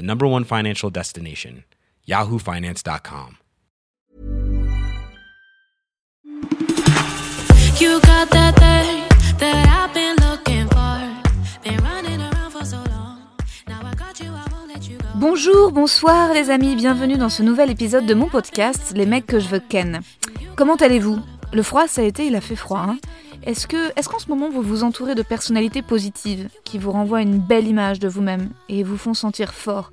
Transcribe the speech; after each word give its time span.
the 0.00 0.06
number 0.06 0.26
one 0.26 0.44
financial 0.44 0.90
destination, 0.90 1.64
yahoofinance.com. 2.08 3.36
You 7.78 8.00
got 8.00 8.30
that 8.30 8.54
thing 8.56 9.04
that 9.38 9.66
I've 9.68 9.92
been 9.92 10.16
looking 10.26 10.68
for. 10.68 11.00
Been 11.62 11.82
running 11.84 12.20
around 12.20 12.50
for 12.50 12.64
so 12.64 12.78
long. 12.88 13.18
Now 13.68 13.80
I 13.84 13.94
got 13.94 14.18
you, 14.20 14.30
I 14.32 14.46
won't 14.50 14.68
let 14.68 14.88
you 14.88 14.96
go. 14.96 15.08
Bonjour, 15.16 15.70
bonsoir 15.70 16.32
les 16.32 16.48
amis, 16.48 16.76
bienvenue 16.76 17.18
dans 17.18 17.28
ce 17.28 17.42
nouvel 17.42 17.70
épisode 17.70 18.06
de 18.06 18.14
mon 18.14 18.28
podcast, 18.28 18.92
Les 18.96 19.06
mecs 19.06 19.26
que 19.26 19.38
je 19.38 19.48
veux 19.48 19.60
ken. 19.60 20.00
Comment 20.56 20.76
allez-vous? 20.76 21.20
Le 21.52 21.62
froid, 21.62 21.86
ça 21.88 22.00
a 22.00 22.04
été, 22.04 22.26
il 22.26 22.36
a 22.36 22.40
fait 22.40 22.56
froid. 22.56 22.86
Hein? 22.88 22.98
Est-ce 23.44 23.66
que, 23.66 23.90
est-ce 23.98 24.08
qu'en 24.08 24.18
ce 24.18 24.28
moment 24.28 24.50
vous 24.50 24.62
vous 24.62 24.82
entourez 24.82 25.14
de 25.14 25.22
personnalités 25.22 25.82
positives 25.82 26.48
qui 26.64 26.78
vous 26.78 26.90
renvoient 26.90 27.22
une 27.22 27.38
belle 27.38 27.66
image 27.66 27.98
de 27.98 28.08
vous-même 28.08 28.50
et 28.68 28.82
vous 28.82 28.96
font 28.96 29.14
sentir 29.14 29.54
fort? 29.54 29.92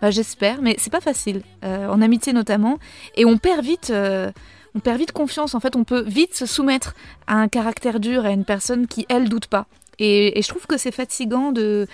Bah, 0.00 0.10
J'espère, 0.10 0.62
mais 0.62 0.76
c'est 0.78 0.92
pas 0.92 1.00
facile, 1.00 1.42
euh, 1.64 1.88
en 1.88 2.00
amitié 2.00 2.32
notamment, 2.32 2.78
et 3.16 3.24
on 3.24 3.38
perd 3.38 3.64
vite. 3.64 3.90
euh, 3.90 4.30
on 4.76 4.80
perd 4.80 4.98
vite 4.98 5.12
confiance, 5.12 5.54
en 5.54 5.60
fait, 5.60 5.76
on 5.76 5.84
peut 5.84 6.02
vite 6.02 6.34
se 6.34 6.46
soumettre 6.46 6.94
à 7.28 7.36
un 7.36 7.46
caractère 7.46 8.00
dur, 8.00 8.24
à 8.24 8.30
une 8.30 8.44
personne 8.44 8.88
qui, 8.88 9.06
elle, 9.08 9.28
doute 9.28 9.46
pas. 9.46 9.66
Et, 10.00 10.42
je 10.42 10.48
trouve 10.48 10.66
que 10.66 10.76
c'est 10.76 10.90
fatigant 10.90 11.52
de 11.52 11.86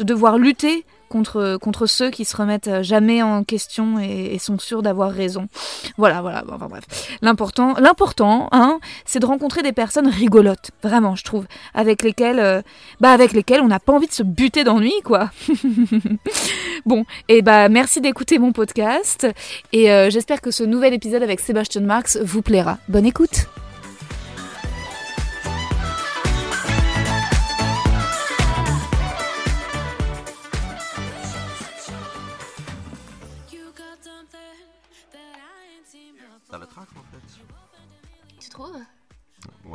devoir 0.00 0.36
lutter 0.36 0.84
contre, 1.20 1.86
ceux 1.86 2.10
qui 2.10 2.24
se 2.24 2.36
remettent 2.36 2.82
jamais 2.82 3.22
en 3.22 3.44
question 3.44 3.98
et, 3.98 4.38
sont 4.38 4.58
sûrs 4.58 4.82
d'avoir 4.82 5.10
raison. 5.10 5.48
Voilà, 5.96 6.20
voilà, 6.20 6.44
enfin 6.52 6.66
bref. 6.68 6.84
L'important, 7.22 7.74
l'important, 7.78 8.48
hein, 8.52 8.78
c'est 9.04 9.20
de 9.20 9.26
rencontrer 9.26 9.62
des 9.62 9.72
personnes 9.72 10.08
rigolotes, 10.08 10.70
vraiment, 10.82 11.16
je 11.16 11.24
trouve, 11.24 11.46
avec 11.72 12.02
lesquelles, 12.02 12.40
euh, 12.40 12.62
bah, 13.00 13.12
avec 13.12 13.32
lesquelles 13.32 13.60
on 13.60 13.68
n'a 13.68 13.80
pas 13.80 13.92
envie 13.92 14.06
de 14.06 14.12
se 14.12 14.22
buter 14.22 14.64
d'ennui, 14.64 14.92
quoi. 15.04 15.30
bon, 16.86 17.04
et 17.28 17.42
bah, 17.42 17.68
merci 17.68 18.00
d'écouter 18.00 18.38
mon 18.38 18.52
podcast, 18.52 19.26
et 19.72 19.90
euh, 19.90 20.10
j'espère 20.10 20.40
que 20.40 20.50
ce 20.50 20.64
nouvel 20.64 20.92
épisode 20.94 21.22
avec 21.22 21.40
Sébastien 21.40 21.82
Marx 21.82 22.18
vous 22.22 22.42
plaira. 22.42 22.78
Bonne 22.88 23.06
écoute! 23.06 23.46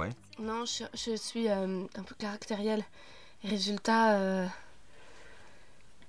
Ouais. 0.09 0.45
Non, 0.45 0.65
je, 0.65 0.83
je 0.93 1.15
suis 1.15 1.49
euh, 1.49 1.83
un 1.95 2.03
peu 2.03 2.15
caractérielle. 2.17 2.83
Résultat, 3.43 4.13
euh, 4.15 4.45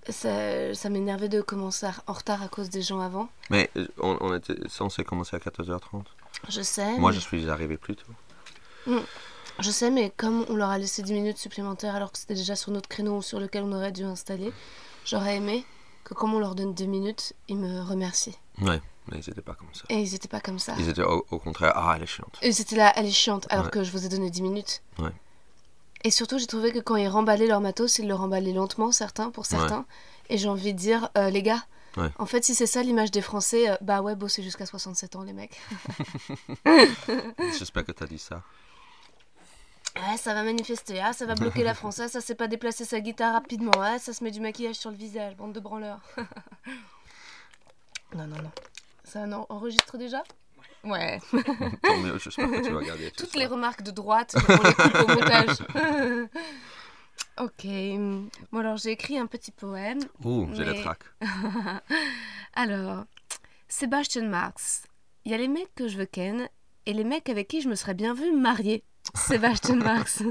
ça, 0.09 0.75
ça 0.75 0.89
m'énervait 0.89 1.29
de 1.29 1.41
commencer 1.41 1.87
en 2.07 2.13
retard 2.13 2.43
à 2.43 2.49
cause 2.49 2.71
des 2.71 2.83
gens 2.83 3.01
avant. 3.01 3.29
Mais 3.51 3.71
euh, 3.77 3.87
on, 3.99 4.17
on 4.21 4.35
était 4.35 4.57
censé 4.69 5.05
commencer 5.05 5.37
à 5.37 5.39
14h30. 5.39 6.05
Je 6.49 6.63
sais. 6.63 6.97
Moi 6.99 7.11
mais- 7.11 7.17
je 7.17 7.21
suis 7.21 7.49
arrivé 7.51 7.77
plus 7.77 7.97
tôt. 7.97 8.13
Je 9.59 9.71
sais, 9.71 9.91
mais 9.91 10.11
comme 10.17 10.47
on 10.49 10.55
leur 10.57 10.71
a 10.71 10.79
laissé 10.79 11.03
10 11.03 11.13
minutes 11.13 11.37
supplémentaires 11.37 11.95
alors 11.95 12.11
que 12.13 12.19
c'était 12.19 12.35
déjà 12.35 12.57
sur 12.57 12.73
notre 12.73 12.89
créneau 12.89 13.21
sur 13.21 13.39
lequel 13.39 13.63
on 13.65 13.73
aurait 13.73 13.93
dû 13.93 14.05
installer, 14.05 14.53
j'aurais 15.05 15.37
aimé 15.37 15.67
que 16.03 16.15
comme 16.15 16.33
on 16.33 16.39
leur 16.39 16.55
donne 16.55 16.73
2 16.75 16.87
minutes, 16.87 17.35
ils 17.49 17.59
me 17.59 17.83
remercient. 17.83 18.35
Ouais, 18.63 18.81
mais 19.09 19.19
ils 19.19 19.29
étaient 19.31 19.43
pas 19.43 19.55
comme 19.55 19.73
ça. 19.75 19.85
Et 19.89 20.01
ils 20.01 20.15
étaient 20.15 20.29
pas 20.29 20.41
comme 20.41 20.59
ça. 20.59 20.75
Ils 20.79 20.89
étaient 20.89 21.03
au, 21.03 21.27
au 21.31 21.39
contraire, 21.39 21.73
ah 21.75 21.95
elle 21.97 22.03
est 22.03 22.07
chiante. 22.07 22.39
Ils 22.43 22.61
étaient 22.61 22.77
là, 22.77 22.93
elle 22.97 23.07
est 23.07 23.11
chiante, 23.11 23.47
alors 23.51 23.67
Ouais. 23.67 23.71
que 23.71 23.83
je 23.85 23.91
vous 23.91 24.05
ai 24.07 24.09
donné 24.09 24.31
10 24.31 24.43
minutes. 24.43 24.83
Ouais. 24.99 25.11
Et 26.05 26.11
surtout, 26.11 26.39
j'ai 26.39 26.47
trouvé 26.47 26.73
que 26.73 26.79
quand 26.79 26.97
ils 26.97 27.09
remballaient 27.09 27.47
leur 27.47 27.61
matos, 27.61 27.99
ils 27.99 28.09
le 28.09 28.15
remballaient 28.15 28.53
lentement, 28.55 28.91
certains, 28.93 29.31
pour 29.31 29.45
certains. 29.47 29.85
Et 30.31 30.39
j'ai 30.39 30.49
envie 30.49 30.73
de 30.73 30.79
dire, 30.79 31.11
euh, 31.19 31.29
les 31.31 31.43
gars, 31.43 31.63
Ouais. 31.97 32.09
en 32.19 32.25
fait, 32.27 32.45
si 32.45 32.55
c'est 32.55 32.67
ça 32.69 32.83
l'image 32.85 33.11
des 33.11 33.21
Français, 33.21 33.69
euh, 33.69 33.77
bah 33.81 34.01
ouais, 34.01 34.15
bosser 34.15 34.43
jusqu'à 34.45 34.65
67 34.65 35.17
ans, 35.17 35.23
les 35.25 35.33
mecs. 35.33 35.59
J'espère 37.59 37.85
que 37.85 37.93
t'as 37.93 38.07
dit 38.07 38.19
ça. 38.19 38.43
Ouais, 39.97 40.17
ça 40.17 40.33
va 40.35 40.45
manifester, 40.45 41.01
ah, 41.01 41.13
ça 41.13 41.27
va 41.27 41.35
bloquer 41.35 41.65
la 41.65 41.75
France, 41.75 41.99
ah, 41.99 42.07
ça 42.09 42.21
sait 42.21 42.37
pas 42.37 42.47
déplacer 42.47 42.85
sa 42.85 43.01
guitare 43.01 43.33
rapidement, 43.35 43.73
ah, 43.81 43.99
ça 43.99 44.13
se 44.13 44.23
met 44.23 44.31
du 44.31 44.39
maquillage 44.41 44.77
sur 44.77 44.91
le 44.91 44.97
visage, 44.97 45.37
bande 45.37 45.53
de 45.53 45.59
branleurs. 45.59 46.01
non, 48.15 48.27
non, 48.29 48.37
non. 48.37 48.51
Ça 49.11 49.27
non, 49.27 49.45
enregistre 49.49 49.99
déjà? 49.99 50.23
Ouais. 50.85 51.19
Tant 51.83 51.97
mieux, 51.97 52.17
j'espère 52.17 52.49
que 52.49 52.65
tu 52.65 52.71
vas 52.71 52.81
garder 52.81 53.11
tout 53.11 53.25
Toutes 53.25 53.35
les 53.35 53.47
remarques 53.47 53.83
de 53.83 53.91
droite, 53.91 54.37
on 54.37 54.53
les 54.63 54.73
coupe 54.73 54.95
au 54.95 55.07
montage. 55.09 55.57
ok. 57.41 57.67
Bon, 58.53 58.59
alors 58.61 58.77
j'ai 58.77 58.93
écrit 58.93 59.19
un 59.19 59.27
petit 59.27 59.51
poème. 59.51 59.99
Ouh, 60.25 60.49
j'ai 60.53 60.65
Mais- 60.65 60.75
le 60.77 60.81
trac. 60.81 61.01
Alors, 62.55 63.03
Sébastien 63.67 64.29
Marx. 64.29 64.85
Il 65.25 65.33
y 65.33 65.35
a 65.35 65.39
les 65.39 65.49
mecs 65.49 65.75
que 65.75 65.89
je 65.89 65.97
veux 65.99 66.07
ken 66.07 66.49
et 66.87 66.93
les 66.93 67.03
mecs 67.05 67.29
avec 67.29 67.49
qui 67.49 67.61
je 67.63 67.69
me 67.69 67.75
serais 67.75 67.95
bien 67.95 68.15
vu 68.15 68.31
marier. 68.31 68.85
Sébastien 69.17 69.75
Marx, 69.75 70.23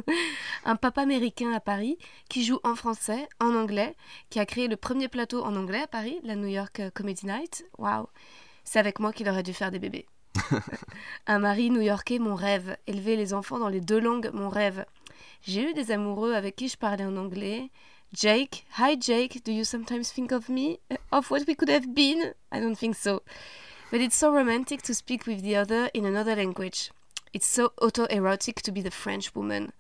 un 0.64 0.78
papa 0.78 1.02
américain 1.02 1.52
à 1.52 1.60
Paris 1.60 1.98
qui 2.30 2.46
joue 2.46 2.60
en 2.64 2.76
français, 2.76 3.28
en 3.42 3.54
anglais, 3.56 3.94
qui 4.30 4.40
a 4.40 4.46
créé 4.46 4.70
le 4.70 4.78
premier 4.78 5.10
plateau 5.10 5.44
en 5.44 5.58
anglais 5.58 5.82
à 5.82 5.88
Paris, 5.88 6.20
la 6.24 6.36
New 6.36 6.48
York 6.48 6.80
euh, 6.80 6.90
Comedy 6.92 7.26
Night. 7.26 7.66
Waouh, 7.78 8.08
c'est 8.70 8.78
avec 8.78 9.00
moi 9.00 9.12
qu'il 9.12 9.28
aurait 9.28 9.42
dû 9.42 9.52
faire 9.52 9.72
des 9.72 9.80
bébés. 9.80 10.06
un 11.28 11.40
mari 11.40 11.72
new-yorkais, 11.72 12.20
mon 12.20 12.36
rêve. 12.36 12.78
Élever 12.86 13.16
les 13.16 13.34
enfants 13.34 13.58
dans 13.58 13.68
les 13.68 13.82
deux 13.82 14.00
langues, 14.00 14.30
mon 14.32 14.48
rêve. 14.48 14.86
J'ai 15.42 15.72
eu 15.72 15.74
des 15.74 15.90
amoureux 15.90 16.36
avec 16.36 16.56
qui 16.56 16.68
je 16.70 16.78
parlais 16.78 17.04
en 17.04 17.18
anglais. 17.18 17.72
Jake, 18.14 18.68
hi 18.78 18.96
Jake, 19.02 19.44
do 19.44 19.52
you 19.52 19.64
sometimes 19.64 20.14
think 20.14 20.32
of 20.32 20.50
me? 20.50 20.78
Of 21.12 21.32
what 21.32 21.46
we 21.48 21.56
could 21.56 21.72
have 21.72 21.96
been? 21.96 22.36
I 22.52 22.60
don't 22.60 22.78
think 22.78 22.96
so. 22.96 23.24
But 23.90 24.02
it's 24.02 24.16
so 24.16 24.32
romantic 24.32 24.84
to 24.84 24.94
speak 24.94 25.26
with 25.26 25.42
the 25.42 25.56
other 25.56 25.90
in 25.96 26.06
another 26.06 26.36
language. 26.36 26.92
It's 27.34 27.48
so 27.48 27.72
autoerotic 27.82 28.62
to 28.62 28.72
be 28.72 28.84
the 28.84 28.92
French 28.92 29.34
woman. 29.34 29.72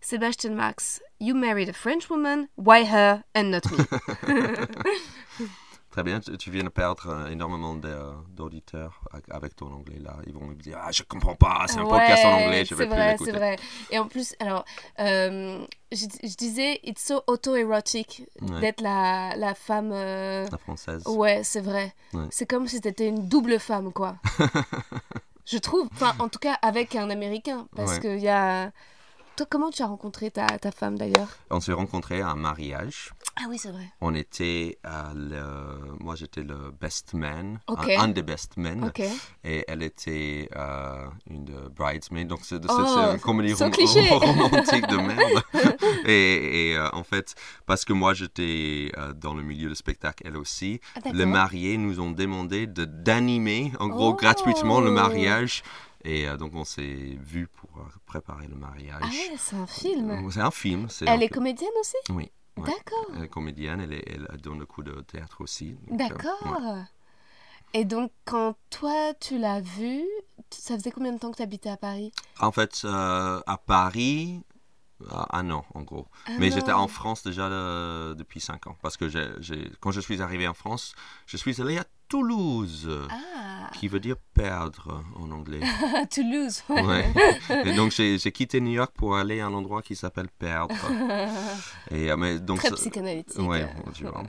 Sebastian 0.00 0.56
Marx, 0.56 1.00
you 1.20 1.36
married 1.36 1.68
a 1.68 1.72
French 1.72 2.10
woman, 2.10 2.48
why 2.56 2.82
her 2.82 3.22
and 3.36 3.52
not 3.52 3.70
me? 3.70 3.84
Très 5.92 6.02
bien, 6.02 6.20
tu, 6.20 6.50
viens 6.50 6.64
de 6.64 6.70
perdre 6.70 7.06
euh, 7.08 7.28
énormément 7.28 7.74
de- 7.74 8.12
d'auditeurs 8.30 9.02
avec- 9.30 9.54
ton 9.54 9.70
anglais 9.70 9.98
là. 10.00 10.16
Ils 10.26 10.32
vont 10.32 10.46
me 10.46 10.54
dire, 10.54 10.78
ah 10.82 10.90
je 10.90 11.02
comprends 11.02 11.34
pas, 11.34 11.66
c'est 11.68 11.78
un 11.78 11.84
podcast 11.84 12.24
en 12.24 12.28
Ouais, 12.38 12.44
anglais, 12.46 12.64
je 12.64 12.74
vais 12.74 12.84
c'est 12.84 12.88
plus 12.88 12.96
vrai, 12.96 13.12
l'écouter. 13.12 13.30
C'est 13.30 13.36
vrai, 13.36 13.56
Et 13.90 13.98
en 13.98 14.08
plus, 14.08 14.34
alors, 14.40 14.64
euh, 15.00 15.62
je, 15.92 16.06
je 16.22 16.34
disais, 16.36 16.80
it's 16.82 17.06
so 17.06 17.22
auto-érotique 17.26 18.26
Ouais. 18.40 18.60
d'être 18.62 18.80
la, 18.80 19.36
la 19.36 19.54
femme. 19.54 19.90
euh, 19.92 20.46
La 20.50 20.56
française. 20.58 21.02
Ouais, 21.06 21.42
c'est 21.44 21.60
vrai. 21.60 21.94
Ouais. 22.14 22.24
C'est 22.30 22.46
comme 22.46 22.66
si 22.66 22.80
t'étais 22.80 23.08
une 23.08 23.28
double 23.28 23.60
femme, 23.60 23.92
quoi. 23.92 24.16
je 25.44 25.58
trouve. 25.58 25.88
Enfin, 25.92 26.14
en 26.18 26.28
tout 26.28 26.38
cas, 26.38 26.54
avec 26.62 26.96
un 26.96 27.10
Américain. 27.10 27.68
Parce 27.76 27.92
Ouais. 27.96 28.00
qu'il 28.00 28.18
y 28.20 28.28
a. 28.28 28.70
Toi, 29.36 29.46
comment 29.48 29.70
tu 29.70 29.82
as 29.82 29.86
rencontré 29.86 30.30
ta, 30.30 30.46
ta 30.58 30.70
femme 30.70 30.96
d'ailleurs? 30.98 31.28
On 31.50 31.60
s'est 31.60 31.72
rencontrés 31.72 32.20
à 32.20 32.28
un 32.28 32.36
mariage. 32.36 33.12
Ah 33.42 33.46
oui, 33.48 33.58
c'est 33.58 33.70
vrai. 33.72 33.86
On 34.00 34.14
était, 34.14 34.78
le... 35.14 35.96
moi 36.00 36.14
j'étais 36.14 36.42
le 36.42 36.70
best 36.70 37.12
man, 37.14 37.58
un, 37.68 37.74
un 38.00 38.08
des 38.08 38.22
best 38.22 38.56
men, 38.56 38.90
et 39.44 39.64
elle 39.66 39.82
était 39.82 40.48
euh, 40.54 41.06
une 41.28 41.44
de 41.44 41.68
bridesmaid. 41.68 42.28
Donc 42.28 42.40
c'est 42.42 42.60
Oh, 42.68 43.12
une 43.14 43.18
comédie 43.20 43.54
rom- 43.54 43.72
romantique 44.36 44.86
de 44.88 44.96
merde. 45.08 45.42
et 46.04 46.70
et, 46.70 46.76
euh, 46.76 46.88
en 46.92 47.02
fait, 47.04 47.34
parce 47.66 47.84
que 47.84 47.92
moi 47.92 48.14
j'étais 48.14 48.92
euh, 48.96 49.12
dans 49.12 49.34
le 49.34 49.42
milieu 49.42 49.68
du 49.68 49.74
spectacle, 49.74 50.22
elle 50.26 50.36
aussi, 50.36 50.80
Ah, 50.96 51.10
les 51.12 51.26
mariés 51.26 51.76
nous 51.78 51.98
ont 52.00 52.10
demandé 52.12 52.66
de 52.66 52.84
d'animer, 52.84 53.72
en 53.80 53.88
gros, 53.88 54.10
Oh. 54.10 54.14
gratuitement 54.14 54.80
le 54.80 54.90
mariage. 54.90 55.62
Et 56.04 56.28
euh, 56.28 56.36
donc 56.36 56.52
on 56.54 56.64
s'est 56.64 57.16
vu 57.20 57.46
pour 57.46 57.70
préparer 58.06 58.48
le 58.48 58.56
mariage. 58.56 59.00
Ah 59.02 59.06
ouais, 59.06 59.36
c'est 59.38 59.54
un 59.56 59.66
film. 59.68 60.30
C'est 60.32 60.40
un 60.40 60.50
film. 60.50 60.88
Elle 61.06 61.22
est 61.22 61.28
comédienne 61.28 61.70
aussi? 61.80 61.96
Oui. 62.10 62.30
Ouais. 62.56 62.66
D'accord. 62.66 63.06
Elle 63.16 63.24
est 63.24 63.28
comédienne, 63.28 63.80
elle, 63.80 63.92
est- 63.92 64.04
elle 64.08 64.40
donne 64.40 64.58
le 64.58 64.66
coup 64.66 64.82
de 64.82 65.00
théâtre 65.02 65.40
aussi. 65.40 65.76
euh, 65.90 65.96
D'accord. 65.96 66.38
ouais. 66.42 66.82
Et 67.74 67.84
donc, 67.84 68.12
quand 68.26 68.54
toi, 68.70 69.14
tu 69.18 69.38
l'as 69.38 69.60
vue, 69.60 70.04
ça 70.50 70.76
faisait 70.76 70.90
combien 70.90 71.12
de 71.12 71.18
temps 71.18 71.30
que 71.30 71.36
tu 71.38 71.42
habitais 71.42 71.70
à 71.70 71.76
Paris? 71.78 72.12
En 72.38 72.52
fait, 72.52 72.82
euh, 72.84 73.40
à 73.46 73.56
Paris, 73.56 74.42
euh, 75.02 75.06
un 75.30 75.50
an 75.50 75.64
en 75.74 75.82
gros. 75.82 76.06
Mais 76.38 76.50
j'étais 76.50 76.72
en 76.72 76.86
France 76.88 77.22
déjà 77.22 77.48
depuis 78.14 78.40
cinq 78.40 78.66
ans. 78.66 78.76
Parce 78.82 78.96
que 78.98 79.06
quand 79.80 79.90
je 79.90 80.00
suis 80.00 80.20
arrivé 80.20 80.46
en 80.46 80.54
France, 80.54 80.94
je 81.26 81.36
suis 81.38 81.60
allé 81.62 81.78
à 81.78 81.84
Toulouse, 82.12 82.90
Ah, 83.10 83.70
qui 83.72 83.88
veut 83.88 83.98
dire 83.98 84.16
perdre 84.34 85.02
en 85.18 85.30
anglais. 85.30 85.60
Toulouse. 86.14 86.62
ouais. 86.68 86.82
Ouais. 86.82 87.12
Et 87.64 87.74
donc 87.74 87.90
j'ai, 87.92 88.18
quitté 88.32 88.60
New 88.60 88.72
York 88.72 88.92
pour 88.94 89.16
aller 89.16 89.40
à 89.40 89.46
un 89.46 89.54
endroit 89.54 89.80
qui 89.80 89.96
s'appelle 89.96 90.28
perdre. 90.28 90.74
Et, 91.90 92.10
euh, 92.10 92.16
mais, 92.18 92.38
donc, 92.38 92.58
Très 92.58 92.70
psychanalytique. 92.72 93.38
Ouais, 93.40 93.66
tu 93.94 94.04
vois. 94.04 94.24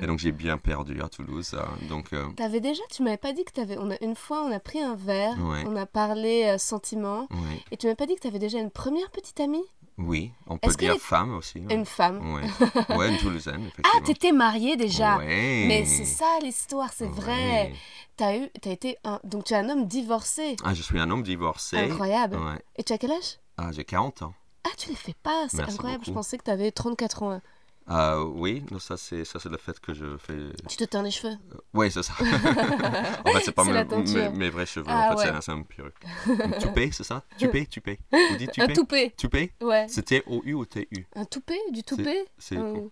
Et 0.00 0.06
donc 0.06 0.18
j'ai 0.20 0.32
bien 0.32 0.56
perdu 0.56 1.02
à 1.02 1.08
Toulouse. 1.10 1.50
euh, 1.52 1.86
donc 1.88 2.14
euh, 2.14 2.24
T'avais 2.34 2.60
déjà, 2.60 2.82
tu 2.90 3.02
m'avais 3.02 3.18
pas 3.18 3.34
dit 3.34 3.44
que 3.44 3.52
t'avais. 3.52 3.76
On 3.78 3.90
a, 3.90 4.02
une 4.02 4.16
fois, 4.16 4.42
on 4.44 4.50
a 4.50 4.58
pris 4.58 4.80
un 4.80 4.94
verre, 4.94 5.36
Ouais. 5.38 5.64
on 5.66 5.76
a 5.76 5.84
parlé 5.84 6.44
euh, 6.46 6.56
sentiments, 6.56 7.28
et 7.70 7.76
tu 7.76 7.86
m'avais 7.88 7.96
pas 7.96 8.06
dit 8.06 8.14
que 8.14 8.20
t'avais 8.20 8.38
déjà 8.38 8.58
une 8.58 8.70
première 8.70 9.10
petite 9.10 9.38
amie? 9.40 9.64
Oui, 9.98 10.32
on 10.46 10.56
peut 10.58 10.72
dire 10.74 10.94
les- 10.94 10.98
femme 10.98 11.34
aussi. 11.34 11.58
ouais. 11.60 11.74
Une 11.74 11.84
femme? 11.84 12.34
Ouais, 12.34 12.42
ouais, 12.96 13.08
une 13.10 13.18
Toulousaine, 13.18 13.56
Ah, 13.64 13.68
effectivement. 13.68 14.06
t'étais 14.06 14.32
mariée 14.32 14.76
déjà 14.76 15.18
Ouais. 15.18 15.64
Mais 15.68 15.84
c'est 15.84 16.04
ça 16.04 16.38
l'histoire, 16.42 16.92
c'est 16.92 17.08
vrai. 17.08 17.72
T'as 18.16 18.36
eu, 18.36 18.48
t'as 18.60 18.70
été 18.70 18.96
un, 19.04 19.20
donc 19.24 19.44
tu 19.44 19.54
es 19.54 19.56
un 19.56 19.68
homme 19.68 19.86
divorcé. 19.86 20.56
Ah, 20.64 20.74
je 20.74 20.82
suis 20.82 20.98
un 20.98 21.10
homme 21.10 21.22
divorcé. 21.22 21.76
Incroyable. 21.78 22.38
Et 22.76 22.82
tu 22.84 22.92
as 22.92 22.98
quel 22.98 23.12
âge? 23.12 23.38
Ah, 23.56 23.70
j'ai 23.72 23.84
40 23.84 24.22
ans. 24.22 24.34
Ah, 24.64 24.70
tu 24.76 24.88
les 24.90 24.96
fais 24.96 25.14
pas, 25.22 25.46
c'est 25.48 25.60
incroyable. 25.62 26.04
Je 26.04 26.10
pensais 26.12 26.36
que 26.38 26.44
tu 26.44 26.50
avais 26.50 26.70
34 26.72 27.22
ans. 27.22 27.40
Ah, 27.90 28.22
oui, 28.22 28.62
non, 28.70 28.78
ça 28.78 28.98
c'est 28.98 29.24
ça 29.24 29.38
c'est 29.38 29.48
le 29.48 29.56
fait 29.56 29.80
que 29.80 29.94
je 29.94 30.18
fais. 30.18 30.36
Tu 30.68 30.76
te 30.76 30.84
teins 30.84 31.02
les 31.02 31.10
cheveux. 31.10 31.34
Oui, 31.72 31.90
c'est 31.90 32.02
ça. 32.02 32.12
en 33.24 33.32
fait, 33.32 33.40
c'est 33.44 33.52
pas 33.52 33.64
mes, 33.64 34.50
vrais 34.50 34.66
cheveux. 34.66 34.84
Ah, 34.88 35.08
en 35.12 35.16
fait, 35.16 35.22
c'est 35.24 35.30
ouais. 35.30 35.36
un- 35.36 35.40
c'est 35.40 35.52
un 35.52 35.62
perruque. 35.62 35.94
Une 36.26 36.58
toupée, 36.58 36.90
c'est 36.92 37.04
ça? 37.04 37.22
Toupée, 37.38 37.64
toupée. 37.66 37.98
Vous 38.12 38.36
dites 38.36 38.50
Un 38.58 38.66
toupée 38.68 38.74
toupet. 38.74 39.14
Toupée 39.16 39.52
Ouais. 39.62 39.86
C'est 39.88 40.02
T-O-U 40.02 40.52
ou 40.52 40.66
T-U 40.66 41.06
Un 41.16 41.24
toupet 41.24 41.58
Du 41.72 41.82
toupet? 41.82 42.26
C'est 42.36 42.58
Un- 42.58 42.88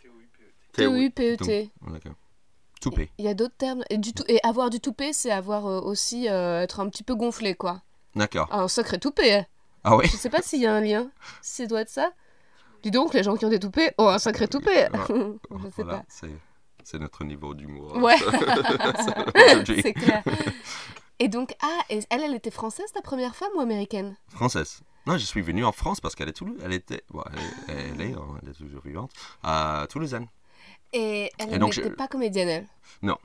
T-O-U-P-E-T. 0.72 1.70
Donc, 1.82 1.93
D'accord. 1.93 2.12
Toupée. 2.81 3.10
Il 3.19 3.25
y 3.25 3.28
a 3.28 3.34
d'autres 3.34 3.56
termes. 3.56 3.82
Et, 3.90 3.98
du 3.98 4.12
tout... 4.12 4.25
et 4.28 4.38
avoir 4.44 4.70
du 4.70 4.81
toupet, 4.81 5.12
c'est 5.12 5.31
avoir 5.31 5.66
euh, 5.66 5.81
aussi 5.81 6.28
euh, 6.28 6.62
être 6.62 6.81
un 6.81 6.88
petit 6.88 7.02
peu 7.02 7.14
gonflé, 7.14 7.54
quoi. 7.54 7.82
D'accord. 8.14 8.48
Un 8.50 8.69
sacré 8.69 8.98
toupet. 8.98 9.46
Ah 9.84 9.96
oui 9.96 10.06
Je 10.10 10.16
sais 10.16 10.31
pas 10.31 10.43
s'il 10.43 10.60
y 10.60 10.66
a 10.66 10.75
un 10.75 10.81
lien. 10.81 11.10
Ça 11.43 11.66
doit 11.66 11.82
être 11.82 11.88
ça. 11.90 12.12
Dis 12.87 12.93
donc, 12.93 13.15
les 13.15 13.25
gens 13.25 13.35
qui 13.35 13.44
ont 13.44 13.49
des 13.49 13.59
toupets, 13.59 13.93
oh, 13.99 14.06
un 14.06 14.21
sacré 14.21 14.47
toupet. 14.47 14.88
Je 15.11 15.69
sais 15.71 15.83
Voilà, 15.83 15.94
pas. 15.99 16.05
c'est 16.85 16.99
notre 17.00 17.25
niveau 17.25 17.53
d'humour. 17.53 17.97
Ouais. 17.97 18.15
C'est 19.83 19.93
clair. 19.93 20.23
Et 21.19 21.27
donc, 21.27 21.56
ah, 21.65 21.81
et 21.91 21.99
elle, 22.11 22.23
elle 22.23 22.35
était 22.37 22.53
française, 22.53 22.87
ta 22.94 23.03
première 23.03 23.35
femme 23.35 23.50
ou 23.56 23.61
américaine? 23.61 24.17
Française. 24.29 24.83
Non, 25.05 25.19
je 25.19 25.25
suis 25.25 25.43
venu 25.43 25.65
en 25.65 25.73
France 25.73 26.00
parce 26.00 26.15
qu'elle 26.15 26.29
est 26.29 26.33
Toulouse. 26.33 26.61
Elle 26.65 26.75
était, 26.75 27.03
bon, 27.11 27.25
elle, 27.67 27.77
elle 27.77 28.00
est, 28.03 28.12
hein, 28.12 28.23
elle 28.41 28.50
est 28.50 28.53
toujours 28.53 28.83
vivante, 28.83 29.11
à 29.43 29.89
Toulousaine. 29.91 30.29
Et 30.93 31.32
elle 31.41 31.59
n'était 31.61 31.91
pas 31.91 32.06
comédienne, 32.06 32.49
elle? 32.49 32.67
Non. 33.03 33.19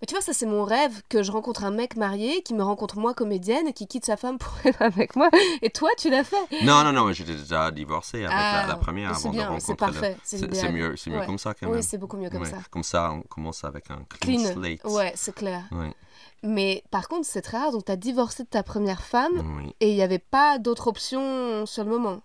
Mais 0.00 0.06
tu 0.06 0.14
vois, 0.14 0.20
ça, 0.22 0.32
c'est 0.32 0.46
mon 0.46 0.62
rêve 0.64 1.02
que 1.08 1.22
je 1.24 1.32
rencontre 1.32 1.64
un 1.64 1.70
mec 1.72 1.96
marié 1.96 2.42
qui 2.42 2.54
me 2.54 2.62
rencontre 2.62 2.98
moi 2.98 3.14
comédienne 3.14 3.66
et 3.66 3.72
qui 3.72 3.86
quitte 3.88 4.04
sa 4.04 4.16
femme 4.16 4.38
pour 4.38 4.52
être 4.64 4.80
avec 4.80 5.16
moi. 5.16 5.28
Et 5.60 5.70
toi, 5.70 5.90
tu 5.98 6.08
l'as 6.08 6.22
fait. 6.24 6.36
Non, 6.62 6.84
non, 6.84 6.92
non, 6.92 7.04
mais 7.06 7.14
j'étais 7.14 7.34
déjà 7.34 7.70
divorcé 7.72 8.18
avec 8.18 8.30
la, 8.30 8.60
Ah, 8.62 8.66
la 8.68 8.76
première 8.76 9.10
avant 9.10 9.30
de 9.30 9.38
rencontrer 9.40 9.60
c'est 9.60 9.74
parfait, 9.74 10.16
c'est 10.22 10.70
mieux, 10.72 10.96
c'est 10.96 11.10
mieux 11.10 11.18
Ouais. 11.18 11.26
comme 11.26 11.38
ça 11.38 11.52
quand 11.54 11.66
Oui, 11.66 11.72
même. 11.74 11.82
c'est 11.82 11.98
beaucoup 11.98 12.16
mieux 12.16 12.30
comme 12.30 12.42
Ouais, 12.42 12.50
ça. 12.50 12.58
Comme 12.70 12.84
ça, 12.84 13.10
on 13.12 13.22
commence 13.22 13.64
avec 13.64 13.90
un 13.90 13.98
clean, 14.20 14.36
Clean. 14.38 14.52
slate. 14.52 14.84
Ouais, 14.84 15.12
c'est 15.16 15.34
clair. 15.34 15.64
Ouais, 15.72 15.92
Mais 16.44 16.84
par 16.92 17.08
contre, 17.08 17.26
c'est 17.26 17.42
très 17.42 17.58
rare. 17.58 17.72
Donc, 17.72 17.84
tu 17.84 17.90
as 17.92 17.96
divorcé 17.96 18.44
de 18.44 18.48
ta 18.48 18.62
première 18.62 19.02
femme 19.02 19.56
oui. 19.58 19.74
et 19.80 19.90
il 19.90 19.94
n'y 19.96 20.02
avait 20.02 20.20
pas 20.20 20.58
d'autre 20.58 20.86
option 20.86 21.66
sur 21.66 21.82
le 21.82 21.90
moment. 21.90 22.20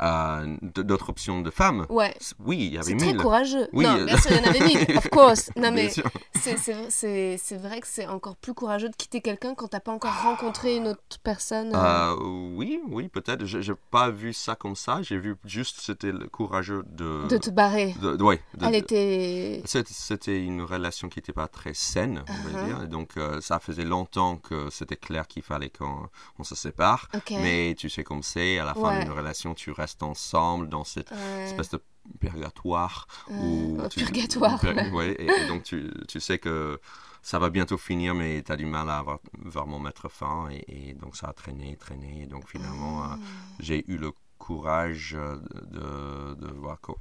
Euh, 0.00 0.56
D'autres 0.62 1.08
options 1.10 1.40
de 1.40 1.50
femmes 1.50 1.86
Ouais. 1.88 2.14
Oui, 2.44 2.58
il 2.58 2.74
y 2.74 2.78
avait 2.78 2.90
C'est 2.90 2.96
très 2.96 3.06
mille. 3.08 3.16
courageux. 3.16 3.68
Oui. 3.72 3.84
Non, 3.84 4.04
bien 4.04 4.16
sûr, 4.18 4.30
il 4.32 4.36
y 4.36 4.40
en 4.40 4.50
avait 4.50 4.60
mille, 4.66 4.86
of 4.98 5.08
course. 5.10 5.50
Non, 5.56 5.70
mais 5.72 5.88
c'est- 5.88 7.56
vrai 7.56 7.80
que 7.80 7.86
c'est 7.86 8.06
encore 8.06 8.36
plus 8.36 8.52
courageux 8.54 8.88
de 8.88 8.96
quitter 8.96 9.20
quelqu'un 9.20 9.54
quand 9.54 9.68
t'as 9.68 9.80
pas 9.80 9.92
encore 9.92 10.12
rencontré 10.22 10.76
une 10.76 10.88
autre 10.88 11.00
personne. 11.22 11.74
euh. 11.74 11.78
Euh, 12.12 12.16
oui, 12.54 12.80
oui, 12.88 13.08
peut-être. 13.08 13.44
Je 13.46 13.58
n'ai 13.58 13.76
pas 13.90 14.10
vu 14.10 14.32
ça 14.32 14.54
comme 14.54 14.76
ça. 14.76 15.00
J'ai 15.02 15.16
vu 15.18 15.36
juste 15.44 15.78
c'était 15.80 16.12
courageux 16.30 16.84
de. 16.88 17.26
de 17.28 17.38
te 17.38 17.50
barrer. 17.50 17.94
de- 18.02 18.16
de- 18.16 18.22
ouais, 18.24 18.40
de- 18.54 18.66
Elle 18.66 18.74
était. 18.76 19.62
C'était- 19.64 20.36
une 20.36 20.62
relation 20.62 21.08
qui 21.08 21.18
n'était 21.18 21.32
pas 21.32 21.48
très 21.48 21.72
saine, 21.74 22.22
on 22.28 22.48
va 22.48 22.60
Uh-huh. 22.60 22.64
dire. 22.66 22.82
Et 22.82 22.86
donc, 22.88 23.16
euh, 23.16 23.40
ça 23.40 23.58
faisait 23.58 23.84
longtemps 23.84 24.36
que 24.36 24.68
c'était 24.70 24.96
clair 24.96 25.26
qu'il 25.26 25.42
fallait 25.42 25.70
qu'on 25.70 26.08
on 26.38 26.44
se 26.44 26.54
sépare. 26.54 27.08
Mais 27.30 27.74
tu 27.78 27.88
sais 27.88 28.04
comme 28.04 28.22
c'est, 28.22 28.58
à 28.58 28.64
la 28.64 28.74
fin 28.74 28.98
d'une 29.00 29.10
relation, 29.12 29.54
tu 29.54 29.70
restes 29.70 29.85
ensemble 30.02 30.68
dans 30.68 30.84
cette 30.84 31.10
Ouais. 31.10 31.44
espèce 31.44 31.70
de 31.70 31.80
purgatoire. 32.20 33.06
Ouais. 33.28 33.36
où 33.38 33.78
Oh, 33.84 33.88
tu- 33.88 34.00
purgatoire, 34.00 34.60
pur- 34.60 34.74
ouais. 34.94 35.12
et, 35.18 35.24
et 35.26 35.46
donc, 35.48 35.62
tu, 35.64 35.90
tu 36.08 36.20
sais 36.20 36.38
que 36.38 36.78
ça 37.22 37.38
va 37.38 37.50
bientôt 37.50 37.76
finir, 37.78 38.14
mais 38.14 38.42
tu 38.42 38.52
as 38.52 38.56
du 38.56 38.66
mal 38.66 38.88
à 38.90 38.98
avoir- 38.98 39.18
vraiment 39.38 39.78
mettre 39.78 40.08
fin. 40.08 40.48
Et, 40.50 40.90
et 40.90 40.94
donc, 40.94 41.16
ça 41.16 41.28
a 41.28 41.32
traîné, 41.32 41.76
traîné. 41.76 42.22
Et 42.22 42.26
donc, 42.26 42.46
finalement, 42.48 43.02
Ah. 43.02 43.14
euh, 43.14 43.24
j'ai 43.60 43.84
eu 43.90 43.96
le 43.96 44.12
courage 44.38 45.16
euh, 45.18 45.36
de, 45.72 46.34
de 46.46 46.52
voir 46.52 46.80
qu'on 46.80 46.94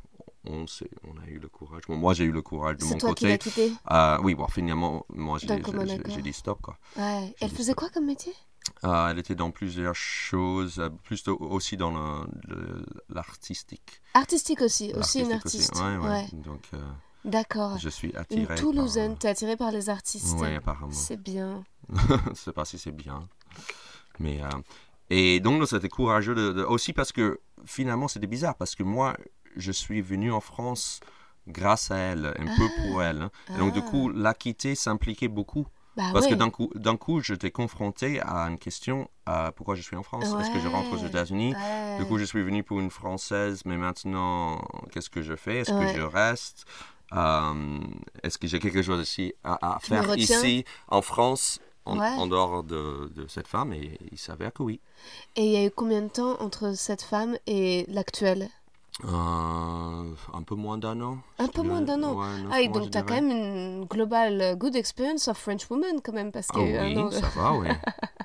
on, 0.47 0.65
on 1.07 1.21
a 1.23 1.27
eu 1.27 1.39
le 1.39 1.49
courage. 1.49 1.83
Bon, 1.87 1.97
moi, 1.97 2.13
j'ai 2.13 2.23
eu 2.23 2.31
le 2.31 2.41
courage 2.41 2.77
de 2.77 2.85
mon 2.85 2.97
toi 2.97 3.13
qui 3.15 3.25
côté. 3.25 3.37
quitté? 3.37 3.71
Euh, 3.91 4.17
oui, 4.23 4.35
bon, 4.35 4.47
finalement, 4.47 5.05
moi, 5.09 5.37
j'ai 5.39 6.21
dit 6.21 6.33
stop, 6.33 6.61
quoi. 6.61 6.77
Ouais. 6.97 7.33
Elle 7.41 7.49
faisait 7.51 7.73
quoi 7.73 7.89
comme 7.89 8.05
métier? 8.05 8.33
Euh, 8.83 9.07
elle 9.09 9.19
était 9.19 9.35
dans 9.35 9.51
plusieurs 9.51 9.95
choses, 9.95 10.79
euh, 10.79 10.89
plus 10.89 11.23
de- 11.23 11.31
aussi 11.31 11.77
dans 11.77 12.25
l'artistique. 13.09 14.01
Artistique 14.13 14.61
aussi, 14.61 14.91
aussi 14.95 15.21
une 15.21 15.31
artiste. 15.31 15.75
Ouais, 15.75 15.97
ouais. 15.97 16.07
Ouais. 16.07 16.27
Donc, 16.33 16.61
euh, 16.73 16.77
D'accord. 17.23 17.77
je 17.77 17.89
suis 17.89 18.09
Une 18.09 18.17
attiré. 18.17 18.55
Toulousaine, 18.55 19.11
par- 19.11 19.19
t'es 19.19 19.27
attirée 19.29 19.57
par 19.57 19.71
les 19.71 19.89
artistes. 19.89 20.35
Oui, 20.39 20.55
apparemment. 20.55 20.91
C'est 20.91 21.21
bien. 21.21 21.63
je 21.89 22.33
sais 22.33 22.51
pas 22.53 22.65
si 22.65 22.77
c'est 22.77 22.91
bien. 22.91 23.27
Mais, 24.19 24.41
euh, 24.43 24.47
et 25.09 25.39
donc, 25.39 25.67
c'était 25.67 25.89
courageux 25.89 26.35
de, 26.35 26.51
de- 26.51 26.63
aussi 26.63 26.93
parce 26.93 27.11
que 27.11 27.39
finalement, 27.65 28.07
c'était 28.07 28.27
bizarre 28.27 28.55
parce 28.55 28.75
que 28.75 28.83
moi, 28.83 29.15
je 29.55 29.71
suis 29.71 30.01
venu 30.01 30.31
en 30.31 30.41
France 30.41 30.99
grâce 31.47 31.91
à 31.91 31.97
elle, 31.97 32.25
un 32.39 32.55
peu 32.57 32.67
pour 32.81 33.03
elle. 33.03 33.21
hein. 33.21 33.31
Et 33.53 33.57
donc, 33.59 33.73
du 33.73 33.79
Ah. 33.79 33.89
coup, 33.89 34.09
la 34.09 34.33
quitter 34.33 34.73
s'impliquait 34.75 35.27
beaucoup. 35.27 35.67
Bah 35.95 36.03
Parce 36.11 36.25
ouais. 36.25 36.31
que 36.31 36.35
d'un 36.35 36.49
coup, 36.49 36.69
d'un 36.75 36.97
coup, 36.97 37.21
j'étais 37.21 37.51
confronté 37.51 38.19
à 38.19 38.47
une 38.49 38.57
question 38.57 39.09
euh, 39.29 39.51
pourquoi 39.51 39.75
je 39.75 39.81
suis 39.81 39.95
en 39.95 40.03
France. 40.03 40.25
Est-ce 40.25 40.51
que 40.51 40.59
je 40.59 40.67
rentre 40.67 40.91
aux. 40.93 41.05
États-Unis? 41.05 41.53
Ouais. 41.53 41.97
Du 41.99 42.05
coup, 42.05 42.17
je 42.17 42.25
suis 42.25 42.41
venu 42.41 42.63
pour 42.63 42.79
une 42.79 42.89
Française, 42.89 43.61
mais 43.65 43.77
maintenant, 43.77 44.59
qu'est-ce 44.91 45.09
que 45.09 45.21
je 45.21 45.35
fais? 45.35 45.59
Est-ce 45.59 45.71
que 45.71 45.87
je 45.87 46.01
reste? 46.01 46.65
Euh, 47.13 47.79
Est-ce 48.23 48.37
que 48.37 48.47
j'ai 48.47 48.59
quelque 48.59 48.81
chose 48.81 48.99
aussi 48.99 49.33
à, 49.43 49.77
faire 49.81 50.15
ici, 50.17 50.65
en 50.87 51.01
France, 51.01 51.59
en 51.85 52.27
dehors 52.27 52.63
de, 52.63 53.11
de 53.15 53.27
cette 53.27 53.47
femme? 53.47 53.71
Et 53.73 53.97
il 54.11 54.17
s'avère 54.17 54.51
que 54.51 54.63
oui. 54.63 54.81
Et 55.35 55.45
il 55.45 55.51
y 55.51 55.57
a 55.57 55.65
eu 55.65 55.71
combien 55.71 56.01
de 56.01 56.09
temps 56.09 56.35
entre 56.41 56.75
cette 56.75 57.03
femme 57.03 57.37
et 57.47 57.85
l'actuelle? 57.87 58.49
Euh, 59.03 59.07
un 60.33 60.43
peu 60.43 60.55
moins 60.55 60.77
d'un 60.77 61.01
an. 61.01 61.17
Un 61.37 61.47
peu 61.47 61.61
moins 61.63 61.81
d'un 61.81 62.01
an. 62.03 62.13
Ouais, 62.13 62.27
Ah, 62.51 62.61
et 62.61 62.69
mois, 62.69 62.77
donc 62.79 62.85
je 62.85 62.89
t'as 62.91 63.01
quand 63.03 63.15
même 63.15 63.29
une 63.29 63.85
global 63.85 64.39
euh, 64.41 64.55
good 64.55 64.75
experience 64.75 65.27
of 65.27 65.37
French 65.37 65.69
woman 65.69 65.99
quand 66.01 66.13
même 66.13 66.31
parce 66.31 66.47
Ah 66.51 66.53
qu'il 66.59 66.69
y 66.69 66.77
a 66.77 66.89
eu 66.89 66.93
un 66.97 67.01
an 67.01 67.05
oui, 67.07 67.09
de- 67.15 67.15
ça 67.19 67.27
va, 67.35 67.53
oui. 67.53 67.67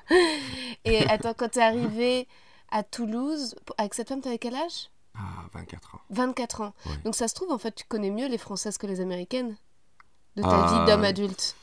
Et 0.85 0.99
attends, 1.09 1.33
quand 1.37 1.49
t'es 1.49 1.61
arrivé 1.61 2.27
à 2.71 2.83
Toulouse, 2.83 3.55
avec 3.77 3.93
cette 3.93 4.07
femme, 4.07 4.21
t'avais 4.21 4.37
quel 4.37 4.55
âge? 4.55 4.89
Ah, 5.13 5.43
24 5.53 5.95
ans. 5.95 5.99
24 6.09 6.61
ans. 6.61 6.73
Donc 7.03 7.15
ça 7.15 7.27
se 7.27 7.35
trouve, 7.35 7.51
en 7.51 7.57
fait, 7.57 7.75
tu 7.75 7.83
connais 7.85 8.09
mieux 8.11 8.27
les 8.29 8.37
Françaises 8.37 8.77
que 8.77 8.87
les 8.87 9.01
Américaines 9.01 9.57
de 10.37 10.41
ta 10.41 10.73
Euh, 10.73 10.79
vie 10.79 10.85
d'homme 10.85 11.03
adulte. 11.03 11.55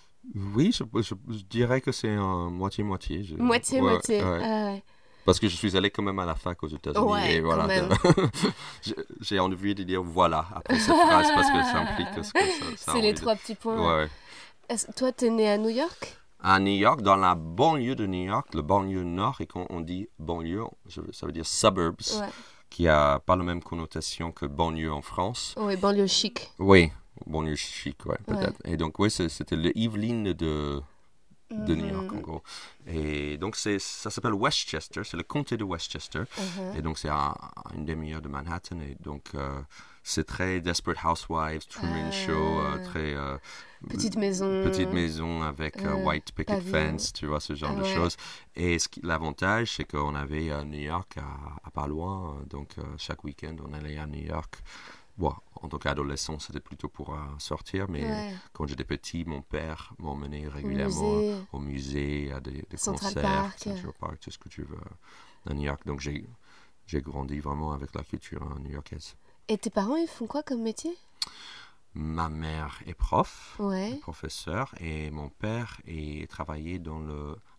Oui, 0.55 0.71
je, 0.73 0.85
je- 1.00 1.15
je 1.35 1.43
dirais 1.45 1.81
que 1.81 1.93
c'est 1.93 2.15
moitié-moitié. 2.15 3.25
je- 3.25 3.37
Moitié, 3.37 3.81
ouais, 3.81 3.91
moitié. 3.93 4.23
ouais. 4.23 4.41
Ah 4.45 4.65
ouais. 4.73 4.83
Parce 5.28 5.38
que 5.40 5.47
je 5.47 5.56
suis 5.56 5.76
allé 5.76 5.90
quand 5.90 6.02
même 6.02 6.18
à 6.20 6.25
la 6.25 6.35
fac 6.35 6.62
aux 6.62 6.68
États-Unis. 6.68 7.04
Ouais, 7.04 7.35
et 7.35 7.40
voilà. 7.42 7.68
J'ai- 9.20 9.38
envie 9.38 9.75
de 9.75 9.82
dire 9.82 10.02
voilà 10.02 10.47
après 10.54 10.78
cette 10.78 10.97
phrase 10.97 11.28
parce 11.35 11.50
que 11.50 11.62
ça 11.64 11.80
implique 11.80 12.08
ce 12.25 12.32
que 12.32 12.38
ça. 12.40 12.47
ça 12.78 12.90
a 12.92 12.94
C'est 12.94 13.02
les 13.02 13.12
de- 13.12 13.18
trois 13.18 13.37
petits 13.37 13.54
points. 13.54 13.99
Ouais, 13.99 14.08
Toi, 14.97 15.12
t'es 15.12 15.28
né 15.28 15.47
à 15.50 15.58
New 15.58 15.68
York? 15.68 16.16
À 16.42 16.58
New 16.58 16.73
York, 16.73 17.02
dans 17.02 17.16
la 17.16 17.35
banlieue 17.35 17.94
de 17.94 18.06
New 18.06 18.25
York, 18.25 18.54
le 18.54 18.62
banlieue 18.62 19.02
nord, 19.04 19.37
et 19.40 19.47
quand 19.47 19.66
on 19.68 19.80
dit 19.82 20.08
banlieue, 20.18 20.64
ça 21.12 21.26
veut 21.26 21.32
dire 21.32 21.44
suburbs, 21.44 21.97
Ouais. 22.20 22.28
qui 22.70 22.88
a 22.88 23.18
pas 23.18 23.37
la 23.37 23.44
même 23.44 23.62
connotation 23.62 24.32
que 24.32 24.47
banlieue 24.47 24.90
en 24.92 25.02
France. 25.02 25.54
Oui, 25.58 25.76
banlieue 25.76 26.06
chic. 26.06 26.50
Oui, 26.58 26.90
banlieue 27.26 27.54
chic, 27.56 28.06
ouais, 28.06 28.12
Ouais. 28.28 28.35
peut-être. 28.35 28.61
Et 28.64 28.78
donc, 28.78 28.99
oui, 28.99 29.11
c'était 29.11 29.56
le 29.56 29.76
Evelyn 29.78 30.32
de, 30.32 30.80
de 31.50 31.75
New 31.75 31.87
York, 31.88 32.12
en 32.12 32.19
gros. 32.21 32.43
Et 32.87 33.38
donc, 33.38 33.57
ça 33.57 33.78
s'appelle 34.11 34.35
Westchester, 34.35 35.02
c'est 35.05 35.17
le 35.17 35.23
comté 35.23 35.57
de 35.57 35.64
Westchester. 35.64 36.21
Mhm. 36.38 36.76
Et 36.76 36.83
donc, 36.83 36.99
c'est 36.99 37.09
à, 37.09 37.28
à 37.31 37.75
une 37.75 37.85
demi-heure 37.87 38.21
de 38.23 38.28
Manhattan. 38.28 38.81
Et 38.81 38.97
donc, 39.00 39.31
euh, 39.35 39.61
c'est 40.02 40.25
très 40.25 40.61
Desperate 40.61 40.99
Housewives, 41.05 41.67
Truman 41.69 42.07
Ah. 42.09 42.11
Show, 42.12 42.33
euh, 42.61 42.85
très. 42.85 43.14
euh, 43.14 43.37
Petite 43.88 44.17
maison. 44.17 44.64
petite 44.64 44.90
maison 44.93 45.43
avec 45.43 45.76
euh, 45.78 45.90
Euh, 45.97 46.05
white 46.05 46.33
picket 46.33 46.61
fence, 46.61 47.12
tu 47.12 47.26
vois, 47.26 47.38
ce 47.40 47.55
genre 47.55 47.71
Ah 47.75 47.78
de 47.78 47.83
ouais. 47.83 47.95
choses. 47.95 48.17
Et 48.57 48.78
ce 48.78 48.88
l'avantage, 49.02 49.75
c'est 49.76 49.85
qu'on 49.85 50.14
avait 50.17 50.50
New 50.64 50.81
York 50.81 51.17
à, 51.19 51.67
à 51.67 51.71
pas 51.71 51.87
loin. 51.87 52.37
Donc, 52.50 52.71
chaque 52.97 53.23
week-end, 53.25 53.55
on 53.67 53.73
allait 53.73 53.97
à 53.99 54.07
New 54.07 54.25
York. 54.26 54.57
Bon, 55.19 55.35
en 55.57 55.69
tant 55.69 55.79
qu'adolescent, 55.79 56.39
c'était 56.39 56.61
plutôt 56.61 56.89
pour 56.89 57.13
euh, 57.13 57.19
sortir, 57.39 57.87
mais 57.91 58.05
Ouais. 58.05 58.35
quand 58.53 58.67
j'étais 58.69 58.85
petit, 58.85 59.25
mon 59.25 59.43
père 59.43 59.93
m'emmenait 59.99 60.47
régulièrement 60.49 61.17
musée. 61.17 61.37
au 61.53 61.59
musée, 61.59 62.33
à 62.33 62.41
des, 62.41 62.63
des 62.71 62.77
Central 62.77 63.15
concerts, 63.15 63.23
Park. 63.43 63.59
Central 63.59 63.93
Park, 63.99 64.21
tout 64.21 64.31
ce 64.31 64.39
que 64.39 64.49
tu 64.49 64.63
veux, 64.63 64.79
à 65.51 65.55
New 65.55 65.63
York. 65.65 65.85
Donc, 65.87 66.01
j'ai 66.01 66.25
j'ai 66.87 67.03
grandi 67.03 67.39
vraiment 67.41 67.73
avec 67.73 67.95
la 67.95 68.03
culture 68.03 68.43
hein, 68.43 68.57
new-yorkaise. 68.61 69.17
Et 69.49 69.59
tes 69.59 69.69
parents, 69.71 69.97
ils 69.97 70.09
font 70.09 70.27
quoi 70.27 70.43
comme 70.43 70.63
métier? 70.63 70.97
Ma 71.95 72.29
mère 72.29 72.81
est 72.87 72.95
prof. 72.95 73.57
Ouais. 73.59 73.97
professeur 74.01 74.75
et 74.81 75.11
mon 75.11 75.29
père 75.31 75.81
est 75.87 76.31
travaillé 76.31 76.79
dans 76.79 77.01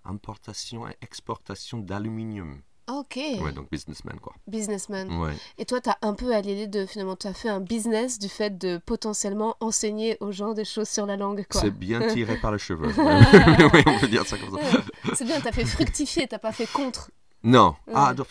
l'importation 0.06 0.88
et 0.88 0.96
exportation 1.02 1.80
d'aluminium. 1.80 2.62
Ok. 2.92 3.16
Ouais, 3.18 3.52
donc 3.54 3.70
businessman 3.72 4.20
quoi. 4.20 4.34
Businessman. 4.48 5.10
Ouais. 5.22 5.34
Et 5.58 5.66
toi, 5.66 5.80
t'as 5.82 5.96
un 6.02 6.14
peu 6.14 6.34
allié 6.34 6.56
les 6.56 6.68
deux 6.68 6.86
finalement. 6.86 7.16
T'as 7.16 7.34
fait 7.34 7.50
un 7.50 7.60
business 7.60 8.20
du 8.20 8.30
fait 8.30 8.58
de 8.58 8.78
potentiellement 8.78 9.56
enseigner 9.60 10.18
aux 10.22 10.32
gens 10.32 10.54
des 10.54 10.66
choses 10.66 10.90
sur 10.90 11.06
la 11.06 11.18
langue, 11.18 11.46
quoi. 11.50 11.62
C'est 11.62 11.72
bien 11.72 12.08
tiré 12.14 12.38
par 12.38 12.52
les 12.52 12.60
cheveux. 12.60 12.88
oui, 12.98 13.84
on 13.86 14.00
peut 14.00 14.08
dire 14.08 14.26
ça 14.26 14.38
comme 14.38 14.58
ça. 14.60 14.82
C'est 15.14 15.26
bien, 15.26 15.40
t'as 15.40 15.52
fait 15.52 15.66
fructifier, 15.66 16.28
t'as 16.28 16.40
pas 16.40 16.52
fait 16.52 16.68
contre. 16.72 17.12
Non. 17.44 17.76
Ah, 17.94 18.14
donc, 18.14 18.28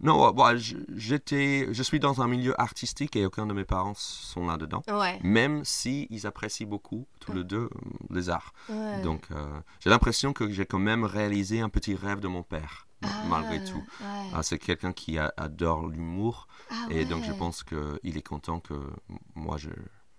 non, 0.00 0.32
bon, 0.32 0.56
je- 0.58 0.76
j'étais, 0.96 1.68
je 1.72 1.82
suis 1.84 2.00
dans 2.00 2.20
un 2.20 2.26
milieu 2.26 2.58
artistique 2.60 3.14
et 3.14 3.24
aucun 3.24 3.46
de 3.46 3.52
mes 3.52 3.64
parents 3.64 3.92
sont 3.94 4.44
là-dedans. 4.46 4.82
Ouais. 4.90 5.20
Même 5.22 5.64
si 5.64 6.08
ils 6.10 6.26
apprécient 6.26 6.66
beaucoup, 6.66 7.06
tous 7.20 7.32
les 7.32 7.44
deux, 7.44 7.68
euh, 7.72 7.80
les 8.10 8.28
arts. 8.28 8.52
ouais. 8.68 9.02
Donc, 9.02 9.26
euh, 9.30 9.46
j'ai 9.78 9.90
l'impression 9.90 10.32
que 10.32 10.50
j'ai 10.50 10.66
quand 10.66 10.78
même 10.80 11.04
réalisé 11.04 11.60
un 11.60 11.68
petit 11.68 11.94
rêve 11.94 12.18
de 12.20 12.26
mon 12.28 12.42
père, 12.42 12.88
Ah, 13.02 13.08
malgré 13.28 13.62
tout. 13.64 13.78
ouais. 14.00 14.30
Ah, 14.34 14.42
c'est 14.42 14.58
quelqu'un 14.58 14.92
qui 14.92 15.18
a- 15.18 15.32
adore 15.36 15.86
l'humour 15.86 16.46
Ah 16.70 16.86
et 16.90 17.04
donc 17.04 17.24
je 17.24 17.32
pense 17.32 17.62
qu'il 17.64 18.16
est 18.16 18.26
content 18.26 18.60
que 18.60 18.74
moi 19.34 19.56
je 19.56 19.70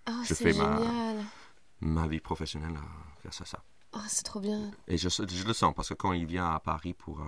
Ah, 0.07 0.21
je 0.23 0.33
fais 0.33 0.53
ma- 0.53 0.79
ma 1.81 2.07
vie 2.07 2.19
professionnelle 2.19 2.75
à 3.25 3.29
faire 3.31 3.47
ça. 3.47 3.59
Oh, 3.93 3.99
c'est 4.07 4.23
trop 4.23 4.39
bien. 4.39 4.71
Et 4.87 4.97
je, 4.97 5.09
je 5.09 5.45
le 5.47 5.53
sens 5.53 5.73
parce 5.75 5.89
que 5.89 5.93
quand 5.93 6.13
il 6.13 6.25
vient 6.25 6.49
à 6.49 6.59
Paris 6.59 6.93
pour 6.93 7.19
euh, 7.19 7.25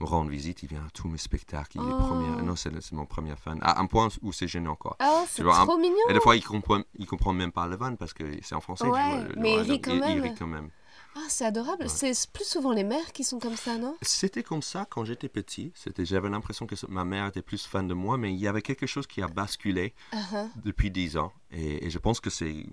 me 0.00 0.06
rendre 0.06 0.30
visite, 0.30 0.62
il 0.62 0.68
vient 0.70 0.80
à 0.86 0.90
tous 0.90 1.06
mes 1.06 1.18
spectacles. 1.18 1.76
Il 1.76 1.82
est 1.82 1.92
Oh. 1.92 1.98
premier. 1.98 2.42
Non, 2.42 2.56
c'est 2.56 2.72
mon 2.92 3.06
premier 3.06 3.36
fan. 3.36 3.58
À 3.62 3.78
un 3.80 3.86
point 3.86 4.08
où 4.22 4.32
c'est 4.32 4.48
gênant 4.48 4.74
quoi. 4.74 4.96
Ah, 5.00 5.24
c'est 5.28 5.42
vois, 5.42 5.58
un- 5.60 5.66
trop 5.66 5.78
mignon. 5.78 5.94
Et 6.08 6.14
des 6.14 6.20
fois 6.20 6.34
il 6.34 6.42
comprend 6.44 6.80
il 6.96 7.06
comprend 7.06 7.32
même 7.32 7.52
pas 7.52 7.66
le 7.68 7.76
van 7.76 7.94
parce 7.96 8.14
que 8.14 8.24
c'est 8.42 8.54
en 8.54 8.60
français. 8.60 8.86
Ouais, 8.86 8.90
vois, 9.26 9.28
mais 9.36 9.54
il 9.54 9.60
rit 9.70 9.80
quand 9.80 9.92
il, 9.92 10.20
rit 10.20 10.34
quand 10.34 10.46
même. 10.46 10.70
Ah, 11.14 11.26
c'est 11.28 11.44
adorable. 11.44 11.82
Ouais. 11.84 11.88
C'est 11.88 12.30
plus 12.32 12.44
souvent 12.46 12.72
les 12.72 12.84
mères 12.84 13.12
qui 13.12 13.24
sont 13.24 13.38
comme 13.38 13.56
ça, 13.56 13.76
non? 13.78 13.96
C'était 14.02 14.42
comme 14.42 14.62
ça 14.62 14.86
quand 14.88 15.04
j'étais 15.04 15.28
petit. 15.28 15.72
C'était, 15.74 16.04
j'avais 16.04 16.30
l'impression 16.30 16.66
que 16.66 16.74
ma 16.88 17.04
mère 17.04 17.26
était 17.26 17.42
plus 17.42 17.66
fan 17.66 17.86
de 17.86 17.94
moi, 17.94 18.16
mais 18.16 18.32
il 18.32 18.38
y 18.38 18.48
avait 18.48 18.62
quelque 18.62 18.86
chose 18.86 19.06
qui 19.06 19.20
a 19.22 19.28
basculé 19.28 19.94
ah. 20.12 20.46
depuis 20.64 20.90
10 20.90 21.18
ans. 21.18 21.32
Et, 21.50 21.86
et 21.86 21.90
je 21.90 21.98
pense 21.98 22.20
que 22.20 22.30
c'est 22.30 22.66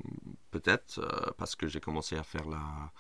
peut-être 0.52 1.00
euh, 1.00 1.32
parce 1.38 1.56
que 1.56 1.68
j'ai 1.68 1.80
commencé 1.80 2.16
à 2.16 2.24
faire 2.24 2.48
la, 2.48 2.92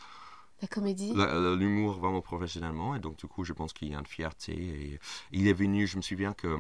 La 0.61 0.67
comédie. 0.67 1.13
l'humour 1.13 1.93
vraiment 1.99 2.21
professionnellement. 2.21 2.95
Et 2.95 2.99
donc, 2.99 3.17
du 3.17 3.27
coup, 3.27 3.43
je 3.45 3.53
pense 3.53 3.71
qu'il 3.73 3.89
y 3.89 3.95
a 3.95 3.99
une 3.99 4.05
fierté. 4.05 4.51
Et 4.53 4.99
il 5.31 5.47
est 5.47 5.53
venu, 5.53 5.87
je 5.87 5.97
me 5.97 6.01
souviens 6.01 6.33
que. 6.33 6.57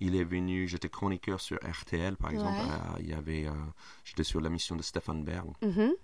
Il 0.00 0.14
est 0.14 0.22
venu, 0.22 0.68
j'étais 0.68 0.88
chroniqueur 0.88 1.40
sur 1.40 1.56
RTL 1.56 2.16
par 2.16 2.30
exemple. 2.30 2.52
Ouais. 2.52 2.70
Euh, 2.70 3.00
il 3.00 3.08
y 3.08 3.14
avait, 3.14 3.46
euh, 3.48 3.52
j'étais 4.04 4.22
sur 4.22 4.40
la 4.40 4.48
mission 4.48 4.76
de 4.76 4.82
Stéphane 4.82 5.24
Bern. 5.24 5.52
Mhm. 5.60 5.90
Et 5.90 5.96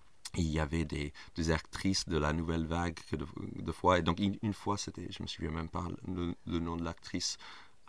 il 0.43 0.51
y 0.51 0.61
avait 0.61 0.85
des, 0.85 1.13
des 1.37 1.51
actrices 1.51 2.09
de 2.09 2.17
la 2.19 2.33
nouvelle 2.33 2.67
vague 2.67 2.99
que 3.11 3.17
de, 3.17 3.27
de 3.57 3.73
fois. 3.73 3.99
Et 3.99 4.03
donc, 4.03 4.19
une, 4.21 4.37
une 4.43 4.55
fois, 4.55 4.77
c'était, 4.77 5.07
je 5.11 5.23
me 5.23 5.29
souviens 5.29 5.51
même 5.53 5.69
pas 5.69 5.87
le, 6.07 6.35
le 6.47 6.59
nom 6.59 6.77
de 6.77 6.85
l'actrice, 6.85 7.37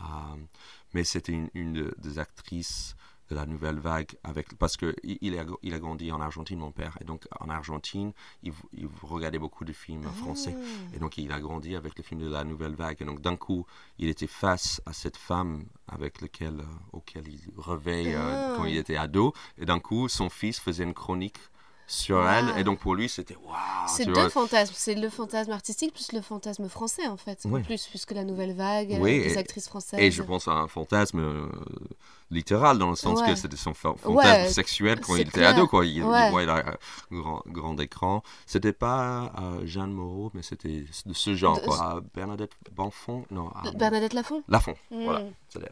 euh, 0.02 0.06
mais 0.94 1.04
c'était 1.04 1.32
une, 1.32 1.50
une 1.54 1.74
de- 1.74 1.96
des 1.98 2.20
actrices 2.20 2.96
de 3.30 3.34
la 3.36 3.48
nouvelle 3.48 3.80
vague 3.80 4.12
avec 4.24 4.56
parce 4.60 4.78
que 4.78 4.96
il 5.02 5.36
a, 5.40 5.46
il 5.64 5.74
a 5.74 5.80
grandi 5.80 6.12
en 6.12 6.22
Argentine 6.22 6.60
mon 6.60 6.72
père 6.72 6.96
et 7.02 7.06
donc 7.06 7.26
en 7.40 7.50
Argentine 7.50 8.14
il, 8.44 8.54
il 8.72 8.88
regardait 9.02 9.40
beaucoup 9.40 9.66
de 9.66 9.74
films 9.74 10.04
français 10.12 10.56
Ah. 10.56 10.96
et 10.96 11.00
donc 11.00 11.18
il 11.18 11.32
a 11.32 11.40
grandi 11.40 11.76
avec 11.76 11.98
les 11.98 12.04
films 12.04 12.22
de 12.22 12.30
la 12.30 12.44
nouvelle 12.44 12.76
vague 12.76 12.98
et 13.02 13.06
donc 13.06 13.22
d'un 13.22 13.36
coup 13.36 13.66
il 13.98 14.10
était 14.10 14.28
face 14.28 14.80
à 14.86 14.94
cette 14.94 15.18
femme 15.18 15.64
avec 15.88 16.22
laquelle 16.22 16.60
euh, 16.60 16.66
auquel 16.94 17.28
il 17.28 17.40
rêvait 17.58 18.14
euh, 18.14 18.52
Ah. 18.52 18.54
quand 18.58 18.66
il 18.66 18.78
était 18.78 18.96
ado 18.98 19.34
et 19.58 19.66
d'un 19.66 19.80
coup 19.80 20.08
son 20.08 20.30
fils 20.30 20.60
faisait 20.60 20.84
une 20.84 20.94
chronique 20.94 21.40
sur 21.88 22.18
Wow. 22.18 22.28
elle 22.28 22.60
et 22.60 22.64
donc 22.64 22.80
pour 22.80 22.96
lui 22.96 23.08
c'était 23.10 23.36
waouh 23.36 23.54
C'est 23.88 24.06
deux 24.06 24.14
vois. 24.14 24.30
fantasmes. 24.30 24.74
C'est 24.76 24.96
le 24.96 25.10
fantasme 25.10 25.52
artistique 25.52 25.94
plus 25.94 26.12
le 26.14 26.22
fantasme 26.22 26.68
français, 26.70 27.08
en 27.08 27.18
fait. 27.18 27.46
En 27.46 27.62
plus, 27.62 27.86
puisque 27.88 28.12
la 28.12 28.24
nouvelle 28.24 28.54
vague, 28.56 28.90
elle 28.92 29.00
a 29.02 29.04
Oui, 29.04 29.20
des 29.24 29.34
et- 29.34 29.38
actrices 29.38 29.68
françaises. 29.68 30.00
et 30.00 30.10
je 30.12 30.24
pense 30.24 30.48
à 30.48 30.52
un 30.54 30.68
fantasme 30.68 31.20
euh, 31.20 31.48
littéral 32.32 32.78
dans 32.80 32.90
le 32.90 32.96
sens 32.96 33.20
Ouais. 33.22 33.28
que 33.30 33.36
c'était 33.36 33.56
son 33.56 33.74
fa- 33.74 33.94
fantasme 33.98 34.42
Ouais, 34.44 34.50
sexuel 34.50 35.00
quand 35.00 35.16
il 35.16 35.28
était 35.28 35.46
ado 35.46 35.68
quoi 35.68 35.86
il, 35.86 35.98
il 35.98 36.04
Ouais. 36.04 36.32
voyait 36.32 36.48
la 36.48 36.58
euh, 36.68 36.72
grand, 37.12 37.44
grand 37.46 37.80
écran 37.80 38.24
c'était 38.48 38.74
pas 38.74 39.32
euh, 39.40 39.62
Jeanne 39.66 39.92
Moreau 39.92 40.32
mais 40.34 40.42
c'était 40.42 40.86
de 41.06 41.14
ce 41.14 41.36
genre 41.36 41.60
De- 41.62 41.66
quoi. 41.68 41.78
À 41.80 42.00
Bernadette 42.16 42.54
Bonfond 42.72 43.26
non 43.30 43.50
à- 43.50 43.72
Bernadette 43.72 44.14
Lafont? 44.14 44.44
Lafont 44.48 44.76
voilà 44.90 45.22
c'est 45.50 45.60
elle 45.60 45.72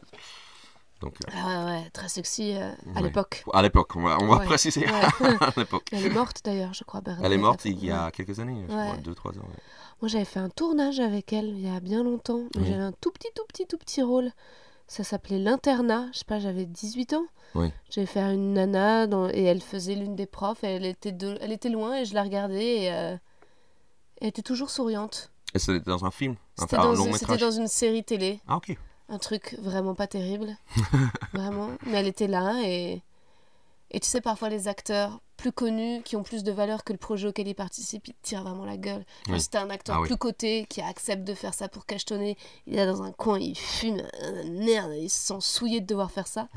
donc 1.04 1.14
euh, 1.26 1.30
Ah 1.36 1.64
ouais, 1.66 1.90
très 1.92 2.08
sexy 2.08 2.54
euh, 2.56 2.70
à 2.94 2.96
Ouais. 2.98 3.02
l'époque. 3.02 3.44
à 3.52 3.62
l'époque 3.62 3.94
on 3.96 4.02
va, 4.02 4.16
on 4.20 4.26
va 4.26 4.38
Ouais. 4.38 4.44
préciser 4.46 4.80
Ouais. 4.80 5.36
à 5.40 5.52
l'époque 5.56 5.88
Elle 5.92 6.06
est 6.06 6.10
morte 6.10 6.40
d'ailleurs, 6.44 6.72
je 6.74 6.84
crois. 6.84 7.00
Bernadette 7.00 7.26
elle 7.26 7.32
est 7.32 7.42
morte 7.42 7.64
il 7.64 7.84
y 7.84 7.90
a 7.90 8.10
quelques 8.10 8.40
années 8.40 8.64
je 8.68 8.72
crois 8.74 8.96
deux 8.96 9.14
trois 9.14 9.32
ans 9.32 9.42
ouais. 9.42 9.62
Moi, 10.02 10.08
j'avais 10.08 10.24
fait 10.24 10.40
un 10.40 10.48
tournage 10.50 10.98
avec 11.00 11.32
elle 11.32 11.46
il 11.48 11.60
y 11.60 11.68
a 11.74 11.80
bien 11.80 12.02
longtemps. 12.02 12.40
Oui. 12.56 12.64
J'avais 12.66 12.82
un 12.82 12.92
tout 12.92 13.10
petit, 13.12 13.28
tout 13.34 13.44
petit, 13.48 13.64
tout 13.66 13.78
petit 13.78 14.02
rôle. 14.02 14.32
Ça 14.86 15.02
s'appelait 15.04 15.38
L'internat. 15.38 16.08
Je 16.12 16.18
sais 16.18 16.24
pas, 16.26 16.40
j'avais 16.40 16.66
18 16.66 17.14
ans. 17.14 17.24
Oui. 17.54 17.70
J'avais 17.88 18.06
fait 18.06 18.20
une 18.20 18.52
nana 18.54 19.06
dans- 19.06 19.28
et 19.30 19.44
elle 19.44 19.62
faisait 19.62 19.94
l'une 19.94 20.14
des 20.16 20.26
profs. 20.26 20.62
Et 20.64 20.66
elle, 20.74 20.84
était 20.84 21.12
de... 21.12 21.38
elle 21.40 21.52
était 21.52 21.70
loin 21.70 21.96
et 21.96 22.04
je 22.04 22.12
la 22.12 22.22
regardais. 22.24 22.82
Et, 22.82 22.92
euh, 22.92 23.16
Elle 24.20 24.28
était 24.28 24.42
toujours 24.42 24.68
souriante. 24.68 25.30
et 25.54 25.58
c'était 25.58 25.80
dans 25.88 26.04
un 26.04 26.10
film 26.10 26.34
C'était 26.58 26.76
un 26.76 26.82
dans, 26.82 26.92
long 26.94 27.10
métrage 27.10 27.40
dans 27.40 27.50
une 27.52 27.68
série 27.68 28.04
télé. 28.04 28.40
ah 28.48 28.56
ok 28.56 28.76
Un 29.08 29.18
truc 29.18 29.56
vraiment 29.60 29.94
pas 29.94 30.06
terrible. 30.06 30.56
vraiment. 31.32 31.70
Mais 31.86 31.98
elle 31.98 32.06
était 32.08 32.26
là 32.28 32.60
et. 32.64 33.02
Et 33.90 34.00
tu 34.00 34.08
sais, 34.08 34.20
parfois 34.20 34.48
les 34.48 34.66
acteurs 34.66 35.20
plus 35.36 35.52
connus, 35.52 36.02
qui 36.02 36.16
ont 36.16 36.24
plus 36.24 36.42
de 36.42 36.50
valeur 36.50 36.82
que 36.82 36.92
le 36.92 36.98
projet 36.98 37.28
auquel 37.28 37.46
ils 37.46 37.54
participent, 37.54 38.08
ils 38.08 38.14
te 38.14 38.22
tirent 38.22 38.42
vraiment 38.42 38.64
la 38.64 38.76
gueule. 38.76 39.04
Oui. 39.28 39.40
C'était 39.40 39.58
un 39.58 39.70
acteur 39.70 39.96
Ah 39.96 40.00
oui. 40.00 40.08
plus 40.08 40.16
coté 40.16 40.66
qui 40.68 40.80
accepte 40.80 41.22
de 41.22 41.34
faire 41.34 41.54
ça 41.54 41.68
pour 41.68 41.86
cachetonner. 41.86 42.36
Il 42.66 42.76
est 42.78 42.86
dans 42.86 43.02
un 43.02 43.12
coin, 43.12 43.38
il 43.38 43.56
fume. 43.56 44.02
merde, 44.48 44.92
il 44.96 45.08
se 45.10 45.26
sent 45.26 45.40
souillé 45.40 45.80
de 45.80 45.86
devoir 45.86 46.10
faire 46.10 46.26
ça. 46.26 46.48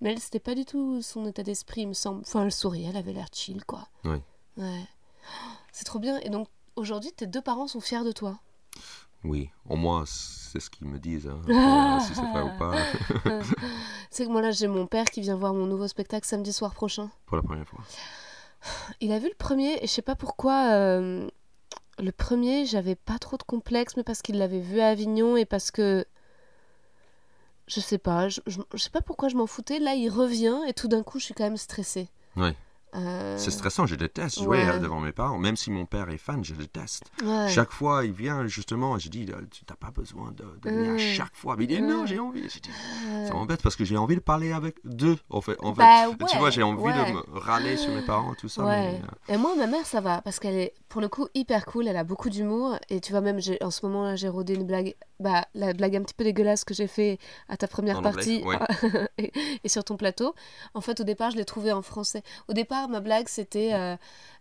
Mais 0.00 0.12
elle, 0.12 0.20
c'était 0.20 0.38
pas 0.38 0.54
du 0.54 0.64
tout 0.64 1.00
son 1.02 1.26
état 1.26 1.42
d'esprit, 1.42 1.80
il 1.82 1.88
me 1.88 1.94
semble. 1.94 2.20
Enfin, 2.20 2.44
elle 2.44 2.52
souriait, 2.52 2.90
elle 2.90 2.96
avait 2.96 3.12
l'air 3.12 3.28
chill, 3.32 3.64
quoi. 3.64 3.88
Oui. 4.04 4.18
Ouais. 4.58 4.84
C'est 5.72 5.84
trop 5.84 5.98
bien. 5.98 6.18
Et 6.20 6.28
donc, 6.28 6.46
aujourd'hui, 6.76 7.10
tes 7.12 7.26
deux 7.26 7.42
parents 7.42 7.66
sont 7.66 7.80
fiers 7.80 8.04
de 8.04 8.12
toi? 8.12 8.38
Oui 9.24 9.50
au 9.68 9.76
moins 9.76 10.04
c'est 10.06 10.60
ce 10.60 10.70
qu'ils 10.70 10.86
me 10.86 10.98
disent 10.98 11.26
hein. 11.28 11.40
Si 12.00 12.14
c'est 12.14 12.20
vrai 12.26 12.42
ou 12.42 12.58
pas 12.58 12.74
C'est 14.10 14.26
que 14.26 14.30
moi, 14.30 14.40
là, 14.42 14.52
j'ai 14.52 14.68
mon 14.68 14.86
père 14.86 15.06
qui 15.06 15.20
vient 15.22 15.34
voir 15.34 15.54
mon 15.54 15.66
nouveau 15.66 15.88
spectacle 15.88 16.24
samedi 16.26 16.52
soir 16.52 16.72
prochain. 16.74 17.10
pour 17.26 17.36
la 17.36 17.42
première 17.42 17.66
fois 17.66 17.80
Il 19.00 19.10
a 19.12 19.18
vu 19.18 19.28
le 19.28 19.34
premier 19.34 19.78
et 19.82 19.86
je 19.88 19.92
sais 19.92 20.02
pas 20.02 20.14
pourquoi. 20.14 20.70
euh, 20.72 21.28
le 21.98 22.12
premier, 22.12 22.64
j'avais 22.66 22.94
pas 22.94 23.18
trop 23.18 23.36
de 23.36 23.42
complexe, 23.42 23.96
mais 23.96 24.04
parce 24.04 24.22
qu'il 24.22 24.38
l'avait 24.38 24.60
vu 24.60 24.78
à 24.80 24.88
Avignon 24.88 25.36
et 25.36 25.44
parce 25.44 25.70
que. 25.72 26.04
Je 27.66 27.80
sais 27.80 27.98
pas, 27.98 28.28
je, 28.28 28.40
je- 28.46 28.60
je 28.72 28.78
sais 28.78 28.90
pas 28.90 29.00
pourquoi 29.00 29.28
je 29.28 29.36
m'en 29.36 29.46
foutais. 29.46 29.78
Là, 29.78 29.94
il 29.94 30.10
revient 30.10 30.58
et 30.68 30.74
tout 30.74 30.86
d'un 30.86 31.02
coup, 31.02 31.18
je 31.18 31.24
suis 31.24 31.34
quand 31.34 31.44
même 31.44 31.56
stressée. 31.56 32.08
Ouais. 32.36 32.54
Euh, 32.96 33.36
C'est 33.38 33.50
stressant, 33.50 33.86
je 33.86 33.94
déteste 33.96 34.40
jouer 34.42 34.58
ouais. 34.64 34.68
euh, 34.68 34.78
devant 34.78 35.00
mes 35.00 35.12
parents. 35.12 35.38
Même 35.38 35.56
si 35.56 35.70
mon 35.70 35.84
père 35.86 36.08
est 36.10 36.18
fan, 36.18 36.44
je 36.44 36.54
déteste. 36.54 37.04
ouais. 37.24 37.48
Chaque 37.48 37.72
fois, 37.72 38.04
il 38.04 38.12
vient 38.12 38.46
justement, 38.46 38.98
je 38.98 39.08
dis, 39.08 39.26
euh, 39.30 39.40
tu 39.50 39.64
n'as 39.68 39.76
pas 39.76 39.90
besoin 39.90 40.32
de, 40.32 40.44
de 40.62 40.70
venir 40.70 40.92
Mm. 40.94 40.98
chaque 40.98 41.34
fois. 41.34 41.56
Mais 41.56 41.64
il 41.64 41.68
dit, 41.68 41.82
non, 41.82 42.06
j'ai 42.06 42.18
envie. 42.18 42.48
Je 42.48 42.58
dis, 42.60 42.70
ça 43.26 43.32
m'embête 43.34 43.62
parce 43.62 43.76
que 43.76 43.84
j'ai 43.84 43.96
envie 43.96 44.14
de 44.16 44.20
parler 44.20 44.52
avec 44.52 44.76
deux, 44.84 45.16
en 45.30 45.40
fait. 45.40 45.56
En 45.60 45.74
fait. 45.74 45.80
Bah, 45.82 46.06
tu 46.28 46.34
ouais, 46.34 46.38
vois, 46.38 46.50
j'ai 46.50 46.62
envie 46.62 46.82
ouais. 46.82 46.92
de 46.92 47.12
me 47.12 47.38
râler 47.38 47.76
sur 47.76 47.92
mes 47.92 48.02
parents, 48.02 48.34
tout 48.34 48.48
ça. 48.48 48.64
Ouais. 48.64 48.92
mais, 48.92 49.00
euh, 49.30 49.34
Et 49.34 49.36
moi, 49.38 49.54
ma 49.56 49.66
mère, 49.66 49.86
ça 49.86 50.00
va, 50.00 50.20
parce 50.22 50.38
qu'elle 50.38 50.54
est, 50.54 50.74
pour 50.88 51.00
le 51.00 51.08
coup, 51.08 51.26
hyper 51.34 51.66
cool, 51.66 51.88
elle 51.88 51.96
a 51.96 52.04
beaucoup 52.04 52.30
d'humour, 52.30 52.76
et 52.88 53.00
tu 53.00 53.12
vois, 53.12 53.20
même, 53.20 53.40
en 53.60 53.70
ce 53.70 53.86
moment, 53.86 54.04
là, 54.04 54.16
j'ai 54.16 54.28
rodé 54.28 54.54
une 54.54 54.66
blague, 54.66 54.94
bah, 55.20 55.46
la 55.54 55.72
blague 55.72 55.96
un 55.96 56.02
petit 56.02 56.14
peu 56.14 56.24
dégueulasse 56.24 56.64
que 56.64 56.74
j'ai 56.74 56.86
fait 56.86 57.18
à 57.48 57.56
ta 57.56 57.68
première 57.68 57.96
En 57.96 58.04
anglais, 58.04 58.12
partie, 58.12 58.42
ouais. 58.42 58.58
et, 59.18 59.32
et 59.62 59.68
sur 59.68 59.84
ton 59.84 59.96
plateau. 59.96 60.34
En 60.74 60.80
fait, 60.80 61.00
au 61.00 61.04
départ, 61.04 61.30
je 61.30 61.36
l'ai 61.36 61.44
trouvée 61.44 61.72
en 61.72 61.82
français. 61.82 62.22
Au 62.48 62.52
départ, 62.52 62.88
ma 62.88 63.00
blague, 63.00 63.28
c'était, 63.28 63.72
euh, 63.74 63.96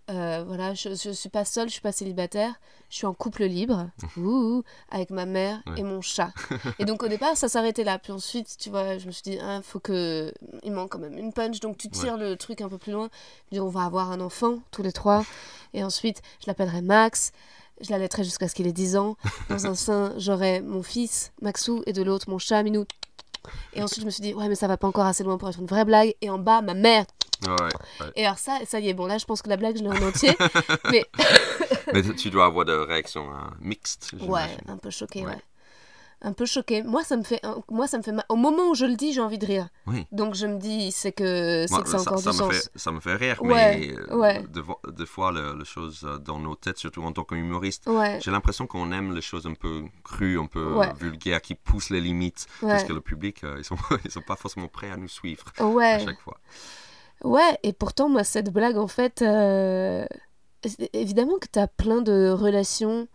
euh, 0.09 0.43
voilà, 0.45 0.73
je, 0.73 0.89
je 0.89 1.11
suis 1.11 1.29
pas 1.29 1.45
seule, 1.45 1.67
je 1.67 1.73
suis 1.73 1.81
pas 1.81 1.91
célibataire, 1.91 2.55
je 2.89 2.95
suis 2.97 3.05
en 3.05 3.13
couple 3.13 3.45
libre, 3.45 3.89
ouh, 4.17 4.63
avec 4.89 5.11
ma 5.11 5.25
mère 5.25 5.61
Ouais. 5.67 5.79
et 5.79 5.83
mon 5.83 6.01
chat. 6.01 6.31
et 6.79 6.85
donc, 6.85 7.03
au 7.03 7.07
départ, 7.07 7.37
ça 7.37 7.47
s'arrêtait 7.47 7.83
là. 7.83 7.99
Puis 7.99 8.11
ensuite, 8.11 8.57
tu 8.57 8.69
vois, 8.69 8.97
je 8.97 9.05
me 9.07 9.11
suis 9.11 9.23
dit, 9.23 9.37
ah, 9.41 9.61
faut 9.61 9.79
que, 9.79 10.33
il 10.63 10.71
manque 10.71 10.89
quand 10.89 10.99
même 10.99 11.17
une 11.17 11.31
punch, 11.33 11.59
donc 11.59 11.77
tu 11.77 11.89
tires 11.89 12.17
le 12.17 12.35
truc 12.35 12.61
un 12.61 12.67
peu 12.69 12.77
plus 12.77 12.91
loin. 12.91 13.09
Je 13.51 13.57
dis, 13.57 13.59
on 13.61 13.69
va 13.69 13.83
avoir 13.83 14.11
un 14.11 14.19
enfant, 14.21 14.59
tous 14.71 14.81
les 14.81 14.91
trois. 14.91 15.23
Et 15.73 15.83
ensuite, 15.83 16.21
je 16.41 16.47
l'appellerai 16.47 16.81
Max. 16.81 17.31
Je 17.83 17.91
l'allaiterai 17.91 18.23
jusqu'à 18.23 18.47
ce 18.47 18.55
qu'il 18.55 18.65
ait 18.67 18.71
10 18.73 18.95
ans. 18.97 19.17
Dans 19.49 19.67
un 19.67 19.75
sein, 19.75 20.13
j'aurai 20.17 20.61
mon 20.61 20.81
fils, 20.83 21.31
Maxou, 21.41 21.83
et 21.85 21.93
de 21.93 22.01
l'autre, 22.01 22.29
mon 22.29 22.39
chat, 22.39 22.63
Minou. 22.63 22.85
Et 23.73 23.83
ensuite, 23.83 23.99
je 24.01 24.05
me 24.05 24.09
suis 24.11 24.21
dit, 24.21 24.33
ouais, 24.33 24.47
mais 24.47 24.55
ça 24.55 24.67
va 24.67 24.77
pas 24.77 24.87
encore 24.87 25.05
assez 25.05 25.23
loin 25.23 25.37
pour 25.37 25.49
être 25.49 25.59
une 25.59 25.65
vraie 25.67 25.83
blague. 25.85 26.13
Et 26.21 26.29
en 26.29 26.39
bas, 26.39 26.61
ma 26.61 26.73
mère. 26.73 27.05
ouais, 27.45 27.51
ouais. 27.51 28.07
Et 28.15 28.25
alors, 28.25 28.37
ça, 28.37 28.59
ça 28.65 28.79
y 28.79 28.87
est, 28.87 28.93
bon, 28.93 29.05
là, 29.05 29.17
je 29.17 29.25
pense 29.25 29.41
que 29.41 29.49
la 29.49 29.57
blague, 29.57 29.77
je 29.77 29.83
l'ai 29.83 29.89
en 29.89 30.07
entier. 30.07 30.33
mais 30.91 31.03
Mais 31.93 32.01
tu 32.15 32.29
dois 32.29 32.45
avoir 32.45 32.63
de 32.65 32.73
réactions 32.73 33.29
hein, 33.33 33.51
mixtes. 33.59 34.11
ouais, 34.21 34.57
un 34.67 34.77
peu 34.77 34.89
choqué, 34.89 35.21
Ouais. 35.25 35.31
ouais. 35.31 35.41
Un 36.25 36.31
peu 36.31 36.45
choqué. 36.45 36.83
Moi, 36.83 37.03
ça 37.03 37.17
me 37.17 37.23
fait, 37.23 37.41
moi, 37.69 37.85
ça 37.85 37.97
me 37.97 38.03
fait 38.03 38.13
mal. 38.13 38.23
Au 38.29 38.37
moment 38.37 38.69
où 38.69 38.75
je 38.75 38.85
le 38.85 38.95
dis, 38.95 39.11
j'ai 39.11 39.19
envie 39.19 39.37
de 39.37 39.45
rire. 39.45 39.67
Oui. 39.87 40.07
Donc, 40.13 40.35
je 40.35 40.47
me 40.47 40.57
dis, 40.57 40.91
c'est 40.93 41.11
que, 41.11 41.65
c'est 41.67 41.85
ça 41.87 41.99
encore 41.99 42.17
ça 42.19 42.31
du 42.31 42.37
me 42.37 42.43
sens. 42.43 42.53
fait, 42.55 42.69
ça 42.75 42.91
me 42.91 43.01
fait 43.01 43.15
rire, 43.15 43.41
Ouais, 43.43 43.77
mais 43.77 43.93
euh, 44.09 44.15
ouais. 44.17 44.41
de 44.43 44.63
des 44.93 45.05
fois, 45.05 45.33
le- 45.33 45.57
les 45.59 45.65
choses 45.65 46.03
euh, 46.05 46.17
dans 46.19 46.39
nos 46.39 46.55
têtes, 46.55 46.77
surtout 46.77 47.03
en 47.03 47.11
tant 47.11 47.25
qu'humoriste, 47.25 47.87
Ouais, 47.87 48.19
j'ai 48.23 48.31
l'impression 48.31 48.67
qu'on 48.67 48.91
aime 48.93 49.13
les 49.13 49.21
choses 49.21 49.45
un 49.47 49.53
peu 49.53 49.83
crues, 50.05 50.39
un 50.39 50.45
peu 50.45 50.77
vulgaires, 50.97 51.41
qui 51.41 51.55
poussent 51.55 51.89
les 51.89 51.99
limites, 51.99 52.47
parce 52.61 52.85
que 52.85 52.93
le 52.93 53.01
public, 53.01 53.43
euh, 53.43 53.55
ils 53.57 53.65
sont, 53.65 53.75
ils 54.05 54.11
sont 54.11 54.21
pas 54.21 54.37
forcément 54.37 54.69
prêts 54.69 54.91
à 54.91 54.95
nous 54.97 55.09
suivre 55.09 55.43
à 55.57 55.99
chaque 55.99 56.21
fois. 56.21 56.37
Ouais, 57.25 57.57
et 57.63 57.73
pourtant, 57.73 58.07
moi, 58.07 58.23
cette 58.23 58.49
blague, 58.51 58.77
en 58.77 58.87
fait, 58.87 59.21
euh, 59.21 60.05
évidemment 60.93 61.37
que 61.39 61.47
tu 61.51 61.59
as 61.59 61.67
plein 61.67 62.01
de 62.01 62.29
relations 62.29 63.07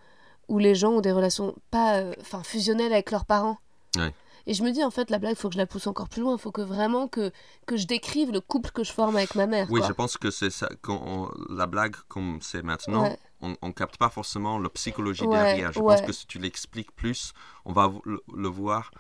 où 0.49 0.59
les 0.59 0.75
gens 0.75 0.93
ont 0.93 1.01
des 1.01 1.13
relations 1.13 1.55
pas 1.71 1.97
euh, 1.99 2.15
enfin 2.21 2.43
fusionnelles 2.43 2.93
avec 2.93 3.11
leurs 3.11 3.25
parents. 3.27 3.59
Ouais. 3.97 4.13
Et 4.47 4.55
je 4.55 4.63
me 4.63 4.71
dis, 4.71 4.83
en 4.83 4.91
fait, 4.91 5.11
la 5.11 5.19
blague, 5.19 5.33
il 5.33 5.37
faut 5.37 5.49
que 5.49 5.55
je 5.55 5.59
la 5.59 5.67
pousse 5.67 5.87
encore 5.87 6.09
plus 6.09 6.23
loin. 6.23 6.33
Il 6.35 6.41
faut 6.41 6.53
que 6.53 6.63
vraiment 6.63 7.07
que, 7.07 7.31
que 7.67 7.77
je 7.77 7.87
décrive 7.87 8.31
le 8.33 8.41
couple 8.41 8.71
que 8.71 8.83
je 8.83 8.93
forme 8.93 9.17
avec 9.17 9.35
ma 9.35 9.47
mère. 9.47 9.67
Oui, 9.71 9.81
quoi. 9.81 9.89
je 9.89 9.93
pense 9.93 10.17
que 10.17 10.31
c'est 10.31 10.49
ça. 10.49 10.71
Quand 10.81 11.03
on- 11.05 11.31
la 11.55 11.67
blague, 11.67 11.97
comme 12.09 12.39
c'est 12.41 12.63
maintenant, 12.63 13.03
Ouais. 13.03 13.19
on, 13.43 13.57
on 13.61 13.73
capte 13.73 13.99
pas 13.99 14.09
forcément 14.09 14.59
la 14.59 14.71
psychologie 14.71 15.25
Ouais, 15.25 15.37
derrière. 15.37 15.73
Je 15.73 15.81
ouais. 15.81 15.97
pense 15.97 16.07
que 16.07 16.13
si 16.13 16.27
tu 16.27 16.39
l'expliques 16.39 16.93
plus, 16.97 17.33
on 17.67 17.73
va 17.75 17.93
le 18.07 18.49
voir. 18.49 18.91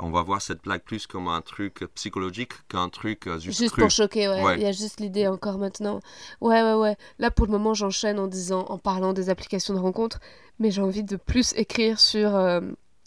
On 0.00 0.10
va 0.10 0.22
voir 0.22 0.42
cette 0.42 0.62
blague 0.62 0.82
plus 0.82 1.06
comme 1.06 1.28
un 1.28 1.40
truc 1.40 1.84
psychologique 1.94 2.52
qu'un 2.68 2.88
truc 2.88 3.26
euh, 3.28 3.38
juste, 3.38 3.58
Juste 3.58 3.72
cru. 3.72 3.82
pour 3.82 3.90
choquer, 3.90 4.28
ouais. 4.28 4.42
Ouais. 4.42 4.56
Il 4.56 4.62
y 4.62 4.66
a 4.66 4.72
juste 4.72 4.98
l'idée 5.00 5.28
encore 5.28 5.56
maintenant. 5.58 6.00
Ouais, 6.40 6.62
ouais, 6.62 6.74
ouais. 6.74 6.96
Là, 7.18 7.30
pour 7.30 7.46
le 7.46 7.52
moment, 7.52 7.74
j'enchaîne 7.74 8.18
en 8.18 8.26
disant, 8.26 8.66
en 8.68 8.78
parlant 8.78 9.12
des 9.12 9.30
applications 9.30 9.74
de 9.74 9.78
rencontres, 9.78 10.18
mais 10.58 10.70
j'ai 10.72 10.82
envie 10.82 11.04
de 11.04 11.16
plus 11.16 11.52
écrire 11.54 12.00
sur. 12.00 12.34
euh, 12.34 12.60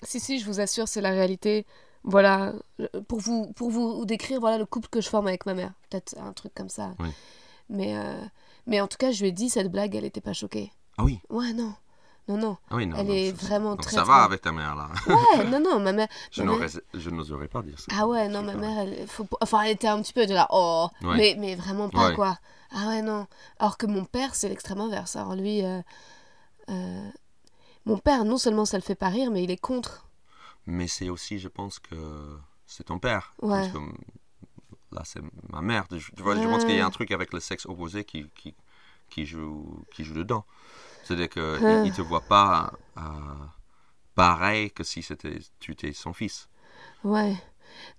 Si, 0.04 0.20
si, 0.20 0.40
je 0.40 0.46
vous 0.46 0.60
assure, 0.62 0.88
c'est 0.88 1.02
la 1.02 1.12
réalité. 1.12 1.66
Voilà, 2.04 2.54
pour 3.08 3.20
vous, 3.20 3.52
pour 3.54 3.70
vous 3.70 4.06
décrire 4.06 4.40
voilà 4.40 4.58
le 4.58 4.66
couple 4.66 4.88
que 4.90 5.02
je 5.02 5.10
forme 5.10 5.28
avec 5.28 5.46
ma 5.46 5.54
mère. 5.54 5.74
Peut-être 5.90 6.16
un 6.18 6.34
truc 6.34 6.54
comme 6.56 6.70
ça. 6.70 6.96
Oui. 7.00 7.10
Mais, 7.70 7.96
euh, 7.98 8.16
mais 8.66 8.82
en 8.82 8.88
tout 8.88 8.98
cas, 8.98 9.12
je 9.12 9.22
lui 9.22 9.28
ai 9.30 9.32
dit, 9.32 9.50
cette 9.50 9.72
blague, 9.72 9.94
elle 9.96 10.06
était 10.06 10.22
pas 10.22 10.34
choquée. 10.34 10.72
Ah 10.98 11.04
oui, 11.04 11.20
Ouais, 11.30 11.54
non. 11.54 11.74
Non, 12.32 12.38
non. 12.38 12.58
ah 12.70 12.76
oui, 12.76 12.86
non. 12.88 12.98
Elle 12.98 13.08
non, 13.08 13.14
est 13.14 13.36
ça- 13.40 13.46
vraiment 13.48 13.76
très, 13.76 13.92
ça 13.92 14.02
très- 14.04 14.08
va 14.12 14.24
avec 14.24 14.42
ta 14.42 14.52
mère 14.52 14.76
là. 14.76 14.90
Ouais, 15.08 15.44
non, 15.50 15.60
non, 15.60 15.80
ma 15.80 15.92
mère. 15.92 16.08
je 16.32 16.42
ma 16.44 16.52
mère- 16.52 16.60
n'aurais- 16.60 16.82
je 16.94 17.10
n'oserais 17.10 17.48
pas 17.48 17.62
dire 17.62 17.80
ça. 17.80 17.88
Ah 17.98 18.08
ouais, 18.08 18.28
non, 18.28 18.42
ma 18.44 18.54
mère, 18.54 18.80
elle, 18.80 19.08
faut... 19.08 19.28
enfin, 19.42 19.62
elle 19.64 19.72
était 19.72 19.88
un 19.88 20.02
petit 20.02 20.14
peu 20.14 20.26
de 20.26 20.34
là, 20.34 20.48
oh, 20.52 20.88
Ouais. 21.02 21.18
mais, 21.18 21.36
mais 21.38 21.56
vraiment 21.56 21.90
pas, 21.90 22.10
Ouais. 22.10 22.16
quoi. 22.16 22.38
Ah 22.74 22.88
ouais, 22.88 23.02
non. 23.02 23.28
Alors 23.60 23.78
que 23.78 23.86
mon 23.86 24.06
père, 24.06 24.34
c'est 24.36 24.48
l'extrême 24.50 24.80
inverse. 24.80 25.16
Alors 25.18 25.36
lui, 25.36 25.64
euh, 25.66 25.82
euh, 26.70 27.10
mon 27.86 27.98
père, 27.98 28.24
non 28.26 28.38
seulement 28.38 28.66
ça 28.66 28.78
le 28.78 28.84
fait 28.84 28.96
pas 28.96 29.10
rire, 29.10 29.30
mais 29.32 29.44
il 29.44 29.52
est 29.52 29.58
contre. 29.58 30.08
Mais 30.68 30.88
c'est 30.88 31.10
aussi, 31.10 31.40
je 31.40 31.48
pense 31.48 31.80
que 31.80 31.96
c'est 32.66 32.86
ton 32.86 33.00
père. 33.00 33.34
Ouais. 33.42 33.50
Parce 33.50 33.74
que, 33.74 33.80
là, 34.92 35.02
c'est 35.04 35.22
ma 35.50 35.62
mère. 35.62 35.86
Je, 35.92 36.12
tu 36.16 36.22
vois, 36.22 36.36
je 36.36 36.48
pense 36.48 36.64
qu'il 36.64 36.76
y 36.76 36.80
a 36.80 36.86
un 36.86 36.92
truc 36.92 37.12
avec 37.12 37.34
le 37.34 37.40
sexe 37.40 37.66
opposé 37.66 38.06
qui, 38.06 38.30
qui, 38.36 38.56
qui, 39.10 39.26
joue, 39.26 39.84
qui 39.94 40.04
joue 40.06 40.14
dedans. 40.14 40.46
C'est-à-dire 41.16 41.30
qu'il 41.30 41.42
Ouais. 41.66 41.84
ne 41.90 41.92
te 41.92 42.02
voit 42.02 42.22
pas 42.22 42.72
euh, 42.98 43.02
pareil 44.16 44.72
que 44.72 44.84
si 44.84 45.02
c'était, 45.02 45.40
tu 45.60 45.72
étais 45.74 45.94
son 45.94 46.14
fils. 46.14 46.48
Ouais. 47.04 47.36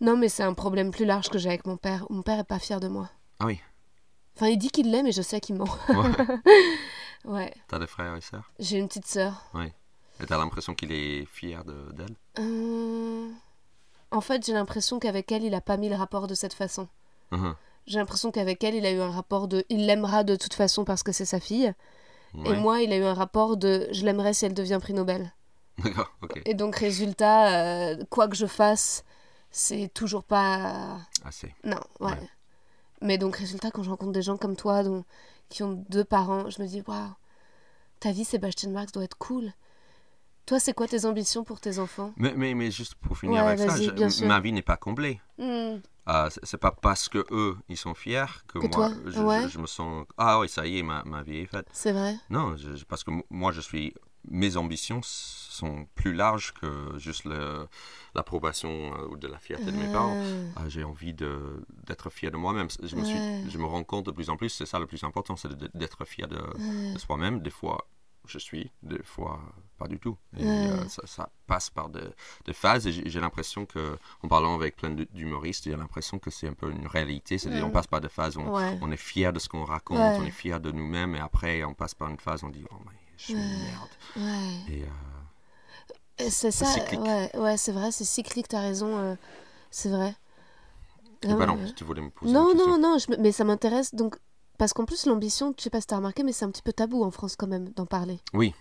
Non, 0.01 0.17
mais 0.17 0.29
c'est 0.29 0.43
un 0.43 0.55
problème 0.55 0.91
plus 0.91 1.05
large 1.05 1.29
que 1.29 1.39
j'ai 1.39 1.49
avec 1.49 1.67
mon 1.67 1.77
père. 1.77 2.07
Mon 2.11 2.23
père 2.23 2.39
est 2.39 2.45
pas 2.45 2.59
fier 2.59 2.81
de 2.81 2.89
moi. 2.89 3.11
Ah 3.41 3.47
oui. 3.47 3.61
Enfin, 4.37 4.49
il 4.49 4.57
dit 4.59 4.71
qu'il 4.71 4.91
l'aime, 4.91 5.05
mais 5.07 5.13
je 5.13 5.23
sais 5.23 5.41
qu'il 5.41 5.57
ment. 5.57 5.65
Ouais. 5.89 6.11
Ouais. 7.25 7.55
T'as 7.69 7.79
des 7.79 7.87
frères 7.87 8.17
et 8.17 8.21
sœurs? 8.21 8.51
J'ai 8.59 8.79
une 8.79 8.89
petite 8.89 9.07
sœur. 9.07 9.45
Et 10.21 10.27
t'as 10.27 10.39
l'impression 10.39 10.75
qu'il 10.75 10.91
est 10.91 11.25
fier 11.27 11.65
de- 11.65 11.93
d'elle? 11.93 12.17
Euh, 12.41 13.29
En 14.11 14.21
fait, 14.21 14.45
j'ai 14.45 14.53
l'impression 14.53 14.99
qu'avec 14.99 15.31
elle, 15.31 15.45
il 15.45 15.55
a 15.55 15.61
pas 15.61 15.77
mis 15.77 15.89
le 15.89 15.95
rapport 15.95 16.27
de 16.27 16.35
cette 16.35 16.53
façon. 16.53 16.89
Mhm. 17.31 17.55
J'ai 17.87 17.99
l'impression 18.01 18.31
qu'avec 18.33 18.63
elle, 18.65 18.75
il 18.75 18.85
a 18.87 18.91
eu 18.91 19.01
un 19.01 19.11
rapport 19.13 19.47
de 19.49 19.65
il 19.69 19.87
l'aimera 19.87 20.25
de 20.25 20.35
toute 20.37 20.55
façon 20.55 20.85
parce 20.85 21.03
que 21.05 21.13
c'est 21.13 21.25
sa 21.25 21.39
fille. 21.41 21.73
Et 22.45 22.55
moi, 22.55 22.81
il 22.83 22.93
a 22.93 22.97
eu 22.97 23.05
un 23.05 23.15
rapport 23.15 23.57
de 23.57 23.89
je 23.93 24.05
l'aimerais 24.05 24.33
si 24.33 24.47
elle 24.47 24.55
devient 24.55 24.79
prix 24.81 24.95
Nobel. 24.95 25.33
D'accord, 25.85 26.11
ok. 26.23 26.41
Et 26.45 26.55
donc, 26.55 26.77
résultat, 26.77 27.63
euh, 27.65 28.05
quoi 28.11 28.29
que 28.29 28.37
je 28.37 28.47
fasse, 28.47 29.05
c'est 29.51 29.93
toujours 29.93 30.25
pas. 30.25 30.99
Assez. 31.25 31.55
Non, 31.65 31.81
ouais. 32.01 32.11
Ouais. 32.11 32.29
Mais 33.01 33.19
donc, 33.19 33.37
résultat, 33.37 33.71
quand 33.71 33.83
je 33.83 33.91
rencontre 33.91 34.13
des 34.13 34.23
gens 34.23 34.37
comme 34.37 34.57
toi 34.57 34.83
dont... 34.83 35.05
qui 35.49 35.63
ont 35.63 35.85
deux 35.89 36.05
parents, 36.05 36.49
je 36.49 36.63
me 36.63 36.67
dis 36.67 36.83
waouh, 36.87 37.11
ta 38.01 38.13
vie, 38.13 38.25
Sébastien 38.25 38.71
Marx, 38.71 38.93
doit 38.93 39.05
être 39.05 39.19
cool. 39.19 39.53
Toi, 40.47 40.59
c'est 40.59 40.73
quoi 40.75 40.89
tes 40.89 41.05
ambitions 41.05 41.45
pour 41.45 41.61
tes 41.61 41.79
enfants? 41.79 42.13
Mais, 42.17 42.35
mais, 42.37 42.55
mais 42.55 42.71
juste 42.71 42.95
pour 42.97 43.17
finir 43.17 43.45
Ouais, 43.45 43.53
avec 43.53 43.71
ça, 43.71 43.77
je- 43.81 44.25
ma 44.27 44.41
vie 44.41 44.53
n'est 44.53 44.63
pas 44.63 44.77
comblée. 44.77 45.21
Hmm, 45.39 45.79
Ah, 46.05 46.29
c'est- 46.43 46.57
pas 46.57 46.73
parce 46.73 47.09
que 47.09 47.25
eux 47.31 47.57
ils 47.69 47.77
sont 47.77 47.95
fiers 47.95 48.25
que, 48.49 48.59
Que 48.59 48.67
moi 48.67 48.91
je, 49.07 49.21
ouais. 49.23 49.43
je- 49.45 49.49
je 49.51 49.59
me 49.61 49.69
sens 49.69 50.05
ah 50.19 50.41
oui 50.41 50.49
ça 50.49 50.67
y 50.67 50.79
est 50.79 50.83
ma, 50.83 51.05
ma 51.05 51.23
vie 51.23 51.39
est 51.39 51.47
faite. 51.47 51.69
C'est 51.73 51.93
vrai. 51.93 52.17
Non 52.29 52.57
je- 52.57 52.85
parce 52.85 53.05
que 53.05 53.13
moi 53.31 53.53
je 53.53 53.61
suis 53.61 53.95
mes 54.29 54.57
ambitions 54.57 55.01
sont 55.05 55.87
plus 55.95 56.13
larges 56.13 56.53
que 56.55 56.99
juste 56.99 57.25
l'approbation 58.15 58.95
euh, 58.95 59.09
ou 59.11 59.17
de 59.17 59.29
la 59.29 59.39
fierté 59.39 59.71
de 59.71 59.77
mes 59.77 59.89
parents. 59.89 60.17
Ah, 60.57 60.63
Ah, 60.65 60.69
j'ai 60.69 60.85
envie 60.85 61.15
d'être 61.15 62.11
fier 62.11 62.31
de 62.31 62.37
moi-même. 62.37 62.69
Je 62.83 62.97
me 62.97 63.05
suis 63.05 63.21
je 63.47 63.59
me 63.59 63.65
rends 63.67 63.85
compte 63.85 64.07
de 64.07 64.11
plus 64.11 64.29
en 64.31 64.37
plus 64.37 64.49
c'est 64.49 64.67
ça 64.67 64.79
le 64.81 64.87
plus 64.87 65.03
important 65.05 65.37
c'est 65.37 65.53
d'être 65.77 66.05
fier 66.05 66.27
de 66.27 66.41
soi-même. 66.99 67.41
Des 67.43 67.51
fois 67.51 67.87
je 68.27 68.39
suis 68.39 68.71
des 68.83 69.03
fois 69.03 69.41
pas 69.79 69.89
du 69.89 69.99
tout. 69.99 70.17
Et 70.37 70.45
euh, 70.47 70.87
ça, 70.89 71.03
ça 71.07 71.29
passe 71.47 71.71
par 71.71 71.89
des 71.89 72.53
phases 72.53 72.87
et 72.87 72.93
j'ai 72.93 73.21
l'impression 73.21 73.67
que 73.67 73.99
en 74.23 74.29
parlant 74.29 74.55
avec 74.55 74.77
plein 74.77 74.91
d'humoristes 74.91 75.65
j'ai 75.65 75.75
l'impression 75.77 76.19
que 76.19 76.31
c'est 76.31 76.47
un 76.49 76.53
peu 76.55 76.71
une 76.71 76.87
réalité. 76.87 77.39
C'est-à-dire 77.39 77.67
on 77.67 77.71
passe 77.71 77.87
par 77.89 78.01
des 78.01 78.09
phases 78.09 78.37
où 78.37 78.41
on, 78.43 78.53
Ouais. 78.57 78.79
on 78.81 78.91
est 78.93 78.97
fier 78.97 79.33
de 79.33 79.39
ce 79.39 79.49
qu'on 79.49 79.65
raconte 79.65 79.99
Ouais. 79.99 80.19
on 80.21 80.25
est 80.25 80.31
fier 80.31 80.61
de 80.61 80.71
nous-mêmes 80.71 81.15
et 81.17 81.21
après 81.21 81.65
on 81.65 81.75
passe 81.75 81.95
par 81.95 82.09
une 82.11 82.19
phase 82.19 82.43
où 82.43 82.47
on 82.47 82.51
dit 82.51 82.65
oh 82.71 82.77
mais 82.87 82.93
je 83.17 83.23
suis 83.25 83.33
une 83.35 83.39
merde. 83.41 83.89
Et 84.71 84.83
euh, 84.83 86.29
C'est 86.31 86.51
ça, 86.51 86.67
cyclique. 86.67 87.01
ouais, 87.01 87.37
ouais 87.37 87.57
c'est 87.57 87.73
vrai, 87.73 87.91
c'est 87.93 88.05
cyclique, 88.05 88.49
t'as 88.49 88.61
raison, 88.61 88.99
euh, 88.99 89.15
c'est 89.71 89.89
vrai. 89.91 90.15
et 91.23 91.29
Ah 91.31 91.35
bah 91.35 91.47
non 91.47 91.59
tu 91.77 91.85
voulais 91.85 92.03
me 92.03 92.11
poser 92.11 92.33
Non, 92.33 92.53
une 92.53 92.59
non, 92.59 92.79
non, 92.79 92.99
je 92.99 93.07
mais 93.21 93.33
ça 93.33 93.45
m'intéresse 93.45 93.95
donc 93.95 94.17
parce 94.63 94.75
qu'en 94.75 94.85
plus 94.85 95.07
l'ambition, 95.07 95.53
je 95.59 95.65
sais 95.65 95.71
pas 95.71 95.81
si 95.81 95.89
t'as 95.89 95.97
remarqué, 95.97 96.23
mais 96.23 96.31
c'est 96.31 96.45
un 96.45 96.51
petit 96.53 96.63
peu 96.63 96.73
tabou 96.73 97.03
en 97.03 97.11
France 97.11 97.35
quand 97.35 97.49
même 97.49 97.71
d'en 97.71 97.85
parler. 97.85 98.21
Oui. 98.33 98.55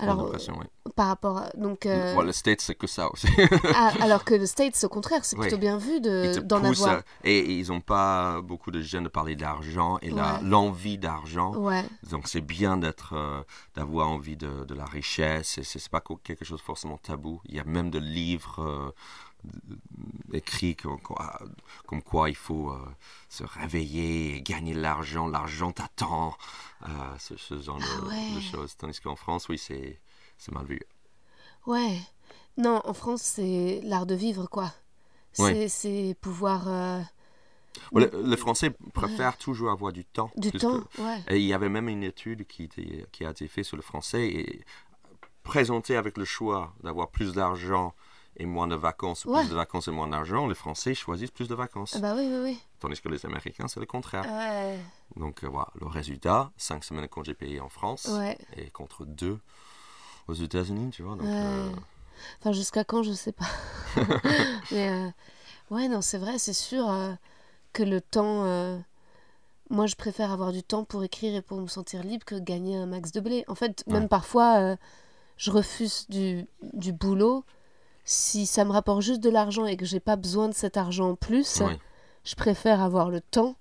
Alors 0.00 0.24
oui. 0.24 0.36
euh, 0.48 0.90
par 0.96 1.06
rapport 1.06 1.38
à, 1.38 1.50
donc 1.56 1.86
euh, 1.86 2.20
le 2.22 2.32
States 2.32 2.60
c'est 2.60 2.74
que 2.74 2.86
ça 2.88 3.08
aussi 3.12 3.28
ah, 3.74 3.92
alors 4.02 4.24
que 4.24 4.34
le 4.34 4.44
States 4.44 4.76
au 4.82 4.88
contraire, 4.88 5.24
c'est 5.24 5.36
Oui. 5.36 5.42
plutôt 5.42 5.58
bien 5.58 5.78
vu 5.78 6.00
de 6.00 6.40
d'en 6.40 6.60
poussent 6.60 6.82
avoir. 6.82 7.02
et 7.22 7.38
ils 7.54 7.68
n'ont 7.68 7.80
pas 7.80 8.40
beaucoup 8.42 8.72
de 8.72 8.80
jeunes 8.82 9.04
de 9.04 9.08
parler 9.08 9.36
d'argent 9.36 9.98
et 10.02 10.12
Ouais. 10.12 10.20
l'envie 10.42 10.98
d'argent 10.98 11.54
Ouais, 11.54 11.84
Donc 12.10 12.26
c'est 12.26 12.40
bien 12.40 12.76
d'être, 12.76 13.12
euh, 13.14 13.42
d'avoir 13.76 14.08
envie 14.08 14.36
de, 14.36 14.64
de 14.64 14.74
la 14.74 14.84
richesse. 14.86 15.56
Et 15.58 15.62
c'est 15.62 15.88
pas 15.88 16.02
quelque 16.24 16.44
chose 16.44 16.60
forcément 16.60 16.98
tabou. 16.98 17.40
Il 17.46 17.54
y 17.54 17.60
a 17.60 17.64
même 17.64 17.90
des 17.90 18.00
livres 18.00 18.92
écrit 20.32 20.76
comme 20.76 21.00
quoi, 21.00 21.38
comme 21.86 22.02
quoi 22.02 22.28
il 22.28 22.36
faut 22.36 22.70
euh, 22.70 22.78
se 23.28 23.44
réveiller 23.44 24.36
et 24.36 24.42
gagner 24.42 24.74
de 24.74 24.80
l'argent, 24.80 25.26
l'argent 25.28 25.72
t'attend, 25.72 26.36
euh, 26.84 26.88
ce, 27.18 27.36
ce 27.36 27.60
genre 27.60 27.78
de- 27.78 27.84
Ah 28.02 28.06
ouais. 28.06 28.34
de, 28.36 28.40
choses. 28.40 28.76
Tandis 28.76 29.00
qu'en 29.00 29.16
France, 29.16 29.48
oui, 29.48 29.58
c'est 29.58 30.00
c'est 30.38 30.52
mal 30.52 30.66
vu. 30.66 30.80
Ouais. 31.66 31.98
Non, 32.58 32.80
en 32.84 32.92
France, 32.94 33.22
c'est 33.22 33.80
l'art 33.84 34.06
de 34.06 34.14
vivre, 34.14 34.46
quoi. 34.48 34.72
C'est 35.32 35.68
Ouais. 35.88 36.14
pouvoir. 36.14 36.68
euh, 36.68 37.00
Le, 37.92 38.10
le 38.24 38.36
Français 38.36 38.70
préfère 38.94 39.36
toujours 39.36 39.70
avoir 39.70 39.92
du 39.92 40.04
temps. 40.04 40.30
du 40.36 40.50
temps, 40.52 40.80
que- 40.94 41.02
ouais. 41.02 41.22
Et 41.28 41.36
il 41.38 41.44
y 41.46 41.52
avait 41.52 41.68
même 41.68 41.88
une 41.88 42.02
étude 42.02 42.46
qui, 42.46 42.64
était, 42.64 43.06
qui 43.12 43.24
a 43.24 43.30
été 43.30 43.46
faite 43.48 43.64
sur 43.66 43.76
le 43.76 43.82
français 43.82 44.26
et 44.26 44.64
présenté 45.42 45.96
avec 45.96 46.16
le 46.16 46.24
choix 46.24 46.74
d'avoir 46.82 47.08
plus 47.10 47.32
d'argent 47.34 47.94
et 48.38 48.46
moins 48.46 48.66
de 48.66 48.74
vacances, 48.74 49.24
ou 49.24 49.30
Ouais. 49.32 49.40
plus 49.40 49.50
de 49.50 49.54
vacances 49.54 49.88
et 49.88 49.90
moins 49.90 50.08
d'argent, 50.08 50.46
les 50.46 50.54
Français 50.54 50.94
choisissent 50.94 51.30
plus 51.30 51.48
de 51.48 51.54
vacances. 51.54 51.94
Ah 51.96 52.00
bah 52.00 52.14
oui, 52.16 52.28
oui, 52.30 52.40
oui. 52.42 52.60
Tandis 52.80 53.00
que 53.00 53.08
les 53.08 53.24
Américains, 53.24 53.68
c'est 53.68 53.80
le 53.80 53.86
contraire. 53.86 54.24
Ouais. 54.30 54.78
Donc 55.16 55.42
euh, 55.44 55.48
voilà, 55.48 55.68
le 55.80 55.86
résultat, 55.86 56.50
5 56.56 56.84
semaines 56.84 57.02
de 57.04 57.08
congés 57.08 57.34
payés 57.34 57.60
en 57.60 57.68
France 57.68 58.06
Ouais. 58.06 58.36
et 58.56 58.68
contre 58.70 59.04
2 59.06 59.38
aux 60.28 60.34
États-Unis, 60.34 60.90
tu 60.90 61.02
vois. 61.02 61.16
Donc, 61.16 61.26
euh, 61.26 61.70
Enfin, 62.40 62.52
jusqu'à 62.52 62.82
quand, 62.84 63.02
je 63.02 63.12
sais 63.12 63.32
pas. 63.32 63.46
Mais 64.70 64.88
euh, 64.90 65.08
ouais, 65.70 65.88
non, 65.88 66.00
c'est 66.02 66.18
vrai, 66.18 66.38
c'est 66.38 66.52
sûr 66.52 66.90
euh, 66.90 67.12
que 67.72 67.82
le 67.82 68.00
temps. 68.00 68.42
moi, 69.70 69.86
je 69.86 69.96
préfère 69.96 70.30
avoir 70.32 70.52
du 70.52 70.62
temps 70.62 70.84
pour 70.84 71.02
écrire 71.04 71.34
et 71.34 71.42
pour 71.42 71.60
me 71.60 71.66
sentir 71.68 72.02
libre 72.02 72.24
que 72.24 72.34
gagner 72.36 72.76
un 72.76 72.86
max 72.86 73.12
de 73.12 73.20
blé. 73.20 73.44
En 73.48 73.54
fait, 73.54 73.84
même 73.86 74.08
parfois, 74.08 74.76
je 75.36 75.50
refuse 75.50 76.06
du, 76.08 76.46
du 76.72 76.92
boulot. 76.92 77.44
Si 78.08 78.46
ça 78.46 78.64
me 78.64 78.70
rapporte 78.70 79.02
juste 79.02 79.20
de 79.20 79.28
l'argent 79.30 79.66
et 79.66 79.76
que 79.76 79.84
j'ai 79.84 79.98
pas 80.00 80.14
besoin 80.16 80.48
de 80.48 80.54
cet 80.54 80.76
argent 80.76 81.10
en 81.10 81.14
plus, 81.16 81.60
ouais, 81.60 81.76
je 82.24 82.34
préfère 82.36 82.80
avoir 82.80 83.10
le 83.10 83.20
temps. 83.20 83.56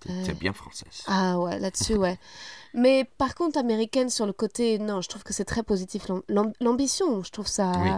t'es 0.00 0.10
Euh. 0.10 0.24
t'es 0.26 0.32
bien 0.32 0.52
française. 0.52 1.02
Ah 1.08 1.38
ouais, 1.38 1.58
là-dessus, 1.58 1.94
ouais. 1.96 2.18
Mais 2.74 3.04
par 3.18 3.34
contre, 3.34 3.58
américaine, 3.58 4.08
sur 4.10 4.26
le 4.26 4.32
côté, 4.32 4.78
non, 4.78 5.00
je 5.02 5.08
trouve 5.08 5.24
que 5.24 5.32
c'est 5.34 5.44
très 5.44 5.62
positif. 5.62 6.06
L'am- 6.08 6.22
l'am- 6.28 6.52
L'ambition, 6.60 7.22
je 7.24 7.30
trouve 7.30 7.48
ça 7.48 7.72
Oui. 7.82 7.90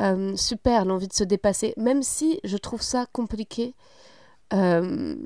euh, 0.00 0.36
super, 0.36 0.84
l'envie 0.84 1.08
de 1.08 1.12
se 1.12 1.24
dépasser, 1.24 1.74
même 1.76 2.02
si 2.02 2.40
je 2.44 2.56
trouve 2.56 2.82
ça 2.82 3.06
compliqué. 3.12 3.74
euh, 4.52 5.16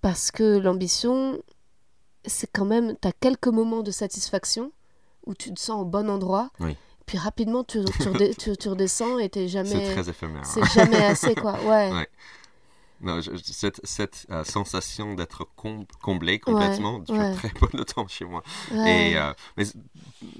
parce 0.00 0.30
que 0.30 0.58
l'ambition, 0.58 1.40
c'est 2.24 2.50
quand 2.50 2.64
même, 2.64 2.96
tu 3.00 3.08
as 3.08 3.12
quelques 3.12 3.48
moments 3.48 3.82
de 3.82 3.90
satisfaction 3.90 4.72
où 5.26 5.34
tu 5.34 5.52
te 5.52 5.60
sens 5.60 5.82
au 5.82 5.84
bon 5.84 6.08
endroit. 6.08 6.50
Oui. 6.60 6.76
Puis 7.06 7.18
rapidement, 7.18 7.62
tu, 7.64 7.84
tu, 7.84 8.08
redé- 8.08 8.36
tu- 8.36 8.56
tu 8.56 8.68
redescends 8.68 9.18
et 9.18 9.28
t'es 9.28 9.42
C'est 9.42 9.48
jamais. 9.48 9.92
très 9.92 10.08
éphémère. 10.08 10.44
C'est 10.44 10.64
jamais 10.72 11.04
assez, 11.04 11.34
quoi. 11.34 11.52
Ouais. 11.64 11.92
Ouais. 11.92 12.08
Non, 13.02 13.20
je- 13.20 13.30
cette 13.36 13.80
cette 13.84 14.26
euh, 14.30 14.42
sensation 14.42 15.14
d'être 15.14 15.46
com- 15.54 15.84
comblé 16.02 16.38
complètement 16.38 16.98
dure 17.00 17.14
ouais. 17.14 17.34
très 17.34 17.50
peu 17.50 17.68
de 17.76 17.82
temps 17.82 18.08
chez 18.08 18.24
moi. 18.24 18.42
Ouais. 18.72 19.10
Et, 19.10 19.16
euh, 19.18 19.32
mais 19.56 19.64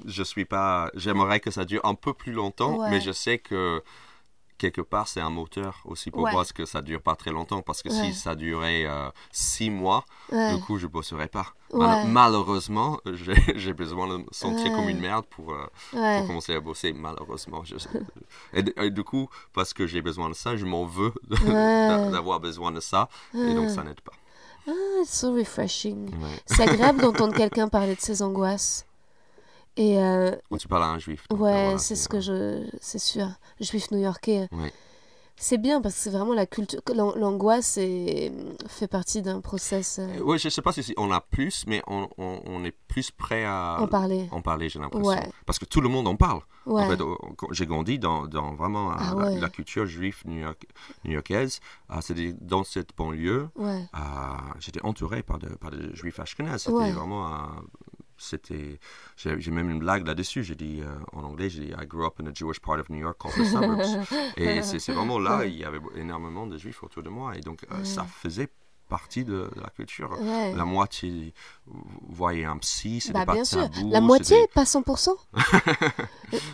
je 0.06 0.22
suis 0.22 0.46
pas. 0.46 0.90
J'aimerais 0.94 1.38
que 1.40 1.50
ça 1.50 1.64
dure 1.66 1.84
un 1.84 1.94
peu 1.94 2.14
plus 2.14 2.32
longtemps, 2.32 2.88
mais 2.90 3.00
je 3.00 3.12
sais 3.12 3.38
que 3.38 3.82
quelque 4.58 4.80
part 4.80 5.08
c'est 5.08 5.20
un 5.20 5.30
moteur 5.30 5.82
aussi 5.84 6.10
pour 6.10 6.22
Ouais. 6.22 6.32
moi, 6.32 6.40
parce 6.40 6.52
que 6.52 6.64
ça 6.64 6.82
dure 6.82 7.00
pas 7.02 7.14
très 7.16 7.30
longtemps. 7.30 7.62
Parce 7.62 7.82
que 7.82 7.88
Ouais. 7.88 7.94
si 8.12 8.14
ça 8.14 8.34
durait 8.34 8.84
euh, 8.86 9.08
six 9.32 9.70
mois, 9.70 10.04
Ouais. 10.32 10.54
du 10.54 10.60
coup 10.62 10.78
je 10.78 10.86
bosserais 10.86 11.28
pas. 11.28 11.46
Mal- 11.72 12.06
malheureusement, 12.06 12.98
j'ai 13.56 13.72
besoin 13.72 14.06
de 14.08 14.16
me 14.18 14.26
sentir 14.30 14.72
comme 14.74 14.88
une 14.88 15.00
merde 15.00 15.26
pour, 15.26 15.52
euh, 15.52 15.66
pour 15.90 16.26
commencer 16.28 16.54
à 16.54 16.60
bosser. 16.60 16.92
Malheureusement, 16.92 17.64
je... 17.64 17.74
et, 18.54 18.64
et 18.84 18.90
du 18.90 19.02
coup, 19.04 19.28
parce 19.52 19.72
que 19.74 19.86
j'ai 19.86 20.00
besoin 20.02 20.28
de 20.28 20.34
ça, 20.34 20.56
je 20.56 20.64
m'en 20.64 20.84
veux 20.84 21.12
d'avoir 22.12 22.40
besoin 22.40 22.72
de 22.72 22.80
ça, 22.80 23.08
et 23.34 23.54
donc 23.54 23.70
ça 23.70 23.82
n'aide 23.82 24.00
pas. 24.00 24.12
Ah, 24.68 24.72
it's 25.02 25.12
so 25.12 25.32
refreshing. 25.32 26.10
C'est 26.46 26.62
agréable 26.68 27.00
d'entendre 27.02 27.34
quelqu'un 27.34 27.68
parler 27.68 27.94
de 27.94 28.00
ses 28.00 28.22
angoisses. 28.22 28.84
Et 29.76 29.98
euh, 30.02 30.34
Quand 30.50 30.56
tu 30.56 30.68
parles 30.68 30.84
à 30.84 30.88
un 30.88 30.98
juif. 30.98 31.26
donc, 31.28 31.38
euh, 31.40 31.42
ouais, 31.42 31.62
voilà, 31.64 31.78
c'est 31.78 31.96
ce 31.96 32.08
que 32.08 32.20
je. 32.20 32.66
C'est 32.80 32.98
sûr. 32.98 33.28
Juif 33.60 33.90
new-yorkais. 33.90 34.48
Ouais. 34.52 34.72
C'est 35.38 35.58
bien 35.58 35.82
parce 35.82 35.94
que 35.96 36.00
c'est 36.00 36.10
vraiment 36.10 36.32
la 36.32 36.46
culture. 36.46 36.80
L'angoisse 36.94 37.74
fait 37.74 38.88
partie 38.90 39.20
d'un 39.20 39.42
process. 39.42 39.98
euh, 39.98 40.08
Euh, 40.18 40.22
Ouais, 40.22 40.38
je 40.38 40.48
sais 40.48 40.62
pas 40.62 40.72
si 40.72 40.94
on 40.96 41.10
a 41.12 41.20
plus, 41.20 41.64
mais 41.66 41.82
on, 41.86 42.08
on- 42.16 42.40
on 42.46 42.64
est 42.64 42.74
plus 42.88 43.10
prêt 43.10 43.44
à 43.44 43.76
en 43.78 43.86
parler. 43.86 44.28
en 44.30 44.40
parler, 44.40 44.70
j'ai 44.70 44.78
l'impression. 44.78 45.06
Ouais. 45.10 45.28
Parce 45.44 45.58
que 45.58 45.66
tout 45.66 45.82
le 45.82 45.90
monde 45.90 46.08
en 46.08 46.16
parle. 46.16 46.40
Ouais. 46.64 46.82
En 46.84 46.88
fait, 46.88 46.98
j'ai 47.50 47.66
grandi 47.66 47.98
dans, 47.98 48.26
dans 48.26 48.54
vraiment 48.54 48.92
euh, 48.92 48.96
Ah 48.98 49.10
la, 49.14 49.26
ouais. 49.26 49.38
la 49.38 49.50
culture 49.50 49.84
juive 49.84 50.22
new-york- 50.24 50.66
new-yorkaise. 51.04 51.60
Euh, 51.90 51.96
C'était 52.00 52.32
dans 52.40 52.64
cette 52.64 52.96
banlieue. 52.96 53.48
Ouais. 53.56 53.84
euh, 53.94 53.98
J'étais 54.58 54.80
entouré 54.84 55.22
par 55.22 55.38
des 55.38 55.54
par 55.60 55.70
des 55.70 55.94
juifs 55.94 56.18
ashkénazes. 56.18 56.62
C'était 56.62 56.76
Ouais. 56.78 56.92
vraiment. 56.92 57.26
C'était 58.18 58.78
j'ai 59.16 59.50
même 59.50 59.70
une 59.70 59.78
blague 59.78 60.06
là-dessus. 60.06 60.42
J'ai 60.44 60.54
dit 60.54 60.80
euh, 60.82 60.94
en 61.12 61.24
anglais 61.24 61.48
j'ai 61.48 61.60
dit 61.60 61.72
I 61.72 61.86
grew 61.86 62.06
up 62.06 62.20
in 62.20 62.26
a 62.26 62.34
Jewish 62.34 62.60
part 62.60 62.78
of 62.78 62.88
New 62.90 62.98
York 62.98 63.18
called 63.18 63.34
the 63.36 63.44
suburbs. 63.44 64.06
Et 64.36 64.62
c'est 64.62 64.78
c'est 64.78 64.92
vraiment 64.92 65.18
là 65.18 65.44
il 65.44 65.56
y 65.56 65.64
avait 65.64 65.80
énormément 65.94 66.46
de 66.46 66.58
juifs 66.58 66.82
autour 66.82 67.02
de 67.02 67.10
moi. 67.10 67.36
Et 67.36 67.40
donc 67.40 67.64
euh, 67.70 67.84
ça 67.84 68.04
faisait 68.04 68.48
partie 68.88 69.24
de, 69.24 69.50
de 69.54 69.60
la 69.60 69.68
culture 69.70 70.10
Ouais. 70.20 70.54
la 70.54 70.64
moitié 70.64 71.34
voyait 72.08 72.44
un 72.44 72.56
psy 72.58 73.00
c'était 73.00 73.12
Bah, 73.14 73.26
pas 73.26 73.32
bien 73.34 73.44
sûr. 73.44 73.68
tabou 73.70 73.90
La 73.90 74.00
moitié, 74.00 74.36
pas 74.54 74.64
100%. 74.64 75.10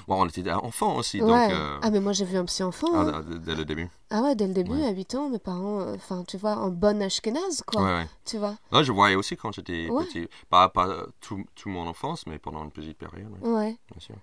Bon, 0.07 0.23
on 0.23 0.27
était 0.27 0.51
enfants 0.53 0.97
aussi 0.97 1.19
donc 1.21 1.31
ouais. 1.31 1.49
euh, 1.53 1.79
Ah, 1.83 1.91
mais 1.91 2.01
moi 2.01 2.13
j'ai 2.13 2.25
vu 2.25 2.37
un 2.37 2.45
psy 2.45 2.63
enfant. 2.63 2.89
ah, 2.95 2.99
hein. 3.17 3.25
dès- 3.41 3.55
le 3.55 3.65
début 3.65 3.89
Ah 4.11 4.23
ouais, 4.23 4.35
dès 4.35 4.47
le 4.47 4.55
début, 4.55 4.73
Ouais. 4.73 4.87
à 4.87 4.91
8 4.93 5.15
ans, 5.15 5.29
mes 5.29 5.39
parents, 5.39 5.81
euh, 5.81 5.95
enfin, 5.95 6.25
tu 6.27 6.37
vois, 6.37 6.57
en 6.57 6.69
bonne 6.71 7.01
ashkénaze, 7.03 7.63
quoi. 7.67 7.83
ouais, 7.83 7.93
ouais. 7.93 8.09
Tu 8.25 8.39
vois. 8.39 8.55
Non, 8.73 8.83
je 8.83 8.93
voyais 8.93 9.15
aussi 9.17 9.37
quand 9.37 9.53
j'étais 9.53 9.89
Ouais. 9.89 10.05
petit 10.05 10.29
pas, 10.51 10.69
pas 10.69 11.07
tout, 11.21 11.45
tout 11.55 11.69
mon 11.69 11.87
enfance 11.87 12.27
mais 12.27 12.39
pendant 12.39 12.65
une 12.65 12.71
petite 12.71 12.99
période 12.99 13.31
ouais, 13.43 13.49
Ouais. 13.51 13.77
bien 13.91 14.01
sûr 14.01 14.17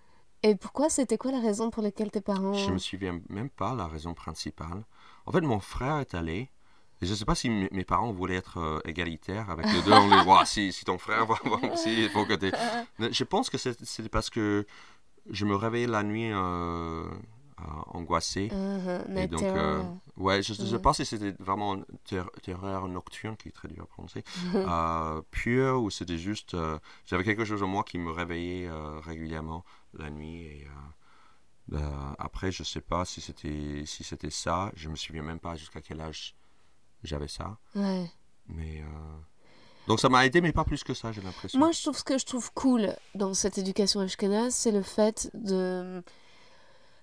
Et 0.43 0.55
pourquoi 0.55 0.89
C'était 0.89 1.17
quoi 1.17 1.31
la 1.31 1.39
raison 1.39 1.69
pour 1.69 1.83
laquelle 1.83 2.11
tes 2.11 2.21
parents. 2.21 2.53
Je 2.53 2.71
me 2.71 2.77
souviens 2.77 3.19
même 3.29 3.49
pas 3.49 3.73
la 3.75 3.87
raison 3.87 4.13
principale. 4.13 4.83
En 5.25 5.31
fait, 5.31 5.41
mon 5.41 5.59
frère 5.59 5.97
est 5.99 6.13
allé. 6.15 6.49
Et 7.01 7.05
je 7.05 7.11
ne 7.11 7.15
sais 7.15 7.25
pas 7.25 7.35
si 7.35 7.49
mes 7.49 7.85
parents 7.85 8.11
voulaient 8.11 8.35
être 8.35 8.57
euh, 8.59 8.79
égalitaires 8.85 9.49
avec 9.49 9.65
les 9.71 9.81
deux. 9.83 9.93
On 9.93 10.09
les 10.09 10.21
voit, 10.23 10.45
si, 10.45 10.73
si 10.73 10.83
ton 10.85 10.97
frère 10.97 11.25
va 11.25 11.35
va 11.45 11.71
aussi, 11.71 12.03
il 12.03 12.09
faut 12.09 12.25
que 12.25 12.33
t'aies- 12.33 12.51
Mais 12.99 13.11
Je 13.13 13.23
pense 13.23 13.49
que 13.49 13.57
c'est- 13.57 13.83
c'était 13.85 14.09
parce 14.09 14.29
que 14.29 14.65
je 15.29 15.45
me 15.45 15.55
réveillais 15.55 15.87
la 15.87 16.03
nuit 16.03 16.31
euh, 16.31 17.03
euh, 17.05 17.63
angoissé. 17.87 18.49
Uh-huh, 18.51 19.05
Et 19.11 19.13
night 19.13 19.31
donc, 19.31 19.43
euh, 19.43 19.83
ouais, 20.17 20.41
je, 20.41 20.53
je 20.53 20.61
Ouais. 20.75 20.79
pense 20.81 20.97
que 20.97 21.03
c'était 21.05 21.35
vraiment 21.39 21.75
une 21.75 21.85
ter- 22.05 22.29
terreur 22.41 22.87
nocturne, 22.87 23.35
qui 23.37 23.49
est 23.49 23.51
très 23.53 23.67
dur 23.69 23.83
à 23.83 23.87
prononcer, 23.87 24.23
euh, 24.55 25.21
pure, 25.31 25.81
ou 25.81 25.89
c'était 25.89 26.17
juste, 26.17 26.53
euh, 26.53 26.79
j'avais 27.05 27.23
quelque 27.23 27.45
chose 27.45 27.61
en 27.63 27.67
moi 27.67 27.83
qui 27.83 27.97
me 27.97 28.11
réveillait 28.11 28.67
euh, 28.67 28.99
régulièrement 28.99 29.63
la 29.93 30.09
nuit. 30.09 30.41
Et 30.43 30.67
euh, 31.73 31.77
euh, 31.77 31.89
après, 32.17 32.51
je 32.51 32.63
sais 32.63 32.81
pas 32.81 33.05
si 33.05 33.21
c'était 33.21 33.83
si 33.85 34.03
c'était 34.03 34.29
ça. 34.31 34.71
Je 34.75 34.89
me 34.89 34.95
souviens 34.95 35.21
même 35.23 35.39
pas 35.39 35.55
jusqu'à 35.55 35.81
quel 35.81 36.01
âge 36.01 36.35
j'avais 37.03 37.27
ça. 37.27 37.57
Ouais. 37.75 38.09
Mais 38.47 38.81
euh, 38.81 39.17
donc 39.87 39.99
ça 39.99 40.09
m'a 40.09 40.25
aidé, 40.25 40.41
mais 40.41 40.51
pas 40.51 40.63
plus 40.63 40.83
que 40.83 40.93
ça, 40.93 41.11
j'ai 41.11 41.21
l'impression. 41.21 41.57
Moi, 41.57 41.71
je 41.71 41.81
trouve 41.81 41.97
ce 41.97 42.03
que 42.03 42.17
je 42.17 42.25
trouve 42.25 42.51
cool 42.53 42.95
dans 43.15 43.33
cette 43.33 43.57
éducation 43.57 43.99
ashkénaze, 44.01 44.53
c'est 44.53 44.71
le 44.71 44.83
fait 44.83 45.31
de 45.33 46.03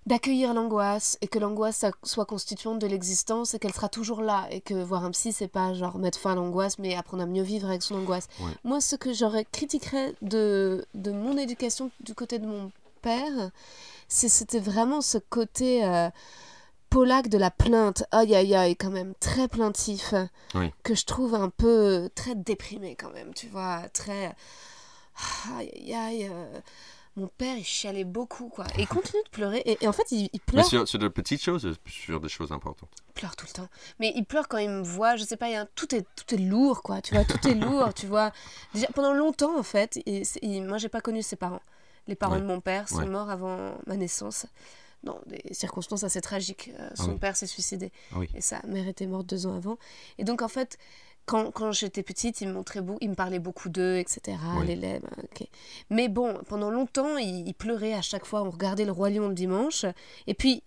d'accueillir 0.07 0.55
l'angoisse 0.55 1.19
et 1.21 1.27
que 1.27 1.41
l'angoisse 1.41 1.85
soit 2.05 2.27
constituante 2.27 2.79
de 2.79 2.87
l'existence 2.87 3.55
et 3.55 3.59
qu'elle 3.59 3.73
sera 3.73 3.89
toujours 3.89 4.23
là 4.23 4.47
et 4.53 4.61
que 4.61 4.75
voir 4.75 5.05
un 5.05 5.11
psy 5.11 5.33
c'est 5.33 5.49
pas 5.49 5.75
genre 5.75 5.99
mettre 5.99 6.21
fin 6.21 6.31
à 6.31 6.35
l'angoisse 6.37 6.79
mais 6.79 6.95
apprendre 6.95 7.25
à 7.25 7.27
mieux 7.27 7.43
vivre 7.43 7.69
avec 7.69 7.83
son 7.83 7.97
angoisse. 7.97 8.29
Ouais. 8.39 8.53
Moi 8.63 8.81
ce 8.81 8.95
que 8.95 9.13
j'aurais 9.13 9.45
critiquerais 9.45 10.15
de 10.23 10.87
de 10.95 11.11
mon 11.11 11.37
éducation 11.37 11.91
du 11.99 12.15
côté 12.15 12.39
de 12.39 12.47
mon 12.47 12.71
père, 13.03 13.51
c'est 14.07 14.29
c'était 14.29 14.61
vraiment 14.61 15.01
ce 15.01 15.19
côté 15.19 15.85
euh, 15.85 16.09
de 17.05 17.37
la 17.39 17.51
plainte, 17.51 18.05
aïe 18.11 18.35
aïe 18.35 18.55
aïe 18.55 18.75
quand 18.77 18.91
même 18.91 19.13
très 19.21 19.49
plaintif 19.49 20.15
Oui. 20.55 20.73
que 20.83 20.95
je 20.95 21.05
trouve 21.05 21.35
un 21.35 21.51
peu 21.51 22.09
très 22.15 22.35
déprimé 22.35 22.97
quand 22.97 23.11
même, 23.13 23.35
tu 23.35 23.49
vois, 23.49 23.89
très 23.91 24.35
aïe 25.59 25.71
aïe 25.79 25.95
aïe. 25.95 26.29
euh, 26.33 26.61
Mon 27.17 27.29
père, 27.29 27.57
il 27.57 27.65
chialait 27.65 28.05
beaucoup, 28.05 28.49
quoi. 28.49 28.65
Et 28.77 28.83
il 28.83 28.89
continue 28.89 29.23
de 29.25 29.29
pleurer. 29.31 29.59
Et, 29.67 29.79
et 29.85 29.89
en 29.89 29.93
fait, 29.93 30.11
il, 30.11 30.25
il 30.25 30.31
mais 30.35 30.39
pleure, 30.53 30.65
sur, 30.67 30.89
sur 30.89 30.99
de 30.99 31.09
petites 31.09 31.43
choses, 31.43 31.71
sur 31.87 32.21
des 32.21 32.29
choses 32.29 32.53
importantes. 32.53 32.91
il 33.09 33.13
pleure 33.15 33.37
tout 33.37 33.47
le 33.47 33.53
temps. 33.53 33.69
Mais 34.01 34.13
il 34.17 34.25
pleure 34.25 34.49
quand 34.49 34.59
il 34.59 34.69
me 34.71 34.83
voit. 34.83 35.17
Je 35.17 35.25
sais 35.25 35.37
pas, 35.39 35.49
il 35.49 35.53
y 35.53 35.57
a 35.57 35.63
un- 35.63 35.69
tout, 35.75 35.95
est, 35.95 36.07
tout 36.17 36.35
est 36.35 36.39
lourd, 36.39 36.83
quoi. 36.83 37.01
Tu 37.03 37.15
vois, 37.15 37.25
tout 37.25 37.47
est 37.49 37.55
lourd, 37.55 37.93
tu 37.95 38.07
vois. 38.07 38.33
Déjà, 38.75 38.87
pendant 38.95 39.13
longtemps, 39.15 39.59
en 39.59 39.63
fait, 39.63 39.99
et 40.07 40.25
moi, 40.61 40.77
j'ai 40.79 40.89
pas 40.91 41.01
connu 41.03 41.23
ses 41.23 41.37
parents. 41.37 41.63
Les 42.07 42.15
parents 42.17 42.35
Ouais. 42.37 42.41
de 42.43 42.47
mon 42.47 42.61
père 42.61 42.89
sont 42.89 42.99
Ouais. 42.99 43.07
morts 43.07 43.31
avant 43.31 43.75
ma 43.87 43.97
naissance. 43.97 44.47
Dans 45.07 45.21
des 45.27 45.55
circonstances 45.55 46.05
assez 46.05 46.21
tragiques. 46.21 46.71
Euh, 46.79 46.89
Ah 46.91 46.97
son 46.97 47.13
oui. 47.13 47.19
père 47.19 47.37
s'est 47.37 47.47
suicidé. 47.47 47.93
Ah 48.13 48.17
oui. 48.19 48.29
Et 48.35 48.41
sa 48.41 48.61
mère 48.67 48.87
était 48.89 49.07
morte 49.07 49.27
deux 49.27 49.47
ans 49.47 49.55
avant. 49.57 49.79
Et 50.19 50.25
donc, 50.25 50.43
en 50.43 50.49
fait, 50.49 50.77
quand, 51.27 51.51
quand 51.53 51.73
j'étais 51.73 52.03
petite, 52.03 52.41
il 52.41 52.49
me, 52.49 52.53
montrait 52.55 52.81
beau, 52.83 52.99
il 53.01 53.11
me 53.11 53.15
parlait 53.15 53.39
beaucoup 53.39 53.69
d'eux, 53.69 53.97
etc. 53.97 54.37
Oui. 54.59 54.67
Les 54.67 54.77
laits, 54.77 55.03
ben, 55.03 55.11
ok. 55.23 55.47
Mais 55.91 56.09
bon, 56.09 56.41
pendant 56.49 56.71
longtemps, 56.71 57.17
il, 57.19 57.47
il 57.47 57.55
pleurait 57.55 57.95
à 57.95 58.03
chaque 58.03 58.27
fois. 58.27 58.43
On 58.43 58.51
regardait 58.51 58.85
le 58.85 58.93
Roi 58.93 59.11
Lion 59.11 59.29
le 59.29 59.35
dimanche. 59.35 59.87
Et 60.27 60.35
puis. 60.35 60.63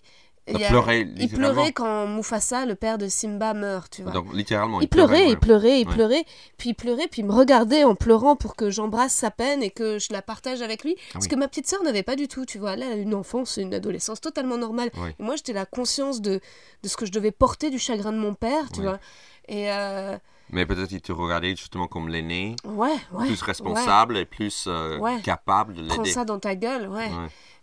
Il 0.51 0.65
pleurait 0.67 1.01
il 1.01 1.07
littéralement. 1.15 1.53
pleurait 1.53 1.71
quand 1.73 2.07
Mufasa, 2.07 2.65
le 2.65 2.75
père 2.75 2.97
de 2.97 3.07
Simba, 3.07 3.53
meurt, 3.53 3.91
tu 3.91 4.03
vois. 4.03 4.11
Donc, 4.11 4.33
littéralement. 4.33 4.81
il 4.81 4.87
pleurait, 4.87 5.25
ouais. 5.25 5.29
il 5.31 5.37
pleurait, 5.37 5.81
il 5.81 5.87
Ouais. 5.87 5.93
pleurait, 5.93 6.25
puis 6.57 6.69
il 6.69 6.73
pleurait, 6.73 7.07
puis 7.07 7.21
il 7.21 7.25
me 7.25 7.33
regardait 7.33 7.83
en 7.83 7.95
pleurant 7.95 8.35
pour 8.35 8.55
que 8.55 8.69
j'embrasse 8.69 9.13
sa 9.13 9.31
peine 9.31 9.61
et 9.63 9.69
que 9.69 9.99
je 9.99 10.07
la 10.11 10.21
partage 10.21 10.61
avec 10.61 10.83
lui. 10.83 10.95
Parce 11.13 11.13
Ah 11.13 11.19
oui. 11.21 11.27
que 11.27 11.35
ma 11.35 11.47
petite 11.47 11.67
sœur 11.67 11.83
n'avait 11.83 12.03
pas 12.03 12.15
du 12.15 12.27
tout, 12.27 12.45
tu 12.45 12.57
vois. 12.57 12.75
Là, 12.75 12.87
elle 12.87 12.99
a 12.99 13.01
une 13.01 13.13
enfance, 13.15 13.57
une 13.57 13.73
adolescence 13.73 14.21
totalement 14.21 14.57
normale. 14.57 14.89
Et 15.19 15.23
moi, 15.23 15.35
j'étais 15.35 15.53
la 15.53 15.65
conscience 15.65 16.21
de, 16.21 16.39
de 16.83 16.87
ce 16.89 16.97
que 16.97 17.05
je 17.05 17.11
devais 17.11 17.31
porter 17.31 17.69
du 17.69 17.79
chagrin 17.79 18.11
de 18.11 18.17
mon 18.17 18.33
père, 18.33 18.71
tu 18.73 18.81
vois. 18.81 18.99
Et 19.47 19.71
euh, 19.71 20.17
Mais 20.51 20.65
peut-être 20.65 20.91
il 20.91 21.01
te 21.01 21.11
regardait 21.11 21.55
justement 21.55 21.87
comme 21.87 22.09
l'aîné, 22.09 22.55
ouais, 22.65 22.95
ouais. 23.13 23.25
plus 23.27 23.41
responsable 23.41 24.17
et 24.17 24.25
plus 24.25 24.65
euh, 24.67 24.97
Ouais. 24.99 25.21
capable 25.21 25.73
de 25.73 25.85
Prends 25.87 25.97
l'aider. 25.97 26.11
ça 26.11 26.25
dans 26.25 26.39
ta 26.39 26.55
gueule, 26.55 26.87
ouais. 26.89 27.09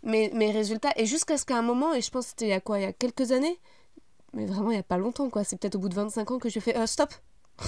Mais, 0.03 0.31
mais 0.33 0.51
résultat, 0.51 0.89
et 0.95 1.05
jusqu'à 1.05 1.37
ce 1.37 1.45
qu'à 1.45 1.57
un 1.57 1.61
moment, 1.61 1.93
et 1.93 2.01
je 2.01 2.09
pense 2.09 2.25
que 2.25 2.29
c'était 2.29 2.45
il 2.45 2.49
y 2.49 2.53
a 2.53 2.61
quoi, 2.61 2.79
il 2.79 2.83
y 2.83 2.85
a 2.85 2.93
quelques 2.93 3.31
années, 3.33 3.59
mais 4.33 4.45
vraiment 4.45 4.71
il 4.71 4.77
y 4.77 4.79
a 4.79 4.83
pas 4.83 4.97
longtemps, 4.97 5.29
quoi, 5.29 5.43
c'est 5.43 5.59
peut-être 5.59 5.75
au 5.75 5.79
bout 5.79 5.89
de 5.89 5.95
25 5.95 6.31
ans 6.31 6.37
que 6.39 6.47
j'ai 6.49 6.59
fait 6.61 6.77
euh, 6.77 6.85
stop. 6.85 7.13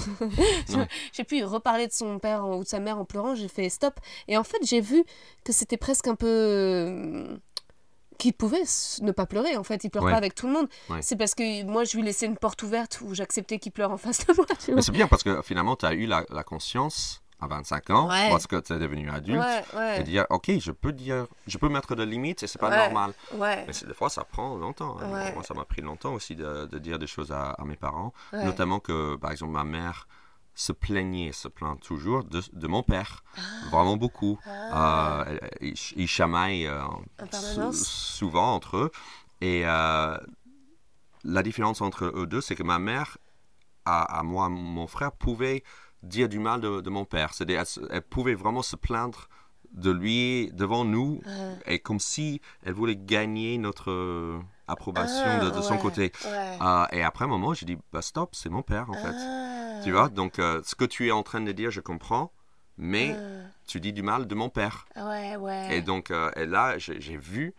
J'ai 1.12 1.24
pu 1.24 1.42
reparler 1.44 1.88
de 1.88 1.92
son 1.92 2.20
père 2.20 2.46
ou 2.48 2.62
de 2.62 2.68
sa 2.68 2.78
mère 2.78 2.96
en 2.98 3.04
pleurant, 3.04 3.34
j'ai 3.34 3.48
fait 3.48 3.68
stop. 3.68 3.98
Et 4.28 4.36
en 4.36 4.44
fait, 4.44 4.58
j'ai 4.64 4.80
vu 4.80 5.04
que 5.44 5.52
c'était 5.52 5.76
presque 5.76 6.06
un 6.06 6.14
peu. 6.14 7.40
Qu'il 8.20 8.34
pouvait 8.34 8.62
ne 9.02 9.10
pas 9.12 9.26
pleurer, 9.26 9.56
en 9.56 9.64
fait, 9.64 9.82
il 9.84 9.90
pleure 9.90 10.04
Ouais. 10.04 10.12
pas 10.12 10.18
avec 10.18 10.34
tout 10.36 10.46
le 10.46 10.52
monde. 10.52 10.68
Ouais. 10.88 11.02
C'est 11.02 11.16
parce 11.16 11.34
que 11.34 11.64
moi, 11.64 11.84
je 11.84 11.96
lui 11.96 12.04
laissais 12.04 12.26
une 12.26 12.36
porte 12.36 12.62
ouverte 12.62 13.00
où 13.02 13.14
j'acceptais 13.14 13.58
qu'il 13.58 13.72
pleure 13.72 13.90
en 13.90 13.96
face 13.96 14.24
de 14.26 14.32
moi. 14.34 14.46
Mais 14.74 14.82
c'est 14.82 14.92
bien 14.92 15.08
parce 15.08 15.22
que 15.24 15.42
finalement, 15.42 15.74
tu 15.76 15.86
as 15.86 15.92
eu 15.94 16.06
la, 16.06 16.24
la 16.30 16.44
conscience 16.44 17.22
à 17.42 17.46
25 17.46 17.88
ans, 17.90 18.08
Ouais. 18.10 18.28
parce 18.28 18.46
que 18.46 18.56
tu 18.60 18.74
es 18.74 18.78
devenu 18.78 19.10
adulte, 19.10 19.42
et 19.96 20.02
dire, 20.02 20.26
ok, 20.28 20.50
je 20.58 20.72
peux 20.72 20.92
dire, 20.92 21.26
je 21.46 21.56
peux 21.56 21.70
mettre 21.70 21.94
des 21.96 22.04
limites 22.04 22.42
et 22.42 22.46
c'est 22.46 22.58
pas 22.58 22.68
normal. 22.76 23.14
Mais 23.38 23.64
des 23.86 23.94
fois, 23.94 24.10
ça 24.10 24.24
prend 24.24 24.56
longtemps. 24.56 24.98
hein. 25.00 25.32
Moi, 25.34 25.42
ça 25.42 25.54
m'a 25.54 25.64
pris 25.64 25.80
longtemps 25.80 26.12
aussi 26.12 26.36
de, 26.36 26.66
de 26.66 26.78
dire 26.78 26.98
des 26.98 27.06
choses 27.06 27.32
à, 27.32 27.52
à 27.52 27.64
mes 27.64 27.76
parents, 27.76 28.12
notamment 28.34 28.78
que, 28.78 29.16
par 29.16 29.30
exemple, 29.32 29.52
ma 29.52 29.64
mère 29.64 30.06
se 30.60 30.72
plaignait, 30.72 31.32
se 31.32 31.48
plaint 31.48 31.80
toujours 31.80 32.22
de, 32.24 32.42
de 32.52 32.66
mon 32.66 32.82
père, 32.82 33.22
Ah. 33.36 33.40
vraiment 33.70 33.96
beaucoup. 33.96 34.38
Euh, 34.46 35.38
ils, 35.62 35.74
ils 35.96 36.06
chamaillent 36.08 36.66
euh, 36.66 36.82
sou- 37.32 37.72
souvent 37.72 38.54
entre 38.54 38.76
eux. 38.76 38.90
Et 39.40 39.62
euh, 39.64 40.18
la 41.24 41.42
différence 41.42 41.80
entre 41.80 42.04
eux 42.14 42.26
deux, 42.26 42.40
c'est 42.42 42.54
que 42.56 42.62
ma 42.62 42.78
mère, 42.78 43.16
à, 43.86 44.18
à 44.18 44.22
moi, 44.22 44.48
mon 44.50 44.86
frère, 44.86 45.12
pouvait 45.12 45.62
dire 46.02 46.28
du 46.28 46.38
mal 46.38 46.60
de, 46.60 46.80
de 46.82 46.90
mon 46.90 47.04
père. 47.06 47.32
C'est-à-dire, 47.32 47.62
elle, 47.90 48.02
pouvait 48.02 48.34
vraiment 48.34 48.62
se 48.62 48.76
plaindre 48.76 49.28
de 49.72 49.90
lui 49.90 50.50
devant 50.52 50.84
nous, 50.84 51.20
Ouais. 51.24 51.58
et 51.74 51.78
comme 51.78 52.00
si 52.00 52.40
elle 52.64 52.72
voulait 52.74 52.96
gagner 52.96 53.56
notre 53.56 54.40
approbation 54.66 55.24
Ah, 55.24 55.44
de, 55.44 55.50
de 55.50 55.62
son 55.62 55.78
côté. 55.78 56.12
ouais. 56.24 56.58
Et 56.92 57.02
après 57.02 57.24
un 57.24 57.28
moment, 57.28 57.54
j'ai 57.54 57.66
dit, 57.66 57.78
bah 57.92 58.02
stop, 58.02 58.34
c'est 58.34 58.50
mon 58.50 58.62
père 58.62 58.90
en 58.90 58.94
fait. 58.94 59.14
Ah. 59.80 59.84
Tu 59.84 59.92
vois, 59.92 60.08
donc 60.08 60.38
euh, 60.38 60.60
ce 60.64 60.74
que 60.74 60.84
tu 60.84 61.08
es 61.08 61.10
en 61.10 61.22
train 61.22 61.40
de 61.40 61.52
dire, 61.52 61.70
je 61.70 61.80
comprends, 61.80 62.32
mais 62.78 63.16
Ah. 63.18 63.48
tu 63.66 63.80
dis 63.80 63.92
du 63.92 64.02
mal 64.02 64.26
de 64.26 64.34
mon 64.34 64.48
père. 64.48 64.86
Ouais, 64.96 65.36
ouais. 65.36 65.76
Et 65.76 65.82
donc, 65.82 66.10
euh, 66.10 66.30
et 66.36 66.46
là, 66.46 66.78
j'ai 66.78 67.16
vu, 67.16 67.54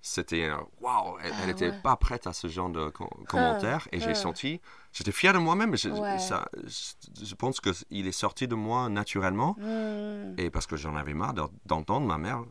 c'était 0.00 0.50
waouh, 0.80 1.16
elle 1.22 1.32
Ah, 1.42 1.46
n'était 1.46 1.70
ouais. 1.70 1.80
pas 1.82 1.96
prête 1.96 2.26
à 2.26 2.32
ce 2.32 2.48
genre 2.48 2.68
de 2.70 2.88
com- 2.90 3.08
commentaires. 3.28 3.86
et 3.92 4.00
j'ai 4.00 4.10
ah. 4.10 4.14
senti, 4.14 4.60
j'étais 4.92 5.12
fier 5.12 5.32
de 5.32 5.38
moi-même. 5.38 5.76
Je, 5.76 5.88
Ouais. 5.90 6.18
ça- 6.18 6.48
je- 6.64 7.24
je 7.24 7.34
pense 7.36 7.60
qu'il 7.60 8.06
est 8.06 8.12
sorti 8.12 8.48
de 8.48 8.54
moi 8.56 8.88
naturellement. 8.88 9.54
Hmm, 9.58 10.34
Et 10.38 10.50
parce 10.50 10.66
que 10.66 10.76
j'en 10.76 10.96
avais 10.96 11.14
marre 11.14 11.34
de- 11.34 11.42
d'entendre 11.66 12.06
ma 12.06 12.18
mère 12.18 12.42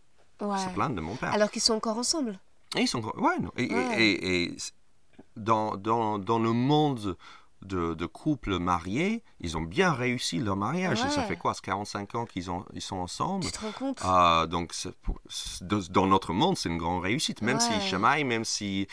ouais. 0.42 0.58
se 0.60 0.70
plaindre 0.74 0.96
de 0.96 1.02
mon 1.02 1.16
père. 1.16 1.34
Alors 1.34 1.52
qu'ils 1.52 1.62
sont 1.62 1.74
encore 1.74 1.98
ensemble? 1.98 2.40
Et 2.78 2.82
ils 2.82 2.88
sont. 2.88 3.02
Ouais, 3.18 3.38
non. 3.40 3.52
Et, 3.58 3.64
et- 3.66 3.74
Ouais. 3.76 4.02
et- 4.02 4.44
et 4.44 4.56
dans, 5.36 5.76
dans, 5.76 6.20
dans 6.20 6.40
le 6.40 6.54
monde 6.54 7.18
de, 7.62 7.94
de 7.94 8.06
couples 8.06 8.58
mariés, 8.60 9.24
ils 9.40 9.58
ont 9.58 9.62
bien 9.62 9.92
réussi 9.94 10.40
leur 10.40 10.56
mariage. 10.56 11.00
Et 11.06 11.10
Ça 11.10 11.24
fait 11.24 11.38
quoi, 11.38 11.54
c'est 11.54 11.64
45 11.66 12.16
ans 12.16 12.26
qu'ils 12.26 12.50
ont- 12.52 12.66
ils 12.74 12.82
sont 12.82 12.98
ensemble? 12.98 13.46
Tu 13.46 13.52
te 13.52 13.60
rends 13.62 13.72
compte? 13.72 14.00
Ah, 14.04 14.46
donc, 14.50 14.74
pour- 15.02 15.20
dans 15.90 16.08
notre 16.08 16.34
monde, 16.34 16.58
c'est 16.58 16.70
une 16.70 16.78
grande 16.78 17.02
réussite. 17.04 17.42
Même 17.42 17.60
s'ils 17.60 17.76
Ouais. 17.76 17.82
chamaillent, 17.82 18.24
même 18.24 18.46
s'il 18.46 18.88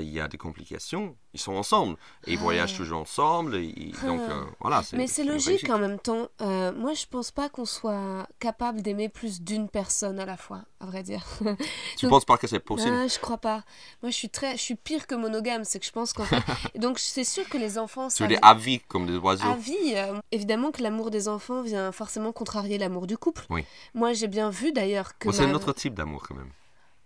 y 0.00 0.20
a 0.20 0.28
des 0.28 0.38
complications, 0.38 1.16
ils 1.34 1.40
sont 1.40 1.52
ensemble. 1.52 1.96
Et 2.26 2.32
ils 2.32 2.38
voyagent 2.38 2.76
toujours 2.76 3.00
ensemble. 3.00 3.56
et 3.56 3.64
ils- 3.76 3.92
donc, 4.04 4.20
euh, 4.28 4.44
voilà. 4.60 4.82
Mais 4.94 5.06
c'est 5.06 5.24
logique 5.24 5.68
en 5.70 5.78
même 5.78 5.98
temps. 5.98 6.28
Euh, 6.40 6.72
moi, 6.72 6.94
je 6.94 7.06
pense 7.06 7.30
pas 7.30 7.48
qu'on 7.48 7.64
soit 7.64 8.26
capable 8.38 8.82
d'aimer 8.82 9.08
plus 9.08 9.40
d'une 9.40 9.68
personne 9.68 10.18
à 10.18 10.26
la 10.26 10.36
fois, 10.36 10.62
à 10.80 10.86
vrai 10.86 11.02
dire. 11.02 11.24
Tu 11.96 12.06
donc- 12.06 12.10
penses 12.10 12.24
pas 12.24 12.36
que 12.38 12.46
c'est 12.46 12.60
possible? 12.60 12.96
Ah, 12.98 13.06
je 13.06 13.18
crois 13.18 13.38
pas. 13.38 13.62
Moi, 14.02 14.10
je 14.10 14.16
suis 14.16 14.30
très, 14.30 14.52
je 14.56 14.62
suis 14.62 14.74
pire 14.74 15.06
que 15.06 15.14
monogame. 15.14 15.64
C'est 15.64 15.78
que 15.78 15.86
je 15.86 15.92
pense 15.92 16.12
qu'en 16.12 16.24
fait, 16.24 16.36
donc 16.78 16.98
c'est 16.98 17.24
sûr 17.24 17.48
que 17.48 17.58
les 17.58 17.78
enfants. 17.78 18.08
Tu 18.08 18.24
à 18.42 18.54
vie, 18.54 18.80
comme 18.88 19.06
des 19.06 19.16
oiseaux 19.16 19.46
à 19.48 19.56
vie, 19.56 19.94
euh, 19.96 20.18
évidemment 20.32 20.70
que 20.70 20.82
l'amour 20.82 21.10
des 21.10 21.28
enfants 21.28 21.62
vient 21.62 21.92
forcément 21.92 22.32
contrarier 22.32 22.78
l'amour 22.78 23.06
du 23.06 23.16
couple. 23.18 23.44
Oui. 23.50 23.64
Moi, 23.94 24.12
j'ai 24.14 24.28
bien 24.28 24.50
vu 24.50 24.72
d'ailleurs 24.72 25.18
que. 25.18 25.28
Bon, 25.28 25.32
C'est 25.34 25.44
ma- 25.46 25.52
un 25.52 25.54
autre 25.54 25.72
type 25.72 25.94
d'amour, 25.94 26.24
quand 26.28 26.34
même. 26.34 26.50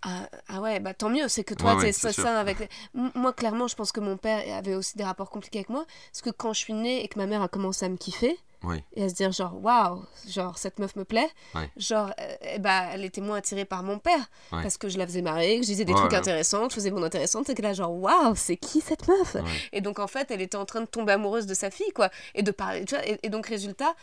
Ah, 0.07 0.29
ah 0.49 0.61
ouais, 0.61 0.79
bah 0.79 0.93
tant 0.93 1.09
mieux, 1.09 1.27
c'est 1.27 1.43
que 1.43 1.55
toi, 1.55 1.71
Ouais, 1.71 1.77
ouais, 1.85 1.91
t'es 1.91 2.11
sûr. 2.11 2.23
sain 2.23 2.35
avec... 2.35 2.69
Moi, 2.93 3.33
clairement, 3.33 3.67
je 3.67 3.75
pense 3.75 3.91
que 3.91 3.99
mon 3.99 4.17
père 4.17 4.43
avait 4.55 4.75
aussi 4.75 4.95
des 4.97 5.03
rapports 5.03 5.31
compliqués 5.31 5.59
avec 5.59 5.69
moi, 5.69 5.83
parce 6.11 6.21
que 6.21 6.29
quand 6.29 6.53
je 6.53 6.59
suis 6.59 6.73
née 6.73 7.03
et 7.03 7.07
que 7.07 7.17
ma 7.17 7.25
mère 7.25 7.41
a 7.41 7.47
commencé 7.47 7.85
à 7.85 7.89
me 7.89 7.97
kiffer, 7.97 8.37
Oui. 8.63 8.83
et 8.95 9.05
à 9.05 9.09
se 9.09 9.15
dire 9.15 9.31
genre, 9.31 9.55
waouh, 9.63 10.03
genre, 10.27 10.59
cette 10.59 10.77
meuf 10.77 10.95
me 10.95 11.05
plaît, 11.05 11.27
Ouais. 11.55 11.71
genre, 11.77 12.11
euh, 12.19 12.35
eh 12.53 12.59
bah, 12.59 12.83
elle 12.93 13.03
était 13.03 13.19
moins 13.21 13.37
attirée 13.37 13.65
par 13.65 13.81
mon 13.81 13.97
père, 13.97 14.29
Ouais. 14.51 14.61
parce 14.61 14.77
que 14.77 14.89
je 14.89 14.99
la 14.99 15.07
faisais 15.07 15.23
marrer, 15.23 15.55
que 15.57 15.63
je 15.63 15.69
disais 15.71 15.85
des 15.85 15.93
Ouais, 15.93 15.99
trucs 15.99 16.11
ouais. 16.11 16.17
intéressants, 16.19 16.69
je 16.69 16.75
faisais 16.75 16.91
mon 16.91 17.01
intéressante, 17.01 17.49
et 17.49 17.55
que 17.55 17.63
là, 17.63 17.73
genre, 17.73 17.91
waouh, 17.91 18.35
c'est 18.35 18.57
qui 18.57 18.81
cette 18.81 19.07
meuf? 19.07 19.33
Ouais. 19.33 19.41
Et 19.73 19.81
donc, 19.81 19.97
en 19.97 20.07
fait, 20.07 20.29
elle 20.29 20.41
était 20.41 20.55
en 20.57 20.65
train 20.65 20.81
de 20.81 20.85
tomber 20.85 21.13
amoureuse 21.13 21.47
de 21.47 21.55
sa 21.55 21.71
fille, 21.71 21.91
quoi, 21.95 22.11
et 22.35 22.43
de 22.43 22.51
parler, 22.51 22.85
tu 22.85 22.93
vois, 22.95 23.03
et, 23.07 23.17
et 23.23 23.29
donc, 23.29 23.47
résultat... 23.47 23.95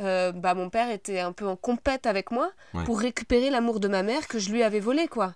euh, 0.00 0.32
bah, 0.32 0.54
mon 0.54 0.70
père 0.70 0.90
était 0.90 1.20
un 1.20 1.30
peu 1.30 1.46
en 1.46 1.54
compète 1.54 2.06
avec 2.06 2.32
moi 2.32 2.50
Ouais. 2.74 2.82
pour 2.82 2.98
récupérer 2.98 3.48
l'amour 3.50 3.78
de 3.78 3.86
ma 3.86 4.02
mère 4.02 4.26
que 4.26 4.40
je 4.40 4.50
lui 4.50 4.64
avais 4.64 4.80
volé, 4.80 5.06
quoi. 5.06 5.34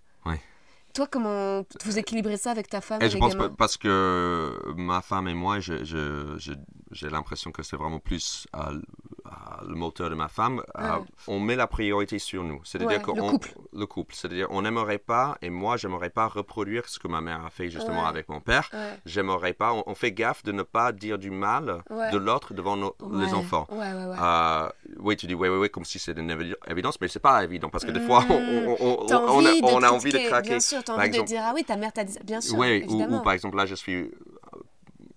Toi, 0.98 1.06
comment 1.08 1.62
vous 1.84 1.96
équilibrez 2.00 2.36
ça 2.36 2.50
avec 2.50 2.66
ta 2.68 2.80
femme 2.80 3.00
Et 3.00 3.04
et 3.04 3.10
je 3.10 3.18
pense 3.18 3.34
gamins 3.36 3.54
parce 3.56 3.76
que 3.76 4.52
ma 4.76 5.00
femme 5.00 5.28
et 5.28 5.34
moi, 5.34 5.60
je- 5.60 5.84
je- 5.84 6.34
je- 6.38 6.54
j'ai 6.90 7.08
l'impression 7.08 7.52
que 7.52 7.62
c'est 7.62 7.76
vraiment 7.76 8.00
plus 8.00 8.48
euh, 8.56 8.80
euh, 9.26 9.30
le 9.68 9.76
moteur 9.76 10.10
de 10.10 10.16
ma 10.16 10.26
femme. 10.26 10.60
euh, 10.76 10.96
Ouais. 10.96 11.04
on 11.28 11.38
met 11.38 11.54
la 11.54 11.68
priorité 11.68 12.18
sur 12.18 12.42
nous. 12.42 12.60
C'est-à-dire 12.64 12.98
Ouais, 12.98 13.00
que 13.04 13.12
le 13.12 13.22
on- 13.22 13.30
couple. 13.30 13.52
le 13.72 13.86
couple. 13.86 14.12
C'est-à-dire 14.16 14.48
on 14.50 14.62
n'aimerait 14.62 14.98
pas, 14.98 15.38
et 15.40 15.50
moi, 15.50 15.76
j'aimerais 15.76 16.10
pas 16.10 16.26
reproduire 16.26 16.88
ce 16.88 16.98
que 16.98 17.06
ma 17.06 17.20
mère 17.20 17.44
a 17.46 17.50
fait 17.50 17.70
justement 17.70 18.02
Ouais. 18.02 18.08
avec 18.08 18.28
mon 18.28 18.40
père. 18.40 18.68
Ouais. 18.72 18.98
J'aimerais 19.06 19.52
pas. 19.52 19.74
On, 19.74 19.84
on 19.86 19.94
fait 19.94 20.10
gaffe 20.10 20.42
de 20.42 20.50
ne 20.50 20.64
pas 20.64 20.90
dire 20.90 21.16
du 21.18 21.30
mal 21.30 21.84
de 22.12 22.16
l'autre 22.18 22.54
devant 22.54 22.76
nos- 22.76 22.96
les 23.12 23.34
enfants. 23.34 23.68
Euh, 23.70 24.68
oui, 25.00 25.16
tu 25.16 25.26
dis 25.26 25.34
oui, 25.34 25.48
oui, 25.48 25.56
oui, 25.58 25.70
comme 25.70 25.84
si 25.84 25.98
c'était 25.98 26.20
une 26.20 26.30
évi- 26.30 26.54
évidence, 26.68 27.00
mais 27.00 27.08
c'est 27.08 27.18
pas 27.20 27.42
évident 27.44 27.68
parce 27.68 27.84
que 27.84 27.90
des 27.90 28.00
fois, 28.00 28.24
on, 28.28 28.34
on- 28.34 28.76
on- 29.02 29.06
T'as 29.06 29.18
on 29.20 29.44
a, 29.44 29.48
envie 29.50 29.60
de 29.60 29.66
on 29.66 29.82
a 29.82 29.90
envie 29.90 30.04
de 30.10 30.16
critiquer, 30.18 30.28
craquer. 30.30 30.48
Bien 30.50 30.60
sûr, 30.60 30.78
t'as 30.84 30.92
Par 30.92 30.96
envie 31.00 31.06
exemple- 31.08 31.28
de 31.28 31.34
dire 31.34 31.42
ah 31.44 31.52
oui, 31.54 31.64
ta 31.64 31.76
mère 31.76 31.92
t'a 31.92 32.04
dit. 32.04 32.18
Bien 32.24 32.40
sûr, 32.40 32.56
Oui, 32.58 32.84
ou, 32.88 33.20
par 33.20 33.32
exemple, 33.32 33.56
là, 33.56 33.66
je 33.66 33.74
suis 33.74 33.94
euh, 33.94 34.10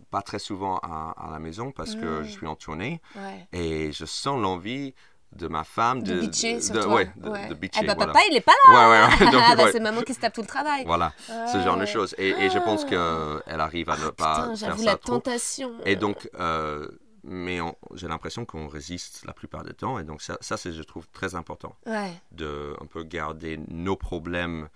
pas 0.09 0.21
très 0.21 0.39
souvent 0.39 0.77
à, 0.83 1.13
à 1.17 1.31
la 1.31 1.39
maison 1.39 1.71
parce 1.71 1.95
que 1.95 2.21
Mm. 2.21 2.23
je 2.25 2.29
suis 2.31 2.47
en 2.47 2.55
tournée 2.55 3.01
Ouais. 3.15 3.47
et 3.53 3.91
je 3.91 4.05
sens 4.05 4.39
l'envie 4.41 4.93
de 5.33 5.47
ma 5.47 5.63
femme 5.63 6.03
De 6.03 6.13
de, 6.15 6.19
bitcher 6.19 6.59
sur 6.59 6.75
de- 6.75 6.81
toi. 6.81 6.93
ouais, 6.95 7.09
de, 7.15 7.29
ouais. 7.29 7.47
de 7.47 7.53
bitcher, 7.53 7.79
Eh 7.83 7.85
voilà. 7.85 8.05
papa, 8.07 8.19
il 8.29 8.35
est 8.35 8.41
pas 8.41 8.51
là. 8.67 8.89
Ouais, 8.89 9.07
ouais, 9.07 9.25
ouais, 9.33 9.55
bah, 9.55 9.69
c'est 9.71 9.79
maman 9.79 10.01
qui 10.01 10.13
se 10.13 10.19
tape 10.19 10.33
tout 10.33 10.41
le 10.41 10.47
travail. 10.47 10.83
Voilà, 10.85 11.13
ce 11.27 11.57
genre 11.63 11.77
de 11.77 11.85
choses. 11.85 12.13
Et, 12.17 12.29
et 12.31 12.49
je 12.49 12.59
pense 12.59 12.83
Ah. 12.85 13.39
qu'elle 13.47 13.61
arrive 13.61 13.89
à 13.89 13.95
ne 13.95 14.07
Ah, 14.07 14.11
pas 14.11 14.33
Putain, 14.51 14.55
faire 14.57 14.77
ça 14.77 14.83
la 14.85 14.95
trop. 14.97 15.13
tentation. 15.13 15.71
Et 15.85 15.95
donc, 15.95 16.29
euh, 16.37 16.85
mais 17.23 17.59
j'ai 17.93 18.07
l'impression 18.07 18.45
qu'on 18.45 18.67
résiste 18.67 19.25
la 19.25 19.33
plupart 19.33 19.63
du 19.63 19.73
temps. 19.73 19.99
Et 19.99 20.03
donc, 20.03 20.21
ça, 20.21 20.37
ça 20.41 20.57
c'est, 20.57 20.71
je 20.73 20.83
trouve, 20.83 21.07
très 21.09 21.35
important 21.35 21.75
Ouais. 21.85 22.11
de 22.31 22.75
un 22.81 22.85
peu 22.85 23.03
garder 23.03 23.57
nos 23.67 23.95
problèmes 23.95 24.69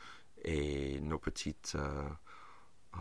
et 0.43 0.99
nos 1.01 1.17
petites 1.17 1.73
euh, 1.75 2.03
euh, 2.95 2.97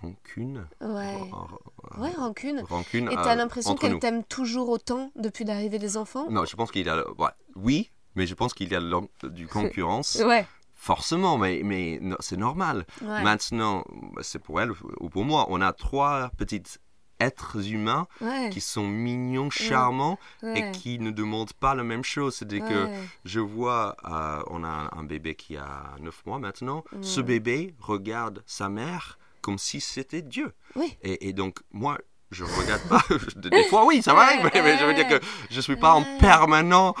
rancunes. 0.00 0.66
Ouais. 0.80 1.16
Euh, 1.20 2.00
Ouais, 2.00 2.10
rancune. 2.16 2.60
rancunes, 2.60 3.08
Et 3.10 3.16
euh, 3.18 3.22
t'as 3.22 3.34
l'impression 3.34 3.74
qu'elle 3.74 3.98
t'aime 3.98 4.24
toujours 4.24 4.68
autant 4.70 5.10
depuis 5.16 5.44
l'arrivée 5.44 5.78
des 5.78 5.96
enfants? 5.96 6.30
Non, 6.30 6.44
je 6.44 6.56
pense 6.56 6.70
qu'il 6.70 6.86
y 6.86 6.88
a. 6.88 7.10
ouais, 7.18 7.28
oui, 7.56 7.90
mais 8.14 8.26
je 8.26 8.34
pense 8.34 8.54
qu'il 8.54 8.70
y 8.72 8.74
a 8.76 8.80
du 9.24 9.46
concurrence. 9.48 10.16
Ouais. 10.26 10.46
Forcément, 10.74 11.38
mais, 11.38 11.60
mais 11.64 12.00
c'est 12.18 12.36
normal. 12.36 12.86
Ouais. 13.02 13.22
Maintenant, 13.22 13.84
c'est 14.20 14.40
pour 14.40 14.60
elle 14.60 14.72
ou 14.98 15.08
pour 15.08 15.24
moi, 15.24 15.46
on 15.48 15.60
a 15.60 15.72
trois 15.72 16.30
petites 16.36 16.80
êtres 17.22 17.68
humains 17.70 18.06
Ouais. 18.20 18.50
qui 18.50 18.60
sont 18.60 18.86
mignons, 18.86 19.50
charmants 19.50 20.18
ouais. 20.42 20.60
et 20.60 20.72
qui 20.72 20.98
ne 20.98 21.10
demandent 21.10 21.52
pas 21.52 21.74
la 21.74 21.82
même 21.82 22.04
chose. 22.04 22.36
C'est-à-dire 22.36 22.66
que 22.68 22.88
je 23.24 23.40
vois, 23.40 23.96
euh, 24.04 24.42
on 24.48 24.64
a 24.64 24.90
un, 24.92 25.04
bébé 25.04 25.34
qui 25.34 25.56
a 25.56 25.94
9 26.00 26.26
mois 26.26 26.38
maintenant. 26.38 26.84
Ce 27.00 27.20
bébé 27.20 27.74
regarde 27.80 28.42
sa 28.46 28.68
mère 28.68 29.18
comme 29.40 29.58
si 29.58 29.80
c'était 29.80 30.22
Dieu. 30.22 30.52
Oui. 30.76 30.96
Et, 31.02 31.28
et 31.28 31.32
donc, 31.32 31.58
moi, 31.72 31.98
je 32.30 32.44
regarde 32.44 32.82
pas. 32.88 33.02
Des 33.36 33.64
fois, 33.64 33.84
oui, 33.84 34.02
ça 34.02 34.14
m'arrive, 34.14 34.40
mais, 34.44 34.62
mais 34.62 34.78
je 34.78 34.84
veux 34.84 34.94
dire 34.94 35.08
que 35.08 35.20
je 35.50 35.60
suis 35.60 35.76
pas 35.76 35.92
en 35.92 36.04
permanent. 36.18 36.94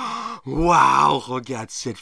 Waouh, 0.44 1.18
regarde 1.18 1.70
cette 1.70 1.98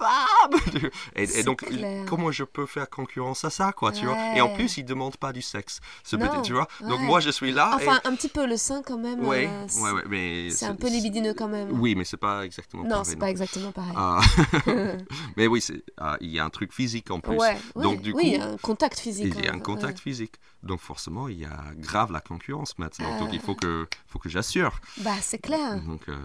femme 0.00 0.90
et, 1.16 1.22
et 1.22 1.26
C'est 1.26 1.42
donc, 1.44 1.58
clair. 1.64 2.04
comment 2.08 2.32
je 2.32 2.44
peux 2.44 2.66
faire 2.66 2.88
concurrence 2.90 3.44
à 3.44 3.50
ça, 3.50 3.72
quoi, 3.72 3.92
tu 3.92 4.06
vois? 4.06 4.16
Et 4.36 4.40
en 4.40 4.54
plus, 4.54 4.78
ils 4.78 4.84
demandent 4.84 5.16
pas 5.16 5.32
du 5.32 5.42
sexe, 5.42 5.80
ce 6.02 6.16
Non, 6.16 6.26
petit, 6.28 6.42
tu 6.42 6.52
vois? 6.54 6.66
Donc 6.88 7.00
moi, 7.00 7.20
je 7.20 7.30
suis 7.30 7.52
là. 7.52 7.72
Enfin, 7.76 8.00
un 8.04 8.14
petit 8.14 8.28
peu 8.28 8.46
le 8.46 8.56
sein 8.56 8.82
quand 8.84 8.98
même. 8.98 9.24
ouais, 9.26 9.46
euh, 9.46 9.64
c'est- 9.68 9.80
ouais, 9.82 9.90
ouais, 9.92 10.02
mais 10.08 10.50
C'est 10.50 10.66
un 10.66 10.74
peu 10.74 10.88
libidineux 10.88 11.34
quand 11.34 11.48
même. 11.48 11.68
Oui, 11.80 11.94
mais 11.94 12.04
c'est 12.04 12.16
pas 12.16 12.44
exactement 12.44 12.82
Non, 12.84 12.88
pareil 12.90 13.04
c'est 13.04 13.12
non 13.14 13.18
pas 13.20 13.26
plus. 13.26 13.30
exactement 13.30 13.72
pareil. 13.72 13.92
Ah. 13.96 14.20
mais 15.36 15.46
oui, 15.46 15.60
c'est- 15.60 15.82
ah, 15.98 16.16
il 16.20 16.30
y 16.30 16.38
a 16.38 16.44
un 16.44 16.50
truc 16.50 16.72
physique 16.72 17.10
en 17.10 17.20
plus. 17.20 17.36
ouais, 17.36 17.56
Donc, 17.76 18.00
du 18.02 18.12
oui, 18.12 18.22
il 18.24 18.32
y 18.34 18.38
coup, 18.38 18.42
a 18.44 18.46
un 18.46 18.56
contact 18.56 18.98
physique. 18.98 19.34
Il 19.38 19.44
y 19.44 19.48
a 19.48 19.50
ouais, 19.52 19.56
un 19.56 19.60
contact 19.60 19.98
physique. 19.98 20.34
Donc 20.62 20.80
forcément, 20.80 21.28
il 21.28 21.38
y 21.38 21.44
a 21.44 21.58
grave 21.76 22.12
la 22.12 22.20
concurrence 22.20 22.78
maintenant. 22.78 23.18
Donc 23.18 23.28
Ah. 23.30 23.34
il 23.34 23.40
faut 23.40 23.54
que, 23.54 23.86
faut 24.06 24.18
que 24.18 24.28
j'assure. 24.28 24.80
Bah, 24.98 25.12
c'est 25.20 25.38
clair. 25.38 25.80
Donc, 25.82 26.02
euh, 26.08 26.16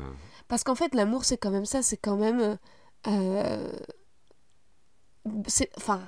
Parce 0.48 0.64
qu'en 0.64 0.76
fait, 0.76 0.94
l'amour, 0.94 1.24
c'est 1.26 1.38
quand 1.38 1.52
même 1.52 1.66
ça. 1.66 1.82
C'est 1.82 1.98
quand 1.98 2.18
même. 2.18 2.58
Euh, 3.08 3.72
euh, 5.28 5.32
c'est. 5.48 5.70
Enfin. 5.78 6.02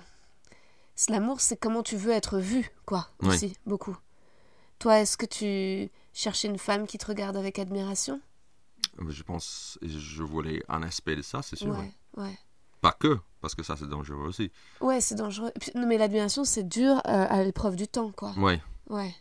c'est- 0.96 1.12
L'amour, 1.12 1.42
c'est 1.42 1.58
comment 1.58 1.84
tu 1.84 1.96
veux 1.98 2.12
être 2.12 2.40
vu, 2.40 2.70
quoi. 2.86 3.08
Ouais. 3.22 3.30
Aussi, 3.30 3.56
beaucoup. 3.66 3.96
Toi, 4.80 5.00
est-ce 5.00 5.18
que 5.18 5.26
tu 5.26 5.90
cherchais 6.14 6.48
une 6.48 6.58
femme 6.60 6.86
qui 6.88 6.98
te 6.98 7.06
regarde 7.08 7.36
avec 7.38 7.60
admiration? 7.60 8.22
Je 9.08 9.24
pense, 9.24 9.78
je 9.82 10.24
voulais 10.24 10.64
un 10.70 10.82
aspect 10.84 11.16
de 11.16 11.22
ça, 11.22 11.42
c'est 11.42 11.56
sûr. 11.56 11.70
Ouais, 11.78 11.92
ouais. 12.18 12.38
Pas 12.82 12.92
que, 12.92 13.18
parce 13.42 13.54
que 13.56 13.64
ça 13.64 13.76
c'est 13.78 13.88
dangereux 13.90 14.28
aussi. 14.28 14.52
Ouais, 14.82 15.02
c'est 15.02 15.16
dangereux. 15.16 15.52
Mais 15.76 15.98
l'admiration, 15.98 16.44
c'est 16.46 16.64
dur 16.68 16.98
euh, 17.08 17.26
à 17.30 17.44
l'épreuve 17.44 17.76
du 17.76 17.88
temps, 17.88 18.12
quoi. 18.12 18.34
Ouais. 18.38 18.62
Ouais. 18.90 19.14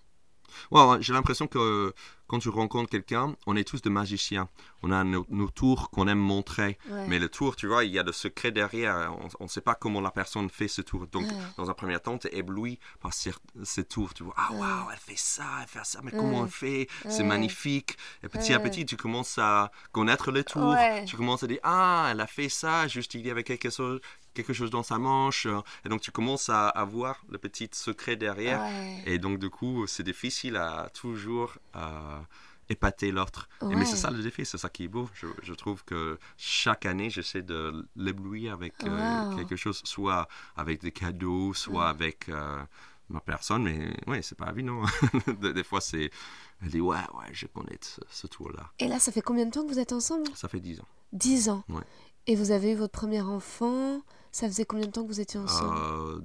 J'ai 1.00 1.12
l'impression 1.12 1.46
que 1.46 1.92
quand 2.28 2.40
tu 2.40 2.48
rencontres 2.48 2.90
quelqu'un, 2.90 3.36
on 3.46 3.54
est 3.54 3.62
tous 3.62 3.80
des 3.82 3.90
magiciens. 3.90 4.48
On 4.82 4.90
a 4.90 5.04
nos, 5.04 5.24
nos 5.28 5.48
tours 5.48 5.90
qu'on 5.90 6.08
aime 6.08 6.18
montrer. 6.18 6.76
ouais. 6.90 7.06
Mais 7.06 7.18
le 7.20 7.28
tour, 7.28 7.54
tu 7.54 7.68
vois, 7.68 7.84
il 7.84 7.92
y 7.92 7.98
a 8.00 8.02
de 8.02 8.10
secrets 8.10 8.50
derrière. 8.50 9.14
On 9.38 9.44
ne 9.44 9.48
sait 9.48 9.60
pas 9.60 9.74
comment 9.76 10.00
la 10.00 10.10
personne 10.10 10.50
fait 10.50 10.66
ce 10.68 10.82
tour. 10.82 11.06
Donc, 11.06 11.22
Ouais. 11.26 11.32
dans 11.56 11.70
un 11.70 11.74
premier 11.74 11.98
temps, 12.00 12.18
tu 12.18 12.26
es 12.28 12.38
ébloui 12.38 12.78
par 13.00 13.12
ces, 13.12 13.32
ces 13.62 13.84
tours. 13.84 14.12
Tu 14.12 14.24
vois, 14.24 14.34
ah 14.36 14.52
waouh, 14.52 14.90
elle 14.92 14.98
fait 14.98 15.16
ça, 15.18 15.44
elle 15.62 15.68
fait 15.68 15.84
ça, 15.84 16.00
mais 16.02 16.10
comment 16.10 16.44
elle 16.44 16.50
fait? 16.50 16.88
C'est 17.08 17.22
magnifique. 17.22 17.96
Et 18.24 18.28
petit 18.28 18.52
à 18.54 18.58
petit, 18.60 18.84
tu 18.84 18.96
commences 18.96 19.38
à 19.38 19.70
connaître 19.92 20.32
tours. 20.42 20.72
Ouais. 20.72 21.04
Tu 21.04 21.16
commences 21.16 21.42
à 21.44 21.46
dire, 21.46 21.60
ah, 21.62 22.08
elle 22.10 22.20
a 22.20 22.26
fait 22.26 22.48
ça, 22.48 22.88
juste 22.88 23.14
il 23.14 23.24
y 23.26 23.30
avait 23.30 23.44
quelque 23.44 23.70
chose, 23.70 24.00
quelque 24.36 24.52
chose 24.52 24.70
dans 24.70 24.82
sa 24.84 24.98
manche. 24.98 25.46
Et 25.84 25.88
donc, 25.88 26.00
tu 26.00 26.10
commences 26.12 26.48
à, 26.48 26.68
à 26.68 26.84
voir 26.84 27.24
le 27.28 27.38
petit 27.38 27.68
secret 27.72 28.14
derrière. 28.16 28.60
Ouais. 28.60 29.02
Et 29.06 29.18
donc, 29.18 29.38
du 29.38 29.50
coup, 29.50 29.86
c'est 29.86 30.02
difficile 30.04 30.56
à 30.56 30.88
toujours 30.92 31.54
euh, 31.74 32.20
épater 32.68 33.10
l'autre. 33.12 33.48
Mais 33.62 33.74
Ouais. 33.76 33.84
c'est 33.84 33.96
ça 33.96 34.10
le 34.10 34.22
défi, 34.22 34.44
c'est 34.44 34.58
ça 34.58 34.68
qui 34.68 34.84
est 34.84 34.88
beau. 34.88 35.08
Je, 35.14 35.26
je 35.42 35.54
trouve 35.54 35.84
que 35.84 36.18
chaque 36.36 36.84
année, 36.86 37.10
j'essaie 37.10 37.42
de 37.42 37.88
l'éblouir 37.96 38.52
avec 38.52 38.74
euh, 38.84 39.30
Wow. 39.30 39.36
quelque 39.36 39.56
chose, 39.56 39.80
soit 39.84 40.28
avec 40.56 40.80
des 40.82 40.92
cadeaux, 40.92 41.54
soit 41.54 41.88
avec 41.88 42.28
euh, 42.28 42.62
ma 43.08 43.20
personne. 43.20 43.62
Mais 43.64 43.96
oui, 44.06 44.18
c'est 44.22 44.36
pas 44.38 44.50
évident. 44.50 44.82
des, 45.40 45.52
des 45.52 45.64
fois, 45.64 45.80
c'est. 45.80 46.10
Elle 46.62 46.70
dit, 46.70 46.80
ouais, 46.80 46.96
ouais, 47.14 47.28
je 47.32 47.46
connais 47.46 47.78
ce, 47.82 48.00
ce 48.10 48.26
tour-là. 48.26 48.70
Et 48.78 48.88
là, 48.88 48.98
ça 48.98 49.12
fait 49.12 49.20
combien 49.22 49.44
de 49.46 49.50
temps 49.50 49.62
que 49.64 49.68
vous 49.68 49.78
êtes 49.78 49.92
ensemble? 49.92 50.24
Ça 50.34 50.48
fait 50.48 50.58
10 50.60 50.80
ans. 50.80 50.88
10 51.12 51.48
ans. 51.50 51.62
Ouais. 51.68 51.82
Et 52.26 52.34
vous 52.34 52.50
avez 52.50 52.72
eu 52.72 52.74
votre 52.74 52.92
premier 52.98 53.20
enfant? 53.20 54.00
Ça 54.32 54.46
faisait 54.48 54.64
combien 54.64 54.86
de 54.86 54.90
temps 54.92 55.02
que 55.02 55.08
vous 55.08 55.20
étiez 55.20 55.40
ensemble 55.40 55.76
Euh, 55.78 56.20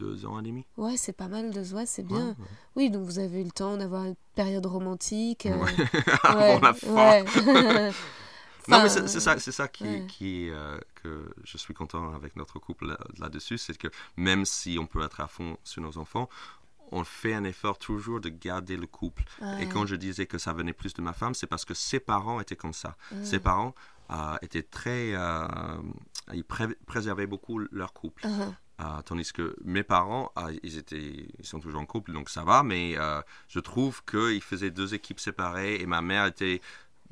deux 0.00 0.26
ans 0.26 0.40
et 0.40 0.42
demi. 0.42 0.66
Ouais, 0.76 0.96
c'est 0.96 1.12
pas 1.12 1.28
mal 1.28 1.52
de 1.52 1.60
ouais, 1.74 1.86
c'est 1.86 2.02
bien. 2.02 2.28
ouais. 2.30 2.34
Oui, 2.76 2.90
donc 2.90 3.04
vous 3.04 3.18
avez 3.18 3.40
eu 3.40 3.44
le 3.44 3.50
temps 3.52 3.76
d'avoir 3.76 4.04
une 4.04 4.16
période 4.34 4.66
romantique. 4.66 5.46
euh, 5.46 5.56
Ouais. 5.56 6.60
la 6.60 6.74
fin. 6.74 7.24
Non, 8.68 8.80
mais 8.80 8.88
c'est 8.88 9.08
ça, 9.20 9.38
c'est 9.40 9.50
ça 9.50 9.66
qui, 9.66 9.82
ouais. 9.82 10.06
qui 10.06 10.48
euh, 10.48 10.78
que 11.02 11.34
je 11.42 11.58
suis 11.58 11.74
content 11.74 12.14
avec 12.14 12.36
notre 12.36 12.60
couple 12.60 12.86
là- 12.90 12.98
là-dessus, 13.18 13.58
c'est 13.58 13.76
que 13.76 13.88
même 14.16 14.44
si 14.44 14.78
on 14.80 14.86
peut 14.86 15.02
être 15.04 15.20
à 15.20 15.26
fond 15.26 15.56
sur 15.64 15.82
nos 15.82 15.98
enfants, 15.98 16.28
on 16.92 17.02
fait 17.02 17.34
un 17.34 17.42
effort 17.42 17.76
toujours 17.76 18.20
de 18.20 18.28
garder 18.28 18.76
le 18.76 18.86
couple. 18.86 19.24
ouais. 19.40 19.64
Et 19.64 19.66
quand 19.68 19.84
je 19.86 19.96
disais 19.96 20.26
que 20.26 20.38
ça 20.38 20.52
venait 20.52 20.72
plus 20.72 20.94
de 20.94 21.02
ma 21.02 21.12
femme, 21.12 21.34
c'est 21.34 21.48
parce 21.48 21.64
que 21.64 21.74
ses 21.74 21.98
parents 21.98 22.38
étaient 22.40 22.54
comme 22.54 22.72
ça. 22.72 22.94
Ouais. 23.10 23.24
Ses 23.24 23.40
parents 23.40 23.74
étaient 24.42 24.62
très, 24.62 25.14
euh, 25.14 25.46
ils 26.32 26.44
pré- 26.44 26.76
préservaient 26.86 27.26
beaucoup 27.26 27.58
leur 27.70 27.92
couple. 27.92 28.22
Uh-huh. 28.24 28.54
Euh, 28.80 29.02
tandis 29.02 29.32
que 29.32 29.54
mes 29.64 29.82
parents, 29.84 30.32
euh, 30.38 30.56
ils, 30.62 30.76
étaient, 30.78 31.28
ils 31.38 31.46
sont 31.46 31.60
toujours 31.60 31.80
en 31.80 31.86
couple, 31.86 32.12
donc 32.12 32.28
ça 32.28 32.42
va, 32.42 32.62
mais 32.62 32.94
euh, 32.96 33.20
je 33.48 33.60
trouve 33.60 34.02
qu'ils 34.04 34.42
faisaient 34.42 34.70
deux 34.70 34.94
équipes 34.94 35.20
séparées 35.20 35.76
et 35.76 35.86
ma 35.86 36.02
mère 36.02 36.26
était 36.26 36.60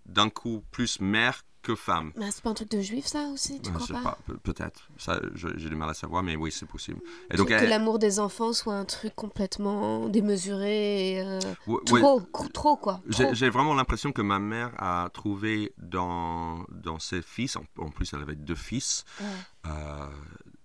d'un 0.06 0.30
coup 0.30 0.64
plus 0.72 1.00
mère 1.00 1.44
que 1.70 1.76
femme. 1.76 2.12
Mais 2.16 2.30
c'est 2.30 2.42
pas 2.42 2.50
un 2.50 2.54
truc 2.54 2.70
de 2.70 2.80
juif, 2.80 3.06
ça 3.06 3.24
aussi, 3.32 3.60
tu 3.60 3.70
Euh, 3.70 3.74
crois 3.74 3.86
je 3.86 3.92
pas, 3.92 3.98
sais 3.98 4.04
pas, 4.04 4.18
pe- 4.26 4.38
peut-être. 4.38 4.88
Ça, 4.98 5.20
j'ai 5.34 5.68
du 5.68 5.74
mal 5.76 5.90
à 5.90 5.94
savoir, 5.94 6.22
mais 6.22 6.36
oui, 6.36 6.50
c'est 6.52 6.66
possible. 6.66 7.00
Et 7.28 7.32
Que- 7.32 7.36
donc, 7.38 7.48
Que 7.48 7.52
elle- 7.54 7.68
l'amour 7.68 7.98
des 7.98 8.18
enfants 8.20 8.52
soit 8.52 8.74
un 8.74 8.84
truc 8.84 9.14
complètement 9.14 10.08
démesuré 10.08 11.12
et. 11.16 11.20
euh, 11.22 11.40
ouais, 11.66 11.80
trop, 11.84 12.20
trop, 12.52 12.76
quoi. 12.76 13.00
j'ai 13.08 13.24
trop. 13.24 13.34
j'ai 13.34 13.50
vraiment 13.50 13.74
l'impression 13.74 14.12
que 14.12 14.22
ma 14.22 14.38
mère 14.38 14.72
a 14.78 15.08
trouvé 15.12 15.72
dans, 15.78 16.64
dans 16.70 16.98
ses 16.98 17.22
fils, 17.22 17.56
en, 17.56 17.64
en 17.78 17.90
plus 17.90 18.12
elle 18.14 18.22
avait 18.22 18.36
deux 18.36 18.54
fils, 18.54 19.04
Ouais. 19.20 19.26
euh, 19.66 20.06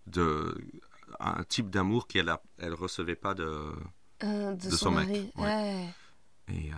de, 0.07 0.55
un 1.19 1.43
type 1.43 1.69
d'amour 1.69 2.07
qu'elle 2.07 2.29
a- 2.29 2.41
elle 2.57 2.73
recevait 2.73 3.15
pas 3.15 3.33
de, 3.33 3.71
Euh, 4.23 4.53
de, 4.53 4.65
de 4.65 4.69
son, 4.71 4.77
son 4.85 4.91
mec. 4.91 5.09
Et, 6.47 6.71
euh, 6.71 6.75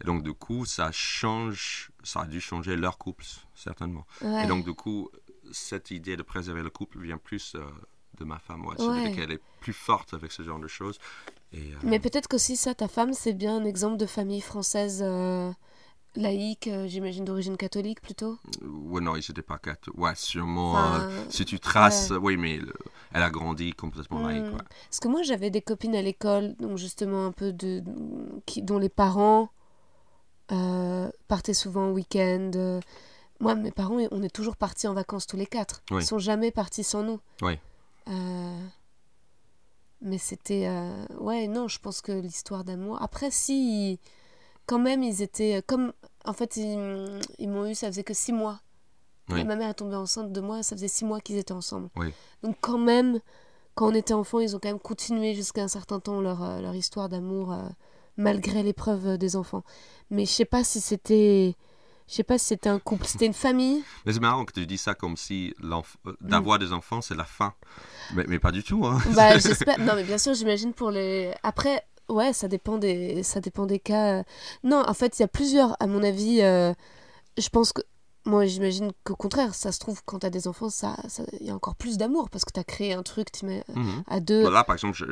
et 0.00 0.04
donc, 0.04 0.22
du 0.24 0.32
coup, 0.34 0.64
ça 0.64 0.90
change, 0.90 1.90
ça 2.08 2.22
a 2.22 2.26
dû 2.26 2.40
changer 2.40 2.74
leur 2.76 2.96
couple, 2.96 3.24
certainement. 3.54 4.06
Ouais. 4.22 4.44
Et 4.44 4.46
donc, 4.46 4.64
du 4.64 4.72
coup, 4.72 5.10
cette 5.52 5.90
idée 5.90 6.16
de 6.16 6.22
préserver 6.22 6.62
le 6.62 6.70
couple 6.70 7.00
vient 7.00 7.18
plus 7.18 7.54
euh, 7.54 7.60
de 8.18 8.24
ma 8.24 8.38
femme. 8.38 8.64
Ouais. 8.64 8.80
Ouais. 8.82 9.12
Qu'elle 9.14 9.32
est 9.32 9.42
plus 9.60 9.74
forte 9.74 10.14
avec 10.14 10.32
ce 10.32 10.42
genre 10.42 10.58
de 10.58 10.68
choses. 10.68 10.98
Et, 11.52 11.58
euh, 11.58 11.76
Mais 11.82 11.98
peut-être 11.98 12.26
qu'aussi 12.26 12.56
ça, 12.56 12.74
ta 12.74 12.88
femme, 12.88 13.12
c'est 13.12 13.34
bien 13.34 13.56
un 13.58 13.64
exemple 13.64 13.98
de 13.98 14.06
famille 14.06 14.40
française 14.40 15.00
euh, 15.02 15.50
laïque, 16.16 16.70
j'imagine 16.86 17.26
d'origine 17.26 17.58
catholique 17.58 18.00
plutôt. 18.00 18.38
ouais, 18.62 19.02
non, 19.02 19.14
ils 19.14 19.24
n'étaient 19.28 19.42
pas 19.42 19.58
quatre. 19.58 19.90
Ouais, 19.94 20.14
sûrement. 20.14 20.72
Enfin, 20.72 21.10
si 21.28 21.44
tu 21.44 21.60
traces, 21.60 22.10
oui, 22.22 22.38
mais 22.38 22.56
le- 22.56 22.72
elle 23.12 23.22
a 23.22 23.28
grandi 23.30 23.72
complètement 23.74 24.26
laïque. 24.26 24.50
Hmm. 24.52 24.58
Parce 24.88 25.00
que 25.00 25.08
moi, 25.08 25.22
j'avais 25.22 25.50
des 25.50 25.60
copines 25.62 25.94
à 25.94 26.00
l'école, 26.02 26.54
donc 26.56 26.78
justement 26.78 27.26
un 27.26 27.32
peu 27.32 27.52
de, 27.52 27.82
qui, 28.46 28.62
dont 28.62 28.78
les 28.78 28.88
parents 28.88 29.50
euh, 30.52 31.10
partaient 31.28 31.54
souvent 31.54 31.88
au 31.88 31.92
week-end. 31.92 32.50
euh. 32.54 32.80
Moi, 33.40 33.54
mes 33.54 33.70
parents, 33.70 33.98
on 34.10 34.22
est 34.22 34.34
toujours 34.34 34.56
partis 34.56 34.88
en 34.88 34.94
vacances 34.94 35.26
tous 35.26 35.36
les 35.36 35.46
quatre. 35.46 35.82
Oui. 35.90 36.02
Ils 36.02 36.06
sont 36.06 36.18
jamais 36.18 36.50
partis 36.50 36.84
sans 36.84 37.02
nous. 37.02 37.20
Oui. 37.42 37.58
Euh, 38.08 38.60
Mais 40.00 40.18
c'était, 40.18 40.66
euh, 40.68 41.06
ouais, 41.18 41.48
non, 41.48 41.68
je 41.68 41.78
pense 41.78 42.00
que 42.00 42.12
l'histoire 42.12 42.64
d'amour. 42.64 43.00
Après, 43.02 43.30
si, 43.30 43.98
quand 44.66 44.78
même, 44.78 45.02
ils 45.02 45.22
étaient 45.22 45.62
comme, 45.66 45.92
en 46.24 46.32
fait, 46.32 46.56
ils, 46.56 47.20
ils 47.38 47.48
m'ont 47.48 47.66
eu, 47.66 47.74
ça 47.74 47.88
faisait 47.88 48.04
que 48.04 48.14
six 48.14 48.32
mois. 48.32 48.60
Oui. 49.30 49.44
Ma 49.44 49.56
mère 49.56 49.68
est 49.70 49.74
tombée 49.74 49.96
enceinte 49.96 50.32
de 50.32 50.40
moi, 50.40 50.62
ça 50.62 50.74
faisait 50.74 50.88
six 50.88 51.04
mois 51.04 51.20
qu'ils 51.20 51.36
étaient 51.36 51.52
ensemble. 51.52 51.90
Donc 52.42 52.56
quand 52.60 52.78
même, 52.78 53.20
quand 53.74 53.88
on 53.90 53.94
était 53.94 54.14
enfant, 54.14 54.40
ils 54.40 54.56
ont 54.56 54.58
quand 54.58 54.68
même 54.70 54.80
continué 54.80 55.34
jusqu'à 55.34 55.62
un 55.62 55.68
certain 55.68 56.00
temps 56.00 56.20
leur, 56.22 56.62
leur 56.62 56.74
histoire 56.74 57.08
d'amour, 57.10 57.54
malgré 58.18 58.62
l'épreuve 58.62 59.06
euh, 59.06 59.16
des 59.16 59.34
enfants. 59.36 59.64
Mais 60.10 60.26
je 60.26 60.30
sais 60.30 60.44
pas 60.44 60.62
si 60.64 60.80
c'était, 60.80 61.54
je 62.08 62.14
sais 62.14 62.22
pas 62.22 62.36
si 62.38 62.46
c'était 62.46 62.68
un 62.68 62.78
couple, 62.78 63.06
c'était 63.06 63.26
une 63.26 63.32
famille. 63.34 63.82
Mais 64.04 64.12
c'est 64.12 64.20
marrant 64.20 64.44
que 64.44 64.52
tu 64.52 64.66
dis 64.66 64.76
ça 64.78 64.94
comme 64.94 65.16
si 65.16 65.54
euh, 65.64 65.80
Hmm. 66.04 66.12
d'avoir 66.20 66.58
des 66.58 66.72
enfants, 66.72 67.00
c'est 67.00 67.14
la 67.16 67.24
fin. 67.24 67.54
Mais, 68.14 68.24
mais 68.28 68.38
pas 68.38 68.52
du 68.52 68.62
tout. 68.62 68.84
Hein. 68.86 68.98
Bah 69.14 69.38
j'espère. 69.38 69.78
Non 69.78 69.94
mais 69.94 70.04
bien 70.04 70.18
sûr, 70.18 70.34
j'imagine 70.34 70.72
pour 70.74 70.90
les. 70.90 71.32
Après, 71.42 71.82
ouais, 72.08 72.32
ça 72.32 72.48
dépend 72.48 72.76
des, 72.78 73.22
ça 73.22 73.40
dépend 73.40 73.66
des 73.66 73.78
cas. 73.78 74.22
Non, 74.64 74.82
en 74.86 74.94
fait, 74.94 75.18
il 75.18 75.22
y 75.22 75.24
a 75.24 75.28
plusieurs, 75.28 75.76
à 75.80 75.86
mon 75.86 76.02
avis. 76.02 76.40
euh, 76.42 76.72
Je 77.38 77.48
pense 77.50 77.72
que 77.72 77.82
moi, 78.24 78.44
j'imagine 78.46 78.92
qu'au 79.04 79.16
contraire, 79.16 79.54
ça 79.54 79.72
se 79.72 79.78
trouve 79.78 80.02
quand 80.04 80.18
t'as 80.18 80.28
des 80.30 80.48
enfants, 80.48 80.68
ça, 80.70 80.96
ça- 81.08 81.22
il 81.40 81.46
y 81.46 81.50
a 81.50 81.54
encore 81.54 81.76
plus 81.76 81.96
d'amour 81.96 82.28
parce 82.30 82.44
que 82.44 82.52
t'as 82.52 82.64
créé 82.64 82.92
un 82.92 83.02
truc, 83.02 83.30
tu 83.32 83.46
mets 83.46 83.64
Mhm. 83.74 84.02
à 84.06 84.20
deux. 84.20 84.50
Là, 84.50 84.64
par 84.64 84.74
exemple, 84.74 84.96
je, 84.96 85.04